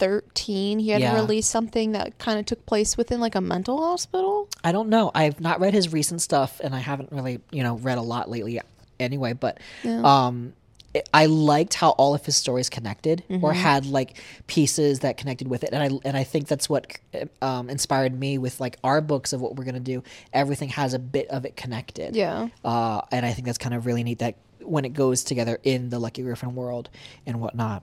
2013. 0.00 0.78
He 0.78 0.90
had 0.90 1.00
Yeah. 1.00 1.14
released 1.14 1.50
something 1.50 1.92
that 1.92 2.18
kind 2.18 2.38
of 2.38 2.46
took 2.46 2.64
place 2.66 2.96
within 2.96 3.20
like 3.20 3.34
a 3.34 3.40
mental 3.40 3.78
hospital. 3.78 4.48
I 4.64 4.72
don't 4.72 4.88
know. 4.88 5.10
I've 5.14 5.40
not 5.40 5.60
read 5.60 5.74
his 5.74 5.92
recent 5.92 6.22
stuff 6.22 6.60
and 6.62 6.74
I 6.74 6.78
haven't 6.78 7.12
really 7.12 7.40
you 7.50 7.62
know 7.62 7.76
read 7.76 7.98
a 7.98 8.02
lot 8.02 8.30
lately 8.30 8.60
anyway. 8.98 9.32
But 9.32 9.58
um, 9.84 10.52
it- 10.94 11.08
I 11.14 11.26
liked 11.26 11.74
how 11.74 11.90
all 11.90 12.14
of 12.14 12.24
his 12.26 12.36
stories 12.36 12.68
connected 12.68 13.22
Mm-hmm. 13.30 13.44
or 13.44 13.52
had 13.52 13.86
like 13.86 14.18
pieces 14.48 15.00
that 15.00 15.16
connected 15.16 15.46
with 15.48 15.62
it, 15.64 15.70
and 15.72 15.82
I 15.82 15.98
and 16.04 16.16
I 16.16 16.24
think 16.24 16.48
that's 16.48 16.68
what 16.68 16.96
um, 17.42 17.70
inspired 17.70 18.18
me 18.18 18.38
with 18.38 18.60
like 18.60 18.76
our 18.82 19.00
books 19.00 19.32
of 19.32 19.40
what 19.40 19.56
we're 19.56 19.64
gonna 19.64 19.80
do. 19.80 20.02
Everything 20.32 20.68
has 20.70 20.94
a 20.94 20.98
bit 20.98 21.28
of 21.28 21.44
it 21.44 21.56
connected. 21.56 22.16
Yeah. 22.16 22.48
uh, 22.64 23.02
and 23.12 23.24
I 23.24 23.32
think 23.32 23.46
that's 23.46 23.58
kind 23.58 23.74
of 23.74 23.86
really 23.86 24.02
neat 24.02 24.18
that 24.18 24.34
when 24.62 24.84
it 24.84 24.90
goes 24.92 25.24
together 25.24 25.58
in 25.62 25.88
the 25.90 25.98
Lucky 25.98 26.22
Griffin 26.22 26.54
world 26.54 26.90
and 27.26 27.40
whatnot. 27.40 27.82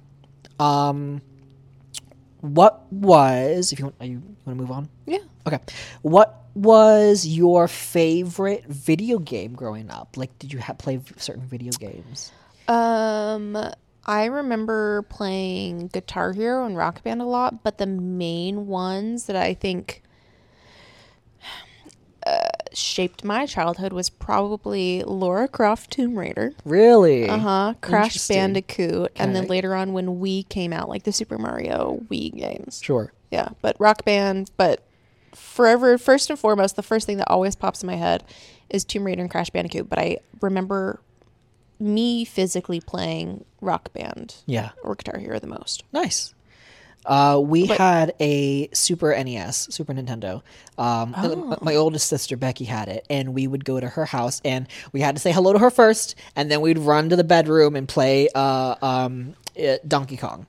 Um, 0.60 1.22
what 2.42 2.92
was 2.92 3.72
if 3.72 3.80
you 3.80 3.86
want, 3.86 3.96
are 4.00 4.06
you 4.06 4.22
want 4.46 4.58
to 4.58 4.64
move 4.64 4.72
on? 4.72 4.90
Yeah. 5.06 5.20
Okay, 5.46 5.60
what 6.02 6.46
was 6.54 7.26
your 7.26 7.68
favorite 7.68 8.66
video 8.66 9.20
game 9.20 9.54
growing 9.54 9.90
up? 9.92 10.18
Like, 10.18 10.38
did 10.40 10.52
you 10.52 10.60
have 10.60 10.78
play 10.78 11.00
certain 11.18 11.46
video 11.46 11.72
games? 11.72 12.32
Um, 12.68 13.58
I 14.06 14.26
remember 14.26 15.04
playing 15.04 15.88
Guitar 15.88 16.34
Hero 16.34 16.66
and 16.66 16.76
Rock 16.76 17.04
Band 17.04 17.22
a 17.22 17.26
lot, 17.26 17.64
but 17.64 17.78
the 17.78 17.86
main 17.86 18.68
ones 18.68 19.26
that 19.28 19.36
I 19.36 19.54
think 19.54 20.02
uh, 22.28 22.48
shaped 22.74 23.24
my 23.24 23.46
childhood 23.46 23.94
was 23.94 24.10
probably 24.10 25.04
Lara 25.04 25.48
Croft 25.48 25.92
Tomb 25.92 26.18
Raider. 26.18 26.54
Really? 26.66 27.30
Uh 27.30 27.38
huh. 27.38 27.74
Crash. 27.82 28.28
Bandicoot, 28.28 29.12
and 29.16 29.36
then 29.36 29.48
later 29.48 29.74
on 29.76 29.94
when 29.94 30.20
Wii 30.20 30.48
came 30.50 30.74
out, 30.74 30.90
like 30.90 31.04
the 31.04 31.12
Super 31.14 31.38
Mario 31.38 32.00
Wii 32.10 32.36
games. 32.36 32.82
Sure. 32.84 33.12
Yeah, 33.32 33.50
but 33.62 33.76
Rock 33.80 34.04
Band, 34.06 34.52
but 34.58 34.84
forever 35.34 35.98
first 35.98 36.30
and 36.30 36.38
foremost, 36.40 36.76
the 36.76 36.84
first 36.84 37.06
thing 37.06 37.18
that 37.18 37.30
always 37.30 37.56
pops 37.56 37.84
in 37.84 37.88
my 37.88 37.96
head 37.96 38.24
is 38.70 38.84
Tomb 38.84 39.04
Raider 39.06 39.22
and 39.22 39.32
Crash 39.32 39.50
Bandicoot. 39.50 39.90
But 39.90 40.00
I 40.00 40.18
remember 40.42 41.00
me 41.80 42.26
physically 42.26 42.80
playing 42.82 43.46
Rock 43.62 43.94
Band 43.94 44.36
Yeah. 44.46 44.72
or 44.84 44.96
Guitar 44.96 45.20
Hero 45.20 45.40
the 45.40 45.48
most. 45.48 45.84
Nice. 45.94 46.34
Uh, 47.08 47.40
we 47.42 47.66
But- 47.68 47.78
had 47.78 48.14
a 48.20 48.68
Super 48.74 49.12
NES, 49.16 49.70
Super 49.72 49.94
Nintendo. 49.94 50.42
Um, 50.78 51.16
Oh. 51.18 51.58
My 51.62 51.74
oldest 51.76 52.08
sister 52.08 52.36
Becky 52.38 52.66
had 52.66 52.90
it, 52.90 53.06
and 53.10 53.34
we 53.34 53.48
would 53.48 53.64
go 53.66 53.80
to 53.80 53.88
her 53.88 54.06
house, 54.06 54.42
and 54.44 54.68
we 54.92 55.00
had 55.02 55.16
to 55.16 55.22
say 55.22 55.32
hello 55.32 55.54
to 55.54 55.60
her 55.60 55.72
first, 55.72 56.16
and 56.36 56.52
then 56.52 56.60
we'd 56.62 56.78
run 56.78 57.10
to 57.10 57.16
the 57.16 57.24
bedroom 57.24 57.76
and 57.78 57.88
play 57.88 58.28
uh, 58.36 58.76
um, 58.82 59.36
uh, 59.60 59.78
Donkey 59.88 60.18
Kong. 60.18 60.46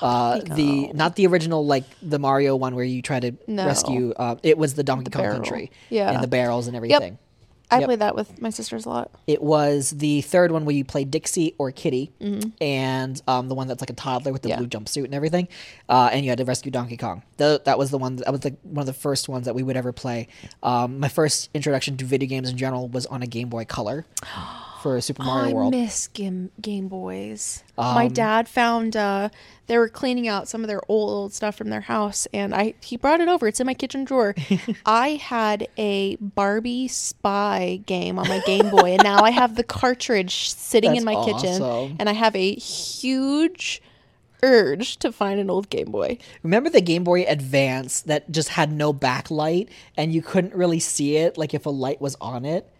Uh, 0.00 0.38
the 0.54 0.90
not 0.94 1.16
the 1.16 1.26
original 1.26 1.66
like 1.66 1.84
the 2.00 2.18
Mario 2.18 2.56
one 2.56 2.74
where 2.74 2.84
you 2.84 3.02
try 3.02 3.20
to 3.20 3.32
No. 3.46 3.66
rescue. 3.66 4.14
Uh, 4.16 4.36
it 4.42 4.56
was 4.56 4.74
the 4.74 4.82
Donkey 4.84 5.10
Kong 5.10 5.22
barrel. 5.22 5.34
Country, 5.40 5.70
Yeah. 5.90 6.10
and 6.12 6.22
the 6.22 6.28
barrels 6.28 6.68
and 6.68 6.76
everything. 6.76 7.18
I 7.70 7.80
Yep. 7.80 7.86
played 7.86 7.98
that 7.98 8.14
with 8.14 8.40
my 8.40 8.48
sisters 8.50 8.86
a 8.86 8.88
lot. 8.88 9.10
It 9.26 9.42
was 9.42 9.90
the 9.90 10.22
third 10.22 10.52
one 10.52 10.64
where 10.64 10.74
you 10.74 10.84
play 10.84 11.04
Dixie 11.04 11.54
or 11.58 11.70
Kiddy, 11.70 12.10
and 12.60 13.20
um, 13.28 13.48
the 13.48 13.54
one 13.54 13.68
that's 13.68 13.82
like 13.82 13.90
a 13.90 13.94
toddler 13.94 14.32
with 14.32 14.42
the 14.42 14.48
Mm-hmm. 14.48 14.62
Yeah. 14.62 14.66
blue 14.68 14.80
jumpsuit 14.80 15.04
and 15.04 15.14
everything, 15.14 15.48
uh, 15.88 16.08
and 16.12 16.24
you 16.24 16.30
had 16.30 16.38
to 16.38 16.44
rescue 16.46 16.70
Donkey 16.70 16.96
Kong. 16.96 17.22
Tho- 17.36 17.58
that 17.58 17.78
was 17.78 17.90
the 17.90 17.98
one. 17.98 18.16
That 18.16 18.32
was 18.32 18.42
like 18.44 18.56
one 18.62 18.80
of 18.80 18.86
the 18.86 18.92
first 18.94 19.28
ones 19.28 19.44
that 19.44 19.54
we 19.54 19.62
would 19.62 19.76
ever 19.76 19.92
play. 19.92 20.28
Um, 20.62 20.98
my 21.00 21.08
first 21.08 21.50
introduction 21.52 21.96
to 21.98 22.04
video 22.06 22.28
games 22.28 22.48
in 22.48 22.56
general 22.56 22.88
was 22.88 23.04
on 23.06 23.22
a 23.22 23.26
Game 23.26 23.48
Boy 23.50 23.64
Color 23.66 24.06
for 24.80 25.00
Super 25.00 25.22
Mario 25.22 25.50
I 25.50 25.52
World. 25.52 25.74
Um, 25.74 25.80
miss 25.80 26.08
Game 26.08 26.50
Game 26.60 26.88
Boys. 26.88 27.62
my 27.76 28.08
dad 28.08 28.48
found 28.48 28.96
uh, 28.96 29.28
they 29.66 29.78
were 29.78 29.88
cleaning 29.88 30.28
out 30.28 30.48
some 30.48 30.62
of 30.62 30.68
their 30.68 30.80
old, 30.88 31.10
old 31.10 31.32
stuff 31.32 31.56
from 31.56 31.70
their 31.70 31.80
house, 31.82 32.26
and 32.32 32.54
I 32.54 32.74
he 32.82 32.96
brought 32.96 33.20
it 33.20 33.28
over. 33.28 33.46
It's 33.48 33.60
in 33.60 33.66
my 33.66 33.74
kitchen 33.74 34.04
drawer. 34.04 34.34
I 34.86 35.10
had 35.10 35.68
a 35.76 36.16
Barbie 36.16 36.88
Spy 36.88 37.80
game 37.86 38.18
on 38.18 38.28
my 38.28 38.40
Game 38.46 38.70
Boy, 38.70 38.92
and 38.92 39.02
now 39.02 39.22
I 39.22 39.30
have 39.30 39.56
the 39.56 39.64
cartridge 39.64 40.50
sitting 40.50 40.96
in 40.96 41.04
That's 41.04 41.16
my 41.16 41.24
kitchen, 41.24 41.62
awesome. 41.62 41.96
and 41.98 42.08
I 42.08 42.12
have 42.12 42.34
a 42.36 42.54
huge 42.54 43.82
urge 44.42 44.98
to 44.98 45.10
find 45.10 45.40
an 45.40 45.50
old 45.50 45.68
Game 45.70 45.90
Boy. 45.90 46.18
Remember 46.42 46.70
the 46.70 46.80
Game 46.80 47.04
Boy 47.04 47.24
Advance 47.24 48.02
that 48.02 48.30
just 48.30 48.50
had 48.50 48.72
no 48.72 48.92
backlight, 48.92 49.68
and 49.96 50.12
you 50.12 50.22
couldn't 50.22 50.54
really 50.54 50.80
see 50.80 51.16
it, 51.16 51.36
like 51.36 51.54
if 51.54 51.66
a 51.66 51.70
light 51.70 52.00
was 52.00 52.16
on 52.20 52.44
it. 52.44 52.70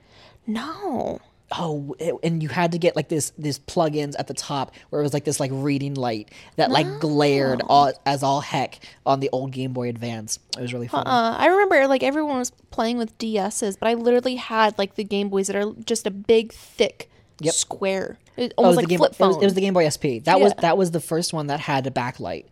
No. 0.46 1.20
Oh 1.52 1.94
and 2.22 2.42
you 2.42 2.48
had 2.48 2.72
to 2.72 2.78
get 2.78 2.94
like 2.94 3.08
this 3.08 3.32
this 3.38 3.58
plugins 3.58 4.14
at 4.18 4.26
the 4.26 4.34
top 4.34 4.74
where 4.90 5.00
it 5.00 5.02
was 5.02 5.14
like 5.14 5.24
this 5.24 5.40
like 5.40 5.50
reading 5.54 5.94
light 5.94 6.30
that 6.56 6.70
like 6.70 6.86
glared 7.00 7.62
all, 7.68 7.90
as 8.04 8.22
all 8.22 8.40
heck 8.40 8.78
on 9.06 9.20
the 9.20 9.30
old 9.32 9.50
game 9.50 9.72
boy 9.72 9.88
advance. 9.88 10.38
It 10.56 10.60
was 10.60 10.74
really 10.74 10.88
fun 10.88 11.06
Uh, 11.06 11.36
I 11.38 11.46
remember 11.46 11.86
like 11.86 12.02
everyone 12.02 12.38
was 12.38 12.50
playing 12.70 12.98
with 12.98 13.16
DSs, 13.18 13.78
but 13.78 13.88
I 13.88 13.94
literally 13.94 14.36
had 14.36 14.76
like 14.78 14.96
the 14.96 15.04
Game 15.04 15.30
Boys 15.30 15.46
that 15.46 15.56
are 15.56 15.72
just 15.84 16.06
a 16.06 16.10
big, 16.10 16.52
thick 16.52 17.10
Yep. 17.40 17.54
square. 17.54 18.18
It, 18.36 18.52
Oh, 18.58 18.62
it 18.62 18.66
almost 18.66 18.76
like 18.76 18.88
game 18.88 18.98
flip 18.98 19.12
it 19.18 19.20
was, 19.24 19.36
it 19.36 19.44
was 19.44 19.54
the 19.54 19.60
game 19.60 19.74
boy 19.74 19.88
sp 19.90 20.22
that 20.24 20.40
was 20.40 20.52
that 20.60 20.76
was 20.76 20.90
the 20.90 21.00
first 21.00 21.32
one 21.32 21.46
that 21.48 21.60
had 21.60 21.86
a 21.86 21.90
backlight 21.90 22.44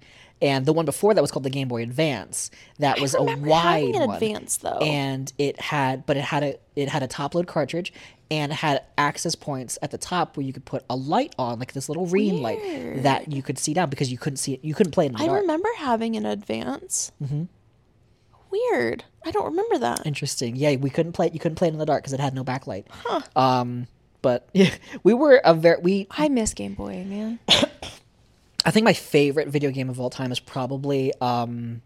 and 0.42 0.66
the 0.66 0.72
one 0.72 0.84
before 0.84 1.14
that 1.14 1.20
was 1.22 1.30
called 1.30 1.44
the 1.44 1.50
game 1.50 1.68
boy 1.68 1.82
advance 1.82 2.50
that 2.78 3.00
was 3.00 3.14
a 3.14 3.22
wide 3.22 3.94
an 3.94 4.06
one 4.06 4.16
Advance, 4.16 4.58
though. 4.58 4.78
and 4.78 5.32
it 5.38 5.58
had 5.60 6.04
but 6.06 6.16
it 6.16 6.24
had 6.24 6.42
a 6.42 6.58
it 6.74 6.88
had 6.88 7.02
a 7.02 7.06
top 7.06 7.34
load 7.34 7.46
cartridge 7.46 7.92
and 8.30 8.52
it 8.52 8.56
had 8.56 8.82
access 8.98 9.34
points 9.34 9.78
at 9.82 9.90
the 9.90 9.98
top 9.98 10.36
where 10.36 10.44
you 10.44 10.52
could 10.52 10.64
put 10.64 10.84
a 10.90 10.96
light 10.96 11.34
on 11.38 11.58
like 11.58 11.72
this 11.72 11.88
little 11.88 12.06
reading 12.06 12.42
light 12.42 12.60
that 13.02 13.32
you 13.32 13.42
could 13.42 13.58
see 13.58 13.72
down 13.72 13.88
because 13.88 14.10
you 14.12 14.18
couldn't 14.18 14.36
see 14.36 14.54
it 14.54 14.64
you 14.64 14.74
couldn't 14.74 14.92
play 14.92 15.06
it 15.06 15.08
in 15.08 15.12
the 15.12 15.18
dark. 15.18 15.30
I 15.30 15.32
dark 15.32 15.40
remember 15.42 15.68
having 15.78 16.16
an 16.16 16.26
Advance. 16.26 17.12
Mm-hmm. 17.22 17.44
Weird. 18.50 19.04
I 19.24 19.30
don't 19.32 19.46
remember 19.46 19.78
that. 19.78 20.06
Interesting. 20.06 20.56
Yeah, 20.56 20.76
we 20.76 20.88
couldn't 20.88 21.12
play. 21.12 21.30
You 21.32 21.38
couldn't 21.38 21.56
play 21.56 21.68
it 21.68 21.72
in 21.72 21.78
the 21.78 21.86
dark 21.86 22.02
because 22.02 22.12
it 22.12 22.20
had 22.20 22.34
no 22.34 22.44
backlight. 22.44 22.84
Um, 23.34 23.86
but 24.22 24.48
yeah, 24.52 24.70
we 25.02 25.14
were 25.14 25.40
a 25.44 25.52
very 25.52 25.80
we. 25.82 26.06
I 26.10 26.28
miss 26.28 26.54
Game 26.54 26.74
Boy, 26.74 27.04
man. 27.04 27.38
I 28.66 28.72
think 28.72 28.84
my 28.84 28.92
favorite 28.92 29.48
video 29.48 29.70
game 29.70 29.88
of 29.88 30.00
all 30.00 30.10
time 30.10 30.32
is 30.32 30.40
probably 30.40 31.12
um, 31.20 31.82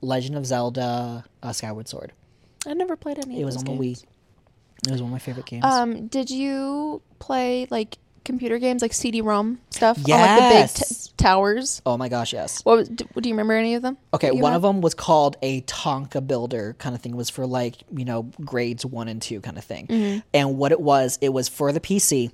Legend 0.00 0.36
of 0.36 0.46
Zelda: 0.46 1.24
uh, 1.42 1.52
Skyward 1.52 1.86
Sword. 1.86 2.12
I 2.66 2.72
never 2.72 2.96
played 2.96 3.18
any. 3.18 3.38
It 3.38 3.42
of 3.42 3.46
was 3.46 3.56
those 3.56 3.68
on 3.68 3.76
the. 3.76 3.84
Wii. 3.84 4.04
It 4.86 4.90
was 4.90 5.02
one 5.02 5.10
of 5.10 5.12
my 5.12 5.18
favorite 5.18 5.46
games. 5.46 5.64
Um, 5.64 6.08
did 6.08 6.30
you 6.30 7.02
play 7.18 7.66
like 7.70 7.98
computer 8.24 8.58
games, 8.58 8.80
like 8.80 8.92
CD-ROM 8.92 9.60
stuff 9.70 9.98
on 9.98 10.04
like 10.10 10.40
the 10.40 10.82
big 10.82 10.88
t- 10.88 11.10
towers? 11.16 11.82
oh 11.86 11.96
my 11.96 12.08
gosh, 12.08 12.32
yes. 12.32 12.64
What 12.64 12.78
was, 12.78 12.88
do, 12.88 13.04
do 13.20 13.28
you 13.28 13.34
remember 13.34 13.54
any 13.54 13.74
of 13.74 13.82
them? 13.82 13.98
Okay, 14.12 14.30
one 14.30 14.52
had? 14.52 14.56
of 14.56 14.62
them 14.62 14.80
was 14.80 14.94
called 14.94 15.36
a 15.42 15.60
Tonka 15.62 16.26
Builder 16.26 16.74
kind 16.78 16.94
of 16.94 17.02
thing. 17.02 17.12
It 17.12 17.16
was 17.16 17.30
for 17.30 17.46
like 17.46 17.76
you 17.94 18.04
know 18.04 18.24
grades 18.44 18.84
one 18.84 19.08
and 19.08 19.20
two 19.20 19.40
kind 19.40 19.58
of 19.58 19.64
thing. 19.64 19.86
Mm-hmm. 19.88 20.18
And 20.32 20.58
what 20.58 20.72
it 20.72 20.80
was, 20.80 21.18
it 21.20 21.32
was 21.34 21.48
for 21.48 21.70
the 21.72 21.80
PC, 21.80 22.30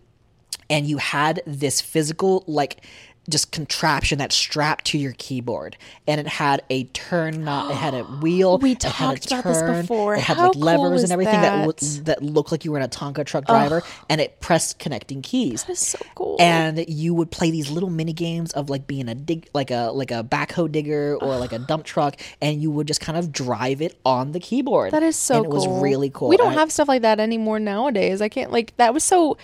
and 0.69 0.87
you 0.87 0.99
had 0.99 1.43
this 1.47 1.81
physical 1.81 2.45
like 2.47 2.85
just 3.29 3.53
contraption 3.53 4.19
that 4.19 4.33
strapped 4.33 4.87
to 4.87 4.99
your 4.99 5.13
keyboard, 5.19 5.77
and 6.09 6.21
it 6.21 6.27
had 6.27 6.63
a 6.71 6.85
turn 6.85 7.45
knob. 7.45 7.71
It 7.71 7.75
had 7.77 7.95
a 7.95 8.03
wheel. 8.23 8.59
We 8.59 8.73
it 8.73 8.83
had 8.83 8.91
a 8.93 8.95
talked 9.21 9.27
about 9.27 9.45
this 9.45 9.61
turn, 9.61 9.83
before. 9.83 10.15
It 10.15 10.21
had 10.21 10.37
How 10.37 10.49
like 10.49 10.57
levers 10.57 10.79
cool 10.81 10.93
is 10.95 11.03
and 11.05 11.13
everything 11.13 11.41
that 11.41 11.67
that? 11.67 11.77
that, 11.79 12.05
that 12.07 12.23
looked 12.23 12.51
like 12.51 12.65
you 12.65 12.73
were 12.73 12.79
in 12.79 12.83
a 12.85 12.89
Tonka 12.89 13.25
truck 13.25 13.45
driver, 13.47 13.83
and 14.09 14.21
it 14.21 14.41
pressed 14.41 14.79
connecting 14.79 15.23
keys 15.23 15.63
That 15.65 15.73
is 15.73 15.79
so 15.79 15.99
cool. 16.15 16.37
and 16.41 16.85
you 16.89 17.15
would 17.15 17.31
play 17.31 17.51
these 17.51 17.71
little 17.71 17.91
mini 17.91 18.13
games 18.13 18.53
of 18.53 18.69
like 18.71 18.87
being 18.87 19.09
a 19.09 19.15
dig 19.15 19.49
like 19.55 19.71
a 19.71 19.91
like 19.93 20.11
a 20.11 20.25
backhoe 20.25 20.71
digger 20.71 21.17
or 21.21 21.37
like 21.37 21.53
a 21.53 21.59
dump 21.59 21.85
truck 21.85 22.17
and 22.41 22.61
you 22.61 22.71
would 22.71 22.87
just 22.89 23.01
kind 23.01 23.17
of 23.19 23.31
drive 23.33 23.81
it 23.83 23.99
on 24.05 24.33
the 24.33 24.41
keyboard 24.41 24.91
That 24.93 25.03
is 25.03 25.17
so 25.17 25.37
and 25.37 25.45
it 25.45 25.51
was 25.51 25.67
really 25.69 26.11
cool 26.11 26.29
We 26.29 26.37
don't 26.37 26.49
And- 26.49 26.59
have 26.59 26.73
stuff 26.73 26.89
like 26.89 27.03
that 27.03 27.21
anymore 27.21 27.61
nowadays. 27.61 28.21
I 28.23 28.29
can't 28.29 28.51
like 28.51 28.77
that 28.79 28.93
was 28.95 29.05
so 29.05 29.37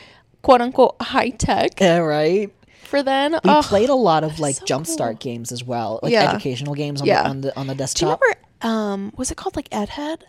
quote 0.43 0.61
unquote 0.61 0.97
high 1.01 1.31
tech 1.31 1.81
yeah, 1.81 1.99
right 1.99 2.51
for 2.87 3.03
then. 3.03 3.32
we 3.45 3.51
Ugh. 3.51 3.64
played 3.64 3.89
a 3.89 3.95
lot 3.95 4.24
of 4.24 4.39
like 4.41 4.57
so 4.57 4.64
jumpstart 4.64 4.99
cool. 5.12 5.14
games 5.14 5.53
as 5.53 5.62
well 5.64 6.01
like 6.03 6.12
Yeah. 6.12 6.30
educational 6.30 6.74
games 6.74 7.01
on, 7.01 7.07
Yeah. 7.07 7.22
the, 7.24 7.28
on 7.28 7.41
the 7.41 7.57
on 7.61 7.66
the 7.66 7.74
Do 7.74 7.82
you 7.82 8.07
remember 8.12 8.26
um 8.62 9.12
was 9.16 9.30
it 9.30 9.37
called 9.37 9.57
like 9.57 9.68
Ed 9.72 9.91
Head 9.91 10.24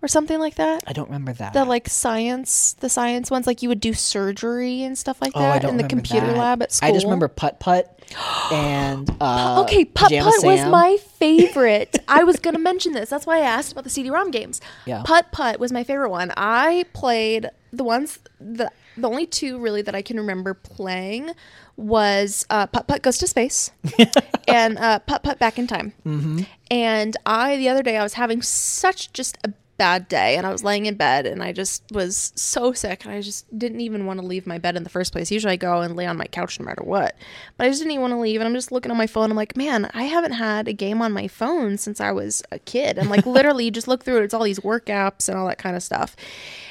or 0.00 0.06
something 0.08 0.38
like 0.38 0.54
that? 0.54 0.82
i 0.86 0.92
don't 0.92 1.06
remember 1.08 1.32
that 1.34 1.52
The 1.52 1.64
like 1.64 1.88
science 1.88 2.74
the 2.80 2.88
science 2.88 3.30
ones 3.30 3.46
like 3.46 3.62
you 3.62 3.68
would 3.68 3.80
do 3.80 3.92
surgery 3.92 4.82
and 4.82 4.96
stuff 4.96 5.20
like 5.20 5.32
oh 5.34 5.40
that 5.40 5.62
don't 5.62 5.72
in 5.72 5.76
the 5.76 5.84
computer 5.88 6.28
that. 6.28 6.36
lab 6.36 6.62
at 6.62 6.72
school. 6.72 6.88
i 6.88 6.92
just 6.92 7.04
remember 7.04 7.28
putt 7.28 7.58
putt 7.60 7.94
and 8.52 9.10
uh 9.20 9.62
Okay, 9.64 9.84
Putt 9.84 10.10
Putt 10.12 10.44
was 10.44 10.64
my 10.70 10.96
favorite. 11.18 11.98
I 12.08 12.24
was 12.24 12.36
gonna 12.36 12.58
mention 12.58 12.92
this. 12.92 13.10
That's 13.10 13.26
why 13.26 13.36
I 13.38 13.40
asked 13.40 13.72
about 13.72 13.84
the 13.84 13.90
CD-ROM 13.90 14.30
games. 14.30 14.60
Yeah. 14.86 15.02
Putt 15.04 15.30
Putt 15.32 15.60
was 15.60 15.72
my 15.72 15.84
favorite 15.84 16.08
one. 16.10 16.32
I 16.36 16.86
played 16.94 17.50
the 17.72 17.84
ones 17.84 18.18
the 18.40 18.70
the 18.96 19.08
only 19.08 19.26
two 19.26 19.58
really 19.58 19.82
that 19.82 19.94
I 19.94 20.00
can 20.00 20.16
remember 20.16 20.54
playing 20.54 21.32
was 21.78 22.44
uh, 22.50 22.66
Putt 22.66 22.88
Putt 22.88 23.02
Goes 23.02 23.18
to 23.18 23.26
Space 23.26 23.70
and 24.48 24.76
uh, 24.78 24.98
Putt 24.98 25.22
Putt 25.22 25.38
Back 25.38 25.58
in 25.58 25.66
Time. 25.66 25.94
Mm-hmm. 26.04 26.42
And 26.70 27.16
I 27.24 27.56
the 27.56 27.68
other 27.68 27.82
day 27.82 27.96
I 27.96 28.02
was 28.02 28.14
having 28.14 28.42
such 28.42 29.12
just 29.12 29.38
a 29.44 29.52
bad 29.78 30.08
day 30.08 30.36
and 30.36 30.44
I 30.44 30.50
was 30.50 30.64
laying 30.64 30.86
in 30.86 30.96
bed 30.96 31.24
and 31.24 31.40
I 31.40 31.52
just 31.52 31.84
was 31.92 32.32
so 32.34 32.72
sick 32.72 33.04
and 33.04 33.14
I 33.14 33.20
just 33.20 33.46
didn't 33.56 33.80
even 33.80 34.06
want 34.06 34.18
to 34.18 34.26
leave 34.26 34.44
my 34.44 34.58
bed 34.58 34.76
in 34.76 34.82
the 34.82 34.90
first 34.90 35.12
place. 35.12 35.30
Usually 35.30 35.52
I 35.52 35.56
go 35.56 35.80
and 35.80 35.94
lay 35.94 36.04
on 36.04 36.16
my 36.16 36.26
couch 36.26 36.58
no 36.58 36.66
matter 36.66 36.82
what. 36.82 37.14
But 37.56 37.66
I 37.66 37.70
just 37.70 37.80
didn't 37.80 37.92
even 37.92 38.02
want 38.02 38.12
to 38.12 38.18
leave 38.18 38.40
and 38.40 38.48
I'm 38.48 38.54
just 38.54 38.72
looking 38.72 38.90
on 38.90 38.98
my 38.98 39.06
phone. 39.06 39.30
I'm 39.30 39.36
like, 39.36 39.56
man, 39.56 39.88
I 39.94 40.02
haven't 40.02 40.32
had 40.32 40.66
a 40.66 40.72
game 40.72 41.00
on 41.00 41.12
my 41.12 41.28
phone 41.28 41.78
since 41.78 42.00
I 42.00 42.10
was 42.10 42.42
a 42.50 42.58
kid. 42.58 42.98
And 42.98 43.08
like 43.08 43.24
literally 43.24 43.66
you 43.66 43.70
just 43.70 43.86
look 43.86 44.02
through 44.02 44.18
it, 44.18 44.24
it's 44.24 44.34
all 44.34 44.42
these 44.42 44.62
work 44.62 44.86
apps 44.86 45.28
and 45.28 45.38
all 45.38 45.46
that 45.46 45.58
kind 45.58 45.76
of 45.76 45.82
stuff. 45.82 46.16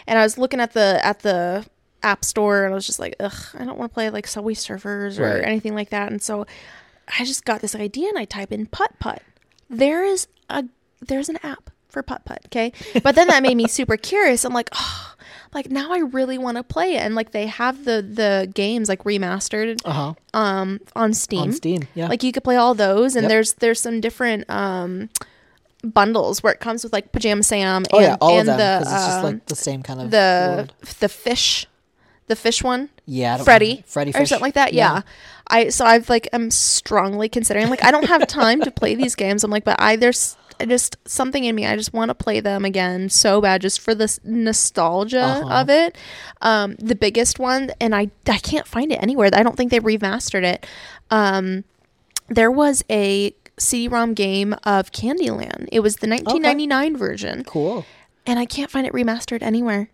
And 0.06 0.20
I 0.20 0.24
was 0.24 0.38
looking 0.38 0.60
at 0.60 0.74
the 0.74 1.00
at 1.04 1.22
the 1.22 1.66
app 2.12 2.24
store 2.26 2.64
and 2.66 2.74
I 2.74 2.76
was 2.76 2.86
just 2.88 3.00
like, 3.00 3.16
ugh, 3.20 3.34
I 3.60 3.64
don't 3.66 3.78
want 3.78 3.92
to 3.92 3.94
play 3.94 4.10
like 4.10 4.28
Subway 4.28 4.54
Surfers 4.56 5.20
or 5.20 5.24
Right. 5.36 5.44
anything 5.46 5.76
like 5.76 5.90
that. 5.90 6.12
And 6.12 6.22
so 6.22 6.46
I 7.20 7.24
just 7.26 7.46
got 7.46 7.62
this 7.62 7.76
idea 7.76 8.10
and 8.10 8.18
I 8.18 8.26
type 8.26 8.52
in 8.52 8.66
putt 8.66 8.92
putt. 9.00 9.22
There 9.70 10.04
is 10.04 10.28
a 10.50 10.64
there's 11.06 11.30
an 11.30 11.38
app 11.44 11.70
for 11.90 12.02
putt 12.04 12.26
putt, 12.26 12.40
okay? 12.48 12.72
But 13.04 13.16
then 13.16 13.28
that 13.28 13.42
made 13.44 13.56
me 13.56 13.68
super 13.68 13.98
curious. 13.98 14.44
I'm 14.46 14.54
like, 14.54 14.70
oh, 14.74 15.14
like 15.54 15.70
now 15.72 15.92
I 15.94 16.00
really 16.00 16.38
want 16.38 16.58
to 16.58 16.64
play 16.64 16.96
it. 16.96 17.02
And 17.02 17.16
like 17.16 17.32
they 17.32 17.48
have 17.48 17.86
the 17.86 18.02
the 18.02 18.50
games 18.54 18.90
like 18.90 19.04
remastered 19.04 19.80
uh-huh 19.86 20.14
um 20.34 20.80
on 20.96 21.14
Steam. 21.14 21.42
on 21.42 21.52
steam 21.54 21.82
yeah 21.96 22.08
Like 22.08 22.24
you 22.24 22.32
could 22.32 22.44
play 22.44 22.56
all 22.58 22.74
those 22.76 23.16
and 23.16 23.24
Yep. 23.24 23.30
there's 23.30 23.54
there's 23.54 23.82
some 23.82 24.02
different 24.02 24.50
um 24.50 25.10
bundles 25.84 26.42
where 26.44 26.52
it 26.54 26.60
comes 26.60 26.84
with 26.84 26.92
like 26.92 27.12
Pajama 27.12 27.44
Sam 27.44 27.78
and, 27.78 27.88
oh 27.94 28.00
yeah 28.00 28.18
all 28.20 28.34
of 28.34 28.40
and 28.40 28.50
them 28.50 28.58
the 28.58 28.84
'cause 28.84 28.94
it's 28.94 29.06
just 29.06 29.18
um, 29.20 29.24
like 29.24 29.46
the 29.46 29.56
same 29.56 29.84
kind 29.84 30.02
of 30.02 30.12
the 30.12 30.56
world. 30.58 30.74
the 31.00 31.10
fish 31.10 31.68
the 32.28 32.36
fish 32.36 32.64
one 32.64 32.90
yeah 33.06 33.34
I 33.34 33.38
don't 33.38 33.46
Freddi. 33.48 33.86
Freddi 33.86 34.10
or 34.10 34.20
Fish. 34.20 34.30
something 34.30 34.42
like 34.44 34.54
that. 34.56 34.74
Yeah. 34.74 35.02
I 35.48 35.70
so 35.70 35.86
I've 35.86 36.10
like 36.10 36.28
I'm 36.34 36.52
strongly 36.52 37.30
considering 37.30 37.70
like 37.70 37.84
I 37.84 37.90
don't 37.92 38.06
have 38.08 38.28
time 38.28 38.62
to 38.62 38.72
play 38.72 38.96
these 38.96 39.16
games. 39.16 39.44
I'm 39.46 39.52
like, 39.52 39.64
but 39.64 39.80
I 39.82 39.96
there's 39.96 40.36
just 40.68 40.98
something 41.06 41.44
in 41.46 41.56
me. 41.56 41.66
I 41.66 41.76
just 41.78 41.94
want 41.94 42.10
to 42.10 42.16
play 42.16 42.40
them 42.42 42.66
again 42.66 43.10
so 43.10 43.40
bad, 43.40 43.62
just 43.62 43.80
for 43.80 43.94
this 43.96 44.20
nostalgia 44.26 45.22
Uh-huh. 45.22 45.62
of 45.62 45.70
it. 45.70 45.96
Um, 46.42 46.76
the 46.80 46.96
biggest 46.96 47.40
one, 47.40 47.72
and 47.80 47.96
I 47.96 48.10
I 48.28 48.40
can't 48.40 48.68
find 48.68 48.92
it 48.92 48.96
anywhere. 49.02 49.30
I 49.34 49.44
don't 49.44 49.56
think 49.56 49.72
they 49.72 49.80
remastered 49.80 50.44
it. 50.44 50.66
Um, 51.12 51.64
there 52.28 52.52
was 52.52 52.84
a 52.90 53.34
CD-ROM 53.60 54.16
game 54.16 54.54
of 54.64 54.92
Candyland. 54.92 55.70
It 55.72 55.80
was 55.80 55.98
the 55.98 56.08
1999 56.08 56.98
version, 56.98 57.44
Cool. 57.46 57.86
and 58.26 58.38
I 58.38 58.46
can't 58.46 58.70
find 58.70 58.86
it 58.86 58.92
remastered 58.94 59.42
anywhere. 59.42 59.90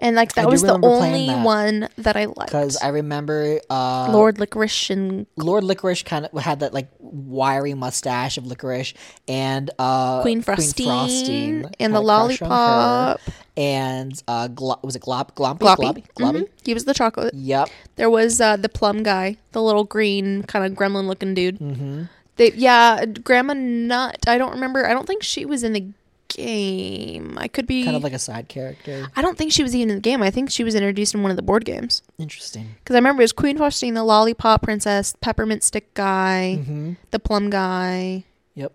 And 0.00 0.14
like 0.14 0.34
that 0.34 0.48
was 0.48 0.62
the 0.62 0.78
only 0.80 1.28
one 1.28 1.88
that 1.98 2.16
I 2.16 2.26
liked. 2.26 2.46
Because 2.46 2.76
I 2.76 2.88
remember 2.88 3.60
uh, 3.68 4.10
Lord 4.12 4.38
Licorice 4.38 4.90
and 4.90 5.26
Lord 5.36 5.64
Licorice 5.64 6.04
kind 6.04 6.24
of 6.26 6.40
had 6.40 6.60
that 6.60 6.72
like 6.72 6.88
wiry 7.00 7.74
mustache 7.74 8.38
of 8.38 8.46
licorice 8.46 8.94
and 9.26 9.70
uh, 9.78 10.22
Queen 10.22 10.40
Frostine 10.42 11.72
and 11.80 11.94
the 11.94 12.00
a 12.00 12.04
crush 12.04 12.42
on 12.42 12.48
her. 12.50 12.54
lollipop. 12.54 13.20
and 13.56 14.22
uh, 14.28 14.46
Glo- 14.48 14.78
was 14.82 14.94
it 14.94 15.02
Glop 15.02 15.34
Glompy 15.34 15.58
Gloppy. 15.58 15.76
Gloppy 15.76 16.04
Gloppy? 16.16 16.42
Mhm. 16.42 16.48
He 16.64 16.74
was 16.74 16.84
the 16.84 16.94
chocolate. 16.94 17.34
Yep. 17.34 17.68
There 17.96 18.10
was 18.10 18.40
uh, 18.40 18.56
the 18.56 18.68
plum 18.68 19.02
guy, 19.02 19.36
the 19.52 19.62
little 19.62 19.84
green 19.84 20.44
kind 20.44 20.64
of 20.64 20.78
gremlin 20.78 21.06
looking 21.08 21.34
dude. 21.34 21.58
Mm-hmm. 21.58 22.04
They, 22.36 22.52
yeah, 22.52 23.04
Grandma 23.04 23.54
Nut. 23.54 24.16
I 24.28 24.38
don't 24.38 24.52
remember. 24.52 24.86
I 24.86 24.92
don't 24.94 25.08
think 25.08 25.24
she 25.24 25.44
was 25.44 25.64
in 25.64 25.72
the 25.72 25.88
game. 26.28 27.36
I 27.38 27.48
could 27.48 27.66
be. 27.66 27.84
Kind 27.84 27.96
of 27.96 28.02
like 28.02 28.12
a 28.12 28.18
side 28.18 28.48
character. 28.48 29.08
I 29.16 29.22
don't 29.22 29.36
think 29.36 29.52
she 29.52 29.62
was 29.62 29.74
even 29.74 29.90
in 29.90 29.96
the 29.96 30.00
game. 30.00 30.22
I 30.22 30.30
think 30.30 30.50
she 30.50 30.64
was 30.64 30.74
introduced 30.74 31.14
in 31.14 31.22
one 31.22 31.30
of 31.30 31.36
the 31.36 31.42
board 31.42 31.64
games. 31.64 32.02
Interesting. 32.18 32.74
Because 32.78 32.94
I 32.94 32.98
remember 32.98 33.22
it 33.22 33.24
was 33.24 33.32
Queen 33.32 33.58
Faustina, 33.58 34.00
the 34.00 34.04
Lollipop 34.04 34.62
Princess, 34.62 35.14
Peppermint 35.20 35.62
Stick 35.62 35.92
guy, 35.94 36.58
Mm-hmm. 36.60 36.92
the 37.10 37.18
Plum 37.18 37.50
guy. 37.50 38.24
Yep. 38.54 38.72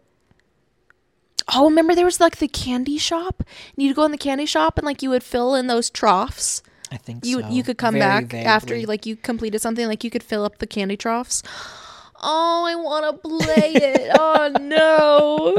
Oh, 1.53 1.65
remember 1.65 1.93
there 1.95 2.05
was 2.05 2.19
like 2.19 2.37
the 2.37 2.47
candy 2.47 2.97
shop? 2.97 3.43
And 3.75 3.85
you'd 3.85 3.95
go 3.95 4.03
in 4.05 4.11
the 4.11 4.17
candy 4.17 4.45
shop 4.45 4.77
and 4.77 4.85
like 4.85 5.01
you 5.01 5.09
would 5.09 5.23
fill 5.23 5.55
in 5.55 5.67
those 5.67 5.89
troughs. 5.89 6.63
I 6.91 6.97
think 6.97 7.25
You 7.25 7.41
so. 7.41 7.49
you 7.49 7.63
could 7.63 7.77
come 7.77 7.95
Very 7.95 8.05
back 8.25 8.33
after 8.35 8.67
vaguely. 8.67 8.81
you 8.81 8.87
like 8.87 9.05
you 9.05 9.15
completed 9.15 9.59
something 9.61 9.87
like 9.87 10.03
you 10.03 10.09
could 10.11 10.21
fill 10.23 10.45
up 10.45 10.59
the 10.59 10.67
candy 10.67 10.95
troughs. 10.95 11.41
Oh, 12.21 12.63
I 12.65 12.75
want 12.75 13.05
to 13.21 13.27
play 13.45 13.73
it. 13.73 14.11
oh 14.17 14.55
no. 14.61 15.57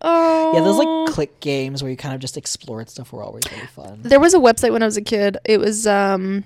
Oh. 0.00 0.52
Yeah, 0.54 0.60
those 0.60 0.76
like 0.78 1.14
click 1.14 1.40
games 1.40 1.82
where 1.82 1.90
you 1.90 1.96
kind 1.96 2.14
of 2.14 2.20
just 2.20 2.36
explored 2.36 2.88
stuff 2.88 3.12
were 3.12 3.22
always 3.22 3.42
really 3.50 3.66
fun. 3.66 4.00
There 4.02 4.20
was 4.20 4.32
a 4.34 4.38
website 4.38 4.72
when 4.72 4.82
I 4.82 4.86
was 4.86 4.96
a 4.96 5.02
kid. 5.02 5.38
It 5.44 5.58
was 5.58 5.86
um 5.86 6.44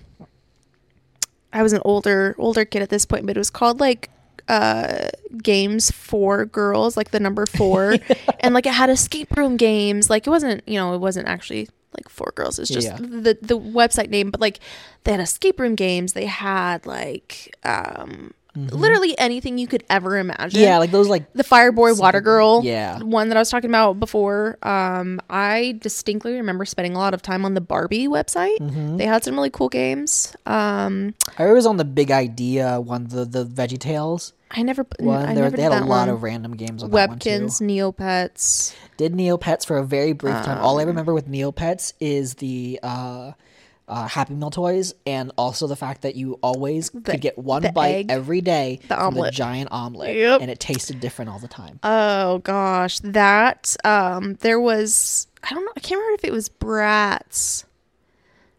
I 1.53 1.63
was 1.63 1.73
an 1.73 1.83
older 1.85 2.35
older 2.39 2.65
kid 2.65 2.83
at 2.83 2.89
this 2.89 3.05
point, 3.05 3.27
but 3.27 3.37
it 3.37 3.41
was 3.41 3.51
called 3.51 3.79
like 3.81 4.11
uh 4.49 5.09
games 5.43 5.91
for 5.91 6.47
girls, 6.47 6.97
like 6.97 7.11
the 7.11 7.21
number 7.21 7.45
4. 7.47 7.97
and 8.41 8.55
like 8.55 8.67
it 8.67 8.73
had 8.73 8.89
escape 8.91 9.37
room 9.37 9.57
games. 9.57 10.09
Like 10.09 10.27
it 10.27 10.31
wasn't, 10.31 10.67
you 10.67 10.79
know, 10.79 10.95
it 10.95 10.99
wasn't 10.99 11.29
actually 11.29 11.69
like 11.97 12.09
for 12.09 12.33
girls. 12.35 12.59
It's 12.59 12.71
just 12.71 12.87
Yeah. 12.89 12.97
the 12.97 13.37
the 13.43 13.59
website 13.59 14.09
name, 14.09 14.31
but 14.31 14.41
like 14.41 14.61
they 15.05 15.13
had 15.13 15.21
escape 15.21 15.61
room 15.61 15.75
games. 15.75 16.15
They 16.15 16.25
had 16.27 16.87
like 16.87 17.55
um 17.65 18.33
literally 18.55 19.19
anything 19.19 19.57
you 19.59 19.67
could 19.67 19.83
ever 19.89 20.19
imagine. 20.19 20.51
Mm-hmm. 20.61 20.69
Yeah, 20.69 20.79
like 20.79 20.91
those 20.91 21.09
like 21.09 21.33
the 21.33 21.45
Fireboy 21.45 21.99
Water 21.99 22.21
Girl, 22.21 22.61
Yeah. 22.65 23.01
one 23.03 23.29
that 23.29 23.37
I 23.37 23.41
was 23.41 23.51
talking 23.51 23.71
about 23.71 23.99
before. 23.99 24.59
Um, 24.63 25.21
I 25.31 25.79
distinctly 25.81 26.35
remember 26.35 26.65
spending 26.65 26.95
a 26.95 26.99
lot 26.99 27.15
of 27.15 27.23
time 27.23 27.45
on 27.45 27.55
the 27.55 27.61
Barbie 27.63 28.09
website. 28.09 28.59
Mm-hmm. 28.59 28.99
They 28.99 29.07
had 29.07 29.25
some 29.25 29.35
really 29.35 29.51
cool 29.51 29.69
games. 29.69 30.37
Um, 30.47 31.15
I 31.39 31.51
was 31.53 31.65
on 31.67 31.77
the 31.79 31.85
Big 31.85 32.11
Idea 32.11 32.81
one, 32.81 33.07
the 33.09 33.25
the 33.25 33.45
Veggie 33.47 33.79
Tales 33.79 34.33
I 34.55 34.63
never, 34.63 34.85
one. 35.01 35.23
I 35.25 35.35
There, 35.35 35.45
never 35.45 35.57
they 35.57 35.63
had 35.63 35.73
a 35.73 35.81
lot 35.87 35.89
one. 35.89 36.09
of 36.11 36.23
random 36.23 36.55
games 36.57 36.83
on. 36.83 36.91
Webkinz, 36.91 37.63
Neopets. 37.63 38.75
Did 38.99 39.15
Neopets 39.15 39.65
for 39.65 39.79
a 39.79 39.85
very 39.85 40.13
brief 40.13 40.35
time. 40.43 40.59
All 40.59 40.75
Um, 40.75 40.81
I 40.81 40.85
remember 40.85 41.15
with 41.15 41.27
Neopets 41.27 41.95
is 42.01 42.35
the 42.35 42.79
uh, 42.83 43.33
uh, 43.89 44.07
Happy 44.09 44.35
Meal 44.35 44.51
toys, 44.51 44.95
and 45.07 45.33
also 45.37 45.67
the 45.67 45.77
fact 45.77 46.03
that 46.03 46.15
you 46.15 46.39
always 46.43 46.89
could 46.91 47.21
get 47.21 47.37
one 47.37 47.63
bite 47.75 47.89
egg, 47.95 48.07
every 48.11 48.41
day 48.41 48.79
the 48.83 48.95
from 48.95 49.07
omelet. 49.09 49.33
the 49.33 49.37
giant 49.37 49.69
omelet, 49.73 50.17
Yep. 50.17 50.41
and 50.41 50.51
it 50.51 50.61
tasted 50.61 51.01
different 51.01 51.31
all 51.31 51.39
the 51.39 51.49
time. 51.49 51.79
Oh 51.83 52.39
gosh, 52.39 53.01
that 53.01 53.77
um, 53.85 54.35
there 54.41 54.61
was. 54.61 55.27
I 55.43 55.55
don't 55.55 55.65
know. 55.65 55.73
I 55.77 55.81
can't 55.81 55.99
remember 55.99 56.15
if 56.15 56.25
it 56.25 56.33
was 56.33 56.49
Bratz. 56.49 57.65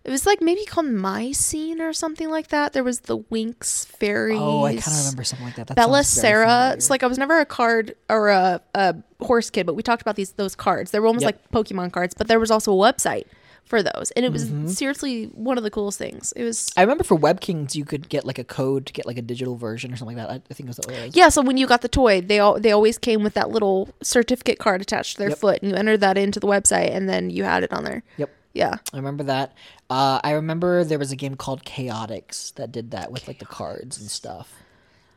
It 0.04 0.12
was 0.12 0.26
like 0.26 0.42
maybe 0.42 0.66
called 0.66 0.88
My 0.88 1.32
Scene 1.32 1.80
or 1.80 1.94
something 1.94 2.30
like 2.30 2.50
that. 2.50 2.74
There 2.74 2.84
was 2.84 3.00
the 3.02 3.18
Winx 3.18 3.86
fairies. 3.88 4.38
Oh, 4.38 4.66
I 4.66 4.72
kind 4.76 4.88
of 4.88 4.98
remember 5.06 5.24
something 5.24 5.46
like 5.48 5.56
that. 5.56 5.68
that 5.68 5.78
Bella 5.78 6.04
Sara. 6.04 6.46
familiar. 6.46 6.74
It's 6.76 6.90
like 6.90 7.04
I 7.04 7.08
was 7.08 7.18
never 7.18 7.40
a 7.40 7.46
card 7.46 7.96
or 8.10 8.28
a, 8.28 8.60
a 8.76 8.96
horse 9.22 9.50
kid, 9.50 9.66
but 9.66 9.76
we 9.76 9.82
talked 9.82 10.02
about 10.02 10.18
these 10.18 10.32
those 10.34 10.56
cards. 10.56 10.92
They 10.92 11.00
were 11.00 11.08
almost 11.08 11.24
Yep. 11.24 11.40
like 11.52 11.52
Pokemon 11.52 11.94
cards, 11.94 12.14
but 12.14 12.28
there 12.28 12.38
was 12.40 12.52
also 12.52 12.74
a 12.74 12.76
website 12.76 13.24
for 13.66 13.82
those, 13.82 14.12
and 14.16 14.26
it 14.26 14.32
was 14.32 14.46
Mm-hmm. 14.46 14.68
seriously 14.68 15.26
one 15.34 15.58
of 15.58 15.64
the 15.64 15.72
coolest 15.72 15.98
things. 15.98 16.34
It 16.36 16.44
was 16.44 16.72
I 16.78 16.82
remember 16.82 17.04
for 17.04 17.18
Webkinz, 17.18 17.76
you 17.76 17.86
could 17.86 18.10
get 18.10 18.26
like 18.26 18.38
a 18.38 18.44
code 18.44 18.86
to 18.88 18.94
get 18.94 19.06
like 19.06 19.18
a 19.18 19.22
digital 19.22 19.56
version 19.56 19.92
or 19.94 19.96
something 19.96 20.18
like 20.18 20.28
that. 20.28 20.34
I, 20.50 20.54
think 20.54 20.68
it 20.68 20.68
was. 20.68 20.78
The 20.78 21.10
Yeah. 21.14 21.30
So 21.30 21.42
when 21.42 21.58
you 21.58 21.66
got 21.66 21.82
the 21.82 21.88
toy, 21.88 22.22
they 22.22 22.40
all 22.40 22.60
they 22.60 22.72
always 22.72 22.98
came 22.98 23.24
with 23.24 23.34
that 23.36 23.50
little 23.50 23.90
certificate 24.02 24.60
card 24.60 24.82
attached 24.82 25.14
to 25.14 25.20
their 25.20 25.30
Yep. 25.30 25.38
foot, 25.38 25.62
and 25.62 25.72
you 25.72 25.78
entered 25.78 26.02
that 26.02 26.18
into 26.18 26.40
the 26.40 26.48
website, 26.48 26.94
and 26.94 27.08
then 27.10 27.30
you 27.30 27.44
had 27.46 27.64
it 27.64 27.72
on 27.74 27.84
there. 27.84 28.04
Yep. 28.18 28.30
Yeah. 28.54 28.76
I 28.94 28.98
remember 28.98 29.24
that. 29.24 29.54
Uh, 29.90 30.20
I 30.24 30.32
remember 30.34 30.84
there 30.84 31.00
was 31.00 31.12
a 31.12 31.16
game 31.16 31.36
called 31.36 31.64
Chaotic 31.66 32.34
that 32.56 32.72
did 32.72 32.92
that 32.92 33.12
with 33.12 33.28
like 33.28 33.40
the 33.40 33.46
cards 33.46 34.00
and 34.00 34.10
stuff. 34.12 34.54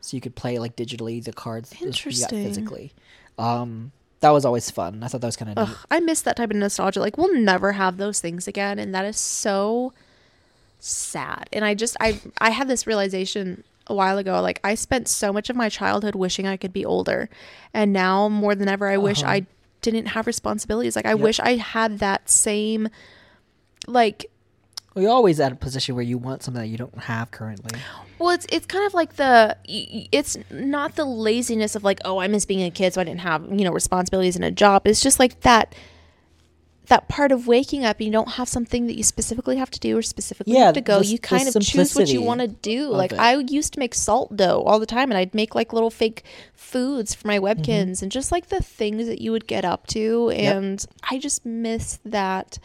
So 0.01 0.15
you 0.17 0.21
could 0.21 0.35
play 0.35 0.57
like 0.57 0.75
digitally 0.75 1.23
the 1.23 1.33
cards 1.33 1.73
Interesting. 1.81 2.43
physically. 2.45 2.93
Um, 3.37 3.91
that 4.19 4.29
was 4.31 4.45
always 4.45 4.71
fun. 4.71 5.03
I 5.03 5.07
thought 5.07 5.21
that 5.21 5.27
was 5.27 5.35
kind 5.37 5.57
of 5.57 5.67
neat. 5.69 5.77
I 5.91 5.99
miss 5.99 6.21
that 6.21 6.37
type 6.37 6.49
of 6.49 6.55
nostalgia. 6.57 6.99
Like 6.99 7.17
we'll 7.17 7.33
never 7.39 7.73
have 7.73 7.97
those 7.97 8.19
things 8.19 8.47
again, 8.47 8.79
and 8.79 8.93
that 8.95 9.05
is 9.05 9.17
so 9.17 9.93
sad. 10.79 11.49
And 11.53 11.63
I 11.65 11.73
just 11.73 11.97
I 11.99 12.19
I 12.39 12.49
had 12.51 12.67
this 12.67 12.87
realization 12.87 13.63
a 13.87 13.93
while 13.95 14.17
ago. 14.17 14.41
Like 14.41 14.59
I 14.63 14.75
spent 14.75 15.07
so 15.07 15.31
much 15.31 15.49
of 15.49 15.55
my 15.55 15.69
childhood 15.69 16.15
wishing 16.15 16.47
I 16.47 16.57
could 16.57 16.73
be 16.73 16.85
older, 16.85 17.29
and 17.73 17.93
now 17.93 18.27
more 18.29 18.55
than 18.55 18.67
ever, 18.67 18.87
I 18.87 18.97
wish 18.97 19.21
Uh-huh. 19.23 19.31
I 19.31 19.45
didn't 19.81 20.07
have 20.07 20.27
responsibilities. 20.27 20.95
Like 20.95 21.05
I 21.05 21.13
wish 21.15 21.39
I 21.39 21.55
had 21.55 21.99
that 21.99 22.29
same 22.29 22.89
like 23.85 24.25
Well, 24.95 25.03
you're 25.03 25.11
always 25.11 25.39
at 25.39 25.51
a 25.51 25.55
position 25.55 25.93
where 25.95 26.03
you 26.03 26.17
want 26.17 26.43
something 26.43 26.61
that 26.61 26.67
you 26.67 26.77
don't 26.77 26.97
have 27.03 27.29
currently. 27.31 27.79
Well, 28.19 28.31
it's 28.31 28.45
it's 28.51 28.65
kind 28.65 28.85
of 28.85 28.93
like 28.93 29.15
the 29.15 29.57
it's 29.65 30.37
not 30.51 30.95
the 30.95 31.05
laziness 31.05 31.75
of 31.75 31.83
like 31.83 31.99
oh 32.05 32.17
I 32.19 32.27
miss 32.27 32.45
being 32.45 32.63
a 32.63 32.71
kid 32.71 32.93
so 32.93 33.01
I 33.01 33.03
didn't 33.03 33.21
have 33.21 33.43
you 33.51 33.63
know 33.65 33.71
responsibilities 33.71 34.35
and 34.35 34.45
a 34.45 34.51
job. 34.51 34.87
It's 34.87 35.01
just 35.01 35.19
like 35.19 35.41
that 35.41 35.75
that 36.87 37.09
part 37.09 37.33
of 37.33 37.47
waking 37.47 37.83
up 37.83 37.99
you 37.99 38.09
don't 38.09 38.29
have 38.29 38.47
something 38.47 38.87
that 38.87 38.95
you 38.95 39.03
specifically 39.03 39.57
have 39.57 39.69
to 39.69 39.79
do 39.79 39.97
or 39.97 40.01
specifically 40.01 40.53
Yeah, 40.53 40.67
have 40.67 40.75
to 40.75 40.81
go. 40.81 40.99
the- 40.99 41.05
you 41.07 41.19
kind 41.19 41.45
of 41.47 41.53
choose 41.61 41.93
what 41.95 42.07
you 42.07 42.21
want 42.21 42.39
to 42.39 42.47
do. 42.47 42.87
Like 42.89 43.11
it. 43.11 43.19
I 43.19 43.35
used 43.35 43.73
to 43.73 43.79
make 43.79 43.93
salt 43.93 44.37
dough 44.37 44.63
all 44.65 44.79
the 44.79 44.85
time 44.85 45.11
and 45.11 45.17
I'd 45.17 45.35
make 45.35 45.53
like 45.53 45.73
little 45.73 45.89
fake 45.89 46.23
foods 46.53 47.13
for 47.13 47.27
my 47.27 47.39
Mm-hmm. 47.39 47.61
webkinz 47.61 48.01
and 48.01 48.09
just 48.11 48.31
like 48.31 48.47
the 48.47 48.61
things 48.63 49.05
that 49.07 49.19
you 49.19 49.31
would 49.33 49.47
get 49.47 49.65
up 49.65 49.85
to 49.87 50.29
and 50.29 50.85
I 51.09 51.19
just 51.19 51.45
miss 51.45 51.99
that 52.05 52.57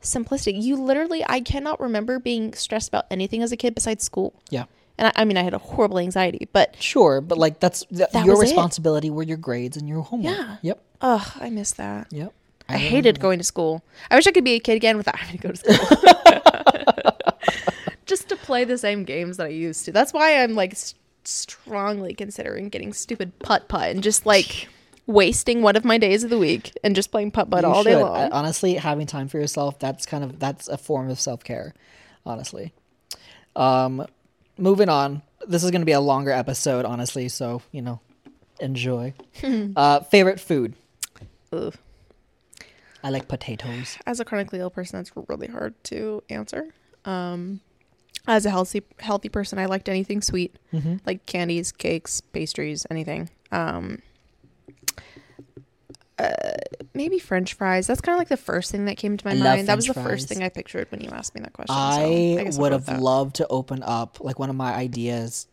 simplicity. 0.00 0.56
You 0.56 0.76
literally 0.76 1.24
I 1.28 1.40
cannot 1.40 1.80
remember 1.80 2.20
being 2.20 2.54
stressed 2.54 2.86
about 2.88 3.06
anything 3.10 3.42
as 3.42 3.50
a 3.50 3.56
kid 3.56 3.74
besides 3.74 4.04
school. 4.04 4.34
Yeah. 4.50 4.66
And 4.98 5.08
I, 5.08 5.12
I 5.22 5.24
mean, 5.24 5.36
I 5.36 5.42
had 5.42 5.54
a 5.54 5.58
horrible 5.58 5.98
anxiety, 5.98 6.48
but 6.52 6.76
Sure, 6.80 7.20
but 7.20 7.36
like 7.38 7.58
that's 7.60 7.84
th- 7.86 8.10
That 8.12 8.24
your 8.24 8.36
was 8.36 8.42
it. 8.44 8.52
responsibility 8.52 9.10
were 9.10 9.22
your 9.24 9.36
grades 9.36 9.76
and 9.76 9.88
your 9.88 10.02
homework. 10.02 10.36
Yeah. 10.36 10.56
Yep. 10.62 10.82
ugh, 11.00 11.32
I 11.40 11.50
miss 11.50 11.72
that. 11.72 12.06
Yep. 12.12 12.32
I, 12.68 12.78
hated 12.78 13.20
going 13.20 13.38
to 13.38 13.44
school. 13.44 13.82
I 14.10 14.14
wish 14.16 14.26
I 14.26 14.30
could 14.32 14.44
be 14.44 14.54
a 14.54 14.60
kid 14.60 14.76
again 14.76 14.96
without 14.96 15.16
having 15.20 15.38
to 15.38 15.42
go 15.48 15.52
to 15.52 15.56
school. 15.56 15.98
Just 18.06 18.28
to 18.28 18.36
play 18.36 18.64
the 18.64 18.76
same 18.78 19.04
games 19.04 19.38
that 19.38 19.46
I 19.46 19.50
used 19.50 19.84
to. 19.86 19.92
That's 19.92 20.12
why 20.12 20.42
I'm 20.42 20.54
like 20.54 20.76
strongly 21.24 22.14
considering 22.14 22.68
getting 22.68 22.92
stupid 22.92 23.38
putt 23.38 23.66
putt 23.68 23.90
and 23.90 24.02
just 24.02 24.26
like 24.26 24.68
wasting 25.06 25.62
one 25.62 25.74
of 25.74 25.84
my 25.86 25.96
days 25.98 26.22
of 26.22 26.28
the 26.30 26.38
week 26.38 26.72
and 26.84 26.94
just 26.94 27.10
playing 27.10 27.30
putt 27.30 27.50
putt 27.50 27.64
all 27.64 27.82
day 27.82 27.96
long. 27.96 28.14
I- 28.14 28.28
honestly, 28.28 28.74
having 28.74 29.06
time 29.06 29.28
for 29.28 29.38
yourself, 29.38 29.78
that's 29.78 30.04
kind 30.06 30.22
of 30.22 30.38
that's 30.38 30.68
a 30.68 30.76
form 30.76 31.08
of 31.10 31.18
self-care, 31.18 31.74
honestly. 32.26 32.72
Um 33.56 34.06
moving 34.58 34.88
on. 34.88 35.22
This 35.46 35.62
is 35.64 35.70
going 35.70 35.82
to 35.82 35.86
be 35.86 35.92
a 35.92 36.00
longer 36.00 36.30
episode, 36.30 36.84
honestly, 36.84 37.28
so, 37.28 37.60
you 37.72 37.82
know, 37.82 38.00
enjoy. 38.60 39.14
uh 39.76 40.00
favorite 40.00 40.40
food. 40.40 40.74
Ugh. 41.52 41.74
I 43.02 43.10
like 43.10 43.28
potatoes. 43.28 43.98
As 44.06 44.18
a 44.20 44.24
chronically 44.24 44.60
ill 44.60 44.70
person, 44.70 44.98
that's 44.98 45.12
really 45.28 45.48
hard 45.48 45.74
to 45.84 46.22
answer. 46.30 46.68
Um, 47.04 47.60
as 48.26 48.46
a 48.46 48.50
healthy 48.50 48.82
healthy 48.98 49.28
person, 49.28 49.58
I 49.58 49.66
liked 49.66 49.88
anything 49.90 50.22
sweet, 50.22 50.56
Mhm. 50.72 51.00
like 51.04 51.26
candies, 51.26 51.70
cakes, 51.70 52.22
pastries, 52.22 52.86
anything. 52.90 53.28
Um, 53.52 54.00
uh, 56.18 56.30
maybe 56.94 57.18
French 57.18 57.54
fries. 57.54 57.86
That's 57.86 58.00
kind 58.00 58.14
of 58.14 58.18
like 58.20 58.28
the 58.28 58.36
first 58.36 58.70
thing 58.70 58.84
that 58.86 58.96
came 58.96 59.16
to 59.16 59.26
my 59.26 59.32
I 59.32 59.36
mind. 59.56 59.68
That 59.68 59.76
was 59.76 59.86
the 59.86 59.94
French 59.94 60.08
first 60.08 60.28
thing 60.28 60.42
I 60.42 60.48
pictured 60.48 60.90
when 60.90 61.00
you 61.00 61.10
asked 61.10 61.34
me 61.34 61.40
that 61.40 61.52
question. 61.52 61.74
I, 61.76 62.42
guess 62.44 62.56
I'll 62.56 62.62
would 62.62 62.72
have 62.72 62.88
loved 63.00 63.36
to 63.36 63.46
open 63.48 63.82
up 63.82 64.18
like 64.20 64.38
one 64.38 64.50
of 64.50 64.56
my 64.56 64.72
ideas 64.74 65.46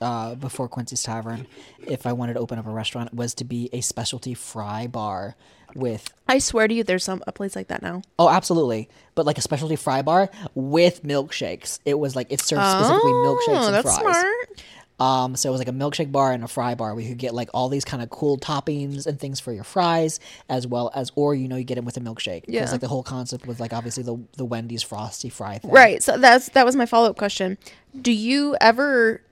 uh, 0.00 0.34
before 0.34 0.68
Quincy's 0.68 1.02
Tavern, 1.02 1.46
if 1.86 2.06
I 2.06 2.12
wanted 2.12 2.34
to 2.34 2.40
open 2.40 2.58
up 2.58 2.66
a 2.66 2.70
restaurant, 2.70 3.14
was 3.14 3.34
to 3.36 3.44
be 3.44 3.70
a 3.72 3.80
specialty 3.80 4.34
fry 4.34 4.86
bar 4.86 5.36
with 5.74 6.12
I 6.28 6.38
swear 6.38 6.68
to 6.68 6.74
you, 6.74 6.84
there's 6.84 7.04
some 7.04 7.22
a 7.26 7.32
place 7.32 7.56
like 7.56 7.68
that 7.68 7.80
now. 7.82 8.02
oh 8.18 8.28
absolutely, 8.28 8.88
but 9.14 9.24
like 9.24 9.38
a 9.38 9.40
specialty 9.40 9.76
fry 9.76 10.02
bar 10.02 10.28
with 10.54 11.02
milkshakes. 11.04 11.78
It 11.86 11.98
was 11.98 12.14
like 12.14 12.30
it 12.30 12.40
served 12.40 12.62
specifically 12.62 13.12
milkshakes 13.12 13.48
and 13.48 13.56
Oh, 13.58 13.70
that's 13.70 13.98
fries. 13.98 14.16
smart. 14.16 14.64
Um, 15.02 15.34
so 15.34 15.48
it 15.48 15.52
was 15.52 15.60
like 15.60 15.68
a 15.68 15.72
milkshake 15.72 16.12
bar 16.12 16.30
and 16.30 16.44
a 16.44 16.48
fry 16.48 16.76
bar. 16.76 16.94
We 16.94 17.08
could 17.08 17.18
get 17.18 17.34
like 17.34 17.50
all 17.52 17.68
these 17.68 17.84
kind 17.84 18.04
of 18.04 18.10
cool 18.10 18.38
toppings 18.38 19.04
and 19.04 19.18
things 19.18 19.40
for 19.40 19.52
your 19.52 19.64
fries, 19.64 20.20
as 20.48 20.64
well 20.64 20.92
as, 20.94 21.10
or 21.16 21.34
you 21.34 21.48
know, 21.48 21.56
you 21.56 21.64
get 21.64 21.74
them 21.74 21.84
with 21.84 21.96
a 21.96 22.00
milkshake. 22.00 22.44
Yeah. 22.46 22.60
Because 22.60 22.70
like 22.72 22.80
the 22.82 22.88
whole 22.88 23.02
concept 23.02 23.44
was 23.44 23.58
like 23.58 23.72
obviously 23.72 24.04
the 24.04 24.16
the 24.36 24.44
Wendy's 24.44 24.84
frosty 24.84 25.28
fry 25.28 25.58
thing. 25.58 25.72
Right. 25.72 26.00
So 26.04 26.18
that's 26.18 26.50
that 26.50 26.64
was 26.64 26.76
my 26.76 26.86
follow 26.86 27.10
up 27.10 27.16
question. 27.16 27.58
Do 28.00 28.12
you 28.12 28.56
ever 28.60 29.22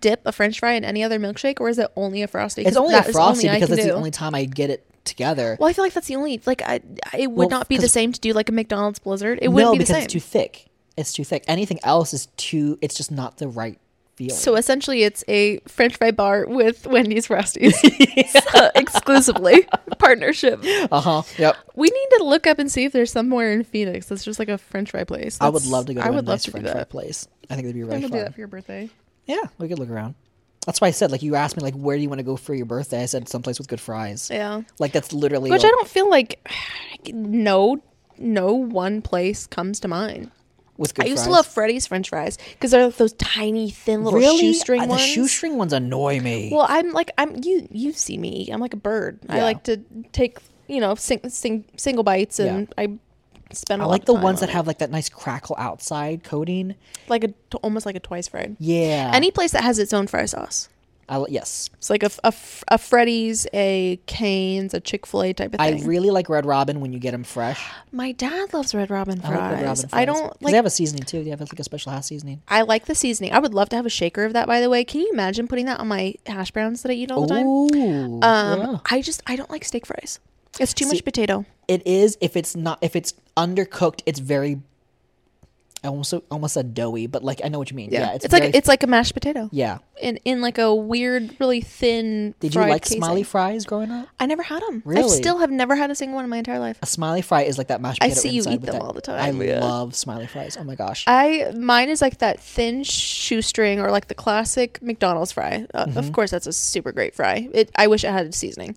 dip 0.00 0.22
a 0.24 0.32
French 0.32 0.60
fry 0.60 0.72
in 0.72 0.84
any 0.84 1.02
other 1.02 1.18
milkshake, 1.18 1.60
or 1.60 1.68
is 1.68 1.78
it 1.78 1.90
only 1.94 2.22
a 2.22 2.26
frosty? 2.26 2.62
It's 2.62 2.78
only 2.78 2.94
a 2.94 3.02
frosty 3.02 3.48
only 3.48 3.60
because 3.60 3.76
it's 3.76 3.86
the 3.86 3.94
only 3.94 4.10
time 4.12 4.34
I 4.34 4.46
get 4.46 4.70
it 4.70 4.86
together. 5.04 5.58
Well, 5.60 5.68
I 5.68 5.74
feel 5.74 5.84
like 5.84 5.92
that's 5.92 6.06
the 6.06 6.16
only 6.16 6.40
like 6.46 6.62
I. 6.62 6.80
It 7.12 7.30
would 7.30 7.36
Well, 7.36 7.48
not 7.50 7.68
be 7.68 7.76
the 7.76 7.88
same 7.88 8.12
to 8.12 8.20
do 8.20 8.32
like 8.32 8.48
a 8.48 8.52
McDonald's 8.52 8.98
Blizzard. 8.98 9.40
It 9.42 9.48
wouldn't 9.48 9.68
no, 9.68 9.72
be 9.72 9.78
the 9.78 9.82
because 9.84 9.96
same. 9.96 10.04
it's 10.04 10.12
too 10.14 10.20
thick. 10.20 10.70
It's 10.96 11.12
too 11.12 11.24
thick. 11.24 11.44
Anything 11.48 11.80
else 11.82 12.14
is 12.14 12.28
too. 12.38 12.78
It's 12.80 12.94
just 12.94 13.10
not 13.10 13.36
the 13.36 13.48
right 13.48 13.78
feeling. 14.28 14.40
So 14.40 14.56
essentially, 14.56 15.02
it's 15.02 15.24
a 15.28 15.58
French 15.68 15.96
fry 15.96 16.10
bar 16.10 16.46
with 16.46 16.86
Wendy's 16.86 17.26
Frosties 17.28 17.72
So, 18.52 18.70
exclusively 18.74 19.66
partnership. 19.98 20.62
uh 20.90 21.00
huh. 21.00 21.22
Yep. 21.38 21.56
We 21.74 21.88
need 21.88 22.08
to 22.18 22.24
look 22.24 22.46
up 22.46 22.58
and 22.58 22.70
see 22.70 22.84
if 22.84 22.92
there's 22.92 23.10
somewhere 23.12 23.52
in 23.52 23.64
Phoenix 23.64 24.06
that's 24.06 24.24
just 24.24 24.38
like 24.38 24.48
a 24.48 24.58
French 24.58 24.90
fry 24.90 25.04
place. 25.04 25.38
I 25.40 25.48
would 25.48 25.66
love 25.66 25.86
to 25.86 25.94
go 25.94 26.00
to 26.00 26.06
I 26.06 26.10
a 26.10 26.12
would 26.12 26.26
love 26.26 26.40
to 26.42 26.50
French 26.50 26.66
do 26.66 26.70
fry 26.72 26.80
that. 26.80 26.90
place. 26.90 27.26
I 27.50 27.54
think 27.54 27.64
it'd 27.66 27.74
be 27.74 27.82
really 27.82 27.96
gonna 27.96 28.08
fun. 28.08 28.18
do 28.18 28.24
that 28.24 28.34
for 28.34 28.40
your 28.40 28.48
birthday. 28.48 28.88
Yeah, 29.26 29.42
we 29.58 29.68
could 29.68 29.78
look 29.78 29.90
around. 29.90 30.14
That's 30.66 30.80
why 30.80 30.88
I 30.88 30.92
said 30.92 31.10
like 31.10 31.22
you 31.22 31.34
asked 31.34 31.56
me 31.56 31.62
like 31.62 31.74
where 31.74 31.96
do 31.96 32.02
you 32.02 32.08
want 32.08 32.20
to 32.20 32.24
go 32.24 32.36
for 32.36 32.54
your 32.54 32.66
birthday? 32.66 33.02
I 33.02 33.06
said 33.06 33.28
someplace 33.28 33.58
with 33.58 33.68
good 33.68 33.80
fries. 33.80 34.30
Yeah. 34.32 34.62
Like 34.78 34.92
that's 34.92 35.12
literally 35.12 35.50
Which 35.50 35.64
I 35.64 35.68
don't 35.68 35.88
feel 35.88 36.08
like 36.08 36.38
no 37.12 37.82
no 38.18 38.52
one 38.54 39.02
place 39.02 39.46
comes 39.46 39.80
to 39.80 39.88
mind. 39.88 40.30
With 40.78 40.94
good 40.94 41.04
I 41.04 41.08
used 41.08 41.18
fries. 41.20 41.26
to 41.26 41.32
love 41.32 41.46
Freddy's 41.46 41.86
French 41.86 42.08
fries 42.08 42.38
because 42.52 42.70
they're 42.70 42.86
like 42.86 42.96
those 42.96 43.12
tiny, 43.14 43.70
thin 43.70 44.04
little 44.04 44.18
really 44.18 44.38
shoestring 44.40 44.80
Uh, 44.80 44.84
the 44.84 44.90
ones. 44.90 45.02
shoestring 45.02 45.56
ones 45.56 45.72
annoy 45.72 46.20
me. 46.20 46.50
Well, 46.52 46.66
I'm 46.68 46.92
like 46.92 47.10
I'm 47.18 47.36
you. 47.42 47.68
You've 47.70 47.96
seen 47.98 48.20
me. 48.20 48.48
I'm 48.52 48.60
like 48.60 48.74
a 48.74 48.78
bird. 48.78 49.18
I 49.28 49.36
Yeah. 49.38 49.44
like 49.44 49.62
to 49.64 49.78
take 50.12 50.38
you 50.68 50.80
know 50.80 50.94
sing, 50.94 51.20
sing, 51.28 51.64
single 51.76 52.04
bites 52.04 52.38
and 52.38 52.72
I 52.78 52.88
spend. 53.52 53.82
I 53.82 53.84
I 53.84 53.88
like 53.88 54.06
the 54.06 54.14
ones 54.14 54.40
that 54.40 54.48
have 54.48 54.66
like 54.66 54.78
that 54.78 54.90
nice 54.90 55.08
crackle 55.10 55.56
outside 55.58 56.24
coating. 56.24 56.74
like 57.08 57.24
a 57.24 57.34
almost 57.62 57.84
like 57.84 57.96
a 57.96 58.00
twice 58.00 58.28
fried. 58.28 58.56
Yeah. 58.58 59.10
Any 59.12 59.30
place 59.30 59.52
that 59.52 59.62
has 59.64 59.78
its 59.78 59.92
own 59.92 60.06
fry 60.06 60.24
sauce. 60.24 60.68
I, 61.08 61.24
yes. 61.28 61.68
It's 61.74 61.90
like 61.90 62.02
a 62.02 62.10
a 62.68 62.78
Freddy's, 62.78 63.46
a 63.52 63.98
Cane's, 64.06 64.72
a 64.72 64.80
Chick 64.80 65.06
Fil 65.06 65.22
A 65.22 65.32
type 65.32 65.54
of 65.54 65.60
thing. 65.60 65.82
I 65.82 65.86
really 65.86 66.10
like 66.10 66.28
Red 66.28 66.46
Robin 66.46 66.80
when 66.80 66.92
you 66.92 66.98
get 66.98 67.10
them 67.10 67.24
fresh. 67.24 67.62
My 67.90 68.12
dad 68.12 68.52
loves 68.54 68.74
Red 68.74 68.90
Robin 68.90 69.20
I 69.22 69.26
fries. 69.28 69.38
like 69.38 69.50
Red 69.52 69.64
Robin. 69.64 69.84
I 69.92 70.04
don't 70.04 70.42
like. 70.42 70.52
They 70.52 70.56
have 70.56 70.66
a 70.66 70.70
seasoning 70.70 71.04
too. 71.04 71.24
They 71.24 71.30
have 71.30 71.40
like 71.40 71.58
a 71.58 71.64
special 71.64 71.92
hot 71.92 72.04
seasoning. 72.04 72.40
I 72.48 72.62
like 72.62 72.86
the 72.86 72.94
seasoning. 72.94 73.32
I 73.32 73.38
would 73.40 73.52
love 73.54 73.68
to 73.70 73.76
have 73.76 73.86
a 73.86 73.90
shaker 73.90 74.24
of 74.24 74.32
that. 74.34 74.46
By 74.46 74.60
the 74.60 74.70
way, 74.70 74.84
can 74.84 75.00
you 75.00 75.10
imagine 75.12 75.48
putting 75.48 75.66
that 75.66 75.80
on 75.80 75.88
my 75.88 76.14
hash 76.26 76.50
browns 76.52 76.82
that 76.82 76.90
I 76.90 76.94
eat 76.94 77.10
all 77.10 77.26
the 77.26 77.34
time? 77.34 77.46
Ooh. 77.46 78.20
Um, 78.22 78.60
yeah. 78.60 78.78
I 78.90 79.02
just 79.02 79.22
I 79.26 79.36
don't 79.36 79.50
like 79.50 79.64
steak 79.64 79.86
fries. 79.86 80.20
It's 80.60 80.72
too 80.74 80.84
See- 80.84 80.94
much 80.96 81.04
potato. 81.04 81.44
It 81.68 81.86
is 81.86 82.18
if 82.20 82.36
it's 82.36 82.54
not 82.56 82.78
if 82.82 82.96
it's 82.96 83.14
undercooked, 83.36 84.02
it's 84.06 84.18
very. 84.18 84.60
I 85.84 85.88
almost 85.88 86.14
almost 86.30 86.54
said 86.54 86.74
doughy, 86.74 87.08
but 87.08 87.24
like 87.24 87.40
I 87.44 87.48
know 87.48 87.58
what 87.58 87.70
you 87.70 87.76
mean. 87.76 87.90
Yeah, 87.90 88.12
it's, 88.14 88.24
it's, 88.24 88.32
like 88.32 88.42
very- 88.44 88.54
it's 88.54 88.68
like 88.68 88.84
a 88.84 88.86
mashed 88.86 89.14
potato 89.14 89.48
yeah. 89.50 89.78
in 90.00 90.16
in 90.18 90.40
like 90.40 90.58
a 90.58 90.72
weird, 90.72 91.34
really 91.40 91.60
thin. 91.60 92.36
Did 92.38 92.54
you 92.54 92.60
like 92.60 92.82
casing. 92.82 92.98
smiley 92.98 93.24
fries 93.24 93.64
growing 93.64 93.90
up? 93.90 94.06
I 94.20 94.26
never 94.26 94.44
had 94.44 94.62
them. 94.62 94.82
Really? 94.84 95.04
I 95.04 95.08
still 95.08 95.38
have 95.38 95.50
never 95.50 95.74
had 95.74 95.90
a 95.90 95.96
single 95.96 96.14
one 96.14 96.24
in 96.24 96.30
my 96.30 96.36
entire 96.36 96.60
life. 96.60 96.78
A 96.82 96.86
smiley 96.86 97.20
fry 97.20 97.42
is 97.42 97.58
like 97.58 97.66
that 97.66 97.80
mashed 97.80 98.02
I 98.02 98.10
see 98.10 98.30
you 98.30 98.42
eat 98.42 98.62
them 98.62 98.74
that- 98.76 98.80
all 98.80 98.92
the 98.92 99.00
time, 99.00 99.40
I 99.40 99.44
yeah. 99.44 99.60
love 99.60 99.96
smiley 99.96 100.28
fries. 100.28 100.56
Oh 100.56 100.62
my 100.62 100.76
gosh. 100.76 101.02
I 101.08 101.52
mine 101.56 101.88
is 101.88 102.00
like 102.00 102.18
that 102.18 102.38
thin 102.38 102.84
shoestring 102.84 103.80
or 103.80 103.90
like 103.90 104.06
the 104.06 104.14
classic 104.14 104.80
McDonald's 104.82 105.32
fry. 105.32 105.66
Uh, 105.74 105.86
Mm-hmm. 105.86 105.98
Of 105.98 106.12
course, 106.12 106.30
that's 106.30 106.46
a 106.46 106.52
super 106.52 106.92
great 106.92 107.12
fry. 107.14 107.48
It 107.52 107.70
I 107.74 107.88
wish 107.88 108.04
it 108.04 108.10
had 108.12 108.32
seasoning. 108.34 108.76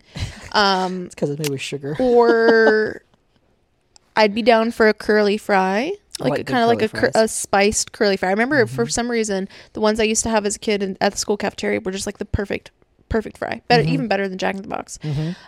Um, 0.53 1.05
it's 1.05 1.13
because 1.15 1.29
it's 1.29 1.39
made 1.39 1.49
with 1.49 1.61
sugar. 1.61 1.95
or 1.99 3.03
I'd 4.17 4.33
be 4.33 4.41
down 4.41 4.71
for 4.71 4.87
a 4.87 4.93
curly 4.93 5.37
fry, 5.37 5.91
I 5.91 5.97
like 6.19 6.45
kind 6.45 6.63
of 6.63 6.67
like 6.69 6.81
a, 6.81 6.89
cur- 6.89 7.07
Mm-hmm. 7.09 7.17
a 7.25 7.27
spiced 7.27 7.91
curly 7.91 8.17
fry. 8.17 8.29
I 8.29 8.31
remember 8.31 8.65
for 8.67 8.85
some 8.87 9.09
reason 9.11 9.47
the 9.73 9.81
ones 9.81 9.99
I 9.99 10.03
used 10.03 10.23
to 10.23 10.29
have 10.29 10.45
as 10.45 10.55
a 10.55 10.59
kid 10.59 10.81
in, 10.83 10.97
at 11.01 11.11
the 11.13 11.17
school 11.17 11.37
cafeteria 11.37 11.79
were 11.81 11.91
just 11.91 12.05
like 12.05 12.17
the 12.19 12.25
perfect, 12.25 12.71
perfect 13.09 13.37
fry. 13.37 13.61
Better, 13.67 13.83
Mm-hmm. 13.83 13.93
even 13.93 14.07
better 14.07 14.27
than 14.29 14.37
Jack 14.37 14.55
in 14.55 14.61
the 14.61 14.67
Box. 14.67 14.97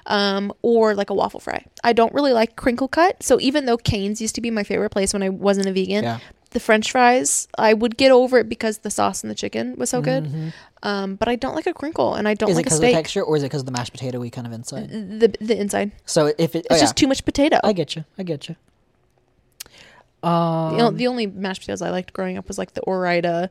Um, 0.05 0.53
or 0.61 0.93
like 0.93 1.09
a 1.09 1.13
waffle 1.13 1.39
fry. 1.39 1.65
I 1.83 1.93
don't 1.93 2.13
really 2.13 2.33
like 2.33 2.55
crinkle 2.55 2.87
cut, 2.87 3.23
so 3.23 3.39
even 3.39 3.65
though 3.65 3.77
Cane's 3.77 4.21
used 4.21 4.35
to 4.35 4.41
be 4.41 4.51
my 4.51 4.63
favorite 4.63 4.89
place 4.89 5.13
when 5.13 5.23
I 5.23 5.29
wasn't 5.29 5.67
a 5.67 5.71
vegan, 5.71 6.03
Yeah. 6.03 6.19
the 6.51 6.59
French 6.59 6.91
fries 6.91 7.47
I 7.57 7.73
would 7.73 7.97
get 7.97 8.11
over 8.11 8.39
it 8.39 8.49
because 8.49 8.79
the 8.79 8.91
sauce 8.91 9.23
and 9.23 9.31
the 9.31 9.35
chicken 9.35 9.75
was 9.77 9.89
so 9.89 10.01
good. 10.01 10.53
Um, 10.83 11.15
but 11.15 11.27
I 11.27 11.35
don't 11.35 11.55
like 11.55 11.65
a 11.67 11.73
crinkle, 11.73 12.13
and 12.13 12.27
I 12.27 12.33
don't 12.35 12.49
Mm-hmm. 12.49 12.51
Is 12.51 12.57
it 12.57 12.59
like 12.59 12.65
a 12.65 12.69
because 12.69 12.77
of 12.77 12.81
the 12.81 12.87
steak. 12.87 12.95
texture, 12.95 13.23
or 13.23 13.35
is 13.37 13.43
it 13.43 13.47
because 13.47 13.61
of 13.61 13.65
the 13.65 13.71
mashed 13.71 13.91
potato 13.93 14.19
we 14.19 14.29
kind 14.29 14.45
of 14.45 14.53
inside? 14.53 14.89
The 14.91 15.33
the 15.41 15.57
inside, 15.59 15.91
So 16.05 16.27
if 16.37 16.55
it, 16.55 16.59
it's 16.59 16.67
oh, 16.69 16.75
yeah. 16.75 16.81
just 16.81 16.95
too 16.95 17.07
much 17.07 17.25
potato. 17.25 17.59
I 17.63 17.73
get 17.73 17.95
you. 17.95 18.03
I 18.17 18.23
get 18.23 18.47
you. 18.49 18.55
The, 20.21 20.27
Um, 20.27 20.79
o- 20.81 20.91
the 20.91 21.07
only 21.07 21.27
mashed 21.27 21.61
potatoes 21.61 21.81
I 21.81 21.89
liked 21.91 22.13
growing 22.13 22.37
up 22.37 22.47
was 22.47 22.57
like 22.57 22.73
the 22.73 22.81
Ore-Ida 22.81 23.49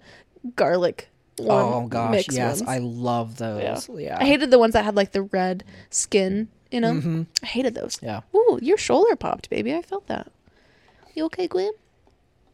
garlic. 0.56 1.08
One 1.38 1.50
oh 1.50 1.86
gosh, 1.86 2.26
yes, 2.30 2.60
ones. 2.60 2.68
I 2.70 2.78
love 2.78 3.36
those. 3.36 3.88
Yeah. 3.98 4.16
I 4.18 4.24
hated 4.24 4.50
the 4.50 4.58
ones 4.58 4.72
that 4.72 4.84
had 4.86 4.96
like 4.96 5.12
the 5.12 5.22
red 5.22 5.64
skin. 5.90 6.48
You 6.70 6.80
know, 6.80 7.26
I 7.42 7.46
hated 7.46 7.74
those. 7.74 7.98
Yeah. 8.02 8.22
Ooh, 8.34 8.58
your 8.62 8.78
shoulder 8.78 9.14
popped, 9.16 9.50
baby. 9.50 9.74
I 9.74 9.82
felt 9.82 10.06
that. 10.08 10.32
You 11.14 11.24
okay, 11.26 11.46
Gwen? 11.46 11.72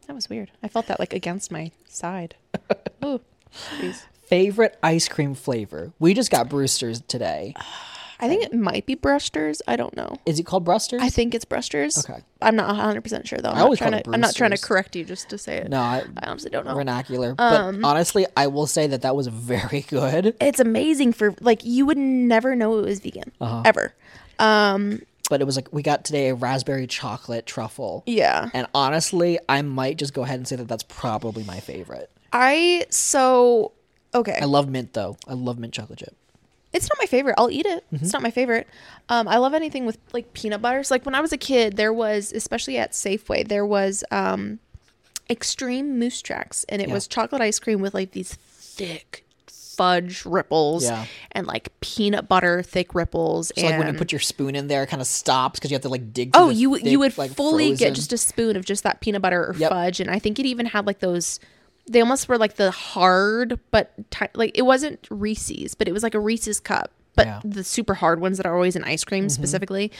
That 0.07 0.13
was 0.15 0.29
weird. 0.29 0.51
I 0.61 0.67
felt 0.67 0.87
that 0.87 0.99
like 0.99 1.13
against 1.13 1.49
my 1.51 1.71
side. 1.87 2.35
Ooh, 3.05 3.21
jeez. 3.79 4.03
Favorite 4.25 4.77
ice 4.83 5.07
cream 5.07 5.33
flavor? 5.33 5.93
We 5.97 6.13
just 6.13 6.29
got 6.29 6.49
Brewster's 6.49 7.01
today. 7.01 7.55
I 8.23 8.27
think 8.27 8.43
it 8.43 8.53
might 8.53 8.85
be 8.85 8.95
Brusters. 8.95 9.61
I 9.67 9.75
don't 9.75 9.95
know. 9.95 10.15
Is 10.25 10.39
it 10.39 10.43
called 10.45 10.63
Brewster's? 10.65 11.01
I 11.01 11.09
think 11.09 11.35
it's 11.35 11.45
Brusters. 11.45 11.97
Okay. 12.09 12.21
I'm 12.41 12.55
not 12.55 12.67
100 12.67 13.01
percent 13.01 13.27
sure 13.27 13.39
though. 13.39 13.49
I'm 13.49 13.55
I 13.55 13.59
not 13.59 13.63
always 13.65 13.79
trying 13.79 13.91
call 13.91 14.01
to. 14.03 14.09
it 14.09 14.13
I'm 14.13 14.21
not 14.21 14.35
trying 14.35 14.51
to 14.51 14.57
correct 14.57 14.95
you 14.95 15.03
just 15.05 15.29
to 15.29 15.37
say 15.37 15.57
it. 15.57 15.69
no, 15.69 15.79
I, 15.79 16.03
I 16.17 16.29
honestly 16.29 16.49
don't 16.49 16.65
know. 16.65 16.75
vernacular. 16.75 17.35
Um, 17.37 17.81
but 17.81 17.87
honestly, 17.87 18.25
I 18.37 18.47
will 18.47 18.67
say 18.67 18.87
that 18.87 19.01
that 19.03 19.15
was 19.15 19.27
very 19.27 19.81
good. 19.87 20.35
It's 20.41 20.59
amazing 20.59 21.13
for 21.13 21.35
like 21.41 21.63
you 21.63 21.85
would 21.85 21.97
never 21.97 22.55
know 22.55 22.77
it 22.79 22.85
was 22.85 22.99
vegan 22.99 23.31
Uh-huh. 23.41 23.61
ever. 23.65 23.93
Um, 24.39 25.01
But 25.29 25.41
it 25.41 25.45
was 25.45 25.55
like 25.55 25.71
we 25.71 25.81
got 25.83 26.03
today 26.05 26.29
a 26.29 26.35
raspberry 26.35 26.87
chocolate 26.87 27.45
truffle. 27.45 28.03
yeah. 28.05 28.49
And 28.53 28.67
honestly, 28.73 29.39
I 29.47 29.61
might 29.61 29.97
just 29.97 30.13
go 30.13 30.23
ahead 30.23 30.37
and 30.39 30.47
say 30.47 30.55
that 30.57 30.67
that's 30.67 30.83
probably 30.83 31.43
my 31.43 31.59
favorite. 31.59 32.09
I 32.31 32.85
so 32.89 33.71
okay. 34.13 34.37
I 34.41 34.45
love 34.45 34.67
mint 34.69 34.93
though. 34.93 35.17
I 35.27 35.33
love 35.33 35.59
mint 35.59 35.73
chocolate 35.73 35.99
chip. 35.99 36.15
It's 36.73 36.89
not 36.89 36.97
my 36.99 37.05
favorite. 37.05 37.35
I'll 37.37 37.51
eat 37.51 37.65
it. 37.65 37.85
Mm-hmm. 37.93 38.03
It's 38.03 38.13
not 38.13 38.21
my 38.23 38.31
favorite. 38.31 38.67
Um, 39.09 39.27
I 39.27 39.37
love 39.37 39.53
anything 39.53 39.85
with 39.85 39.97
like 40.11 40.33
peanut 40.33 40.61
butters. 40.61 40.89
Like 40.91 41.05
when 41.05 41.13
I 41.15 41.21
was 41.21 41.31
a 41.31 41.37
kid, 41.37 41.77
there 41.77 41.93
was, 41.93 42.31
especially 42.33 42.77
at 42.77 42.91
Safeway, 42.93 43.47
there 43.47 43.65
was 43.65 44.03
um, 44.11 44.59
extreme 45.29 45.99
moose 45.99 46.21
tracks, 46.21 46.65
and 46.69 46.81
it 46.81 46.87
Yeah. 46.87 46.93
was 46.93 47.07
chocolate 47.07 47.41
ice 47.41 47.59
cream 47.59 47.79
with 47.79 47.93
like 47.93 48.11
these 48.11 48.33
thick 48.33 49.23
fudge 49.47 50.23
ripples 50.25 50.83
Yeah. 50.83 51.05
and 51.31 51.47
like 51.47 51.69
peanut 51.79 52.27
butter 52.29 52.61
thick 52.61 52.93
ripples. 52.93 53.51
So 53.57 53.65
like 53.65 53.77
when 53.79 53.87
you 53.87 53.93
put 53.97 54.11
your 54.11 54.19
spoon 54.19 54.55
in 54.55 54.67
there, 54.67 54.83
it 54.83 54.87
kind 54.87 55.01
of 55.01 55.07
stops 55.07 55.59
because 55.59 55.71
you 55.71 55.75
have 55.75 55.81
to 55.81 55.89
like 55.89 56.13
dig. 56.13 56.31
Oh, 56.35 56.49
the 56.49 56.53
you 56.55 56.75
thick, 56.75 56.85
you 56.85 56.99
would 56.99 57.17
like, 57.17 57.31
fully 57.31 57.75
get 57.75 57.95
just 57.95 58.13
a 58.13 58.17
spoon 58.17 58.55
of 58.55 58.65
just 58.65 58.83
that 58.83 58.99
peanut 59.01 59.21
butter 59.21 59.43
or 59.47 59.55
Yep. 59.57 59.69
fudge, 59.71 59.99
and 59.99 60.09
I 60.11 60.19
think 60.19 60.37
it 60.39 60.45
even 60.45 60.67
had 60.67 60.85
like 60.85 60.99
those. 60.99 61.39
They 61.87 61.99
almost 62.01 62.29
were 62.29 62.37
like 62.37 62.55
the 62.55 62.71
hard, 62.71 63.59
but 63.71 64.09
ti- 64.11 64.27
like 64.35 64.51
it 64.57 64.61
wasn't 64.63 65.07
Reese's, 65.11 65.75
but 65.75 65.87
it 65.87 65.91
was 65.91 66.01
like 66.03 66.15
a 66.15 66.19
Reese's 66.19 66.59
cup, 66.61 66.91
but 67.15 67.25
Yeah. 67.27 67.41
the 67.43 67.63
super 67.63 67.93
hard 67.93 68.21
ones 68.21 68.37
that 68.37 68.45
are 68.45 68.55
always 68.55 68.75
in 68.77 68.83
ice 68.85 69.03
cream 69.03 69.27
specifically. 69.27 69.91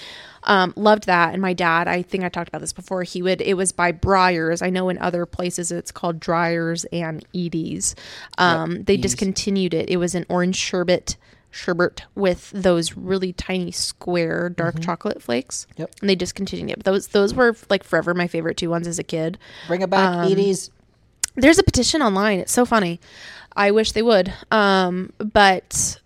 Um, 0.43 0.73
loved 0.77 1.07
that, 1.07 1.33
and 1.33 1.41
my 1.41 1.51
dad. 1.53 1.87
I 1.89 2.01
think 2.01 2.23
I 2.23 2.29
talked 2.29 2.47
about 2.47 2.61
this 2.61 2.71
before. 2.73 3.03
He 3.03 3.21
would. 3.21 3.41
It 3.41 3.55
was 3.55 3.71
by 3.73 3.91
Breyers. 3.91 4.65
I 4.65 4.69
know 4.69 4.87
in 4.89 4.97
other 4.99 5.25
places 5.25 5.71
it's 5.71 5.91
called 5.91 6.19
Dreyer's 6.21 6.85
and 6.85 7.25
Edy's. 7.35 7.95
Um, 8.37 8.83
they 8.85 8.93
Edy's. 8.93 9.01
discontinued 9.11 9.73
it. 9.73 9.89
It 9.89 9.97
was 9.97 10.15
an 10.15 10.25
orange 10.29 10.55
sherbet 10.55 11.17
sherbet 11.51 12.01
with 12.15 12.49
those 12.51 12.97
really 12.97 13.31
tiny 13.33 13.71
square 13.71 14.49
dark 14.49 14.79
chocolate 14.79 15.21
flakes. 15.21 15.67
Yep. 15.77 15.91
And 16.01 16.09
they 16.09 16.15
discontinued 16.15 16.71
it. 16.71 16.77
But 16.77 16.85
those 16.85 17.07
those 17.09 17.33
were 17.33 17.55
like 17.69 17.83
forever 17.83 18.13
my 18.15 18.25
favorite 18.27 18.57
two 18.57 18.69
ones 18.71 18.87
as 18.87 18.97
a 18.99 19.03
kid. 19.03 19.37
Bring 19.67 19.81
it 19.81 19.89
back, 19.89 20.15
um, 20.25 20.31
Edy's. 20.31 20.71
There's 21.35 21.57
a 21.59 21.63
petition 21.63 22.01
online. 22.01 22.39
It's 22.39 22.51
so 22.51 22.65
funny. 22.65 22.99
I 23.55 23.71
wish 23.71 23.91
they 23.91 24.01
would. 24.01 24.33
Um, 24.51 25.11
but 25.17 25.99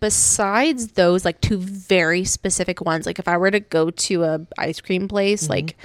besides 0.00 0.88
those 0.88 1.24
like 1.24 1.40
two 1.40 1.58
very 1.58 2.24
specific 2.24 2.80
ones, 2.80 3.06
like 3.06 3.18
if 3.18 3.28
I 3.28 3.36
were 3.36 3.50
to 3.50 3.60
go 3.60 3.90
to 3.90 4.24
a 4.24 4.46
ice 4.58 4.80
cream 4.80 5.08
place, 5.08 5.48
like 5.48 5.76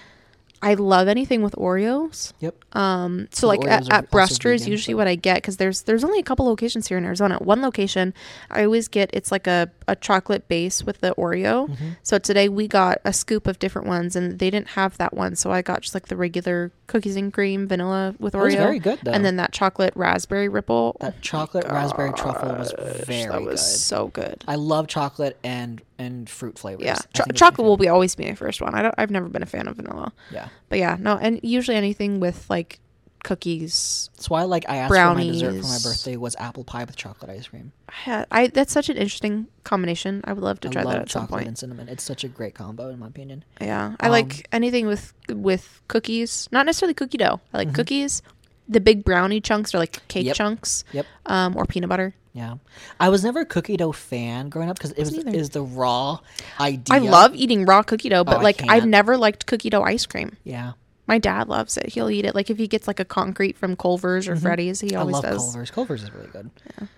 I 0.61 0.73
love 0.73 1.07
anything 1.07 1.41
with 1.41 1.53
Oreos. 1.55 2.33
Yep. 2.41 2.75
Um, 2.75 3.27
so 3.31 3.47
like 3.47 3.61
at, 3.65 3.91
at 3.91 3.91
also 3.93 4.01
Bruster 4.07 4.53
is 4.53 4.61
vegan, 4.63 4.71
usually 4.71 4.93
so- 4.93 4.97
what 4.97 5.07
I 5.07 5.15
get 5.15 5.35
because 5.35 5.55
there's 5.57 5.83
there's 5.83 6.03
only 6.03 6.19
a 6.19 6.23
couple 6.23 6.45
locations 6.45 6.87
here 6.87 6.97
in 6.97 7.05
Arizona. 7.05 7.37
One 7.39 7.61
location, 7.61 8.13
I 8.51 8.65
always 8.65 8.87
get 8.89 9.09
it's 9.13 9.31
like 9.31 9.47
a, 9.47 9.71
a 9.87 9.95
chocolate 9.95 10.47
base 10.49 10.83
with 10.83 10.99
the 10.99 11.15
Oreo. 11.15 11.69
Mm-hmm. 11.69 11.89
So 12.03 12.19
today 12.19 12.49
we 12.49 12.67
got 12.67 12.99
a 13.05 13.13
scoop 13.13 13.47
of 13.47 13.57
different 13.59 13.87
ones, 13.87 14.15
and 14.17 14.37
they 14.39 14.49
didn't 14.49 14.69
have 14.69 14.97
that 14.97 15.13
one, 15.13 15.35
so 15.35 15.51
I 15.51 15.61
got 15.61 15.81
just 15.81 15.93
like 15.93 16.07
the 16.07 16.17
regular 16.17 16.71
cookies 16.87 17.15
and 17.15 17.31
cream 17.33 17.67
vanilla 17.67 18.15
with 18.19 18.33
That 18.33 18.39
was 18.39 18.53
Oreo, 18.53 18.57
very 18.57 18.79
good 18.79 18.99
though. 19.03 19.11
and 19.11 19.23
then 19.23 19.37
that 19.37 19.53
chocolate 19.53 19.93
raspberry 19.95 20.49
ripple. 20.49 20.97
that 20.99 21.21
chocolate 21.21 21.65
raspberry 21.67 22.11
truffle 22.13 22.49
was 22.55 22.73
very 23.07 23.25
that 23.29 23.41
was 23.41 23.61
good. 23.61 23.79
so 23.79 24.07
good. 24.09 24.43
I 24.47 24.55
love 24.55 24.87
chocolate 24.87 25.37
and 25.43 25.81
and 25.99 26.27
fruit 26.29 26.57
flavors. 26.57 26.83
Yeah, 26.85 26.95
Cho- 26.95 27.01
think 27.25 27.27
it's 27.29 27.41
my 27.41 27.47
chocolate 27.47 27.67
will 27.67 27.77
be 27.77 27.89
always 27.89 28.15
be 28.15 28.25
my 28.25 28.33
first 28.35 28.61
one. 28.61 28.73
I 28.73 28.81
don't. 28.81 28.95
I've 28.97 29.11
never 29.11 29.27
been 29.29 29.43
a 29.43 29.45
fan 29.45 29.67
of 29.67 29.75
vanilla, 29.75 30.11
Yeah. 30.31 30.47
but 30.69 30.79
yeah, 30.79 30.97
no, 30.99 31.17
and 31.17 31.39
usually 31.43 31.77
anything 31.77 32.19
with 32.19 32.49
like 32.49 32.79
cookies. 33.23 34.09
That's 34.15 34.29
why 34.29 34.43
like 34.43 34.65
I 34.69 34.77
asked 34.77 34.93
for 34.93 35.13
my 35.13 35.23
dessert 35.23 35.51
for 35.61 35.67
my 35.67 35.77
birthday 35.83 36.15
was 36.17 36.35
apple 36.37 36.63
pie 36.63 36.83
with 36.85 36.95
chocolate 36.95 37.29
ice 37.29 37.47
cream. 37.47 37.71
I, 38.07 38.25
I 38.31 38.47
that's 38.47 38.71
such 38.73 38.89
an 38.89 38.97
interesting 38.97 39.47
combination. 39.63 40.21
I 40.23 40.33
would 40.33 40.43
love 40.43 40.59
to 40.61 40.69
try 40.69 40.83
love 40.83 40.93
that 40.93 41.01
at 41.03 41.09
some 41.11 41.27
point. 41.27 41.47
and 41.47 41.57
cinnamon. 41.57 41.89
It's 41.89 42.03
such 42.03 42.23
a 42.23 42.27
great 42.27 42.55
combo 42.55 42.89
in 42.89 42.99
my 42.99 43.07
opinion. 43.07 43.43
Yeah, 43.61 43.95
I 43.99 44.05
Um, 44.07 44.11
like 44.11 44.47
anything 44.51 44.87
with 44.87 45.13
with 45.29 45.81
cookies. 45.87 46.47
Not 46.51 46.65
necessarily 46.65 46.93
cookie 46.93 47.17
dough. 47.17 47.41
I 47.53 47.57
like 47.57 47.69
Mhm. 47.69 47.75
cookies. 47.75 48.21
The 48.69 48.79
big 48.79 49.03
brownie 49.03 49.41
chunks 49.41 49.73
are 49.73 49.79
like 49.79 50.07
cake 50.07 50.27
Yep. 50.27 50.35
chunks. 50.35 50.83
Yep. 50.93 51.05
Um, 51.25 51.57
or 51.57 51.65
peanut 51.65 51.89
butter. 51.89 52.13
Yeah, 52.33 52.55
I 52.99 53.09
was 53.09 53.23
never 53.23 53.39
a 53.41 53.45
cookie 53.45 53.75
dough 53.75 53.91
fan 53.91 54.49
growing 54.49 54.69
up 54.69 54.77
because 54.77 54.91
it 54.91 54.99
was 54.99 55.17
is 55.17 55.49
the 55.49 55.63
raw 55.63 56.19
idea. 56.59 56.95
I 56.95 56.99
love 56.99 57.35
eating 57.35 57.65
raw 57.65 57.81
cookie 57.81 58.09
dough, 58.09 58.23
but 58.23 58.35
Oh, 58.37 58.39
I 58.39 58.43
like 58.43 58.61
I've 58.61 58.67
can't. 58.81 58.87
never 58.87 59.17
liked 59.17 59.47
cookie 59.47 59.71
dough 59.71 59.81
ice 59.81 60.05
cream. 60.05 60.37
Yeah, 60.43 60.73
My 61.07 61.17
dad 61.17 61.49
loves 61.49 61.75
it. 61.75 61.89
He'll 61.89 62.09
eat 62.11 62.25
it. 62.25 62.35
Like 62.35 62.51
if 62.51 62.57
he 62.59 62.67
gets 62.67 62.87
like 62.87 62.99
a 62.99 63.03
concrete 63.05 63.57
from 63.57 63.75
Culver's 63.75 64.27
or 64.27 64.35
Freddy's, 64.35 64.79
he 64.79 64.89
Mm-hmm. 64.89 64.97
I 64.97 64.99
always 64.99 65.13
love 65.15 65.23
does. 65.23 65.37
Culver's. 65.41 65.71
Culver's 65.71 66.03
is 66.03 66.13
really 66.13 66.27
good. 66.27 66.51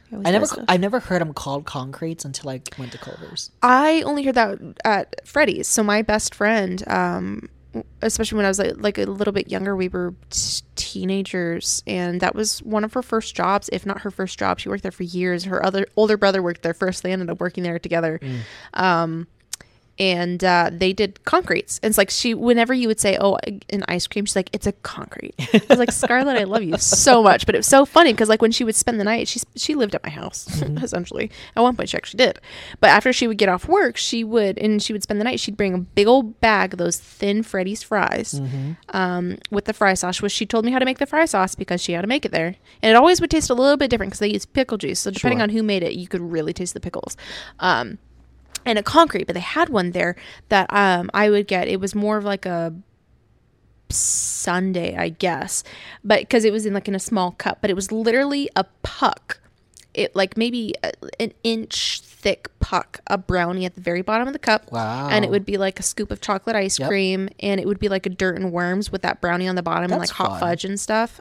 He 0.09 0.15
always 0.17 0.27
I 0.27 0.31
never 0.31 0.45
does. 0.47 0.59
I 0.67 0.75
never 0.75 0.99
heard 0.99 1.21
them 1.21 1.33
called 1.33 1.65
concretes 1.65 2.25
until 2.25 2.49
I 2.49 2.61
went 2.77 2.91
to 2.91 2.97
Culver's. 2.97 3.51
I 3.63 4.01
only 4.05 4.23
heard 4.23 4.35
that 4.35 4.59
at 4.83 5.25
Freddy's. 5.25 5.69
So 5.69 5.81
my 5.81 6.01
best 6.01 6.35
friend, 6.35 6.83
um, 6.89 7.47
especially 8.01 8.35
when 8.37 8.45
I 8.45 8.49
was 8.49 8.59
like, 8.59 8.73
like 8.77 8.97
a 8.97 9.05
little 9.05 9.33
bit 9.33 9.49
younger, 9.49 9.75
we 9.75 9.87
were 9.87 10.13
t- 10.29 10.63
teenagers, 10.75 11.83
and 11.87 12.19
that 12.21 12.35
was 12.35 12.59
one 12.63 12.83
of 12.83 12.93
her 12.93 13.01
first 13.01 13.35
jobs, 13.35 13.69
if 13.71 13.85
not 13.85 14.01
her 14.01 14.11
first 14.11 14.37
job. 14.37 14.59
She 14.59 14.69
worked 14.69 14.83
there 14.83 14.91
for 14.91 15.03
years. 15.03 15.45
Her 15.45 15.65
other 15.65 15.85
older 15.95 16.17
brother 16.17 16.41
worked 16.41 16.63
there 16.63 16.73
first. 16.73 17.03
They 17.03 17.11
ended 17.11 17.29
up 17.29 17.39
working 17.39 17.63
there 17.63 17.79
together. 17.79 18.19
Um, 18.73 19.27
and 20.01 20.43
uh, 20.43 20.71
they 20.73 20.91
did 20.93 21.23
concretes. 21.25 21.79
And 21.83 21.91
it's 21.91 21.97
like 21.97 22.09
she, 22.09 22.33
whenever 22.33 22.73
you 22.73 22.87
would 22.87 22.99
say, 22.99 23.17
"Oh, 23.21 23.37
an 23.69 23.83
ice 23.87 24.07
cream," 24.07 24.25
she's 24.25 24.35
like, 24.35 24.49
"It's 24.51 24.65
a 24.65 24.71
concrete." 24.71 25.35
I 25.53 25.61
was 25.69 25.77
like, 25.77 25.91
"Scarlett, 25.91 26.37
I 26.37 26.43
love 26.45 26.63
you 26.63 26.75
so 26.79 27.21
much," 27.21 27.45
but 27.45 27.53
it 27.53 27.59
was 27.59 27.67
so 27.67 27.85
funny 27.85 28.11
because 28.11 28.27
like 28.27 28.41
when 28.41 28.51
she 28.51 28.63
would 28.63 28.75
spend 28.75 28.99
the 28.99 29.03
night, 29.03 29.27
she 29.27 29.39
she 29.55 29.75
lived 29.75 29.93
at 29.93 30.03
my 30.03 30.09
house 30.09 30.47
essentially. 30.81 31.29
At 31.55 31.61
one 31.61 31.75
point, 31.75 31.89
she 31.89 31.97
actually 31.97 32.17
did. 32.17 32.39
But 32.79 32.89
after 32.89 33.13
she 33.13 33.27
would 33.27 33.37
get 33.37 33.47
off 33.47 33.67
work, 33.67 33.95
she 33.95 34.23
would 34.23 34.57
and 34.57 34.81
she 34.81 34.91
would 34.91 35.03
spend 35.03 35.19
the 35.19 35.23
night. 35.23 35.39
She'd 35.39 35.55
bring 35.55 35.75
a 35.75 35.77
big 35.77 36.07
old 36.07 36.41
bag 36.41 36.73
of 36.73 36.79
those 36.79 36.97
thin 36.99 37.43
Freddy's 37.43 37.83
fries 37.83 38.41
um, 38.89 39.37
with 39.51 39.65
the 39.65 39.73
fry 39.73 39.93
sauce. 39.93 40.19
Which 40.21 40.31
she 40.31 40.47
told 40.47 40.65
me 40.65 40.71
how 40.71 40.79
to 40.79 40.85
make 40.85 40.97
the 40.97 41.05
fry 41.05 41.25
sauce 41.25 41.53
because 41.53 41.79
she 41.81 41.91
had 41.93 42.01
to 42.01 42.07
make 42.07 42.25
it 42.25 42.31
there, 42.31 42.55
and 42.81 42.89
it 42.89 42.95
always 42.95 43.21
would 43.21 43.29
taste 43.29 43.49
a 43.51 43.53
little 43.53 43.77
bit 43.77 43.89
different 43.91 44.09
because 44.11 44.19
they 44.19 44.31
use 44.33 44.45
pickle 44.47 44.77
juice. 44.79 44.99
So 44.99 45.11
depending 45.11 45.37
Sure. 45.37 45.43
on 45.43 45.49
who 45.49 45.61
made 45.61 45.83
it, 45.83 45.93
you 45.93 46.07
could 46.07 46.21
really 46.21 46.53
taste 46.53 46.73
the 46.73 46.79
pickles. 46.79 47.15
Um, 47.59 47.99
and 48.65 48.77
a 48.79 48.83
concrete, 48.83 49.25
but 49.27 49.33
they 49.33 49.39
had 49.41 49.69
one 49.69 49.91
there 49.91 50.15
that 50.49 50.71
um 50.73 51.09
I 51.13 51.29
would 51.29 51.47
get. 51.47 51.67
It 51.67 51.79
was 51.79 51.93
more 51.95 52.17
of 52.17 52.23
like 52.23 52.45
a 52.45 52.73
Sunday, 53.89 54.95
I 54.95 55.09
guess, 55.09 55.63
but 56.03 56.21
because 56.21 56.45
it 56.45 56.53
was 56.53 56.65
in 56.65 56.73
like 56.73 56.87
in 56.87 56.95
a 56.95 56.99
small 56.99 57.31
cup, 57.31 57.59
but 57.61 57.69
it 57.69 57.73
was 57.75 57.91
literally 57.91 58.49
a 58.55 58.63
puck. 58.83 59.39
It 59.93 60.15
like 60.15 60.37
maybe 60.37 60.73
a, 60.83 60.93
an 61.19 61.33
inch 61.43 61.99
thick 62.01 62.47
puck, 62.61 63.01
a 63.07 63.17
brownie 63.17 63.65
at 63.65 63.75
the 63.75 63.81
very 63.81 64.01
bottom 64.01 64.27
of 64.27 64.33
the 64.33 64.39
cup. 64.39 64.71
Wow. 64.71 65.09
And 65.09 65.25
it 65.25 65.31
would 65.31 65.43
be 65.45 65.57
like 65.57 65.79
a 65.79 65.83
scoop 65.83 66.11
of 66.11 66.21
chocolate 66.21 66.55
ice 66.55 66.79
Yep. 66.79 66.87
cream, 66.87 67.27
and 67.41 67.59
it 67.59 67.67
would 67.67 67.79
be 67.79 67.89
like 67.89 68.05
a 68.05 68.09
dirt 68.09 68.37
and 68.37 68.53
worms 68.53 68.91
with 68.91 69.01
that 69.01 69.19
brownie 69.19 69.49
on 69.49 69.55
the 69.55 69.63
bottom 69.63 69.83
and 69.85 69.91
like 69.91 69.99
That's 70.01 70.11
hot 70.11 70.29
fun. 70.31 70.39
fudge 70.39 70.63
and 70.63 70.79
stuff. 70.79 71.19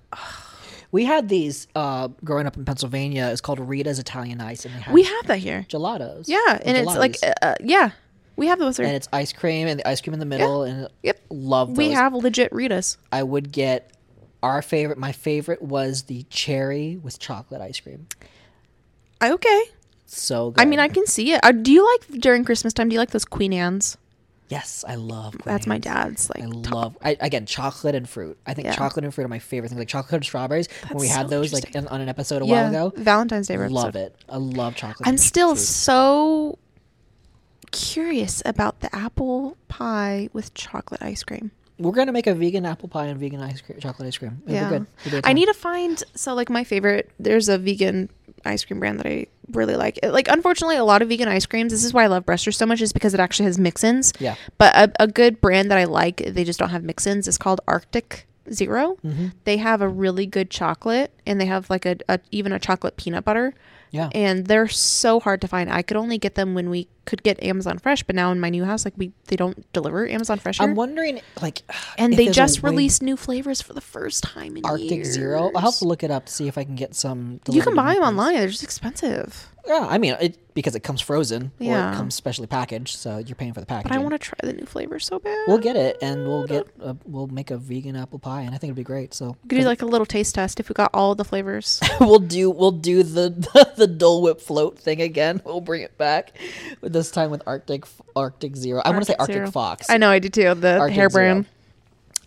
We 0.93 1.05
had 1.05 1.29
these 1.29 1.69
uh, 1.75 2.09
growing 2.25 2.47
up 2.47 2.57
in 2.57 2.65
Pennsylvania. 2.65 3.29
It's 3.31 3.41
called 3.41 3.61
Rita's 3.61 3.99
Italian 3.99 4.41
Ice, 4.41 4.65
and 4.65 4.75
We 4.93 5.05
have 5.05 5.27
that 5.27 5.39
here. 5.39 5.65
gelatos. 5.69 6.25
Yeah, 6.27 6.59
and 6.65 6.77
it's 6.77 6.87
like 6.97 7.17
uh, 7.23 7.33
uh, 7.43 7.55
yeah, 7.61 7.91
we 8.37 8.47
have 8.49 8.59
those. 8.59 8.79
and 8.81 8.89
it's 8.89 9.09
ice 9.13 9.33
cream 9.33 9.69
and 9.69 9.79
the 9.81 9.89
ice 9.89 10.01
cream 10.01 10.15
in 10.15 10.21
the 10.21 10.27
middle, 10.27 10.63
and 10.65 10.89
Yep. 11.03 11.21
love 11.31 11.69
those. 11.69 11.77
We 11.79 11.91
have 11.91 12.13
legit 12.15 12.51
Ritas. 12.53 12.97
I 13.13 13.23
would 13.23 13.53
get 13.53 13.93
our 14.43 14.63
favorite. 14.63 14.99
My 14.99 15.13
favorite 15.13 15.63
was 15.63 16.05
the 16.05 16.25
cherry 16.25 16.97
with 16.97 17.19
chocolate 17.21 17.61
ice 17.61 17.79
cream. 17.79 18.09
Okay. 19.23 19.63
So 20.07 20.51
good. 20.51 20.61
I 20.61 20.65
mean, 20.65 20.81
I 20.81 20.89
can 20.89 21.07
see 21.07 21.33
it. 21.33 21.41
Uh, 21.45 21.53
do 21.53 21.71
you 21.73 21.87
like 21.93 22.21
during 22.21 22.45
Christmas 22.45 22.73
time? 22.73 22.89
Do 22.89 22.95
you 22.95 22.99
like 22.99 23.11
those 23.11 23.25
Queen 23.25 23.53
Anne's? 23.53 23.97
Yes, 24.51 24.85
I 24.87 24.97
love. 24.97 25.35
That's 25.45 25.67
my 25.67 25.79
dad's. 25.79 26.31
I 26.37 26.41
Like, 26.45 26.63
top. 26.65 26.73
love 26.75 26.99
I, 27.03 27.17
again 27.21 27.47
chocolate 27.47 27.95
and 27.95 28.07
fruit. 28.07 28.37
I 28.47 28.53
think 28.53 28.67
Yeah. 28.67 28.75
chocolate 28.77 29.05
and 29.07 29.15
fruit 29.15 29.25
are 29.25 29.29
my 29.29 29.39
favorite 29.39 29.71
things. 29.71 29.79
Like 29.79 29.89
chocolate 29.89 30.17
and 30.19 30.25
strawberries. 30.25 30.69
when 30.91 31.01
we 31.01 31.09
had 31.09 31.23
so 31.31 31.41
those 31.41 31.53
like 31.55 31.75
in, 31.75 31.89
on 31.89 32.03
an 32.03 32.09
episode 32.11 32.43
a 32.43 32.47
yeah, 32.47 32.71
while 32.71 32.89
ago, 32.89 33.03
Valentine's 33.03 33.49
Day. 33.49 33.55
I 33.57 33.67
love 33.69 33.97
it. 33.97 34.15
I 34.29 34.37
love 34.37 34.75
chocolate. 34.77 35.07
I'm 35.09 35.13
and 35.13 35.21
still 35.21 35.55
fruit. 35.55 35.65
so 35.65 36.59
curious 37.73 38.43
about 38.45 38.81
the 38.81 38.95
apple 38.95 39.57
pie 39.69 40.29
with 40.33 40.53
chocolate 40.55 41.03
ice 41.03 41.23
cream. 41.23 41.51
We're 41.81 41.93
gonna 41.93 42.13
make 42.13 42.27
a 42.27 42.35
vegan 42.35 42.67
apple 42.67 42.89
pie 42.89 43.07
and 43.07 43.19
vegan 43.19 43.41
ice 43.41 43.61
cream, 43.61 43.81
chocolate 43.81 44.07
ice 44.09 44.19
cream. 44.19 44.43
It'll 44.45 44.55
yeah, 44.55 44.69
be 44.71 44.79
good. 44.79 44.87
It'll 45.07 45.21
be 45.23 45.27
a 45.27 45.31
I 45.31 45.33
need 45.33 45.47
to 45.47 45.55
find 45.55 46.03
so 46.15 46.35
like 46.35 46.51
my 46.51 46.63
favorite. 46.65 47.11
There's 47.19 47.49
a 47.49 47.59
vegan 47.59 48.11
ice 48.45 48.65
cream 48.65 48.79
brand 48.81 48.99
that 49.01 49.07
I 49.07 49.27
really 49.53 49.77
like. 49.77 49.99
It- 50.03 50.13
Like, 50.13 50.29
unfortunately, 50.29 50.77
a 50.77 50.85
lot 50.85 51.03
of 51.03 51.09
vegan 51.09 51.29
ice 51.29 51.47
creams. 51.47 51.73
This 51.73 51.85
is 51.85 51.93
why 51.93 52.05
I 52.05 52.07
love 52.07 52.25
Bruster 52.27 52.55
so 52.55 52.67
much, 52.67 52.81
is 52.81 52.93
because 52.93 53.15
it 53.15 53.21
actually 53.21 53.47
has 53.47 53.59
mix-ins. 53.59 54.13
Yeah. 54.19 54.37
But 54.59 54.75
a, 54.77 55.03
a 55.03 55.07
good 55.09 55.41
brand 55.41 55.71
that 55.71 55.79
I 55.79 55.85
like, 55.85 56.19
they 56.27 56.45
just 56.45 56.59
don't 56.59 56.71
have 56.71 56.83
mix-ins. 56.85 57.27
It's 57.29 57.37
called 57.39 57.61
Arctic 57.67 58.27
0 58.53 58.97
Mm-hmm. 59.05 59.27
They 59.45 59.59
have 59.59 59.81
a 59.83 59.89
really 59.89 60.27
good 60.27 60.51
chocolate, 60.51 61.13
and 61.27 61.41
they 61.41 61.47
have 61.47 61.69
like 61.71 61.85
a, 61.87 61.97
a 62.09 62.19
even 62.31 62.53
a 62.53 62.59
chocolate 62.59 62.97
peanut 62.97 63.25
butter. 63.25 63.55
Yeah. 63.91 64.09
and 64.15 64.47
they're 64.47 64.69
so 64.69 65.21
hard 65.21 65.41
to 65.41 65.49
find. 65.49 65.71
I 65.71 65.83
could 65.83 65.97
only 65.97 66.19
get 66.19 66.35
them 66.35 66.55
when 66.55 66.71
we 66.71 66.89
could 67.07 67.23
get 67.23 67.43
Amazon 67.43 67.79
Fresh, 67.79 68.05
but 68.05 68.15
now 68.15 68.31
in 68.31 68.39
my 68.39 68.49
new 68.49 68.65
house, 68.65 68.85
like 68.85 68.95
we 68.97 69.13
they 69.27 69.37
don't 69.37 69.71
deliver 69.73 70.09
Amazon 70.09 70.39
Fresh 70.39 70.59
here. 70.59 70.69
I'm 70.69 70.77
wondering, 70.77 71.21
like, 71.43 71.63
and 71.99 72.13
they 72.13 72.29
just 72.29 72.63
released 72.63 73.03
new 73.03 73.17
flavors 73.17 73.61
for 73.61 73.73
the 73.73 73.81
first 73.81 74.23
time 74.23 74.57
in 74.57 74.65
Arctic 74.65 74.91
years. 74.91 75.09
Zero. 75.09 75.51
I'll 75.55 75.63
have 75.63 75.77
to 75.79 75.87
look 75.87 76.05
it 76.05 76.11
up 76.11 76.27
to 76.27 76.33
see 76.33 76.47
if 76.47 76.57
I 76.57 76.65
can 76.65 76.77
get 76.77 76.95
some. 76.95 77.41
You 77.51 77.63
can 77.63 77.75
buy 77.75 77.95
them 77.95 78.05
online. 78.05 78.35
They're 78.35 78.49
just 78.49 78.63
expensive. 78.63 79.49
Yeah, 79.67 79.87
I 79.89 79.99
mean, 79.99 80.17
it 80.21 80.39
because 80.61 80.75
it 80.75 80.81
comes 80.81 81.01
frozen 81.01 81.45
or 81.59 81.65
Yeah. 81.65 81.93
it 81.93 81.97
comes 81.97 82.15
specially 82.15 82.47
packaged, 82.47 82.97
so 82.97 83.19
you're 83.19 83.35
paying 83.35 83.53
for 83.53 83.61
the 83.61 83.67
packaging. 83.67 83.91
But 83.91 83.99
I 83.99 84.03
want 84.03 84.13
to 84.13 84.19
try 84.19 84.39
the 84.43 84.53
new 84.53 84.67
flavors 84.67 85.07
so 85.07 85.19
bad. 85.19 85.37
We'll 85.49 85.59
get 85.59 85.77
it, 85.77 85.99
and 86.03 86.27
we'll 86.29 86.47
get 86.47 86.67
a, 86.81 86.97
we'll 87.07 87.27
make 87.27 87.51
a 87.51 87.57
vegan 87.57 87.97
apple 87.97 88.19
pie, 88.19 88.43
and 88.43 88.51
I 88.55 88.59
think 88.59 88.65
it'd 88.71 88.77
be 88.77 88.83
great. 88.83 89.15
So 89.15 89.37
We 89.43 89.49
could 89.49 89.59
do 89.61 89.65
like 89.65 89.83
a 89.83 89.87
little 89.87 90.07
taste 90.07 90.35
test 90.35 90.61
if 90.61 90.69
we 90.69 90.75
got 90.75 90.91
all 90.95 91.15
the 91.15 91.25
flavors. 91.25 91.81
we'll 92.01 92.19
do 92.19 92.51
we'll 92.51 92.71
do 92.73 93.03
the, 93.03 93.31
the 93.31 93.73
the 93.77 93.87
Dole 93.87 94.23
Whip 94.23 94.41
float 94.41 94.79
thing 94.79 95.01
again. 95.01 95.41
We'll 95.51 95.61
bring 95.61 95.83
it 95.83 95.99
back, 95.99 96.33
this 96.81 97.11
time 97.11 97.31
with 97.31 97.43
Arctic 97.47 97.85
Arctic 98.15 98.55
Zero. 98.57 98.83
I 98.85 98.91
want 98.91 99.03
to 99.03 99.07
say 99.07 99.17
Arctic 99.19 99.35
Zero. 99.35 99.51
Fox. 99.51 99.89
I 99.91 99.97
know 99.97 100.09
I 100.11 100.19
do 100.21 100.29
too. 100.29 100.55
The 100.55 100.79
Arctic 100.79 100.95
hair 100.97 101.09
Zero. 101.09 101.43
brand. 101.43 101.47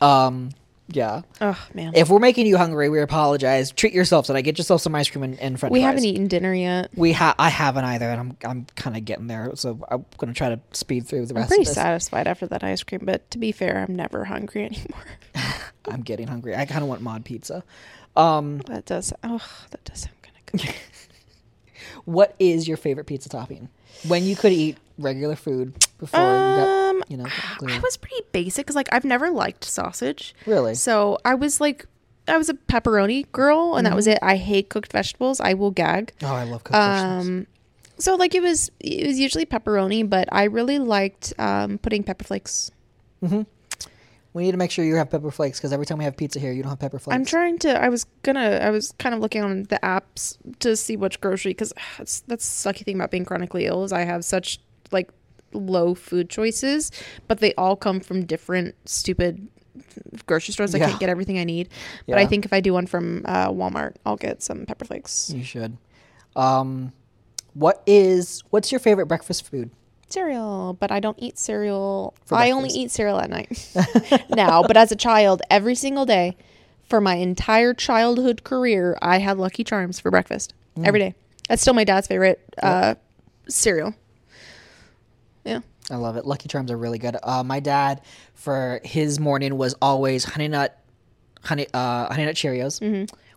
Um, 0.01 0.49
yeah. 0.88 1.22
Oh 1.41 1.57
man, 1.73 1.93
If 1.95 2.10
we're 2.10 2.19
making 2.19 2.45
you 2.45 2.57
hungry, 2.57 2.89
we 2.89 2.99
apologize. 3.01 3.72
Treat 3.72 3.93
yourself 3.93 4.26
tonight. 4.27 4.41
Get 4.41 4.57
yourself 4.57 4.81
some 4.81 4.93
ice 4.95 5.10
cream 5.10 5.23
and, 5.23 5.39
and 5.39 5.60
French 5.60 5.72
we 5.72 5.80
fries. 5.80 5.85
haven't 5.88 6.05
eaten 6.05 6.27
dinner 6.27 6.53
yet. 6.53 6.89
We 6.95 7.14
ha- 7.14 7.35
I 7.39 7.49
haven't 7.49 7.85
either, 7.85 8.10
and 8.10 8.19
I'm 8.19 8.38
I'm 8.49 8.65
kind 8.76 8.97
of 8.97 9.05
getting 9.05 9.27
there. 9.27 9.51
So 9.55 9.80
I'm 9.89 10.05
gonna 10.18 10.34
try 10.34 10.49
to 10.49 10.60
speed 10.72 11.07
through 11.07 11.26
the 11.27 11.34
rest. 11.34 11.45
I'm 11.51 11.55
pretty 11.57 11.65
satisfied 11.72 12.27
after 12.27 12.47
that 12.47 12.64
ice 12.64 12.84
cream, 12.84 13.01
but 13.03 13.30
to 13.31 13.38
be 13.38 13.51
fair, 13.51 13.85
I'm 13.88 13.95
never 13.95 14.26
hungry 14.26 14.64
anymore. 14.65 15.05
I'm 15.89 16.01
getting 16.01 16.27
hungry. 16.27 16.55
I 16.55 16.65
kind 16.65 16.81
of 16.84 16.89
want 16.89 17.01
mod 17.01 17.26
pizza. 17.26 17.64
Um, 18.15 18.60
that 18.68 18.85
does. 18.85 19.11
Oh, 19.23 19.41
that 19.72 19.84
does 19.85 20.01
sound 20.01 20.15
kind 20.22 20.35
of 20.45 20.51
good. 20.65 20.76
what 22.05 22.35
is 22.39 22.68
your 22.68 22.77
favorite 22.77 23.05
pizza 23.05 23.30
topping? 23.30 23.69
When 24.07 24.23
you 24.26 24.35
could 24.35 24.51
eat 24.51 24.77
regular 24.97 25.35
food 25.35 25.73
before 25.97 26.19
you 26.19 26.26
got, 26.26 26.89
Um, 26.89 26.93
you 27.08 27.18
know, 27.18 27.26
I 27.68 27.80
was 27.80 27.98
pretty 27.98 28.22
basic 28.32 28.66
because 28.66 28.76
like 28.76 28.90
I've 28.92 29.06
never 29.06 29.30
liked 29.30 29.64
sausage. 29.64 30.34
really. 30.46 30.76
So 30.76 31.18
I 31.26 31.36
was 31.36 31.62
like, 31.62 31.86
I 32.28 32.38
was 32.38 32.50
a 32.50 32.54
pepperoni 32.54 33.32
girl, 33.32 33.76
and 33.76 33.86
that 33.86 33.96
was 33.96 34.08
it. 34.08 34.20
I 34.22 34.38
hate 34.38 34.70
cooked 34.70 34.92
vegetables. 34.92 35.40
I 35.42 35.54
will 35.54 35.72
gag. 35.72 36.14
Oh, 36.22 36.28
I 36.28 36.44
love 36.44 36.64
cooked 36.64 36.76
vegetables. 36.76 37.28
Um, 37.28 37.48
so 37.98 38.16
like 38.16 38.34
it 38.34 38.42
was, 38.42 38.72
it 38.80 39.08
was 39.08 39.20
usually 39.20 39.46
pepperoni, 39.46 40.10
but 40.10 40.30
I 40.32 40.46
really 40.46 40.80
liked 40.80 41.34
um, 41.38 41.78
putting 41.78 42.04
pepper 42.04 42.24
flakes. 42.24 42.72
Mm-hmm. 43.24 43.42
We 44.34 44.44
need 44.44 44.52
to 44.52 44.58
make 44.58 44.72
sure 44.72 44.84
you 44.84 44.96
have 44.96 45.12
pepper 45.12 45.30
flakes 45.30 45.60
because 45.60 45.72
every 45.72 45.86
time 45.86 46.00
we 46.00 46.06
have 46.06 46.18
pizza 46.18 46.40
here, 46.40 46.52
you 46.52 46.64
don't 46.64 46.72
have 46.72 46.80
pepper 46.80 46.98
flakes. 46.98 47.16
I'm 47.16 47.26
trying 47.26 47.60
to. 47.60 47.82
I 47.82 47.90
was 47.90 48.06
gonna. 48.24 48.60
I 48.64 48.72
was 48.72 48.94
kind 48.98 49.14
of 49.14 49.22
looking 49.22 49.44
on 49.44 49.64
the 49.64 49.80
apps 49.84 50.38
to 50.60 50.76
see 50.76 50.98
which 50.98 51.22
grocery 51.22 51.52
because 51.52 51.72
that's 51.98 52.22
that's 52.22 52.64
the 52.64 52.74
sucky 52.74 52.84
thing 52.84 52.96
about 52.96 53.12
being 53.12 53.26
chronically 53.26 53.66
ill 53.66 53.84
is 53.84 53.94
I 53.94 54.02
have 54.02 54.26
such 54.26 54.60
like 54.92 55.10
low 55.54 55.94
food 55.96 56.30
choices, 56.30 56.92
but 57.28 57.40
they 57.40 57.54
all 57.56 57.76
come 57.76 58.00
from 58.00 58.26
different 58.26 58.76
stupid 58.86 59.48
grocery 60.26 60.54
stores. 60.54 60.74
I 60.76 60.78
Yeah. 60.80 60.88
can't 60.90 61.00
get 61.00 61.10
everything 61.10 61.38
I 61.40 61.44
need. 61.44 61.70
But 62.08 62.18
I 62.18 62.26
think 62.26 62.46
if 62.46 62.54
I 62.54 62.60
do 62.62 62.74
one 62.74 62.86
from 62.88 63.24
uh, 63.26 63.50
Walmart, 63.50 63.96
I'll 64.06 64.18
get 64.18 64.42
some 64.44 64.66
pepper 64.66 64.86
flakes. 64.86 65.32
You 65.36 65.44
should. 65.44 65.78
Um, 66.36 66.92
what 67.54 67.82
is 67.86 68.44
what's 68.50 68.72
your 68.72 68.80
favorite 68.80 69.06
breakfast 69.08 69.50
food? 69.50 69.70
Cereal, 70.10 70.74
but 70.80 70.92
I 70.92 71.00
don't 71.00 71.18
eat 71.20 71.40
cereal. 71.40 72.14
I 72.32 72.52
only 72.52 72.70
eat 72.70 72.92
cereal 72.92 73.20
at 73.20 73.30
night 73.32 73.68
now. 74.30 74.62
But 74.64 74.78
as 74.78 74.92
a 74.92 74.96
child, 74.96 75.42
every 75.50 75.74
single 75.76 76.06
day 76.06 76.36
for 76.88 77.02
my 77.02 77.16
entire 77.16 77.74
childhood 77.74 78.44
career, 78.44 78.96
I 79.02 79.18
had 79.20 79.38
Lucky 79.38 79.64
Charms 79.64 80.00
for 80.00 80.12
breakfast 80.12 80.54
Mm. 80.78 80.88
every 80.88 81.00
day. 81.00 81.14
That's 81.50 81.62
still 81.62 81.74
my 81.76 81.84
dad's 81.84 82.08
favorite 82.08 82.40
uh, 82.62 82.96
cereal. 83.48 83.94
Yeah. 85.45 85.60
I 85.91 85.95
love 85.95 86.15
it. 86.15 86.26
Lucky 86.26 86.48
Charms 86.48 86.72
are 86.72 86.78
really 86.78 86.98
good. 86.98 87.18
Uh, 87.22 87.44
my 87.44 87.60
dad 87.60 88.02
for 88.34 88.80
his 88.84 89.20
morning 89.20 89.57
was 89.57 89.76
always 89.82 90.24
honey 90.24 90.48
nut, 90.48 90.80
honey 91.44 91.68
uh, 91.74 92.07
honey 92.07 92.26
nut 92.26 92.36
Cheerios 92.36 92.80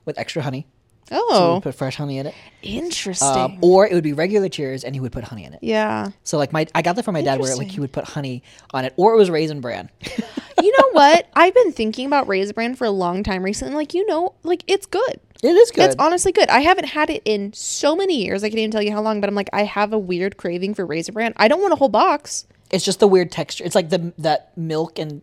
with 0.04 0.18
extra 0.18 0.42
honey. 0.42 0.66
So. 1.08 1.16
Oh, 1.28 1.54
would 1.54 1.62
put 1.62 1.74
fresh 1.74 1.96
honey 1.96 2.18
in 2.18 2.26
it. 2.26 2.34
interesting. 2.62 3.28
Um, 3.28 3.58
or 3.62 3.86
it 3.86 3.94
would 3.94 4.02
be 4.04 4.12
regular 4.12 4.48
Cheerios 4.48 4.82
and 4.84 4.94
he 4.94 5.00
would 5.00 5.12
put 5.12 5.24
honey 5.24 5.44
in 5.44 5.54
it. 5.54 5.60
yeah. 5.62 6.10
So 6.24 6.36
like 6.38 6.52
my 6.52 6.66
I 6.74 6.82
got 6.82 6.96
that 6.96 7.04
from 7.04 7.14
my 7.14 7.22
dad 7.22 7.40
where 7.40 7.54
like 7.56 7.68
he 7.68 7.80
would 7.80 7.92
put 7.92 8.04
honey 8.04 8.42
on 8.72 8.84
it, 8.84 8.92
or 8.96 9.14
it 9.14 9.16
was 9.16 9.30
raisin 9.30 9.60
bran. 9.60 9.90
You 10.62 10.72
know 10.72 10.90
what? 10.92 11.28
I've 11.36 11.54
been 11.54 11.72
thinking 11.72 12.06
about 12.06 12.28
Raisin 12.28 12.54
Bran 12.54 12.74
for 12.74 12.86
a 12.86 12.90
long 12.90 13.22
time 13.22 13.42
recently. 13.42 13.74
Like, 13.74 13.92
you 13.94 14.06
know, 14.06 14.34
like 14.42 14.64
it's 14.66 14.86
good. 14.86 15.20
it 15.42 15.54
is 15.54 15.70
good. 15.70 15.84
It's 15.84 15.96
honestly 15.98 16.32
good. 16.32 16.48
I 16.48 16.60
haven't 16.60 16.86
had 16.86 17.10
it 17.10 17.22
in 17.24 17.52
so 17.52 17.94
many 17.94 18.24
years. 18.24 18.42
I 18.42 18.48
can't 18.48 18.58
even 18.58 18.70
tell 18.70 18.82
you 18.82 18.90
how 18.90 19.02
long, 19.02 19.20
but 19.20 19.28
I'm 19.28 19.34
like, 19.34 19.50
I 19.52 19.64
have 19.64 19.92
a 19.92 19.98
weird 19.98 20.38
craving 20.38 20.74
for 20.74 20.86
Raisin 20.86 21.12
Bran. 21.12 21.34
I 21.36 21.46
don't 21.48 21.60
want 21.60 21.74
a 21.74 21.76
whole 21.76 21.90
box. 21.90 22.46
It's 22.70 22.84
just 22.84 23.00
the 23.00 23.06
weird 23.06 23.30
texture. 23.30 23.64
It's 23.64 23.74
like 23.74 23.90
the 23.90 24.12
that 24.18 24.56
milk 24.56 24.98
and 24.98 25.20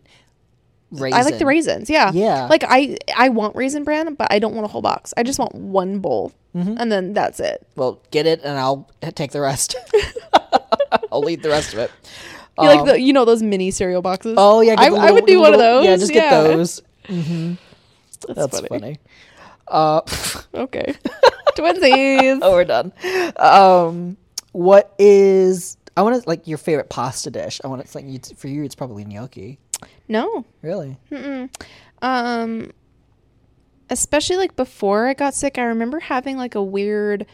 raisin. 0.94 1.18
I 1.18 1.22
like 1.22 1.38
the 1.38 1.46
raisins. 1.46 1.90
Yeah. 1.90 2.10
Yeah. 2.12 2.46
Like 2.46 2.64
I 2.66 2.96
I 3.16 3.28
want 3.28 3.56
Raisin 3.56 3.84
Bran, 3.84 4.14
but 4.14 4.28
I 4.30 4.38
don't 4.38 4.54
want 4.54 4.64
a 4.64 4.68
whole 4.68 4.82
box. 4.82 5.14
I 5.16 5.22
just 5.22 5.38
want 5.38 5.54
one 5.54 5.98
bowl. 5.98 6.32
Mm-hmm. 6.54 6.76
And 6.78 6.92
then 6.92 7.12
that's 7.14 7.40
it. 7.40 7.66
Well, 7.74 8.00
get 8.12 8.26
it, 8.26 8.40
and 8.44 8.56
I'll 8.58 8.88
take 9.14 9.32
the 9.32 9.40
rest. 9.40 9.76
I'll 11.12 11.28
eat 11.28 11.42
the 11.42 11.48
rest 11.48 11.72
of 11.72 11.80
it. 11.80 11.90
You 12.58 12.68
like 12.68 12.84
the 12.84 13.00
you 13.00 13.12
know 13.12 13.24
those 13.24 13.42
mini 13.42 13.72
cereal 13.72 14.02
boxes? 14.02 14.36
Oh 14.38 14.60
yeah, 14.60 14.76
get 14.76 14.84
I, 14.84 14.90
the 14.90 14.96
I 14.96 15.10
would 15.10 15.26
do 15.26 15.34
the 15.34 15.40
one 15.40 15.52
of 15.54 15.58
those. 15.58 15.84
Yeah, 15.84 15.96
just 15.96 16.12
get 16.12 16.30
those. 16.30 16.82
That's, 17.08 18.34
That's 18.34 18.60
funny. 18.60 18.68
funny. 18.68 18.98
Uh, 19.68 20.00
Okay. 20.54 20.94
Twinsies. 21.56 22.38
oh, 22.42 22.52
we're 22.52 22.64
done. 22.64 22.92
Um, 23.36 24.16
what 24.52 24.94
is? 24.98 25.76
I 25.96 26.02
want 26.02 26.20
to 26.20 26.28
like 26.28 26.46
your 26.46 26.58
favorite 26.58 26.88
pasta 26.90 27.30
dish. 27.30 27.60
I 27.64 27.68
want 27.68 27.84
to 27.86 27.96
like 27.96 28.06
you 28.06 28.20
for 28.36 28.48
you. 28.48 28.64
It's 28.64 28.74
probably 28.74 29.04
gnocchi. 29.04 29.58
No. 30.08 30.44
Really? 30.62 30.96
Um 32.02 32.72
especially 33.90 34.36
like 34.36 34.56
before 34.56 35.06
I 35.06 35.14
got 35.14 35.34
sick, 35.34 35.58
I 35.58 35.64
remember 35.64 36.00
having 36.00 36.36
like 36.36 36.54
a 36.54 36.62
weird 36.62 37.26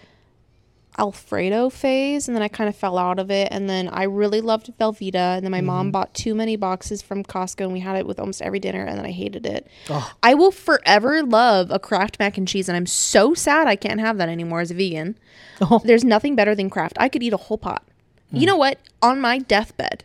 Alfredo 0.99 1.71
phase 1.71 2.29
and 2.29 2.37
then 2.37 2.43
I 2.43 2.49
kind 2.49 2.69
of 2.69 2.75
fell 2.77 2.99
out 2.99 3.19
of 3.19 3.31
it 3.31 3.49
and 3.51 3.71
then 3.71 3.89
I 3.89 4.03
really 4.03 4.41
loved 4.41 4.73
Velveeta 4.79 5.37
and 5.37 5.45
then 5.45 5.53
my 5.53 5.61
mom 5.61 5.93
bought 5.93 6.13
too 6.13 6.35
many 6.35 6.57
boxes 6.57 7.01
from 7.01 7.23
Costco 7.23 7.63
and 7.63 7.73
we 7.73 7.81
had 7.81 7.97
it 7.97 8.07
with 8.07 8.19
almost 8.19 8.43
every 8.43 8.59
dinner 8.59 8.85
and 8.85 8.99
then 8.99 9.07
I 9.07 9.13
hated 9.13 9.47
it. 9.47 9.69
Oh. 9.89 10.13
I 10.23 10.35
will 10.35 10.51
forever 10.51 11.23
love 11.23 11.71
a 11.71 11.79
Kraft 11.79 12.19
mac 12.19 12.37
and 12.37 12.47
cheese 12.47 12.69
and 12.69 12.77
I'm 12.77 12.87
so 12.87 13.35
sad 13.35 13.67
I 13.69 13.77
can't 13.77 14.01
have 14.01 14.19
that 14.19 14.29
anymore 14.29 14.61
as 14.61 14.71
a 14.71 14.75
vegan. 14.75 15.17
Oh. 15.61 15.81
There's 15.85 16.05
nothing 16.05 16.35
better 16.35 16.55
than 16.55 16.69
Kraft. 16.69 16.97
I 16.99 17.09
could 17.09 17.23
eat 17.23 17.33
a 17.33 17.39
whole 17.39 17.59
pot. 17.59 17.85
You 18.33 18.47
know 18.47 18.57
what? 18.57 18.79
On 19.01 19.21
my 19.21 19.39
deathbed. 19.39 20.05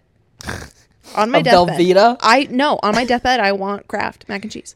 On 1.16 1.30
my 1.32 1.42
deathbed. 1.42 1.78
Velveeta? 1.80 2.18
I 2.22 2.48
no, 2.50 2.80
on 2.84 2.96
my 2.96 3.06
deathbed 3.06 3.40
I 3.40 3.52
want 3.52 3.88
Kraft 3.88 4.26
mac 4.28 4.44
and 4.44 4.52
cheese. 4.52 4.76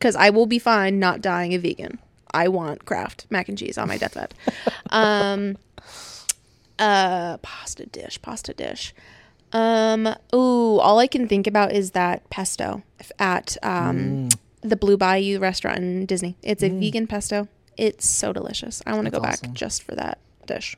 Cuz 0.00 0.16
I 0.16 0.30
will 0.30 0.46
be 0.46 0.58
fine 0.58 0.98
not 0.98 1.20
dying 1.20 1.52
a 1.54 1.58
vegan. 1.58 1.98
I 2.32 2.48
want 2.48 2.84
Kraft 2.84 3.26
mac 3.30 3.48
and 3.48 3.56
cheese 3.58 3.76
on 3.78 3.88
my 3.88 3.96
deathbed. 3.98 4.34
um 4.90 5.56
uh 6.78 7.36
pasta 7.38 7.86
dish, 7.86 8.20
pasta 8.22 8.54
dish. 8.54 8.94
Um 9.52 10.06
ooh, 10.34 10.78
all 10.78 10.98
I 10.98 11.06
can 11.06 11.26
think 11.28 11.46
about 11.46 11.72
is 11.72 11.90
that 11.92 12.28
pesto 12.30 12.82
at 13.18 13.56
um 13.62 13.98
Mm. 14.30 14.36
the 14.62 14.76
Blue 14.76 14.96
Bayou 14.96 15.38
restaurant 15.38 15.78
in 15.78 16.06
Disney. 16.06 16.36
It's 16.42 16.62
a 16.62 16.68
vegan 16.68 17.06
pesto. 17.06 17.48
It's 17.76 18.06
so 18.06 18.32
delicious. 18.32 18.82
I 18.86 18.92
want 18.94 19.06
to 19.06 19.10
go 19.10 19.18
awesome. 19.18 19.50
back 19.50 19.56
just 19.56 19.82
for 19.82 19.94
that 19.94 20.18
dish. 20.46 20.76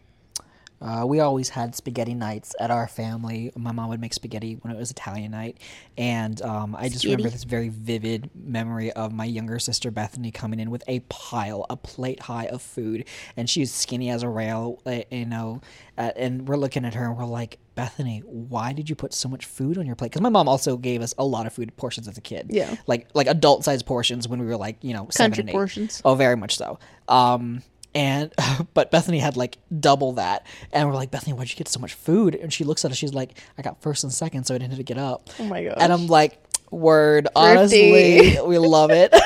Uh, 0.83 1.07
we 1.07 1.21
always 1.21 1.49
had 1.49 1.77
spaghetti 1.77 2.13
nights 2.15 2.55
at 2.59 2.71
our 2.71 2.89
family. 2.89 3.53
My 3.57 3.71
mom 3.71 3.89
would 3.91 4.01
make 4.01 4.13
spaghetti 4.13 4.55
when 4.63 4.75
it 4.75 4.77
was 4.77 4.91
Italian 4.91 5.31
night, 5.31 5.59
and 5.97 6.43
um, 6.43 6.75
I 6.77 6.89
just 6.89 7.05
remember 7.05 7.31
this 7.31 7.45
very 7.45 7.69
vivid 7.69 8.31
memory 8.35 8.91
of 8.93 9.13
my 9.13 9.25
younger 9.25 9.59
sister 9.59 9.91
Bethany 9.93 10.33
coming 10.33 10.59
in 10.59 10.71
with 10.71 10.83
a 10.89 11.01
pile, 11.09 11.67
a 11.71 11.77
plate 11.77 12.21
high 12.21 12.47
of 12.47 12.61
food, 12.63 13.05
and 13.37 13.49
she's 13.49 13.73
skinny 13.73 14.11
as 14.11 14.23
a 14.23 14.29
rail, 14.29 14.81
uh, 14.85 15.03
you 15.11 15.27
know. 15.27 15.61
Uh, 15.97 16.11
and 16.17 16.49
we're 16.49 16.57
looking 16.57 16.85
at 16.85 16.95
her 16.95 17.05
and 17.05 17.17
we're 17.19 17.25
like, 17.27 17.59
Bethany, 17.75 18.21
why 18.25 18.73
did 18.73 18.89
you 18.89 18.97
put 18.97 19.13
so 19.15 19.29
much 19.29 19.45
food 19.45 19.77
on 19.79 19.87
your 19.87 19.95
plate? 19.95 20.11
Because 20.11 20.23
my 20.23 20.31
mom 20.31 20.49
also 20.49 20.77
gave 20.77 21.03
us 21.03 21.15
a 21.19 21.25
lot 21.25 21.47
of 21.47 21.53
food 21.53 21.75
portions 21.77 22.09
as 22.09 22.17
a 22.19 22.21
kid. 22.21 22.47
Yeah. 22.51 22.75
like 22.87 23.09
like 23.15 23.27
adult 23.27 23.63
sized 23.65 23.87
portions 23.87 24.27
when 24.27 24.41
we 24.41 24.47
were 24.47 24.57
like 24.57 24.77
you 24.83 24.95
know 24.95 25.07
seven 25.11 25.31
Country 25.31 25.41
and 25.43 25.49
eight. 25.51 25.53
portions. 25.53 26.03
Oh, 26.05 26.15
very 26.15 26.37
much 26.37 26.57
so. 26.57 26.79
Um, 27.09 27.63
and 27.95 28.33
but 28.75 28.91
Bethany 28.91 29.19
had 29.19 29.37
like 29.37 29.59
double 29.81 30.13
that, 30.15 30.47
and 30.73 30.89
we're 30.89 30.95
like, 30.95 31.11
Bethany, 31.11 31.33
why'd 31.33 31.51
you 31.51 31.57
get 31.57 31.69
so 31.69 31.81
much 31.81 31.95
food? 31.95 32.35
And 32.35 32.53
she 32.53 32.65
looks 32.65 32.85
at 32.85 32.91
us, 32.91 32.97
she's 32.97 33.15
like, 33.15 33.39
I 33.59 33.63
got 33.63 33.81
first 33.83 34.05
and 34.05 34.13
second, 34.13 34.45
so 34.45 34.55
I 34.55 34.59
didn't 34.59 34.71
have 34.73 34.79
to 34.79 34.85
get 34.85 34.99
up. 34.99 35.31
Oh 35.39 35.45
my 35.45 35.65
god! 35.65 35.77
And 35.79 35.93
I'm 35.93 36.07
like, 36.07 36.43
word, 36.71 37.29
Thrifty. 37.37 37.51
honestly, 37.59 38.39
we 38.47 38.59
love 38.59 38.91
it. 38.91 39.15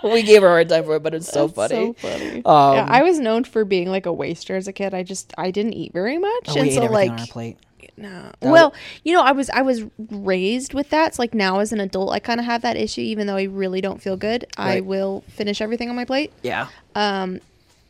we 0.04 0.22
gave 0.22 0.42
her 0.42 0.48
a 0.48 0.50
hard 0.50 0.68
time 0.68 0.84
for 0.84 0.96
it, 0.96 1.02
but 1.02 1.14
it's 1.14 1.28
so 1.28 1.46
That's 1.46 1.72
funny. 1.72 1.94
So 2.00 2.08
funny. 2.08 2.42
Um, 2.44 2.74
yeah, 2.74 2.86
I 2.88 3.02
was 3.02 3.18
known 3.18 3.44
for 3.44 3.64
being 3.64 3.88
like 3.90 4.06
a 4.06 4.12
waster 4.12 4.56
as 4.56 4.68
a 4.68 4.72
kid. 4.72 4.94
I 4.94 5.02
just 5.02 5.34
I 5.38 5.50
didn't 5.50 5.74
eat 5.74 5.92
very 5.92 6.18
much, 6.18 6.48
Oh, 6.48 6.58
and 6.58 6.68
ate 6.68 6.74
so 6.74 6.84
like 6.86 7.10
on 7.10 7.20
our 7.20 7.26
plate. 7.26 7.58
no. 7.96 8.30
That 8.40 8.50
Well, 8.50 8.74
you 9.04 9.14
know, 9.14 9.22
I 9.22 9.32
was 9.32 9.50
I 9.50 9.62
was 9.62 9.84
raised 10.10 10.74
with 10.74 10.90
that. 10.90 11.14
So 11.14 11.22
like 11.22 11.34
now 11.34 11.60
as 11.60 11.72
an 11.72 11.80
adult, 11.80 12.12
I 12.12 12.18
kind 12.18 12.40
of 12.40 12.46
have 12.46 12.62
that 12.62 12.76
issue. 12.76 13.02
Even 13.02 13.26
though 13.26 13.36
I 13.36 13.44
really 13.44 13.80
don't 13.80 14.00
feel 14.00 14.16
good, 14.16 14.46
I 14.56 14.80
will 14.80 15.22
finish 15.28 15.60
everything 15.60 15.90
on 15.90 15.96
my 15.96 16.04
plate. 16.04 16.32
Yeah. 16.42 16.68
Um, 16.94 17.40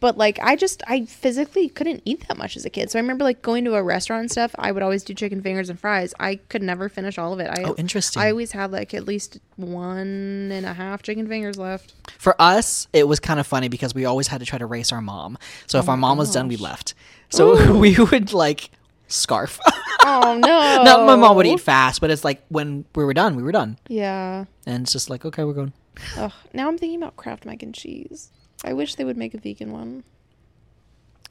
but 0.01 0.17
like 0.17 0.39
I 0.43 0.57
just 0.57 0.83
I 0.87 1.05
physically 1.05 1.69
couldn't 1.69 2.03
eat 2.05 2.27
that 2.29 2.37
much 2.37 2.57
as 2.57 2.65
a 2.65 2.71
kid. 2.71 2.91
So 2.91 2.99
I 2.99 3.03
remember 3.03 3.25
like 3.25 3.43
going 3.43 3.65
to 3.67 3.75
a 3.75 3.83
restaurant 3.83 4.23
and 4.23 4.31
stuff. 4.31 4.55
I 4.59 4.73
would 4.73 4.83
always 4.83 5.05
do 5.05 5.15
chicken 5.15 5.43
fingers 5.43 5.71
and 5.71 5.79
fries. 5.79 6.15
I 6.19 6.37
could 6.37 6.63
never 6.63 6.89
finish 6.89 7.19
all 7.19 7.33
of 7.33 7.41
it. 7.41 7.49
I 7.51 7.63
Oh, 7.63 7.75
interesting. 7.77 8.23
I 8.23 8.31
always 8.31 8.53
had 8.53 8.73
like 8.73 8.95
at 8.95 9.07
least 9.07 9.39
one 9.57 10.51
and 10.53 10.67
a 10.67 10.73
half 10.73 11.03
chicken 11.03 11.29
fingers 11.29 11.59
left. 11.59 11.95
For 12.19 12.35
us, 12.41 12.89
it 12.93 13.07
was 13.07 13.21
kind 13.21 13.39
of 13.39 13.47
funny 13.47 13.69
because 13.69 13.95
we 13.95 14.05
always 14.07 14.29
had 14.29 14.41
to 14.41 14.47
try 14.47 14.59
to 14.59 14.67
race 14.67 14.91
our 14.93 15.03
mom. 15.03 15.39
So 15.67 15.79
if 15.79 15.89
oh 15.89 15.93
our 15.93 15.97
mom 15.97 16.19
was 16.19 16.33
done, 16.33 16.49
we 16.49 16.57
left. 16.57 16.95
So 17.29 17.73
we 17.79 17.97
would 17.97 18.33
like 18.33 18.71
scarf. 19.09 19.61
Oh 20.03 20.35
no! 20.35 20.83
Not 20.83 21.05
my 21.05 21.15
mom 21.15 21.37
would 21.37 21.47
eat 21.47 21.61
fast, 21.61 22.01
but 22.01 22.11
it's 22.11 22.25
like 22.25 22.43
when 22.49 22.87
we 22.95 23.05
were 23.05 23.13
done, 23.13 23.37
we 23.37 23.43
were 23.43 23.53
done. 23.53 23.79
Yeah. 23.87 24.47
And 24.65 24.85
it's 24.85 24.93
just 24.93 25.11
like, 25.11 25.27
okay, 25.27 25.45
we're 25.45 25.53
going. 25.53 25.75
Ugh, 26.17 26.33
now 26.55 26.69
I'm 26.69 26.79
thinking 26.79 27.03
about 27.03 27.17
Kraft 27.17 27.45
mac 27.45 27.63
and 27.63 27.75
cheese. 27.75 28.31
I 28.65 28.73
wish 28.73 28.95
they 28.97 29.05
would 29.05 29.17
make 29.17 29.35
a 29.35 29.39
vegan 29.39 29.73
one. 29.73 30.05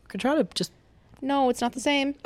Could 0.07 0.19
try 0.21 0.35
to 0.35 0.47
just. 0.55 0.71
No, 1.21 1.49
it's 1.49 1.61
not 1.61 1.73
the 1.73 1.79
same. 1.79 2.15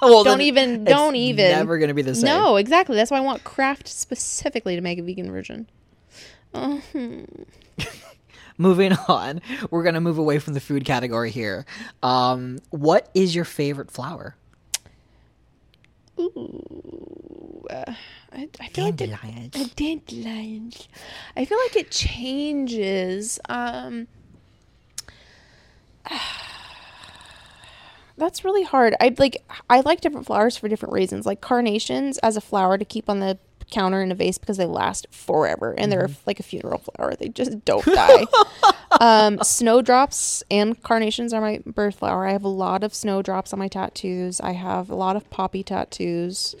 Well, 0.00 0.22
Don't 0.22 0.42
even- 0.42 0.82
it's 0.82 0.90
don't 0.92 1.16
even. 1.16 1.50
Never 1.50 1.76
gonna 1.76 1.92
be 1.92 2.02
the 2.02 2.14
same. 2.14 2.26
No, 2.26 2.54
exactly. 2.54 2.94
That's 2.94 3.10
why 3.10 3.16
I 3.16 3.20
want 3.20 3.42
Kraft 3.42 3.88
specifically 3.88 4.76
to 4.76 4.80
make 4.80 5.00
a 5.00 5.02
vegan 5.02 5.28
version. 5.28 5.68
Hmm. 6.54 6.78
Moving 8.58 8.92
on, 9.08 9.40
we're 9.72 9.82
gonna 9.82 10.00
move 10.00 10.18
away 10.18 10.38
from 10.38 10.54
the 10.54 10.60
food 10.60 10.84
category 10.84 11.32
here. 11.32 11.66
Um, 12.04 12.58
what 12.70 13.08
is 13.12 13.34
your 13.34 13.44
favorite 13.44 13.90
flower? 13.90 14.36
Ooh, 16.18 17.64
uh, 17.70 17.92
I, 18.32 18.48
I 18.60 18.68
feel 18.68 18.84
like 18.84 19.00
it, 19.00 19.10
uh, 19.56 19.64
dandelions. 19.76 20.88
I 21.36 21.44
feel 21.44 21.58
like 21.58 21.76
it 21.76 21.90
changes. 21.90 23.38
Um, 23.48 24.06
that's 28.16 28.44
really 28.44 28.64
hard. 28.64 28.94
I 29.00 29.14
like 29.18 29.42
I 29.70 29.80
like 29.80 30.00
different 30.00 30.26
flowers 30.26 30.56
for 30.56 30.68
different 30.68 30.92
reasons. 30.92 31.26
Like 31.26 31.40
carnations 31.40 32.18
as 32.18 32.36
a 32.36 32.40
flower 32.40 32.78
to 32.78 32.84
keep 32.84 33.08
on 33.08 33.20
the 33.20 33.38
counter 33.70 34.02
in 34.02 34.10
a 34.10 34.14
vase 34.14 34.38
because 34.38 34.56
they 34.56 34.64
last 34.64 35.06
forever 35.10 35.74
and 35.76 35.92
they're 35.92 36.08
like 36.26 36.40
a 36.40 36.42
funeral 36.42 36.78
flower. 36.78 37.14
They 37.14 37.28
just 37.28 37.64
don't 37.64 37.84
die. 37.84 38.24
um, 39.00 39.38
snowdrops 39.42 40.42
and 40.50 40.82
carnations 40.82 41.32
are 41.34 41.40
my 41.40 41.60
birth 41.66 41.96
flower. 41.96 42.26
I 42.26 42.32
have 42.32 42.44
a 42.44 42.48
lot 42.48 42.82
of 42.82 42.94
snowdrops 42.94 43.52
on 43.52 43.58
my 43.58 43.68
tattoos. 43.68 44.40
I 44.40 44.52
have 44.52 44.88
a 44.90 44.94
lot 44.94 45.16
of 45.16 45.28
poppy 45.30 45.62
tattoos. 45.62 46.54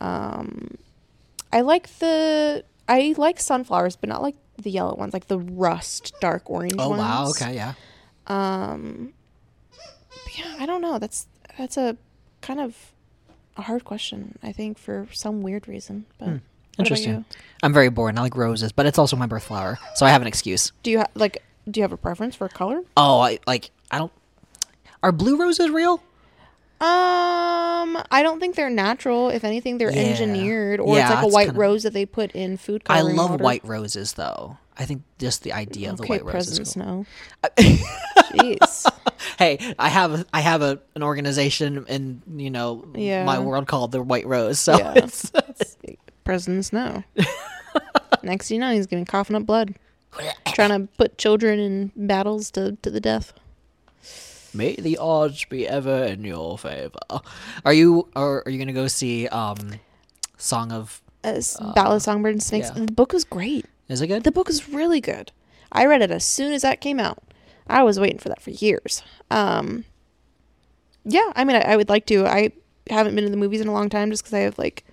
Um, 0.00 0.76
I 1.52 1.62
like 1.62 1.98
the 1.98 2.64
I 2.88 3.14
like 3.18 3.40
sunflowers, 3.40 3.96
but 3.96 4.08
not 4.08 4.22
like 4.22 4.36
the 4.56 4.70
yellow 4.70 4.94
ones, 4.94 5.12
like 5.12 5.26
the 5.26 5.38
rust 5.40 6.14
dark 6.20 6.48
orange 6.48 6.76
Oh 6.78 6.90
ones. 6.90 7.00
wow, 7.00 7.28
okay, 7.30 7.54
yeah. 7.54 7.74
Um, 8.26 9.12
yeah, 10.36 10.56
I 10.58 10.66
don't 10.66 10.80
know. 10.82 10.98
That's 10.98 11.26
that's 11.58 11.76
a 11.76 11.96
kind 12.42 12.60
of 12.60 12.76
a 13.56 13.62
hard 13.62 13.84
question. 13.84 14.38
I 14.42 14.52
think 14.52 14.78
for 14.78 15.06
some 15.12 15.42
weird 15.42 15.66
reason, 15.68 16.06
but 16.18 16.26
about 16.28 16.40
Interesting. 16.78 17.24
I'm 17.62 17.72
very 17.72 17.88
boring. 17.88 18.18
I 18.18 18.22
like 18.22 18.36
roses, 18.36 18.70
but 18.72 18.84
it's 18.84 18.98
also 18.98 19.16
my 19.16 19.26
birth 19.26 19.44
flower, 19.44 19.78
so 19.94 20.04
I 20.04 20.10
have 20.10 20.20
an 20.20 20.28
excuse. 20.28 20.72
Do 20.82 20.90
you 20.90 20.98
ha- 20.98 21.06
like? 21.14 21.42
Do 21.70 21.80
you 21.80 21.82
have 21.82 21.92
a 21.92 21.96
preference 21.96 22.36
for 22.36 22.48
color? 22.48 22.82
Oh, 22.96 23.20
I 23.20 23.38
like. 23.46 23.70
I 23.90 23.98
don't. 23.98 24.12
Are 25.02 25.10
blue 25.12 25.38
roses 25.40 25.70
real? 25.70 26.02
Um, 26.78 27.96
I 28.10 28.20
don't 28.22 28.38
think 28.40 28.54
they're 28.56 28.68
natural. 28.68 29.30
If 29.30 29.44
anything, 29.44 29.78
they're 29.78 29.90
Yeah. 29.90 30.02
engineered, 30.10 30.78
or 30.80 30.96
Yeah, 30.96 31.06
it's 31.06 31.14
like 31.14 31.24
a 31.24 31.28
white 31.28 31.44
kinda- 31.46 31.60
rose 31.60 31.82
that 31.84 31.94
they 31.94 32.04
put 32.04 32.32
in 32.32 32.58
food 32.58 32.82
I 32.86 33.00
love 33.00 33.30
water. 33.30 33.42
white 33.44 33.64
roses, 33.64 34.12
though. 34.12 34.58
I 34.78 34.84
think 34.84 35.02
just 35.18 35.42
the 35.42 35.54
idea 35.54 35.90
of 35.90 35.96
the 35.96 36.06
white 36.06 36.24
roses. 36.26 36.58
Cool. 36.58 36.64
Snow. 36.66 37.06
Jeez. 38.36 38.90
Hey, 39.38 39.58
I 39.78 39.88
have 39.88 40.24
I 40.32 40.40
have 40.40 40.62
a, 40.62 40.78
an 40.94 41.02
organization 41.02 41.84
in 41.88 42.22
you 42.36 42.50
know 42.50 42.86
Yeah. 42.94 43.24
my 43.24 43.38
world 43.38 43.66
called 43.66 43.92
the 43.92 44.02
White 44.02 44.26
Rose. 44.26 44.58
So 44.58 44.78
Yeah. 44.78 44.94
it's 44.96 45.30
President 46.24 46.64
Snow. 46.64 47.02
Next 48.22 48.50
you 48.50 48.58
know, 48.58 48.72
he's 48.72 48.86
gonna 48.86 49.02
be 49.02 49.06
coughing 49.06 49.36
up 49.36 49.44
blood, 49.44 49.74
trying 50.54 50.70
to 50.70 50.88
put 50.96 51.18
children 51.18 51.58
in 51.58 51.92
battles 51.96 52.50
to, 52.52 52.76
to 52.82 52.90
the 52.90 53.00
death. 53.00 53.32
may 54.54 54.74
the 54.76 54.96
odds 54.98 55.44
be 55.46 55.66
ever 55.68 56.04
in 56.04 56.24
your 56.24 56.56
favor. 56.58 56.98
Are 57.64 57.72
you 57.72 58.08
or 58.16 58.42
are 58.46 58.50
you 58.50 58.58
gonna 58.58 58.72
go 58.72 58.88
see 58.88 59.28
um 59.28 59.74
Song 60.38 60.72
of? 60.72 61.02
As 61.24 61.56
Ballad 61.74 61.96
of 61.96 62.02
Songbird 62.02 62.34
and 62.34 62.42
Snakes. 62.42 62.70
yeah. 62.74 62.84
The 62.84 62.92
book 62.92 63.12
was 63.12 63.24
great. 63.24 63.66
Is 63.88 64.00
it 64.00 64.06
good? 64.06 64.24
The 64.24 64.32
book 64.32 64.48
is 64.48 64.68
really 64.68 65.00
good. 65.00 65.32
I 65.72 65.86
read 65.86 66.00
it 66.02 66.10
as 66.10 66.24
soon 66.24 66.52
as 66.52 66.62
that 66.62 66.80
came 66.80 67.00
out. 67.00 67.18
I 67.68 67.82
was 67.82 67.98
waiting 67.98 68.18
for 68.18 68.28
that 68.28 68.40
for 68.40 68.50
years. 68.50 69.02
Um, 69.30 69.84
yeah, 71.04 71.32
I 71.34 71.44
mean, 71.44 71.56
I, 71.56 71.60
I 71.60 71.76
would 71.76 71.88
like 71.88 72.06
to. 72.06 72.26
I 72.26 72.52
haven't 72.88 73.14
been 73.14 73.24
to 73.24 73.30
the 73.30 73.36
movies 73.36 73.60
in 73.60 73.68
a 73.68 73.72
long 73.72 73.88
time 73.88 74.10
just 74.10 74.22
because 74.22 74.34
I 74.34 74.40
have 74.40 74.58
like 74.58 74.84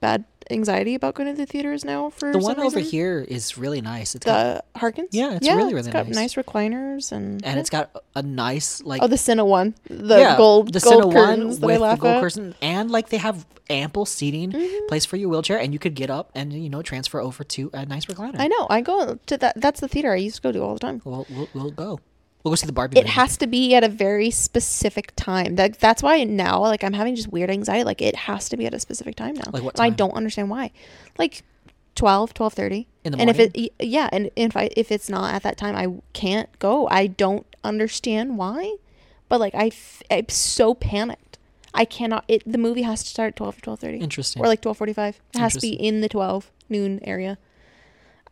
bad 0.00 0.24
anxiety 0.50 0.94
about 0.94 1.14
going 1.14 1.28
to 1.28 1.36
the 1.36 1.46
theaters 1.46 1.84
now. 1.84 2.10
For 2.10 2.32
the 2.32 2.38
one 2.38 2.58
over 2.58 2.76
reason. 2.76 2.90
here 2.90 3.20
is 3.20 3.56
really 3.56 3.80
nice. 3.80 4.14
It's 4.14 4.24
got, 4.24 4.64
the 4.74 4.78
Harkins. 4.78 5.10
Yeah, 5.12 5.34
it's 5.34 5.48
really, 5.48 5.74
really 5.74 5.90
got 5.90 6.06
nice. 6.08 6.14
nice 6.14 6.34
recliners 6.34 7.12
and 7.12 7.44
and 7.44 7.58
it's 7.58 7.70
got 7.70 7.90
a 8.14 8.22
nice 8.22 8.82
like 8.82 9.02
oh 9.02 9.06
the 9.06 9.16
Cinna 9.16 9.44
one, 9.44 9.74
the 9.88 10.18
yeah, 10.18 10.36
gold 10.36 10.72
the 10.72 10.80
gold 10.80 11.12
curtains 11.12 11.60
one 11.60 11.80
with 11.80 11.80
the 11.80 11.96
gold 11.96 12.22
curtain, 12.22 12.54
and 12.60 12.90
like 12.90 13.08
they 13.08 13.18
have 13.18 13.46
ample 13.70 14.04
seating 14.04 14.52
Mm-hmm. 14.52 14.86
place 14.88 15.06
for 15.06 15.16
your 15.16 15.28
wheelchair, 15.30 15.58
and 15.58 15.72
you 15.72 15.78
could 15.78 15.94
get 15.94 16.10
up 16.10 16.30
and 16.34 16.52
you 16.52 16.68
know 16.68 16.82
transfer 16.82 17.20
over 17.20 17.44
to 17.44 17.70
a 17.72 17.86
nice 17.86 18.06
recliner. 18.06 18.38
I 18.38 18.48
know. 18.48 18.66
I 18.68 18.80
go 18.82 19.18
to 19.26 19.38
that. 19.38 19.60
That's 19.60 19.80
the 19.80 19.88
theater 19.88 20.12
I 20.12 20.16
used 20.16 20.36
to 20.36 20.42
go 20.42 20.52
to 20.52 20.62
all 20.62 20.74
the 20.74 20.80
time. 20.80 21.00
We'll, 21.04 21.26
we'll, 21.30 21.48
we'll 21.54 21.70
go. 21.70 22.00
We'll 22.42 22.50
go 22.52 22.56
see 22.56 22.66
the 22.66 22.72
Barbie. 22.72 22.98
it 22.98 23.02
movie. 23.02 23.12
has 23.12 23.36
to 23.36 23.46
be 23.46 23.74
at 23.74 23.84
a 23.84 23.88
very 23.88 24.30
specific 24.30 25.12
time. 25.16 25.54
That 25.56 25.78
that's 25.78 26.02
why 26.02 26.24
now 26.24 26.60
like 26.60 26.82
I'm 26.82 26.92
having 26.92 27.14
just 27.14 27.28
weird 27.28 27.50
anxiety. 27.50 27.84
Like 27.84 28.02
it 28.02 28.16
has 28.16 28.48
to 28.48 28.56
be 28.56 28.66
at 28.66 28.74
a 28.74 28.80
specific 28.80 29.14
time 29.16 29.34
now. 29.34 29.50
Like 29.52 29.62
what 29.62 29.74
And 29.74 29.82
I 29.82 29.90
don't 29.90 30.14
understand 30.14 30.50
why. 30.50 30.72
Like 31.18 31.44
12, 31.94 32.34
12:30. 32.34 32.86
In 33.04 33.12
the 33.12 33.16
morning. 33.16 33.20
And 33.20 33.30
if 33.30 33.54
it 33.54 33.72
yeah, 33.80 34.08
and 34.12 34.30
if 34.34 34.56
I 34.56 34.70
if 34.76 34.90
it's 34.90 35.08
not 35.08 35.34
at 35.34 35.42
that 35.44 35.56
time 35.56 35.76
I 35.76 36.00
can't 36.12 36.48
go. 36.58 36.88
I 36.88 37.06
don't 37.06 37.46
understand 37.62 38.38
why. 38.38 38.76
But 39.28 39.40
like 39.40 39.54
I 39.54 39.66
f- 39.66 40.02
I'm 40.10 40.28
so 40.28 40.74
panicked. 40.74 41.38
I 41.74 41.84
cannot 41.84 42.24
it 42.28 42.42
the 42.50 42.58
movie 42.58 42.82
has 42.82 43.02
to 43.04 43.08
start 43.08 43.28
at 43.28 43.36
12 43.36 43.62
to 43.62 43.70
12:30 43.70 44.00
Interesting. 44.00 44.42
or 44.42 44.48
like 44.48 44.60
12:45. 44.62 45.20
It 45.34 45.38
has 45.38 45.54
to 45.54 45.60
be 45.60 45.70
in 45.70 46.00
the 46.00 46.08
12 46.08 46.50
noon 46.68 46.98
area. 47.04 47.38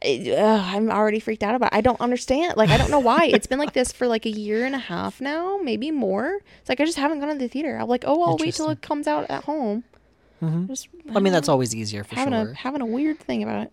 Ugh, 0.02 0.36
I'm 0.38 0.90
already 0.90 1.20
freaked 1.20 1.42
out 1.42 1.54
about. 1.54 1.72
It. 1.72 1.76
I 1.76 1.80
don't 1.82 2.00
understand. 2.00 2.56
Like 2.56 2.70
I 2.70 2.78
don't 2.78 2.90
know 2.90 3.00
why. 3.00 3.26
it's 3.26 3.46
been 3.46 3.58
like 3.58 3.74
this 3.74 3.92
for 3.92 4.06
like 4.06 4.24
a 4.24 4.30
year 4.30 4.64
and 4.64 4.74
a 4.74 4.78
half 4.78 5.20
now, 5.20 5.58
maybe 5.62 5.90
more. 5.90 6.38
It's 6.60 6.68
like 6.70 6.80
I 6.80 6.86
just 6.86 6.96
haven't 6.98 7.20
gone 7.20 7.28
to 7.28 7.34
the 7.38 7.48
theater. 7.48 7.76
I'm 7.76 7.88
like, 7.88 8.04
oh, 8.06 8.22
I'll 8.22 8.36
wait 8.38 8.54
till 8.54 8.70
it 8.70 8.80
comes 8.80 9.06
out 9.06 9.26
at 9.30 9.44
home. 9.44 9.84
Mhm. 10.42 10.68
Just 10.68 10.88
I 11.14 11.20
mean, 11.20 11.34
that's 11.34 11.50
always 11.50 11.74
easier 11.74 12.02
for 12.02 12.14
having 12.14 12.32
sure. 12.32 12.52
a 12.52 12.54
having 12.54 12.80
a 12.80 12.86
weird 12.86 13.18
thing 13.18 13.42
about 13.42 13.64
it. 13.64 13.72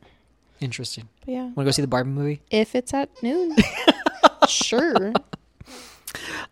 Interesting. 0.59 1.07
But 1.25 1.31
yeah, 1.31 1.43
Want 1.43 1.55
to 1.59 1.63
go 1.65 1.71
see 1.71 1.81
the 1.81 1.87
Barbie 1.87 2.09
movie? 2.09 2.41
if 2.51 2.75
it's 2.75 2.93
at 2.93 3.09
noon, 3.23 3.55
sure. 4.49 5.13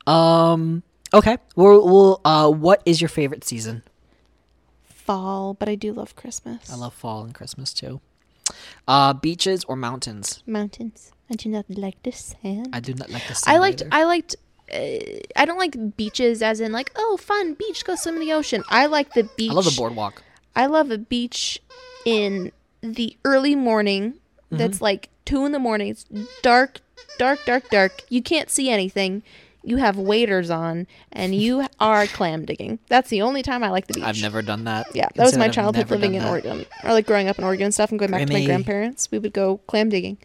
Um. 0.08 0.84
Okay. 1.14 1.38
We'll. 1.56 1.86
we'll 1.86 2.22
uh. 2.24 2.50
What 2.50 2.82
is 2.86 3.02
your 3.02 3.10
favorite 3.10 3.44
season? 3.44 3.84
Fall, 4.86 5.54
but 5.54 5.68
I 5.70 5.76
do 5.76 5.92
love 5.94 6.16
Christmas. 6.16 6.72
I 6.72 6.76
love 6.76 6.94
fall 6.94 7.24
and 7.24 7.34
Christmas 7.34 7.74
too. 7.74 8.00
Uh, 8.88 9.14
beaches 9.14 9.64
or 9.66 9.76
mountains? 9.76 10.44
mountains. 10.46 11.12
I 11.30 11.34
do 11.34 11.50
not 11.50 11.66
like 11.70 12.02
the 12.04 12.12
sand. 12.12 12.70
I 12.74 12.80
do 12.80 12.94
not 12.94 13.10
like 13.10 13.28
the. 13.28 13.36
sand. 13.36 13.56
I 13.56 13.60
liked. 13.60 13.82
either. 13.82 13.90
I 13.92 14.04
liked. 14.04 14.36
Uh, 14.72 15.22
I 15.36 15.46
don't 15.46 15.58
like 15.58 15.96
beaches, 15.98 16.42
as 16.42 16.60
in 16.60 16.72
like, 16.72 16.92
oh, 16.96 17.18
fun 17.18 17.54
beach, 17.54 17.86
go 17.86 17.96
swim 17.96 18.16
in 18.16 18.22
the 18.22 18.34
ocean. 18.34 18.64
I 18.70 18.88
like 18.88 19.14
the 19.14 19.30
beach. 19.36 19.52
I 19.52 19.54
love 19.54 19.66
the 19.66 19.76
boardwalk. 19.76 20.24
I 20.56 20.68
love 20.68 20.90
a 20.92 20.98
beach 20.98 21.62
in 22.06 22.52
the 22.82 23.18
early 23.26 23.56
morning. 23.56 24.14
Mm-hmm. 24.14 24.58
That's 24.58 24.82
like 24.82 25.10
two 25.26 25.46
in 25.46 25.52
the 25.52 25.60
morning. 25.60 25.90
It's 25.90 26.06
dark, 26.42 26.80
dark, 27.18 27.40
dark, 27.46 27.70
dark. 27.70 28.04
You 28.10 28.22
can't 28.22 28.50
see 28.50 28.70
anything. 28.70 29.24
You 29.66 29.78
have 29.78 29.98
waders 29.98 30.50
on, 30.50 30.86
and 31.12 31.34
you 31.34 31.66
are 31.80 32.06
clam 32.08 32.46
digging. 32.46 32.80
That's 32.88 33.10
the 33.10 33.24
only 33.24 33.42
time 33.42 33.64
I 33.64 33.70
like 33.70 33.88
the 33.88 33.96
beach. 33.96 34.04
I've 34.04 34.22
never 34.22 34.42
done 34.42 34.66
that. 34.66 34.88
Yeah, 34.96 35.10
that 35.16 35.24
was 35.24 35.38
my 35.38 35.50
childhood 35.50 35.90
living 35.90 36.14
in 36.14 36.22
that. 36.22 36.30
Oregon, 36.30 36.66
or 36.84 36.92
like 36.92 37.08
growing 37.08 37.28
up 37.28 37.40
in 37.40 37.44
Oregon 37.44 37.66
and 37.66 37.74
stuff, 37.74 37.90
and 37.90 38.00
going 38.00 38.12
back 38.12 38.28
to 38.28 38.34
my 38.34 38.46
grandparents. 38.46 39.10
We 39.12 39.20
would 39.20 39.34
go 39.34 39.58
clam 39.68 39.90
digging. 39.90 40.18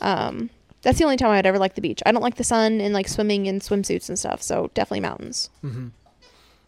Um, 0.00 0.50
that's 0.82 0.98
the 0.98 1.04
only 1.04 1.16
time 1.16 1.30
I'd 1.30 1.46
ever 1.46 1.58
like 1.58 1.74
the 1.74 1.80
beach. 1.80 2.02
I 2.06 2.12
don't 2.12 2.22
like 2.22 2.36
the 2.36 2.44
sun 2.44 2.80
and 2.80 2.94
like 2.94 3.08
swimming 3.08 3.46
in 3.46 3.60
swimsuits 3.60 4.08
and 4.08 4.18
stuff. 4.18 4.42
So 4.42 4.70
definitely 4.74 5.00
mountains. 5.00 5.50
Mm-hmm. 5.64 5.88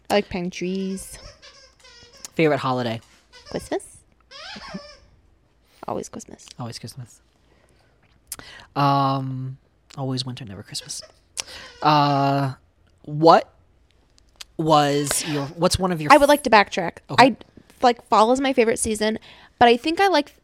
I 0.09 0.13
like 0.13 0.29
pine 0.29 0.49
trees. 0.49 1.17
Favorite 2.35 2.59
holiday? 2.59 3.01
Christmas. 3.49 3.97
Always 5.87 6.09
Christmas. 6.09 6.45
Always 6.59 6.79
Christmas. 6.79 7.21
Um, 8.75 9.57
always 9.97 10.25
winter, 10.25 10.45
never 10.45 10.63
Christmas. 10.63 11.01
Uh, 11.81 12.53
what 13.03 13.53
was 14.57 15.25
your? 15.27 15.45
What's 15.47 15.79
one 15.79 15.91
of 15.91 16.01
your? 16.01 16.11
I 16.13 16.17
would 16.17 16.29
like 16.29 16.43
to 16.43 16.49
backtrack. 16.49 16.97
Okay. 17.09 17.25
I 17.25 17.37
like 17.81 18.05
fall 18.07 18.31
is 18.31 18.39
my 18.39 18.53
favorite 18.53 18.79
season, 18.79 19.19
but 19.59 19.67
I 19.67 19.77
think 19.77 19.99
I 19.99 20.07
like 20.07 20.35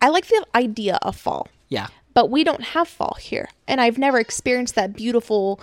I 0.00 0.08
like 0.08 0.26
the 0.26 0.44
idea 0.54 0.98
of 1.02 1.16
fall. 1.16 1.48
Yeah. 1.68 1.88
But 2.12 2.30
we 2.30 2.44
don't 2.44 2.62
have 2.62 2.86
fall 2.86 3.16
here, 3.20 3.48
and 3.66 3.80
I've 3.80 3.98
never 3.98 4.18
experienced 4.18 4.76
that 4.76 4.94
beautiful 4.94 5.60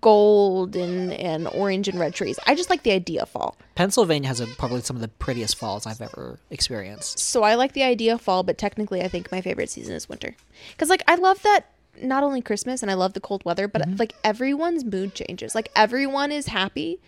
gold 0.00 0.76
and 0.76 1.12
and 1.12 1.48
orange 1.48 1.88
and 1.88 1.98
red 1.98 2.14
trees. 2.14 2.38
I 2.46 2.54
just 2.54 2.68
like 2.68 2.82
the 2.82 2.92
idea 2.92 3.22
of 3.22 3.30
fall. 3.30 3.56
Pennsylvania 3.74 4.28
has 4.28 4.40
a, 4.40 4.46
probably 4.46 4.80
some 4.82 4.96
of 4.96 5.02
the 5.02 5.08
prettiest 5.08 5.56
falls 5.56 5.86
I've 5.86 6.00
ever 6.00 6.38
experienced. 6.50 7.18
So 7.18 7.42
I 7.42 7.54
like 7.54 7.72
the 7.72 7.82
idea 7.82 8.14
of 8.14 8.20
fall, 8.20 8.42
but 8.42 8.58
technically 8.58 9.02
I 9.02 9.08
think 9.08 9.30
my 9.32 9.40
favorite 9.40 9.70
season 9.70 9.94
is 9.94 10.08
winter. 10.08 10.36
Cuz 10.76 10.90
like 10.90 11.02
I 11.08 11.14
love 11.14 11.42
that 11.42 11.70
not 12.02 12.22
only 12.22 12.40
Christmas 12.40 12.82
and 12.82 12.90
I 12.90 12.94
love 12.94 13.12
the 13.12 13.20
cold 13.20 13.44
weather, 13.44 13.68
but 13.68 13.82
mm-hmm. 13.82 13.96
like 13.96 14.14
everyone's 14.24 14.84
mood 14.84 15.14
changes. 15.14 15.54
Like 15.54 15.70
everyone 15.74 16.32
is 16.32 16.46
happy. 16.46 17.00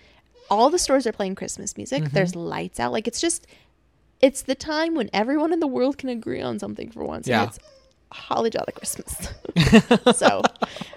All 0.51 0.71
the 0.71 0.79
stores 0.79 1.07
are 1.07 1.13
playing 1.13 1.35
Christmas 1.35 1.77
music. 1.77 2.05
Mm-hmm. 2.05 2.15
There's 2.15 2.35
lights 2.35 2.81
out. 2.81 2.93
Like 2.93 3.07
it's 3.07 3.21
just 3.21 3.47
it's 4.21 4.43
the 4.43 4.55
time 4.55 4.95
when 4.95 5.11
everyone 5.13 5.53
in 5.53 5.61
the 5.61 5.67
world 5.67 5.99
can 5.99 6.09
agree 6.09 6.41
on 6.41 6.59
something 6.59 6.91
for 6.91 7.05
once. 7.05 7.29
Yeah. 7.29 7.43
And 7.43 7.51
it's 7.51 7.59
holly 8.11 8.51
jolly 8.51 8.73
Christmas. 8.75 9.33
so 10.19 10.43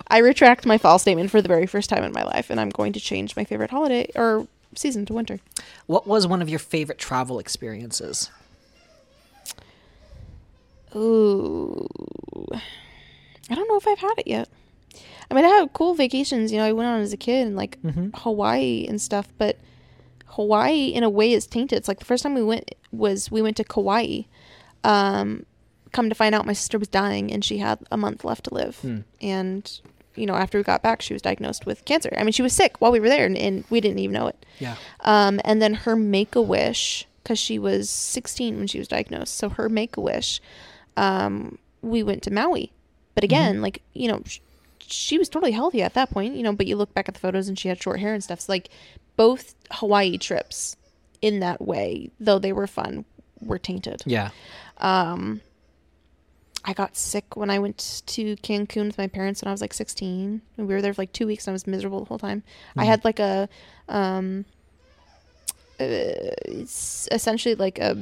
I 0.08 0.20
retract 0.20 0.66
my 0.66 0.78
fall 0.78 1.00
statement 1.00 1.30
for 1.30 1.42
the 1.42 1.48
very 1.48 1.66
first 1.68 1.90
time 1.90 2.04
in 2.04 2.14
my 2.14 2.24
life 2.24 2.50
and 2.50 2.60
I'm 2.60 2.70
going 2.70 2.94
to 2.94 3.00
change 3.00 3.36
my 3.36 3.44
favorite 3.44 3.72
holiday 3.72 4.10
or 4.16 4.48
season 4.76 5.06
to 5.08 5.14
winter. 5.14 5.40
What 5.86 6.08
was 6.08 6.26
one 6.26 6.42
of 6.42 6.50
your 6.50 6.60
favorite 6.60 6.98
travel 6.98 7.40
experiences? 7.40 8.30
Ooh. 10.96 11.88
I 13.52 13.56
don't 13.56 13.68
know 13.68 13.78
if 13.78 13.88
I've 13.88 14.00
had 14.00 14.14
it 14.18 14.28
yet. 14.28 14.50
I 15.30 15.34
mean, 15.34 15.46
I 15.46 15.50
had 15.50 15.74
cool 15.74 15.94
vacations. 15.94 16.52
You 16.52 16.58
know, 16.58 16.66
I 16.66 16.74
went 16.74 16.88
on 16.88 17.00
as 17.02 17.14
a 17.14 17.18
kid 17.18 17.48
and 17.48 17.56
like 17.56 17.78
Hawaii 18.16 18.86
and 18.88 19.00
stuff, 19.02 19.28
but 19.38 19.58
Hawaii 20.26 20.88
in 20.88 21.04
a 21.04 21.10
way 21.10 21.32
is 21.34 21.48
tainted. 21.48 21.78
It's 21.78 21.88
like 21.88 22.00
the 22.00 22.06
first 22.06 22.24
time 22.24 22.34
we 22.34 22.44
went 22.44 22.74
was 22.92 23.32
we 23.32 23.42
went 23.42 23.58
to 23.58 23.64
Kauai. 23.64 24.22
Um, 24.84 25.46
come 25.92 26.10
to 26.10 26.16
find 26.16 26.34
out, 26.36 26.46
my 26.46 26.54
sister 26.54 26.80
was 26.80 26.88
dying 26.88 27.32
and 27.32 27.44
she 27.46 27.60
had 27.60 27.80
a 27.92 27.98
month 27.98 28.24
left 28.24 28.46
to 28.46 28.54
live. 28.54 28.80
And 29.22 29.82
you 30.16 30.26
know, 30.26 30.36
after 30.36 30.58
we 30.58 30.64
got 30.64 30.84
back, 30.84 31.02
she 31.02 31.14
was 31.14 31.22
diagnosed 31.22 31.66
with 31.66 31.86
cancer. 31.86 32.10
I 32.18 32.24
mean, 32.24 32.34
she 32.34 32.42
was 32.42 32.54
sick 32.54 32.80
while 32.80 32.92
we 32.92 33.00
were 33.00 33.08
there, 33.08 33.26
and, 33.26 33.38
and 33.38 33.64
we 33.70 33.80
didn't 33.80 34.00
even 34.00 34.14
know 34.14 34.28
it. 34.28 34.46
Yeah. 34.60 34.76
Um, 35.02 35.40
and 35.46 35.62
then 35.62 35.74
her 35.74 35.96
make 35.96 36.36
a 36.36 36.42
wish, 36.42 37.08
because 37.24 37.40
she 37.40 37.58
was 37.58 37.90
16 37.90 38.58
when 38.58 38.68
she 38.68 38.78
was 38.78 38.90
diagnosed. 38.90 39.36
So 39.36 39.48
her 39.50 39.70
make 39.70 39.96
a 39.96 40.02
wish, 40.02 40.42
um, 40.98 41.58
we 41.82 42.04
went 42.04 42.24
to 42.24 42.32
Maui. 42.32 42.74
But 43.16 43.24
again, 43.24 43.62
like, 43.62 43.82
you 43.94 44.08
know, 44.08 44.22
sh- 44.26 44.40
she 44.80 45.18
was 45.18 45.30
totally 45.30 45.52
healthy 45.52 45.82
at 45.82 45.94
that 45.94 46.10
point, 46.10 46.36
you 46.36 46.44
know, 46.44 46.54
but 46.54 46.68
you 46.68 46.76
look 46.76 46.94
back 46.94 47.08
at 47.08 47.14
the 47.14 47.20
photos 47.20 47.48
and 47.48 47.58
she 47.58 47.68
had 47.68 47.82
short 47.82 48.00
hair 48.00 48.14
and 48.14 48.24
stuff. 48.24 48.42
So, 48.42 48.52
like, 48.52 48.70
both 49.16 49.56
Hawaii 49.72 50.18
trips 50.18 50.78
in 51.22 51.40
that 51.40 51.62
way, 51.62 52.10
though 52.20 52.40
they 52.40 52.54
were 52.54 52.68
fun, 52.68 53.06
were 53.42 53.60
tainted. 53.60 54.02
Yeah. 54.06 54.30
Um, 54.78 55.42
I 56.64 56.74
got 56.74 56.96
sick 56.96 57.36
when 57.36 57.50
I 57.50 57.60
went 57.60 58.04
to 58.06 58.36
Cancun 58.38 58.88
with 58.88 58.98
my 58.98 59.08
parents 59.08 59.42
when 59.42 59.50
I 59.50 59.52
was 59.52 59.62
like 59.62 59.74
16. 59.74 60.42
And 60.58 60.68
we 60.68 60.74
were 60.74 60.82
there 60.82 60.94
for 60.94 61.02
like 61.02 61.14
two 61.14 61.26
weeks 61.26 61.48
and 61.48 61.52
I 61.52 61.54
was 61.54 61.66
miserable 61.66 62.00
the 62.00 62.06
whole 62.06 62.20
time. 62.20 62.44
I 62.78 62.86
had 62.86 63.04
like 63.04 63.20
a, 63.20 63.50
um, 63.90 64.46
uh, 65.80 66.38
it's 66.46 67.08
essentially 67.12 67.56
like 67.56 67.80
a 67.80 67.98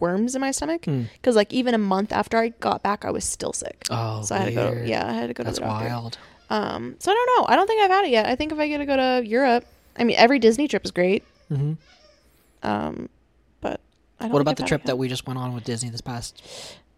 worms 0.00 0.34
in 0.34 0.40
my 0.40 0.50
stomach 0.50 0.84
Hmm. 0.84 1.04
because 1.14 1.36
like 1.36 1.52
even 1.52 1.74
a 1.74 1.78
month 1.78 2.12
after 2.12 2.36
I 2.38 2.48
got 2.48 2.82
back, 2.82 3.04
I 3.04 3.10
was 3.10 3.24
still 3.24 3.52
sick. 3.52 3.86
Oh, 3.90 4.22
so 4.22 4.34
I 4.34 4.38
had 4.38 4.44
to 4.46 4.52
go. 4.52 4.70
weird. 4.72 4.88
Yeah, 4.88 5.08
I 5.08 5.12
had 5.12 5.26
to 5.28 5.34
go 5.34 5.42
That's 5.44 5.58
to 5.58 5.62
the 5.64 5.66
doctor. 5.68 5.88
wild. 5.88 6.18
Um, 6.50 6.96
so 6.98 7.10
I 7.10 7.14
don't 7.14 7.38
know. 7.38 7.46
I 7.52 7.56
don't 7.56 7.66
think 7.66 7.80
I've 7.82 7.90
had 7.90 8.04
it 8.04 8.10
yet. 8.10 8.26
I 8.26 8.34
think 8.34 8.50
if 8.52 8.58
I 8.58 8.66
get 8.68 8.78
to 8.78 8.86
go 8.86 8.96
to 8.96 9.26
Europe, 9.26 9.64
I 9.96 10.04
mean, 10.04 10.16
every 10.18 10.38
Disney 10.38 10.66
trip 10.68 10.84
is 10.84 10.90
great. 10.90 11.22
hmm 11.48 11.74
Um, 12.62 13.08
but 13.60 13.80
I 14.18 14.24
don't 14.24 14.32
What 14.32 14.42
about 14.42 14.56
the 14.56 14.64
trip 14.64 14.84
that 14.84 14.98
we 14.98 15.08
just 15.08 15.26
went 15.26 15.38
on 15.38 15.54
with 15.54 15.64
Disney 15.64 15.90
this 15.90 16.00
past 16.00 16.42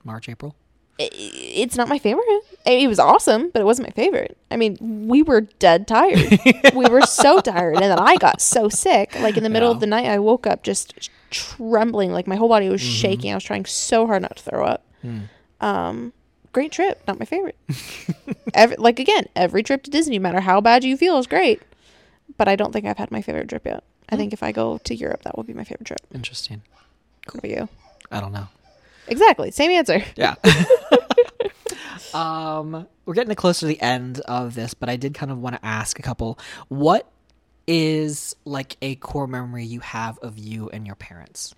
March, 0.05 0.29
April? 0.29 0.55
It's 0.99 1.77
not 1.77 1.89
my 1.89 1.99
favorite. 1.99 2.25
It 2.67 2.89
was 2.89 2.99
awesome, 2.99 3.51
but 3.51 3.61
it 3.61 3.65
wasn't 3.65 3.89
my 3.89 3.93
favorite. 3.93 4.37
I 4.51 4.57
mean, 4.57 4.77
we 5.09 5.23
were 5.23 5.41
dead 5.41 5.89
tired. 5.89 6.39
we 6.75 6.87
were 6.89 7.01
so 7.03 7.41
tired, 7.41 7.75
and 7.75 7.85
then 7.85 7.99
I 7.99 8.17
got 8.17 8.41
so 8.41 8.69
sick. 8.69 9.19
Like 9.21 9.37
in 9.37 9.43
the 9.43 9.49
middle 9.51 9.71
Yeah. 9.71 9.75
of 9.75 9.81
the 9.81 9.87
night, 9.87 10.07
I 10.07 10.19
woke 10.19 10.47
up 10.47 10.63
just 10.63 11.11
trembling, 11.31 12.13
like 12.13 12.27
my 12.27 12.37
whole 12.37 12.49
body 12.49 12.69
was 12.69 12.81
Mm-hmm. 12.83 12.91
shaking. 12.93 13.33
I 13.33 13.35
was 13.35 13.45
trying 13.45 13.65
so 13.65 14.07
hard 14.07 14.23
not 14.23 14.37
to 14.37 14.43
throw 14.43 14.65
up. 14.67 14.85
Hmm. 15.01 15.19
Um, 15.61 16.13
great 16.53 16.71
trip, 16.73 17.03
not 17.09 17.19
my 17.19 17.25
favorite. 17.25 17.57
every, 18.55 18.77
like 18.77 19.01
again, 19.01 19.27
every 19.35 19.63
trip 19.63 19.83
to 19.85 19.91
Disney, 19.91 20.19
no 20.19 20.23
matter 20.23 20.41
how 20.41 20.61
bad 20.61 20.85
you 20.85 20.97
feel, 20.97 21.19
is 21.19 21.27
great. 21.27 21.63
But 22.37 22.49
I 22.49 22.55
don't 22.57 22.73
think 22.73 22.85
I've 22.87 22.99
had 22.99 23.11
my 23.11 23.23
favorite 23.23 23.49
trip 23.49 23.65
yet. 23.67 23.83
I 24.09 24.17
think 24.17 24.33
if 24.33 24.43
I 24.43 24.53
go 24.53 24.79
to 24.79 24.95
Europe, 24.95 25.23
that 25.23 25.37
will 25.37 25.45
be 25.45 25.55
my 25.55 25.65
favorite 25.65 25.87
trip. 25.87 26.01
Interesting. 26.15 26.63
What 27.33 27.39
about 27.45 27.51
you? 27.51 27.69
I 28.11 28.21
don't 28.21 28.33
know. 28.33 28.49
Exactly, 29.09 29.51
same 29.51 29.71
answer. 29.71 30.03
Yeah. 30.17 30.35
um, 32.15 32.87
we're 33.05 33.15
getting 33.15 33.35
close 33.35 33.61
to 33.61 33.67
the 33.67 33.81
end 33.81 34.21
of 34.21 34.55
this, 34.55 34.75
but 34.75 34.89
I 34.89 34.97
did 34.97 35.15
kind 35.15 35.33
of 35.33 35.39
want 35.39 35.57
to 35.57 35.65
ask 35.65 35.99
a 35.99 36.03
couple. 36.03 36.39
What 36.69 37.11
is 37.67 38.37
like 38.45 38.77
a 38.83 38.97
core 38.97 39.27
memory 39.27 39.65
you 39.65 39.81
have 39.81 40.19
of 40.19 40.39
you 40.39 40.69
and 40.71 40.87
your 40.87 40.97
parents? 40.97 41.55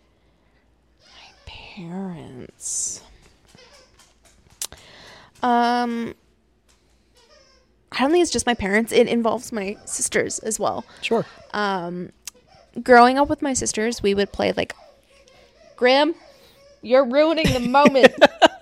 My 1.00 1.32
parents. 1.46 3.02
Um, 5.42 6.14
I 7.92 8.00
don't 8.00 8.10
think 8.10 8.22
it's 8.22 8.30
just 8.30 8.46
my 8.46 8.54
parents. 8.54 8.92
It 8.92 9.08
involves 9.08 9.52
my 9.52 9.76
sisters 9.84 10.38
as 10.40 10.58
well. 10.58 10.84
Sure. 11.02 11.26
Um, 11.52 12.10
growing 12.82 13.18
up 13.18 13.28
with 13.28 13.42
my 13.42 13.52
sisters, 13.52 14.02
we 14.02 14.14
would 14.14 14.32
play 14.32 14.52
like, 14.52 14.74
Graham, 15.76 16.14
you're 16.84 17.04
ruining 17.04 17.52
the 17.52 17.60
moment. 17.60 18.14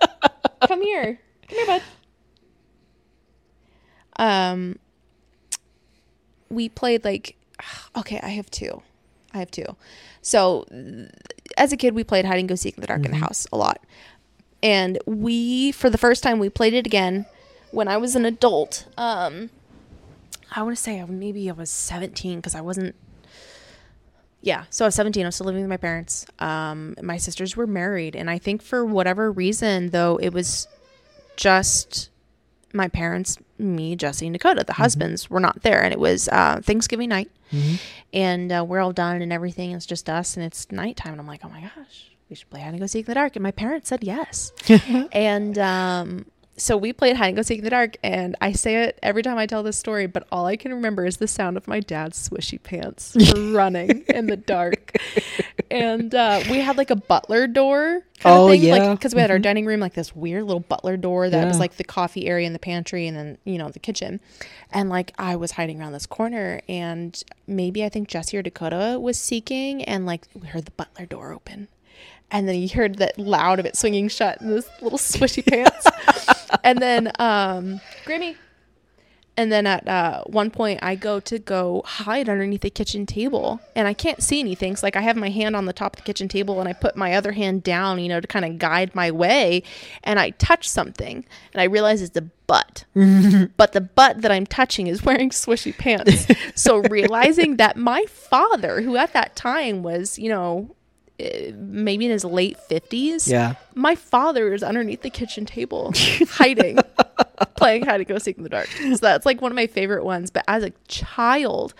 Come 0.67 0.81
here. 0.81 1.19
Come 1.47 1.57
here, 1.57 1.65
bud. 1.67 1.81
Um, 4.17 4.79
we 6.49 6.69
played 6.69 7.03
like, 7.03 7.35
okay, 7.95 8.19
I 8.23 8.29
have 8.29 8.49
two. 8.49 8.81
I 9.33 9.39
have 9.39 9.51
two. 9.51 9.75
So, 10.21 10.65
as 11.57 11.73
a 11.73 11.77
kid, 11.77 11.95
we 11.95 12.03
played 12.03 12.25
hide 12.25 12.39
and 12.39 12.47
go 12.47 12.55
seek 12.55 12.77
in 12.77 12.81
the 12.81 12.87
dark 12.87 13.03
in 13.03 13.11
the 13.11 13.17
house 13.17 13.47
a 13.51 13.57
lot. 13.57 13.83
And 14.61 14.97
we, 15.05 15.71
for 15.71 15.89
the 15.89 15.97
first 15.97 16.23
time, 16.23 16.39
we 16.39 16.49
played 16.49 16.73
it 16.73 16.85
again 16.85 17.25
when 17.71 17.87
I 17.87 17.97
was 17.97 18.15
an 18.15 18.25
adult. 18.25 18.85
Um, 18.97 19.49
I 20.55 20.61
want 20.61 20.77
to 20.77 20.81
say 20.81 21.03
maybe 21.03 21.49
I 21.49 21.53
was 21.53 21.69
17 21.69 22.37
because 22.37 22.55
I 22.55 22.61
wasn't. 22.61 22.95
Yeah, 24.45 24.65
so 24.69 24.83
I 24.83 24.87
was 24.89 24.95
17. 24.95 25.23
I 25.23 25.27
was 25.29 25.35
still 25.35 25.45
living 25.47 25.61
with 25.61 25.69
my 25.69 25.77
parents. 25.77 26.25
Um, 26.39 26.95
my 27.01 27.15
sisters 27.15 27.55
were 27.55 27.65
married, 27.65 28.13
and 28.13 28.29
I 28.29 28.37
think 28.39 28.61
for 28.61 28.83
whatever 28.85 29.31
reason, 29.31 29.91
though, 29.91 30.17
it 30.17 30.33
was 30.33 30.67
just 31.37 32.09
my 32.73 32.89
parents, 32.89 33.37
me, 33.57 33.95
Jesse, 33.95 34.25
and 34.27 34.33
Dakota. 34.33 34.65
The 34.67 34.73
husbands 34.73 35.29
were 35.29 35.39
not 35.39 35.61
there, 35.61 35.81
and 35.81 35.93
it 35.93 35.99
was 35.99 36.27
uh, 36.27 36.59
Thanksgiving 36.61 37.07
night, 37.07 37.31
and 38.11 38.51
uh, 38.51 38.65
we're 38.67 38.81
all 38.81 38.91
done 38.91 39.21
and 39.21 39.31
everything. 39.31 39.71
It's 39.71 39.85
just 39.85 40.09
us, 40.09 40.35
and 40.35 40.45
it's 40.45 40.69
nighttime, 40.73 41.13
and 41.13 41.21
I'm 41.21 41.27
like, 41.27 41.45
oh 41.45 41.49
my 41.49 41.61
gosh, 41.61 42.11
we 42.29 42.35
should 42.35 42.49
play 42.49 42.59
hide 42.59 42.69
and 42.71 42.79
go 42.81 42.85
seek 42.85 43.05
in 43.07 43.11
the 43.11 43.15
dark. 43.15 43.37
And 43.37 43.43
my 43.43 43.51
parents 43.51 43.87
said 43.87 44.03
yes, 44.03 44.51
and 45.13 45.57
um, 45.57 46.25
so 46.55 46.77
we 46.77 46.93
played 46.93 47.17
hide 47.17 47.27
and 47.29 47.35
go 47.35 47.41
seek 47.41 47.59
in 47.59 47.63
the 47.63 47.69
dark. 47.69 47.97
And 48.03 48.35
I 48.39 48.51
say 48.51 48.83
it 48.83 48.99
every 49.01 49.23
time 49.23 49.37
I 49.37 49.45
tell 49.47 49.63
this 49.63 49.77
story, 49.77 50.05
but 50.07 50.27
all 50.31 50.45
I 50.45 50.55
can 50.55 50.71
remember 50.73 51.05
is 51.05 51.17
the 51.17 51.27
sound 51.27 51.57
of 51.57 51.67
my 51.67 51.79
dad's 51.79 52.29
swishy 52.29 52.61
pants 52.61 53.15
running 53.35 54.03
in 54.07 54.27
the 54.27 54.37
dark. 54.37 54.95
And 55.71 56.13
uh, 56.13 56.41
we 56.51 56.59
had 56.59 56.77
like 56.77 56.91
a 56.91 56.95
butler 56.95 57.47
door 57.47 58.01
kind 58.19 58.35
Oh, 58.37 58.45
of 58.45 58.51
thing, 58.51 58.63
yeah. 58.63 58.93
because 58.93 59.15
we 59.15 59.21
had 59.21 59.31
our 59.31 59.39
dining 59.39 59.65
room 59.65 59.79
like 59.79 59.93
this 59.95 60.15
weird 60.15 60.43
little 60.43 60.59
butler 60.59 60.95
door 60.97 61.29
that 61.29 61.47
was 61.47 61.59
like 61.59 61.77
the 61.77 61.83
coffee 61.83 62.27
area 62.27 62.45
and 62.45 62.53
the 62.55 62.59
pantry, 62.59 63.07
and 63.07 63.17
then 63.17 63.37
you 63.43 63.57
know 63.57 63.69
the 63.69 63.79
kitchen. 63.79 64.19
And 64.71 64.89
like 64.89 65.11
I 65.17 65.35
was 65.35 65.51
hiding 65.51 65.81
around 65.81 65.93
this 65.93 66.05
corner, 66.05 66.61
and 66.69 67.21
maybe 67.47 67.83
I 67.83 67.89
think 67.89 68.07
Jesse 68.07 68.37
or 68.37 68.41
Dakota 68.43 68.99
was 69.01 69.17
seeking, 69.17 69.83
and 69.85 70.05
like 70.05 70.27
we 70.35 70.47
heard 70.47 70.65
the 70.65 70.71
butler 70.71 71.05
door 71.07 71.33
open, 71.33 71.67
and 72.31 72.47
then 72.47 72.55
you 72.61 72.69
heard 72.69 72.99
that 72.99 73.17
loud 73.17 73.59
of 73.59 73.65
it 73.65 73.75
swinging 73.75 74.07
shut 74.07 74.39
in 74.41 74.49
this 74.51 74.69
little 74.81 74.99
swishy 74.99 75.43
pants, 75.49 75.85
and 76.63 76.79
then 76.79 77.11
um, 77.19 77.79
Grimmy. 78.05 78.35
And 79.35 79.51
then 79.51 79.65
at 79.65 79.87
uh, 79.87 80.23
one 80.25 80.51
point, 80.51 80.79
I 80.83 80.93
go 80.93 81.19
to 81.21 81.39
go 81.39 81.81
hide 81.85 82.29
underneath 82.29 82.61
the 82.61 82.69
kitchen 82.69 83.07
table, 83.07 83.59
and 83.75 83.87
I 83.87 83.93
can't 83.93 84.21
see 84.21 84.39
anything. 84.39 84.75
So 84.75 84.85
like 84.85 84.95
I 84.95 85.01
have 85.01 85.15
my 85.15 85.29
hand 85.29 85.55
on 85.55 85.65
the 85.65 85.73
top 85.73 85.95
of 85.95 86.03
the 86.03 86.05
kitchen 86.05 86.27
table, 86.27 86.59
and 86.59 86.69
I 86.69 86.73
put 86.73 86.95
my 86.95 87.15
other 87.15 87.31
hand 87.31 87.63
down, 87.63 87.99
you 87.99 88.09
know, 88.09 88.19
to 88.19 88.27
kind 88.27 88.45
of 88.45 88.59
guide 88.59 88.93
my 88.93 89.09
way. 89.09 89.63
And 90.03 90.19
I 90.19 90.31
touch 90.31 90.69
something, 90.69 91.25
and 91.53 91.61
I 91.61 91.63
realize 91.63 92.03
it's 92.03 92.15
a 92.15 92.21
butt. 92.21 92.85
but 93.57 93.73
the 93.73 93.81
butt 93.81 94.21
that 94.21 94.31
I'm 94.31 94.45
touching 94.45 94.85
is 94.85 95.03
wearing 95.03 95.31
swishy 95.31 95.75
pants. 95.75 96.27
so 96.55 96.77
realizing 96.77 97.57
that 97.57 97.75
my 97.75 98.05
father, 98.05 98.81
who 98.81 98.97
at 98.97 99.13
that 99.13 99.35
time 99.35 99.81
was, 99.81 100.19
you 100.19 100.29
know, 100.29 100.75
maybe 101.55 102.05
in 102.05 102.11
his 102.11 102.25
late 102.25 102.57
fifties, 102.57 103.27
Yeah. 103.27 103.55
my 103.75 103.95
father 103.95 104.53
is 104.53 104.63
underneath 104.63 105.01
the 105.01 105.09
kitchen 105.09 105.45
table 105.45 105.91
hiding 106.29 106.77
playing 107.55 107.85
hide 107.85 108.01
and 108.01 108.07
go 108.07 108.17
seek 108.17 108.37
in 108.37 108.43
the 108.43 108.49
dark. 108.49 108.67
So 108.67 108.95
that's 108.97 109.25
like 109.25 109.41
one 109.41 109.51
of 109.51 109.55
my 109.55 109.67
favorite 109.67 110.03
ones. 110.05 110.29
But 110.31 110.43
as 110.47 110.63
a 110.63 110.71
child 110.87 111.73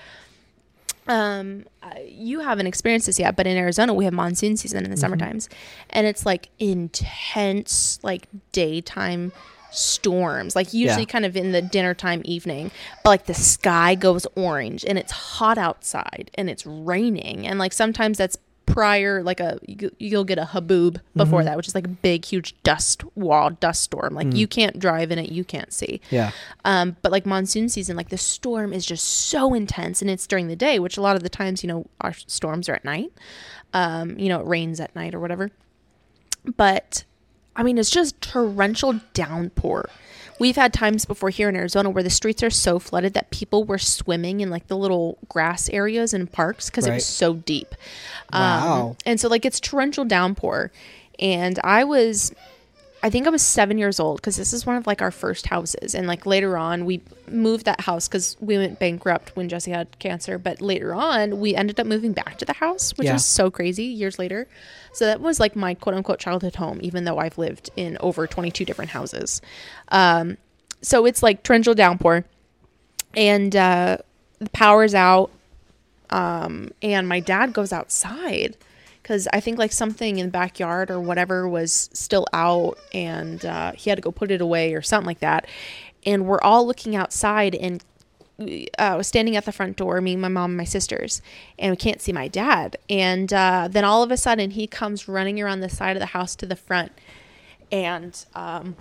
um 1.07 1.65
you 2.07 2.39
haven't 2.39 2.65
experienced 2.65 3.07
this 3.07 3.19
yet 3.19 3.35
but 3.35 3.45
in 3.45 3.57
arizona 3.57 3.93
we 3.93 4.05
have 4.05 4.13
monsoon 4.13 4.55
season 4.55 4.85
in 4.85 4.91
the 4.91 4.95
summer 4.97 5.17
times. 5.17 5.49
And 5.89 6.07
it's 6.07 6.25
like 6.25 6.49
intense 6.59 7.99
like 8.03 8.27
daytime 8.53 9.31
storms 9.71 10.55
like 10.55 10.71
usually 10.73 11.01
Yeah. 11.01 11.05
kind 11.07 11.25
of 11.25 11.35
in 11.35 11.51
the 11.51 11.61
dinner 11.61 11.93
time 11.93 12.21
evening. 12.23 12.71
But 13.03 13.09
like 13.09 13.25
the 13.25 13.33
sky 13.33 13.95
goes 13.95 14.25
orange 14.35 14.85
and 14.87 14.97
it's 14.97 15.11
hot 15.11 15.57
outside 15.57 16.31
and 16.35 16.49
it's 16.49 16.65
raining. 16.65 17.47
And 17.47 17.59
like 17.59 17.73
sometimes 17.73 18.17
that's 18.17 18.37
prior 18.65 19.22
like 19.22 19.40
a 19.40 19.60
you- 19.68 19.91
you'll 19.99 20.23
get 20.23 20.38
a 20.38 20.45
haboob 20.45 20.99
before 21.15 21.44
that 21.44 21.57
which 21.57 21.68
is 21.68 21.76
like 21.76 21.85
a 21.85 21.90
big 21.90 22.23
huge 22.26 22.56
dust 22.64 23.03
wall 23.15 23.49
dust 23.49 23.84
storm 23.84 24.14
like 24.15 24.34
you 24.34 24.48
can't 24.48 24.80
drive 24.80 25.11
in 25.11 25.19
it 25.19 25.31
you 25.31 25.44
can't 25.44 25.73
see 25.73 25.99
Yeah. 26.10 26.31
um, 26.65 26.95
but 27.02 27.11
like 27.11 27.26
monsoon 27.26 27.68
season, 27.69 27.98
like 27.98 28.10
the 28.10 28.18
storm 28.18 28.72
is 28.73 28.85
just 28.85 29.06
so 29.06 29.53
intense 29.53 30.02
and 30.02 30.10
it's 30.10 30.26
during 30.27 30.48
the 30.48 30.56
day, 30.56 30.80
which 30.80 30.98
a 30.98 31.02
lot 31.02 31.15
of 31.15 31.23
the 31.23 31.30
times, 31.30 31.64
you 31.64 31.68
know, 31.68 31.85
our 32.02 32.14
storms 32.14 32.68
are 32.69 32.73
at 32.76 32.85
night. 32.85 33.11
Um, 33.73 34.18
you 34.18 34.30
know, 34.30 34.40
it 34.40 34.48
rains 34.48 34.80
at 34.80 34.95
night 34.95 35.14
or 35.14 35.19
whatever. 35.19 35.52
But 36.57 37.03
I 37.56 37.64
mean, 37.64 37.77
it's 37.77 37.90
just 37.90 38.19
torrential 38.22 38.99
downpour. 39.14 39.90
We've 40.43 40.57
had 40.57 40.73
times 40.73 41.05
before 41.05 41.29
here 41.29 41.47
in 41.47 41.55
Arizona 41.55 41.89
where 41.89 42.03
the 42.03 42.09
streets 42.09 42.43
are 42.43 42.49
so 42.49 42.77
flooded 42.77 43.13
that 43.13 43.29
people 43.29 43.63
were 43.63 43.77
swimming 43.77 44.41
in 44.41 44.49
like 44.49 44.67
the 44.67 44.75
little 44.75 45.17
grass 45.29 45.69
areas 45.69 46.13
and 46.13 46.29
parks 46.29 46.69
because 46.69 46.85
it 46.85 46.91
was 46.91 47.05
so 47.05 47.35
deep. 47.35 47.73
Wow. 48.33 48.89
Um, 48.89 48.97
and 49.05 49.21
so 49.21 49.29
like 49.29 49.45
it's 49.45 49.61
torrential 49.61 50.03
downpour. 50.03 50.73
And 51.17 51.61
I 51.63 51.85
was 51.85 52.35
I 53.05 53.09
think 53.09 53.27
I 53.27 53.31
was 53.31 53.41
seven 53.41 53.77
years 53.77 53.99
old 53.99 54.21
because 54.21 54.38
this 54.38 54.53
is 54.53 54.65
one 54.65 54.77
of 54.77 54.88
like 54.88 55.01
our 55.01 55.11
first 55.11 55.47
houses. 55.47 55.93
And 55.93 56.07
like 56.07 56.25
later 56.25 56.57
on, 56.57 56.85
we 56.85 57.01
moved 57.27 57.65
that 57.65 57.81
house 57.81 58.07
because 58.07 58.38
we 58.39 58.57
went 58.57 58.80
bankrupt 58.80 59.35
when 59.35 59.49
Jesse 59.49 59.71
had 59.71 59.99
cancer. 59.99 60.38
But 60.38 60.61
later 60.61 60.93
on, 60.95 61.41
we 61.41 61.53
ended 61.53 61.81
up 61.81 61.85
moving 61.85 62.13
back 62.13 62.38
to 62.38 62.45
the 62.45 62.53
house, 62.53 62.91
which 62.97 63.07
Yeah. 63.07 63.13
was 63.13 63.25
so 63.25 63.51
crazy 63.51 63.84
years 63.84 64.17
later. 64.17 64.47
So 64.93 65.05
that 65.05 65.19
was 65.19 65.38
like 65.38 65.53
my 65.53 65.73
quote 65.73 65.95
unquote 65.95 66.19
childhood 66.19 66.55
home, 66.55 66.80
even 66.81 67.03
though 67.03 67.17
I've 67.17 67.38
lived 67.38 67.69
in 67.75 67.97
over 67.99 68.25
22 68.25 68.63
different 68.63 68.91
houses. 68.91 69.41
Um, 69.89 70.38
so 70.81 71.05
it's 71.05 71.21
like 71.21 71.43
torrential 71.43 71.73
downpour, 71.75 72.23
and 73.17 73.53
uh, 73.53 73.97
the 74.39 74.49
power's 74.51 74.95
out. 74.95 75.30
Um, 76.09 76.71
and 76.81 77.07
my 77.09 77.19
dad 77.19 77.51
goes 77.53 77.73
outside 77.73 78.55
because 79.03 79.27
I 79.34 79.41
think 79.41 79.59
like 79.59 79.73
something 79.73 80.17
in 80.17 80.27
the 80.27 80.31
backyard 80.31 80.89
or 80.89 80.99
whatever 80.99 81.47
was 81.47 81.89
still 81.93 82.25
out, 82.34 82.80
and 82.93 83.43
uh, 83.45 83.73
he 83.73 83.89
had 83.89 83.97
to 83.97 84.01
go 84.01 84.11
put 84.11 84.31
it 84.31 84.41
away 84.41 84.73
or 84.73 84.81
something 84.81 85.05
like 85.05 85.19
that. 85.19 85.45
And 86.05 86.25
we're 86.25 86.41
all 86.41 86.65
looking 86.65 86.95
outside, 86.95 87.53
and 87.53 87.84
uh, 88.39 88.95
was 88.97 89.07
standing 89.07 89.35
at 89.35 89.45
the 89.45 89.51
front 89.51 89.77
door, 89.77 89.99
me, 90.01 90.15
my 90.15 90.30
mom, 90.30 90.51
and 90.51 90.57
my 90.57 90.63
sisters, 90.63 91.21
and 91.59 91.71
we 91.71 91.77
can't 91.77 92.01
see 92.01 92.13
my 92.13 92.30
dad. 92.30 92.77
And 92.89 93.31
uh, 93.34 93.67
then 93.69 93.84
all 93.84 94.03
of 94.03 94.09
a 94.09 94.17
sudden, 94.17 94.51
he 94.51 94.67
comes 94.67 95.07
running 95.07 95.39
around 95.41 95.59
the 95.59 95.69
side 95.69 95.97
of 95.97 95.99
the 95.99 96.07
house 96.07 96.35
to 96.38 96.45
the 96.45 96.55
front, 96.55 96.93
and 97.71 98.25
um, 98.34 98.77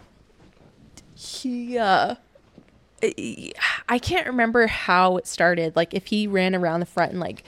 he 1.14 1.78
uh, 1.78 2.14
I 3.88 3.98
can't 3.98 4.28
remember 4.28 4.68
how 4.68 5.16
it 5.16 5.26
started. 5.26 5.74
Like 5.74 5.94
if 5.94 6.06
he 6.06 6.28
ran 6.28 6.54
around 6.54 6.80
the 6.80 6.86
front 6.86 7.10
and 7.10 7.20
like 7.20 7.42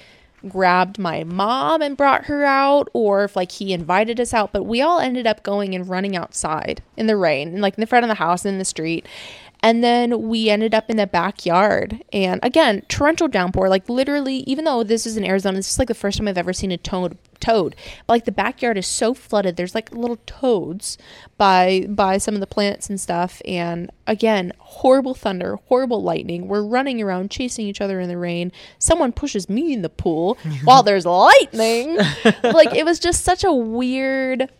grabbed 0.49 0.99
my 0.99 1.25
mom 1.25 1.83
and 1.83 1.97
brought 1.97 2.25
her 2.27 2.45
out 2.45 2.89
or 2.93 3.25
if 3.25 3.37
like 3.37 3.53
he 3.53 3.73
invited 3.73 4.21
us 4.21 4.35
out, 4.35 4.53
but 4.53 4.65
we 4.65 4.81
all 4.81 5.01
ended 5.01 5.27
up 5.27 5.43
going 5.43 5.75
and 5.75 5.89
running 5.89 6.17
outside 6.17 6.83
in 6.97 7.07
the 7.07 7.17
rain, 7.17 7.61
like 7.61 7.77
in 7.77 7.81
the 7.81 7.87
front 7.87 8.05
of 8.05 8.09
the 8.09 8.15
house 8.15 8.45
in 8.45 8.59
the 8.59 8.65
street. 8.65 9.07
And 9.65 9.83
then 9.83 10.29
we 10.29 10.51
ended 10.51 10.75
up 10.75 10.91
in 10.91 10.99
the 10.99 11.07
backyard. 11.07 12.05
And 12.13 12.39
again, 12.43 12.83
torrential 12.89 13.29
downpour. 13.29 13.71
Like 13.71 13.89
literally, 13.89 14.41
even 14.41 14.67
though 14.67 14.85
this 14.85 15.07
is 15.07 15.17
in 15.17 15.25
Arizona, 15.25 15.57
this 15.57 15.73
is 15.73 15.79
like 15.79 15.89
the 15.89 15.95
first 15.95 16.19
time 16.19 16.29
I've 16.29 16.37
ever 16.37 16.53
seen 16.53 16.71
a 16.71 16.77
toad 16.77 17.17
toad. 17.41 17.75
But 18.07 18.13
like 18.13 18.25
the 18.27 18.33
backyard 18.33 18.77
is 18.77 18.87
so 18.87 19.15
flooded. 19.15 19.57
There's 19.57 19.75
like 19.75 19.91
little 19.91 20.19
toads 20.27 20.99
by 21.39 21.87
by 21.89 22.19
some 22.19 22.35
of 22.35 22.41
the 22.41 22.47
plants 22.47 22.91
and 22.91 23.01
stuff. 23.01 23.41
And 23.47 23.91
again, 24.07 24.53
horrible 24.59 25.15
thunder, 25.15 25.57
horrible 25.69 26.03
lightning. 26.03 26.47
We're 26.47 26.63
running 26.63 27.01
around 27.01 27.31
chasing 27.31 27.67
each 27.67 27.81
other 27.81 28.01
in 28.01 28.11
the 28.11 28.19
rain. 28.19 28.53
Someone 28.79 29.13
pushes 29.13 29.49
me 29.49 29.73
in 29.73 29.81
the 29.81 29.89
pool 29.89 30.37
while 30.65 30.83
there's 30.83 31.07
lightning. 31.07 31.97
like 32.43 32.75
it 32.75 32.85
was 32.85 32.99
just 32.99 33.25
such 33.25 33.45
a 33.45 33.53
weird 33.53 34.51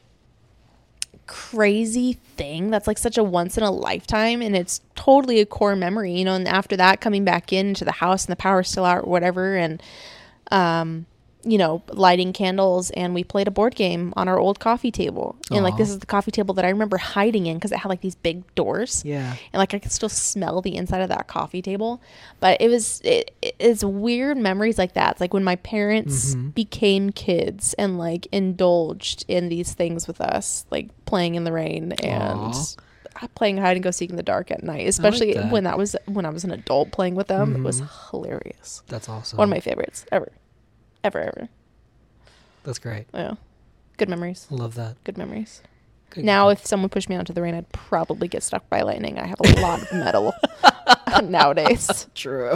crazy 1.27 2.15
thing 2.37 2.71
that's 2.71 2.87
like 2.87 2.99
such 2.99 3.19
a 3.19 3.25
once 3.25 3.57
in 3.57 3.65
a 3.65 3.71
lifetime 3.71 4.43
and 4.43 4.57
it's 4.57 4.81
totally 4.95 5.41
a 5.41 5.47
core 5.47 5.77
memory 5.77 6.13
you 6.13 6.25
know 6.25 6.35
and 6.35 6.49
after 6.49 6.77
that 6.77 7.01
coming 7.01 7.25
back 7.25 7.53
into 7.53 7.85
the 7.85 7.93
house 7.93 8.27
and 8.27 8.33
the 8.33 8.37
power's 8.37 8.69
still 8.69 8.85
out 8.85 9.05
or 9.05 9.11
whatever 9.11 9.57
and 9.57 9.83
um 10.51 11.07
you 11.47 11.59
know 11.59 11.83
lighting 11.89 12.33
candles 12.33 12.91
and 12.93 13.15
we 13.15 13.23
played 13.23 13.47
a 13.47 13.51
board 13.51 13.75
game 13.75 14.13
on 14.17 14.29
our 14.29 14.39
old 14.39 14.59
coffee 14.61 14.91
table 14.91 15.37
and 15.51 15.63
like 15.63 15.77
this 15.77 15.91
is 15.91 15.99
the 15.99 16.07
coffee 16.07 16.31
table 16.31 16.55
that 16.55 16.65
i 16.65 16.69
remember 16.71 16.97
hiding 16.97 17.47
in 17.47 17.57
because 17.59 17.71
it 17.71 17.79
had 17.79 17.89
like 17.89 18.01
these 18.01 18.15
big 18.15 18.43
doors 18.55 19.03
Yeah. 19.05 19.35
and 19.53 19.59
like 19.59 19.75
I 19.75 19.79
could 19.79 19.93
still 19.93 20.09
smell 20.09 20.61
the 20.63 20.75
inside 20.77 21.01
of 21.03 21.09
that 21.11 21.27
coffee 21.27 21.61
table. 21.63 22.01
But 22.41 22.61
it 22.61 22.69
was 22.69 23.01
it, 23.05 23.33
it's 23.59 23.83
weird 23.85 24.37
memories 24.39 24.79
like 24.79 24.95
that. 24.95 25.13
It's 25.13 25.21
like 25.21 25.35
when 25.35 25.45
my 25.45 25.57
parents 25.57 26.35
Mm-hmm. 26.35 26.49
became 26.51 27.11
kids 27.11 27.75
and 27.75 27.99
like 27.99 28.27
indulged 28.33 29.25
in 29.29 29.49
these 29.49 29.73
things 29.75 30.07
with 30.07 30.21
us, 30.21 30.65
like 30.71 30.89
playing 31.07 31.35
in 31.35 31.45
the 31.45 31.53
rain 31.53 31.93
and 31.93 32.55
Aw. 32.55 33.27
playing 33.35 33.59
hide 33.59 33.77
and 33.77 33.83
go 33.85 33.91
seek 33.91 34.11
in 34.11 34.17
the 34.17 34.23
dark 34.23 34.51
at 34.51 34.63
night. 34.63 34.87
Especially 34.89 35.35
that. 35.35 35.51
when 35.53 35.65
that 35.65 35.77
was 35.79 35.97
when 36.07 36.25
I 36.27 36.31
was 36.31 36.45
an 36.45 36.51
adult 36.53 36.91
playing 36.93 37.15
with 37.15 37.27
them. 37.29 37.57
It 37.57 37.63
was 37.63 37.81
Mhm. 37.81 38.11
hilarious. 38.11 38.83
That's 38.89 39.09
awesome. 39.09 39.37
One 39.39 39.47
of 39.49 39.51
my 39.51 39.61
favorites 39.61 40.05
ever, 40.13 40.33
ever, 41.05 41.21
ever. 41.21 41.49
That's 42.65 42.79
great. 42.79 43.07
Yeah, 43.15 43.35
good 43.99 44.09
memories. 44.09 44.47
Love 44.51 44.75
that. 44.75 44.97
Good 45.05 45.19
memories. 45.19 45.63
Good 46.11 46.25
Now, 46.25 46.49
if 46.49 46.65
someone 46.67 46.89
pushed 46.89 47.09
me 47.09 47.17
onto 47.17 47.33
the 47.33 47.43
rain, 47.43 47.55
I'd 47.55 47.71
probably 47.73 48.29
get 48.29 48.43
struck 48.43 48.69
by 48.71 48.83
lightning. 48.83 49.19
I 49.19 49.27
have 49.27 49.39
a 49.45 49.61
lot 49.61 49.83
of 49.83 49.93
metal 49.93 50.33
nowadays. 51.25 52.07
True. 52.15 52.55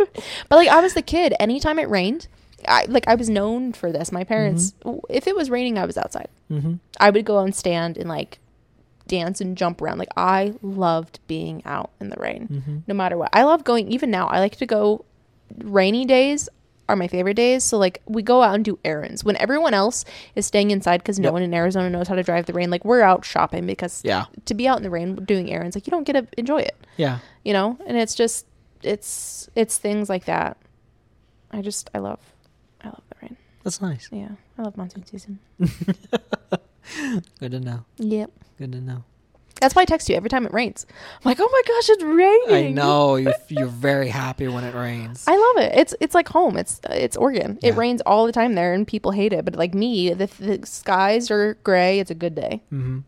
But 0.49 0.57
like 0.57 0.69
I 0.69 0.81
was 0.81 0.95
the 0.95 1.03
kid. 1.03 1.35
Anytime 1.39 1.79
it 1.79 1.89
rained, 1.89 2.29
I 2.67 2.85
like 2.89 3.07
I 3.09 3.15
was 3.17 3.29
known 3.29 3.73
for 3.73 3.93
this. 3.93 4.11
My 4.13 4.25
parents, 4.25 4.75
if 5.11 5.27
it 5.27 5.35
was 5.37 5.51
raining, 5.51 5.79
I 5.79 5.85
was 5.87 5.99
outside. 5.99 6.29
Mm-hmm. 6.51 6.75
I 7.01 7.11
would 7.11 7.25
go 7.25 7.39
and 7.41 7.55
stand 7.55 7.97
and 7.99 8.09
like 8.09 8.39
dance 9.07 9.41
and 9.41 9.57
jump 9.57 9.81
around. 9.83 9.99
Like 9.99 10.13
I 10.17 10.55
loved 10.63 11.19
being 11.27 11.63
out 11.65 11.91
in 12.01 12.11
the 12.11 12.17
rain, 12.19 12.49
Mm-hmm. 12.51 12.79
no 12.87 12.95
matter 12.95 13.17
what. 13.19 13.31
I 13.33 13.43
love 13.45 13.65
going. 13.65 13.91
Even 13.93 14.11
now, 14.11 14.29
I 14.29 14.39
like 14.41 14.57
to 14.57 14.67
go. 14.67 15.05
Rainy 15.57 16.05
days 16.05 16.49
are 16.89 16.97
my 16.97 17.07
favorite 17.09 17.35
days. 17.35 17.65
So 17.65 17.77
like 17.79 18.01
we 18.07 18.23
go 18.23 18.43
out 18.43 18.55
and 18.55 18.65
do 18.65 18.79
errands 18.85 19.25
when 19.25 19.37
everyone 19.37 19.75
else 19.75 20.05
is 20.35 20.47
staying 20.47 20.71
inside 20.71 20.99
because 20.99 21.19
no 21.19 21.27
Yep. 21.29 21.33
one 21.35 21.43
in 21.43 21.53
Arizona 21.55 21.91
knows 21.91 22.09
how 22.09 22.15
to 22.15 22.23
drive 22.23 22.47
the 22.47 22.53
rain. 22.55 22.71
Like 22.71 22.85
we're 22.85 23.03
out 23.03 23.25
shopping 23.25 23.67
because 23.67 24.01
Yeah. 24.05 24.25
to 24.47 24.55
be 24.55 24.67
out 24.67 24.79
in 24.79 24.83
the 24.83 24.91
rain 24.91 25.15
doing 25.17 25.51
errands, 25.51 25.77
like 25.77 25.87
you 25.87 25.91
don't 25.91 26.05
get 26.05 26.15
to 26.15 26.27
enjoy 26.39 26.59
it 26.63 26.77
Yeah. 26.97 27.19
you 27.45 27.53
know 27.53 27.77
and 27.87 27.97
it's 27.99 28.15
just 28.15 28.47
it's 28.83 29.49
it's 29.57 29.77
things 29.77 30.09
like 30.09 30.25
that 30.27 30.57
i 31.51 31.61
just 31.61 31.91
i 31.95 31.99
love 31.99 32.21
i 32.85 32.87
love 32.89 33.03
the 33.11 33.17
rain 33.23 33.37
That's 33.65 33.81
nice. 33.83 34.09
yeah 34.13 34.29
i 34.57 34.63
love 34.63 34.77
monsoon 34.77 35.05
season 35.05 35.41
Good 37.41 37.53
to 37.53 37.61
know. 37.61 37.85
yep 37.99 38.31
Good 38.59 38.73
to 38.73 38.81
know. 38.81 39.05
That's 39.61 39.75
why 39.75 39.83
i 39.83 39.85
text 39.85 40.09
you 40.09 40.15
every 40.17 40.29
time 40.31 40.45
it 40.47 40.53
rains 40.53 40.87
i'm 40.91 41.21
like 41.25 41.39
oh 41.41 41.49
my 41.51 41.63
gosh 41.67 41.89
it's 41.91 42.03
raining 42.03 42.67
I 42.67 42.71
know 42.71 43.17
you're, 43.17 43.35
you're 43.49 43.67
very 43.67 44.09
happy 44.09 44.49
when 44.49 44.65
it 44.65 44.75
rains. 44.75 45.25
i 45.27 45.37
love 45.37 45.65
it 45.65 45.73
it's 45.79 45.95
it's 46.01 46.15
like 46.15 46.29
home 46.29 46.57
it's 46.57 46.81
it's 46.91 47.17
oregon 47.17 47.59
it 47.63 47.75
Yeah. 47.75 47.79
rains 47.79 48.01
all 48.03 48.27
the 48.27 48.33
time 48.33 48.55
there 48.55 48.73
and 48.75 48.87
people 48.87 49.11
hate 49.13 49.33
it 49.33 49.45
but 49.45 49.57
like 49.57 49.75
me 49.75 50.13
the, 50.15 50.27
the 50.39 50.67
skies 50.67 51.31
are 51.31 51.55
gray 51.65 51.99
it's 52.01 52.11
a 52.11 52.15
good 52.15 52.35
day 52.35 52.63
mm-hmm. 52.73 53.01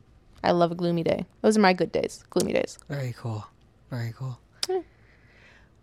i 0.44 0.50
love 0.52 0.72
a 0.72 0.74
gloomy 0.74 1.02
day 1.02 1.24
those 1.42 1.56
are 1.56 1.60
my 1.60 1.72
good 1.72 1.92
days 1.92 2.24
gloomy 2.30 2.52
days 2.52 2.78
Very 2.88 3.14
cool. 3.16 3.46
Very 3.90 4.12
cool. 4.16 4.38
Yeah. 4.68 4.82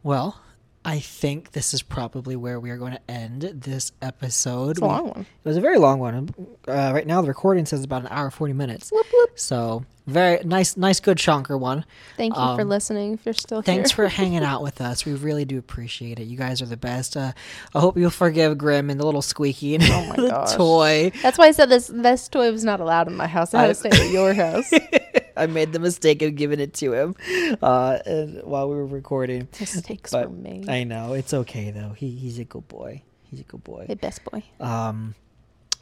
Well, 0.02 0.40
I 0.86 1.00
think 1.00 1.52
this 1.52 1.74
is 1.74 1.82
probably 1.82 2.38
where 2.38 2.58
we 2.58 2.70
are 2.70 2.78
going 2.78 2.94
to 2.94 3.12
end 3.12 3.42
this 3.42 3.92
episode. 4.02 4.70
it's 4.72 4.80
a 4.80 4.84
We- 4.84 4.88
long 4.88 5.08
one 5.10 5.22
It 5.44 5.48
was 5.50 5.58
a 5.58 5.62
very 5.62 5.78
long 5.78 6.00
one. 6.00 6.34
Uh, 6.66 6.92
right 6.94 7.06
now, 7.06 7.22
the 7.22 7.28
recording 7.28 7.66
says 7.66 7.84
about 7.84 8.04
an 8.04 8.08
hour 8.12 8.32
forty 8.32 8.54
minutes. 8.54 8.92
whoop, 8.94 9.06
whoop. 9.12 9.32
So 9.38 9.84
very 10.08 10.44
nice, 10.44 10.76
nice, 10.78 11.00
good 11.00 11.18
chonker 11.18 11.60
one. 11.60 11.86
thank 12.16 12.34
you 12.36 12.42
for 12.42 12.62
Um, 12.62 12.70
listening 12.70 13.14
if 13.14 13.26
you're 13.26 13.34
still 13.34 13.60
here, 13.62 13.64
Thanks 13.76 13.92
here 13.92 13.96
for 13.96 14.08
hanging 14.16 14.44
out 14.44 14.64
with 14.64 14.82
us. 14.82 15.06
We 15.06 15.14
really 15.14 15.46
do 15.46 15.58
appreciate 15.60 16.18
it. 16.20 16.24
You 16.24 16.38
guys 16.38 16.62
are 16.62 16.66
the 16.66 16.78
best. 16.78 17.16
Uh, 17.16 17.34
I 17.76 17.80
hope 17.80 17.98
you'll 17.98 18.10
forgive 18.10 18.58
Grim 18.58 18.90
and 18.90 19.00
the 19.00 19.06
little 19.06 19.22
squeaky 19.22 19.76
and 19.76 19.84
Oh 19.84 20.06
my 20.10 20.16
the 20.16 20.30
gosh. 20.30 20.54
toy. 20.56 21.12
that's 21.22 21.38
why 21.38 21.46
i 21.48 21.52
said 21.52 21.70
this 21.70 21.88
this 21.88 22.28
toy 22.28 22.52
was 22.52 22.64
not 22.64 22.80
allowed 22.80 23.08
in 23.08 23.16
my 23.16 23.28
house 23.28 23.54
i 23.54 23.60
had 23.62 23.70
I- 23.70 23.74
to 23.74 23.76
stay 23.76 23.90
at 23.90 24.12
your 24.12 24.34
house 24.34 24.72
I 25.38 25.46
made 25.46 25.72
the 25.72 25.78
mistake 25.80 26.24
of 26.24 26.34
giving 26.36 26.60
it 26.60 26.74
to 26.76 26.94
him 26.94 27.16
uh, 27.62 28.00
while 28.44 28.70
we 28.70 28.76
were 28.76 28.88
recording. 28.88 29.48
mistakes 29.60 30.12
But 30.12 30.32
were 30.32 30.36
made. 30.36 30.68
I 30.68 30.84
know 30.84 31.14
it's 31.14 31.32
okay 31.32 31.70
though. 31.70 31.90
He 31.96 32.10
he's 32.10 32.40
a 32.40 32.44
good 32.44 32.68
boy. 32.68 33.04
He's 33.30 33.42
a 33.42 33.44
good 33.44 33.64
boy. 33.64 33.86
the 33.88 33.96
best 33.96 34.24
boy. 34.24 34.42
Um, 34.60 35.14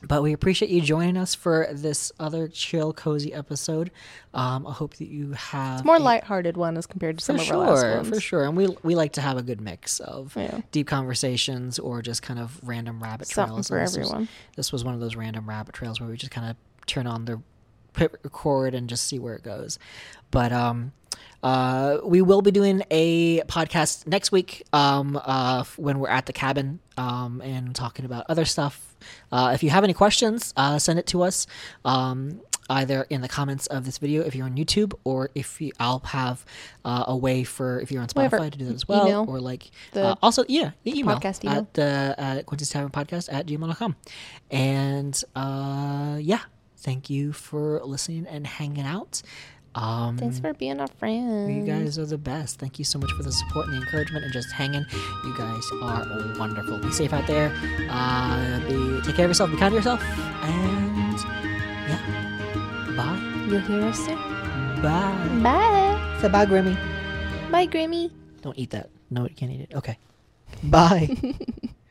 but 0.07 0.21
we 0.23 0.33
appreciate 0.33 0.69
you 0.71 0.81
joining 0.81 1.17
us 1.17 1.33
for 1.35 1.67
this 1.71 2.11
other 2.19 2.47
chill, 2.47 2.93
cozy 2.93 3.33
episode. 3.33 3.91
Um, 4.33 4.67
I 4.67 4.71
hope 4.73 4.95
that 4.97 5.07
you 5.07 5.31
have 5.33 5.79
It's 5.79 5.85
more 5.85 5.95
a- 5.95 5.99
lighthearted 5.99 6.57
one 6.57 6.77
as 6.77 6.85
compared 6.85 7.17
to 7.19 7.23
some 7.23 7.37
of 7.39 7.49
our 7.51 7.57
last 7.57 7.81
sure, 7.81 7.95
ones. 7.97 8.09
for 8.09 8.19
sure. 8.19 8.45
And 8.45 8.55
we 8.57 8.67
we 8.83 8.95
like 8.95 9.13
to 9.13 9.21
have 9.21 9.37
a 9.37 9.43
good 9.43 9.61
mix 9.61 9.99
of 9.99 10.35
Yeah. 10.35 10.61
deep 10.71 10.87
conversations 10.87 11.79
or 11.79 12.01
just 12.01 12.21
kind 12.21 12.39
of 12.39 12.59
random 12.63 13.01
rabbit 13.01 13.27
Something 13.27 13.55
trails. 13.55 13.67
for 13.67 13.77
And 13.77 13.87
this 13.87 13.97
was- 13.97 14.07
everyone. 14.09 14.27
this 14.55 14.71
was 14.71 14.83
one 14.83 14.93
of 14.93 14.99
those 14.99 15.15
random 15.15 15.47
rabbit 15.49 15.73
trails 15.73 15.99
where 15.99 16.09
we 16.09 16.17
just 16.17 16.31
kind 16.31 16.49
of 16.49 16.55
turn 16.85 17.07
on 17.07 17.25
the 17.25 17.41
hit 17.97 18.11
record 18.23 18.75
and 18.75 18.89
just 18.89 19.05
see 19.05 19.17
where 19.19 19.35
it 19.35 19.43
goes. 19.43 19.79
But 20.31 20.51
um, 20.51 20.91
uh, 21.41 21.99
we 22.03 22.21
will 22.21 22.41
be 22.41 22.51
doing 22.51 22.83
a 22.91 23.39
podcast 23.43 24.05
next 24.07 24.31
week 24.31 24.63
um, 24.73 25.19
uh, 25.23 25.63
when 25.77 25.99
we're 25.99 26.09
at 26.09 26.25
the 26.25 26.33
cabin 26.33 26.79
um, 26.97 27.41
and 27.41 27.73
talking 27.73 28.03
about 28.03 28.25
other 28.27 28.43
stuff. 28.45 28.94
Uh, 29.31 29.51
if 29.53 29.63
you 29.63 29.69
have 29.69 29.83
any 29.83 29.93
questions, 29.93 30.53
uh, 30.57 30.79
send 30.79 30.99
it 30.99 31.07
to 31.07 31.23
us. 31.23 31.47
Um, 31.83 32.41
Either 32.67 33.05
in 33.11 33.21
the 33.21 33.27
comments 33.27 33.67
of 33.67 33.85
this 33.85 33.99
video 33.99 34.23
if 34.23 34.33
you're 34.33 34.47
on 34.47 34.55
YouTube, 34.55 34.93
or 35.03 35.29
if 35.35 35.61
you, 35.61 35.71
I'll 35.79 35.99
have 35.99 36.43
uh, 36.83 37.03
a 37.07 37.15
way 37.15 37.43
for 37.43 37.79
if 37.79 37.91
you're 37.91 38.01
on 38.01 38.07
We 38.15 38.23
have 38.23 38.33
our 38.33 38.39
Spotify 38.39 38.51
to 38.53 38.57
do 38.57 38.65
that 38.65 38.73
as 38.73 38.87
well, 38.87 39.05
email, 39.05 39.25
or 39.27 39.39
like 39.39 39.69
the 39.91 40.03
uh, 40.07 40.15
also 40.23 40.45
yeah, 40.47 40.71
the 40.83 40.97
email 40.97 41.19
podcast 41.19 41.43
email. 41.43 41.59
at 41.59 41.73
the 41.75 42.15
at 42.17 42.45
Quincy's 42.47 42.71
Tavern 42.71 42.89
Podcast 42.89 43.31
at 43.31 43.45
gmail.com. 43.45 43.95
And 44.49 45.23
uh, 45.35 46.17
yeah, 46.19 46.39
thank 46.77 47.07
you 47.07 47.33
for 47.33 47.81
listening 47.83 48.25
and 48.27 48.47
hanging 48.47 48.85
out. 48.85 49.21
Um, 49.75 50.17
Thanks 50.17 50.39
for 50.39 50.53
being 50.53 50.79
a 50.79 50.87
friend. 50.87 51.53
you 51.53 51.65
guys 51.65 51.99
are 51.99 52.05
the 52.05 52.17
best. 52.17 52.59
Thank 52.59 52.79
you 52.79 52.85
so 52.85 52.97
much 52.97 53.11
for 53.11 53.23
the 53.23 53.31
support 53.31 53.67
and 53.67 53.75
the 53.75 53.81
encouragement 53.81 54.23
and 54.23 54.33
just 54.33 54.49
hanging. 54.53 54.85
You 55.25 55.37
guys 55.37 55.63
are 55.81 56.33
wonderful. 56.39 56.79
Be 56.79 56.91
safe 56.91 57.11
out 57.11 57.27
there. 57.27 57.53
Uh, 57.89 58.59
be, 58.69 59.01
take 59.01 59.15
care 59.17 59.25
of 59.25 59.31
yourself. 59.31 59.51
Be 59.51 59.57
kind 59.57 59.71
to 59.71 59.75
yourself. 59.75 60.01
And 60.43 61.19
yeah, 61.89 62.93
bye. 62.95 63.19
You'll 63.49 63.59
hear 63.61 63.81
us 63.87 63.99
soon. 64.05 64.15
Bye. 64.81 65.39
Bye. 65.43 66.17
Say 66.21 66.29
bye, 66.29 66.45
Grimmy. 66.45 66.77
Bye, 67.51 67.67
Grammy. 67.67 68.11
Don't 68.41 68.57
eat 68.57 68.69
that. 68.71 68.89
No, 69.09 69.23
you 69.23 69.35
can't 69.35 69.51
eat 69.51 69.61
it. 69.61 69.75
Okay. 69.75 69.97
Bye. 70.63 71.15